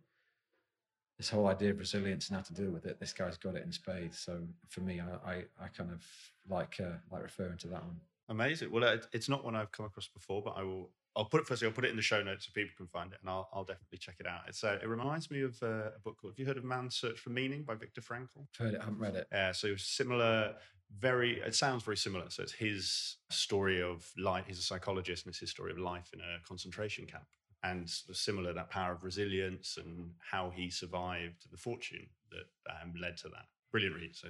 this 1.17 1.29
whole 1.29 1.47
idea 1.47 1.71
of 1.71 1.79
resilience 1.79 2.29
and 2.29 2.37
how 2.37 2.43
to 2.43 2.53
deal 2.53 2.71
with 2.71 2.85
it, 2.85 2.99
this 2.99 3.13
guy's 3.13 3.37
got 3.37 3.55
it 3.55 3.63
in 3.63 3.71
spades. 3.71 4.19
So 4.19 4.39
for 4.69 4.81
me, 4.81 4.99
I, 4.99 5.29
I, 5.29 5.35
I 5.61 5.67
kind 5.75 5.91
of 5.91 6.03
like 6.49 6.79
uh, 6.79 6.97
like 7.11 7.23
referring 7.23 7.57
to 7.59 7.67
that 7.67 7.83
one. 7.83 7.99
Amazing. 8.29 8.71
Well, 8.71 8.99
it's 9.11 9.29
not 9.29 9.43
one 9.43 9.55
I've 9.55 9.71
come 9.71 9.85
across 9.85 10.07
before, 10.07 10.41
but 10.41 10.55
I 10.57 10.63
will 10.63 10.89
I'll 11.15 11.25
put 11.25 11.41
it 11.41 11.47
firstly. 11.47 11.67
I'll 11.67 11.73
put 11.73 11.85
it 11.85 11.91
in 11.91 11.95
the 11.95 12.01
show 12.01 12.23
notes 12.23 12.45
so 12.45 12.51
people 12.53 12.73
can 12.75 12.87
find 12.87 13.11
it, 13.11 13.19
and 13.21 13.29
I'll, 13.29 13.47
I'll 13.53 13.63
definitely 13.63 13.99
check 13.99 14.15
it 14.19 14.25
out. 14.27 14.41
It's 14.47 14.63
uh, 14.63 14.79
it 14.81 14.87
reminds 14.87 15.29
me 15.29 15.41
of 15.41 15.61
uh, 15.61 15.91
a 15.95 15.99
book 16.03 16.17
called. 16.19 16.33
Have 16.33 16.39
you 16.39 16.45
heard 16.45 16.57
of 16.57 16.63
Man's 16.63 16.95
Search 16.95 17.19
for 17.19 17.29
Meaning 17.29 17.63
by 17.63 17.75
Viktor 17.75 18.01
Frankl? 18.01 18.47
I've 18.59 18.65
heard 18.65 18.73
it, 18.73 18.81
I 18.81 18.85
haven't 18.85 18.99
read 18.99 19.15
it. 19.15 19.27
Uh, 19.31 19.53
so 19.53 19.75
similar, 19.75 20.55
very. 20.97 21.39
It 21.41 21.55
sounds 21.55 21.83
very 21.83 21.97
similar. 21.97 22.29
So 22.29 22.43
it's 22.43 22.51
his 22.51 23.17
story 23.29 23.81
of 23.81 24.11
life. 24.17 24.45
He's 24.47 24.59
a 24.59 24.63
psychologist, 24.63 25.25
and 25.25 25.31
it's 25.31 25.39
his 25.39 25.51
story 25.51 25.71
of 25.71 25.77
life 25.77 26.09
in 26.13 26.19
a 26.19 26.39
concentration 26.47 27.05
camp, 27.05 27.27
and 27.63 27.87
similar 27.89 28.51
that 28.53 28.71
power 28.71 28.93
of 28.93 29.03
resilience 29.03 29.77
and 29.77 30.11
how 30.31 30.49
he 30.49 30.69
survived 30.69 31.51
the 31.51 31.57
fortune 31.57 32.07
that 32.31 32.73
um, 32.81 32.93
led 32.99 33.17
to 33.17 33.29
that. 33.29 33.45
Brilliant 33.71 33.95
read. 33.95 34.15
So 34.15 34.29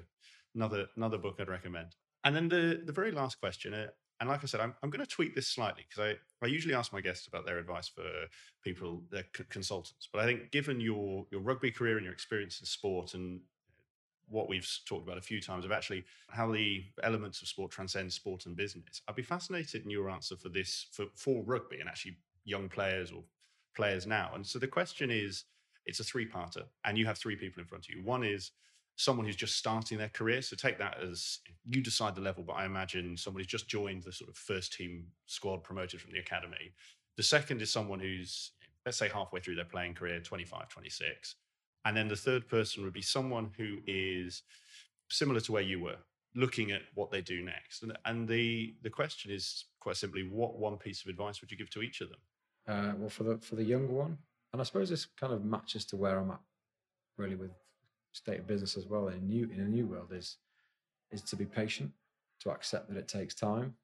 another 0.53 0.87
another 0.97 1.17
book 1.17 1.37
I'd 1.39 1.47
recommend. 1.47 1.95
And 2.25 2.35
then 2.35 2.49
the 2.49 2.81
the 2.85 2.93
very 2.93 3.11
last 3.11 3.39
question, 3.39 3.73
uh, 3.73 3.87
and 4.23 4.29
like 4.29 4.41
I 4.41 4.47
said, 4.47 4.61
I'm, 4.61 4.73
I'm 4.81 4.89
going 4.89 5.05
to 5.05 5.05
tweak 5.05 5.35
this 5.35 5.49
slightly 5.49 5.85
because 5.85 6.15
I, 6.41 6.45
I 6.45 6.47
usually 6.47 6.73
ask 6.73 6.93
my 6.93 7.01
guests 7.01 7.27
about 7.27 7.45
their 7.45 7.57
advice 7.57 7.89
for 7.89 8.05
people, 8.63 9.03
their 9.11 9.25
c- 9.35 9.43
consultants. 9.49 10.07
But 10.13 10.21
I 10.21 10.25
think 10.25 10.49
given 10.49 10.79
your 10.79 11.25
your 11.29 11.41
rugby 11.41 11.71
career 11.71 11.97
and 11.97 12.05
your 12.05 12.13
experience 12.13 12.61
in 12.61 12.65
sport 12.65 13.15
and 13.15 13.41
uh, 13.67 13.81
what 14.29 14.47
we've 14.47 14.65
talked 14.87 15.05
about 15.05 15.17
a 15.17 15.21
few 15.21 15.41
times 15.41 15.65
of 15.65 15.73
actually 15.73 16.05
how 16.29 16.49
the 16.49 16.85
elements 17.03 17.41
of 17.41 17.49
sport 17.49 17.71
transcend 17.71 18.13
sport 18.13 18.45
and 18.45 18.55
business, 18.55 19.01
I'd 19.09 19.15
be 19.15 19.23
fascinated 19.23 19.83
in 19.83 19.89
your 19.89 20.09
answer 20.09 20.37
for 20.37 20.47
this 20.47 20.87
for, 20.93 21.07
for 21.15 21.43
rugby 21.43 21.81
and 21.81 21.89
actually 21.89 22.15
young 22.45 22.69
players 22.69 23.11
or 23.11 23.25
players 23.75 24.07
now. 24.07 24.31
And 24.35 24.47
so 24.47 24.57
the 24.57 24.67
question 24.67 25.11
is, 25.11 25.43
it's 25.85 25.99
a 25.99 26.03
three-parter, 26.05 26.63
and 26.85 26.97
you 26.97 27.05
have 27.07 27.17
three 27.17 27.35
people 27.35 27.59
in 27.59 27.67
front 27.67 27.85
of 27.85 27.93
you. 27.93 28.01
One 28.01 28.23
is 28.23 28.51
someone 28.95 29.25
who's 29.25 29.35
just 29.35 29.57
starting 29.57 29.97
their 29.97 30.09
career. 30.09 30.41
So 30.41 30.55
take 30.55 30.77
that 30.79 30.97
as 31.01 31.39
you 31.67 31.81
decide 31.81 32.15
the 32.15 32.21
level, 32.21 32.43
but 32.43 32.53
I 32.53 32.65
imagine 32.65 33.17
someone 33.17 33.39
who's 33.39 33.47
just 33.47 33.67
joined 33.67 34.03
the 34.03 34.11
sort 34.11 34.29
of 34.29 34.37
first 34.37 34.73
team 34.73 35.05
squad 35.25 35.63
promoted 35.63 35.99
from 36.01 36.11
the 36.11 36.19
academy. 36.19 36.73
The 37.17 37.23
second 37.23 37.61
is 37.61 37.71
someone 37.71 37.99
who's, 37.99 38.51
let's 38.85 38.97
say, 38.97 39.09
halfway 39.09 39.39
through 39.39 39.55
their 39.55 39.65
playing 39.65 39.95
career, 39.95 40.19
25, 40.19 40.69
26. 40.69 41.35
And 41.85 41.97
then 41.97 42.07
the 42.07 42.15
third 42.15 42.47
person 42.47 42.83
would 42.83 42.93
be 42.93 43.01
someone 43.01 43.51
who 43.57 43.77
is 43.87 44.43
similar 45.09 45.39
to 45.41 45.51
where 45.51 45.61
you 45.61 45.79
were, 45.81 45.97
looking 46.35 46.71
at 46.71 46.81
what 46.93 47.11
they 47.11 47.21
do 47.21 47.43
next. 47.43 47.83
And, 47.83 47.97
and 48.05 48.27
the, 48.27 48.75
the 48.83 48.89
question 48.89 49.31
is 49.31 49.65
quite 49.79 49.97
simply, 49.97 50.27
what 50.29 50.57
one 50.57 50.77
piece 50.77 51.03
of 51.03 51.09
advice 51.09 51.41
would 51.41 51.51
you 51.51 51.57
give 51.57 51.69
to 51.71 51.81
each 51.81 52.01
of 52.01 52.09
them? 52.09 52.19
Uh, 52.67 52.93
well, 52.97 53.09
for 53.09 53.23
the 53.23 53.37
for 53.39 53.55
the 53.55 53.63
younger 53.63 53.91
one, 53.91 54.17
and 54.53 54.61
I 54.61 54.63
suppose 54.63 54.89
this 54.89 55.05
kind 55.05 55.33
of 55.33 55.43
matches 55.43 55.83
to 55.85 55.97
where 55.97 56.17
I'm 56.17 56.31
at, 56.31 56.39
really 57.17 57.35
with 57.35 57.51
state 58.13 58.39
of 58.39 58.47
business 58.47 58.77
as 58.77 58.87
well 58.87 59.07
in 59.09 59.15
a 59.15 59.21
new 59.21 59.49
in 59.53 59.59
a 59.59 59.67
new 59.67 59.85
world 59.85 60.11
is 60.11 60.37
is 61.11 61.21
to 61.21 61.35
be 61.35 61.45
patient, 61.45 61.91
to 62.39 62.49
accept 62.49 62.87
that 62.87 62.97
it 62.97 63.07
takes 63.07 63.35
time, 63.35 63.75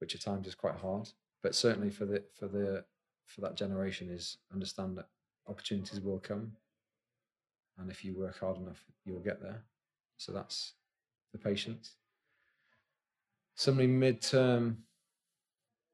which 0.00 0.14
at 0.14 0.20
times 0.20 0.46
is 0.46 0.54
quite 0.54 0.74
hard. 0.74 1.08
But 1.42 1.54
certainly 1.54 1.90
for 1.90 2.04
the 2.04 2.24
for 2.34 2.48
the 2.48 2.84
for 3.26 3.40
that 3.42 3.56
generation 3.56 4.10
is 4.10 4.38
understand 4.52 4.98
that 4.98 5.08
opportunities 5.46 6.00
will 6.00 6.18
come, 6.18 6.52
and 7.78 7.90
if 7.90 8.04
you 8.04 8.18
work 8.18 8.40
hard 8.40 8.56
enough, 8.56 8.84
you'll 9.04 9.20
get 9.20 9.40
there. 9.40 9.62
So 10.16 10.32
that's 10.32 10.72
the 11.32 11.38
patience. 11.38 11.92
Somebody 13.54 13.88
mid-term, 13.88 14.78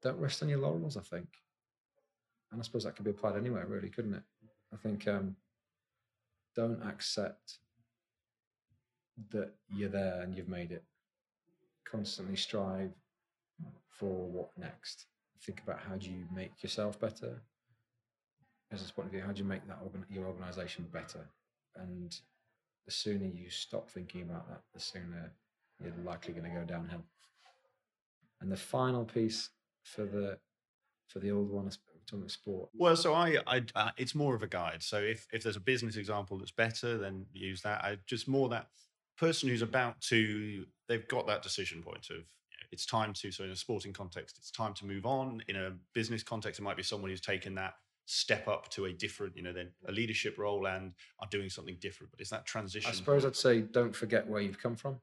don't 0.01 0.19
rest 0.19 0.41
on 0.41 0.49
your 0.49 0.59
laurels. 0.59 0.97
I 0.97 1.01
think 1.01 1.27
and 2.55 2.61
I 2.61 2.63
suppose 2.63 2.85
that 2.85 2.95
could 2.95 3.03
be 3.03 3.11
applied 3.11 3.35
anywhere, 3.35 3.65
really, 3.65 3.89
couldn't 3.89 4.13
it? 4.13 4.23
I 4.73 4.77
think 4.77 5.07
um, 5.09 5.35
don't 6.55 6.81
accept 6.83 7.59
that 9.31 9.51
you're 9.73 9.89
there 9.89 10.21
and 10.21 10.35
you've 10.35 10.49
made 10.49 10.71
it. 10.71 10.83
Constantly 11.89 12.35
strive 12.35 12.91
for 13.89 14.27
what 14.29 14.49
next. 14.57 15.05
Think 15.41 15.61
about 15.63 15.79
how 15.79 15.95
do 15.95 16.09
you 16.09 16.25
make 16.33 16.63
yourself 16.63 16.99
better. 16.99 17.41
As 18.71 18.87
a 18.89 18.93
point 18.93 19.07
of 19.07 19.11
view, 19.11 19.21
how 19.21 19.31
do 19.31 19.39
you 19.39 19.47
make 19.47 19.65
that 19.67 19.79
organ- 19.83 20.05
your 20.09 20.25
organisation 20.25 20.87
better? 20.91 21.29
And 21.75 22.17
the 22.85 22.91
sooner 22.91 23.25
you 23.25 23.49
stop 23.49 23.89
thinking 23.89 24.23
about 24.23 24.47
that, 24.49 24.61
the 24.73 24.79
sooner 24.79 25.31
you're 25.81 25.93
likely 26.03 26.33
going 26.33 26.49
to 26.49 26.57
go 26.57 26.65
downhill. 26.65 27.03
And 28.41 28.51
the 28.51 28.57
final 28.57 29.05
piece 29.05 29.49
for 29.83 30.05
the 30.05 30.39
for 31.07 31.19
the 31.19 31.31
old 31.31 31.49
one, 31.51 31.69
talking 32.05 32.19
about 32.19 32.31
sport. 32.31 32.69
Well, 32.73 32.95
so 32.95 33.13
I, 33.13 33.37
I, 33.47 33.63
uh, 33.75 33.91
it's 33.97 34.15
more 34.15 34.35
of 34.35 34.43
a 34.43 34.47
guide. 34.47 34.83
So 34.83 34.97
if 34.97 35.27
if 35.31 35.43
there's 35.43 35.55
a 35.55 35.61
business 35.61 35.95
example 35.97 36.37
that's 36.37 36.51
better, 36.51 36.97
then 36.97 37.25
use 37.33 37.61
that. 37.61 37.83
I 37.83 37.97
just 38.05 38.27
more 38.27 38.49
that 38.49 38.67
person 39.17 39.49
who's 39.49 39.61
about 39.61 40.01
to, 40.01 40.65
they've 40.89 41.07
got 41.07 41.25
that 41.27 41.41
decision 41.41 41.81
point 41.81 42.09
of 42.09 42.25
it's 42.71 42.85
time 42.85 43.13
to. 43.13 43.31
So 43.31 43.43
in 43.43 43.51
a 43.51 43.55
sporting 43.55 43.93
context, 43.93 44.37
it's 44.37 44.51
time 44.51 44.73
to 44.75 44.85
move 44.85 45.05
on. 45.05 45.41
In 45.47 45.55
a 45.55 45.71
business 45.93 46.23
context, 46.23 46.59
it 46.59 46.63
might 46.63 46.77
be 46.77 46.83
someone 46.83 47.09
who's 47.09 47.21
taken 47.21 47.55
that 47.55 47.75
step 48.05 48.47
up 48.47 48.69
to 48.69 48.85
a 48.85 48.93
different, 48.93 49.35
you 49.35 49.41
know, 49.41 49.53
then 49.53 49.71
a 49.87 49.91
leadership 49.91 50.37
role 50.37 50.67
and 50.67 50.93
are 51.19 51.27
doing 51.31 51.49
something 51.49 51.77
different. 51.79 52.11
But 52.11 52.19
it's 52.19 52.29
that 52.29 52.45
transition. 52.45 52.89
I 52.89 52.93
suppose 52.93 53.25
I'd 53.25 53.35
say 53.35 53.61
don't 53.61 53.95
forget 53.95 54.27
where 54.27 54.41
you've 54.41 54.61
come 54.61 54.75
from, 54.75 54.99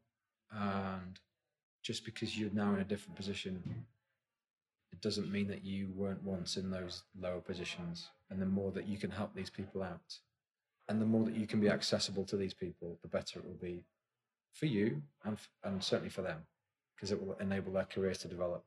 and 0.51 1.19
just 1.83 2.05
because 2.05 2.39
you're 2.39 2.53
now 2.53 2.75
in 2.75 2.81
a 2.81 2.85
different 2.85 3.17
position, 3.17 3.87
it 4.93 5.01
doesn't 5.01 5.33
mean 5.33 5.49
that 5.49 5.65
you 5.65 5.91
weren't 5.95 6.23
once 6.23 6.57
in 6.57 6.71
those 6.71 7.03
lower 7.19 7.41
positions. 7.41 8.11
And 8.31 8.41
the 8.41 8.47
more 8.47 8.71
that 8.73 8.87
you 8.87 8.99
can 8.99 9.11
help 9.11 9.35
these 9.35 9.51
people 9.51 9.83
out, 9.83 10.19
and 10.89 11.01
the 11.01 11.07
more 11.07 11.25
that 11.25 11.37
you 11.37 11.47
can 11.47 11.61
be 11.61 11.71
accessible 11.71 12.25
to 12.25 12.37
these 12.37 12.55
people, 12.55 12.99
the 13.03 13.09
better 13.09 13.39
it 13.39 13.45
will 13.45 13.55
be 13.61 13.85
for 14.53 14.67
you 14.67 15.03
and 15.25 15.35
f- 15.35 15.51
and 15.65 15.83
certainly 15.83 16.11
for 16.11 16.23
them, 16.23 16.47
because 16.95 17.13
it 17.13 17.25
will 17.25 17.37
enable 17.41 17.73
their 17.73 17.85
careers 17.85 18.19
to 18.19 18.29
develop 18.29 18.65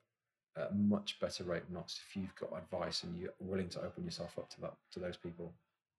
at 0.58 0.72
a 0.72 0.74
much 0.74 1.20
better 1.20 1.44
rate 1.44 1.64
not 1.70 1.94
if 2.08 2.16
you've 2.16 2.36
got 2.36 2.58
advice 2.58 3.04
and 3.04 3.18
you're 3.18 3.34
willing 3.40 3.68
to 3.70 3.82
open 3.82 4.06
yourself 4.06 4.38
up 4.38 4.50
to 4.50 4.62
that 4.62 4.74
to 4.92 5.00
those 5.00 5.18
people. 5.18 5.54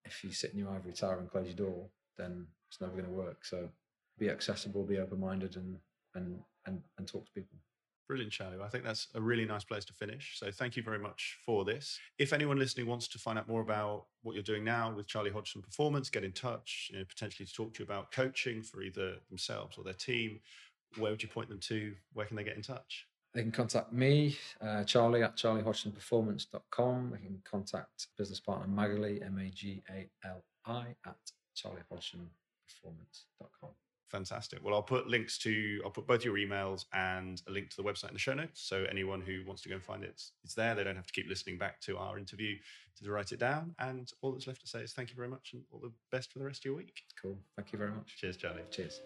If 0.05 0.25
you 0.25 0.33
sit 0.33 0.53
in 0.53 0.59
your 0.59 0.71
ivory 0.71 0.93
tower 0.93 1.19
and 1.19 1.31
close 1.31 1.47
your 1.47 1.57
door, 1.57 1.87
then 2.17 2.47
it's 2.69 2.81
never 2.81 2.93
going 2.93 3.05
to 3.05 3.11
work. 3.11 3.45
So 3.45 3.69
be 4.19 4.31
accessible, 4.31 4.85
be 4.85 4.99
open 4.99 5.21
minded, 5.21 5.57
and 5.57 5.77
and 6.15 6.41
and 6.67 6.83
and 6.99 7.07
talk 7.07 7.27
to 7.27 7.33
people. 7.33 7.59
Brilliant, 8.09 8.31
Charlie. 8.31 8.59
I 8.63 8.69
think 8.69 8.85
that's 8.85 9.09
a 9.17 9.21
really 9.21 9.45
nice 9.45 9.65
place 9.65 9.85
to 9.87 9.93
finish. 9.93 10.39
So 10.39 10.53
thank 10.53 10.77
you 10.77 10.83
very 10.83 10.99
much 10.99 11.39
for 11.45 11.65
this. 11.65 11.99
If 12.19 12.33
anyone 12.33 12.57
listening 12.57 12.87
wants 12.87 13.09
to 13.09 13.19
find 13.19 13.37
out 13.37 13.49
more 13.49 13.63
about 13.63 14.07
what 14.23 14.35
you're 14.35 14.45
doing 14.45 14.63
now 14.63 14.95
with 14.95 15.09
Charlie 15.09 15.33
Hodgson 15.33 15.61
Performance, 15.61 16.09
get 16.09 16.23
in 16.23 16.31
touch, 16.31 16.89
you 16.93 16.99
know, 16.99 17.05
potentially 17.05 17.47
to 17.47 17.53
talk 17.53 17.75
to 17.75 17.81
you 17.81 17.85
about 17.85 18.13
coaching 18.13 18.63
for 18.63 18.81
either 18.81 19.17
themselves 19.29 19.77
or 19.77 19.83
their 19.83 19.93
team, 19.93 20.39
where 20.99 21.11
would 21.11 21.23
you 21.23 21.29
point 21.29 21.49
them 21.49 21.59
to? 21.61 21.95
Where 22.13 22.27
can 22.27 22.37
they 22.37 22.45
get 22.45 22.57
in 22.57 22.63
touch? 22.63 23.09
They 23.35 23.43
can 23.43 23.51
contact 23.51 23.93
me, 23.93 24.37
uh, 24.61 24.85
Charlie 24.85 25.25
at 25.25 25.37
charliehodgsonperformance.com. 25.37 27.11
They 27.11 27.19
can 27.19 27.43
contact 27.45 28.07
business 28.17 28.39
partner 28.41 28.69
Magali, 28.69 29.21
M 29.23 29.39
A 29.39 29.51
G 29.51 29.83
A 29.91 30.09
L 30.25 30.45
I, 30.65 30.95
at 31.05 31.17
charliehodgsonperformance.com. 31.57 33.75
Fantastic. 34.09 34.61
Well, 34.63 34.75
I'll 34.75 34.83
put 34.83 35.09
links 35.09 35.37
to, 35.39 35.81
I'll 35.85 35.91
put 35.91 36.07
both 36.07 36.25
your 36.25 36.37
emails 36.37 36.85
and 36.93 37.43
a 37.49 37.51
link 37.51 37.71
to 37.71 37.77
the 37.77 37.83
website 37.83 38.09
in 38.09 38.15
the 38.15 38.21
show 38.21 38.35
notes. 38.35 38.63
So 38.63 38.85
anyone 38.89 39.21
who 39.21 39.43
wants 39.47 39.63
to 39.63 39.69
go 39.69 39.75
and 39.75 39.85
find 39.85 40.05
it, 40.05 40.23
it's, 40.45 40.55
there. 40.55 40.75
They 40.75 40.85
don't 40.85 40.97
have 40.97 41.07
to 41.07 41.13
keep 41.13 41.29
listening 41.29 41.59
back 41.59 41.81
to 41.83 41.99
our 41.99 42.19
interview 42.19 42.57
to 43.03 43.11
write 43.11 43.33
it 43.33 43.41
down. 43.41 43.75
And 43.79 44.11
all 44.23 44.33
that's 44.33 44.47
left 44.47 44.61
to 44.63 44.69
say 44.69 44.81
is 44.81 44.93
thank 44.93 45.11
you 45.11 45.17
very 45.17 45.29
much 45.29 45.51
and 45.53 45.63
all 45.73 45.81
the 45.81 45.93
best 46.13 46.33
for 46.33 46.39
the 46.39 46.45
rest 46.45 46.61
of 46.61 46.67
your 46.67 46.77
week. 46.77 47.03
Cool. 47.21 47.37
Thank 47.57 47.73
you 47.73 47.79
very 47.79 47.91
much. 47.91 48.17
Cheers, 48.17 48.37
Charlie. 48.37 48.63
Cheers. 48.71 49.01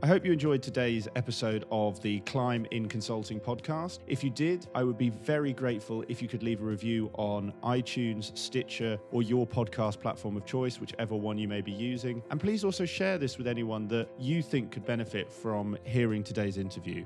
I 0.00 0.06
hope 0.06 0.24
you 0.24 0.32
enjoyed 0.32 0.62
today's 0.62 1.08
episode 1.16 1.64
of 1.72 2.00
the 2.02 2.20
Climb 2.20 2.68
in 2.70 2.88
Consulting 2.88 3.40
podcast. 3.40 3.98
If 4.06 4.22
you 4.22 4.30
did, 4.30 4.68
I 4.72 4.84
would 4.84 4.96
be 4.96 5.10
very 5.10 5.52
grateful 5.52 6.04
if 6.06 6.22
you 6.22 6.28
could 6.28 6.44
leave 6.44 6.62
a 6.62 6.64
review 6.64 7.10
on 7.14 7.52
iTunes, 7.64 8.30
Stitcher, 8.38 9.00
or 9.10 9.24
your 9.24 9.44
podcast 9.44 9.98
platform 9.98 10.36
of 10.36 10.46
choice, 10.46 10.80
whichever 10.80 11.16
one 11.16 11.36
you 11.36 11.48
may 11.48 11.62
be 11.62 11.72
using. 11.72 12.22
And 12.30 12.38
please 12.38 12.62
also 12.62 12.86
share 12.86 13.18
this 13.18 13.38
with 13.38 13.48
anyone 13.48 13.88
that 13.88 14.08
you 14.20 14.40
think 14.40 14.70
could 14.70 14.86
benefit 14.86 15.32
from 15.32 15.76
hearing 15.82 16.22
today's 16.22 16.58
interview. 16.58 17.04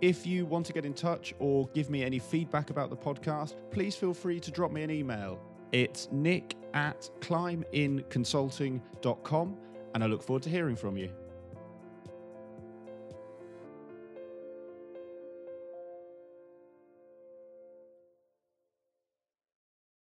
If 0.00 0.26
you 0.26 0.46
want 0.46 0.64
to 0.64 0.72
get 0.72 0.86
in 0.86 0.94
touch 0.94 1.34
or 1.40 1.68
give 1.74 1.90
me 1.90 2.02
any 2.02 2.18
feedback 2.18 2.70
about 2.70 2.88
the 2.88 2.96
podcast, 2.96 3.56
please 3.70 3.94
feel 3.94 4.14
free 4.14 4.40
to 4.40 4.50
drop 4.50 4.72
me 4.72 4.82
an 4.82 4.90
email. 4.90 5.38
It's 5.72 6.08
nick 6.10 6.54
at 6.72 7.10
climbinconsulting.com, 7.20 9.56
and 9.94 10.02
I 10.02 10.06
look 10.06 10.22
forward 10.22 10.42
to 10.44 10.48
hearing 10.48 10.76
from 10.76 10.96
you. 10.96 11.10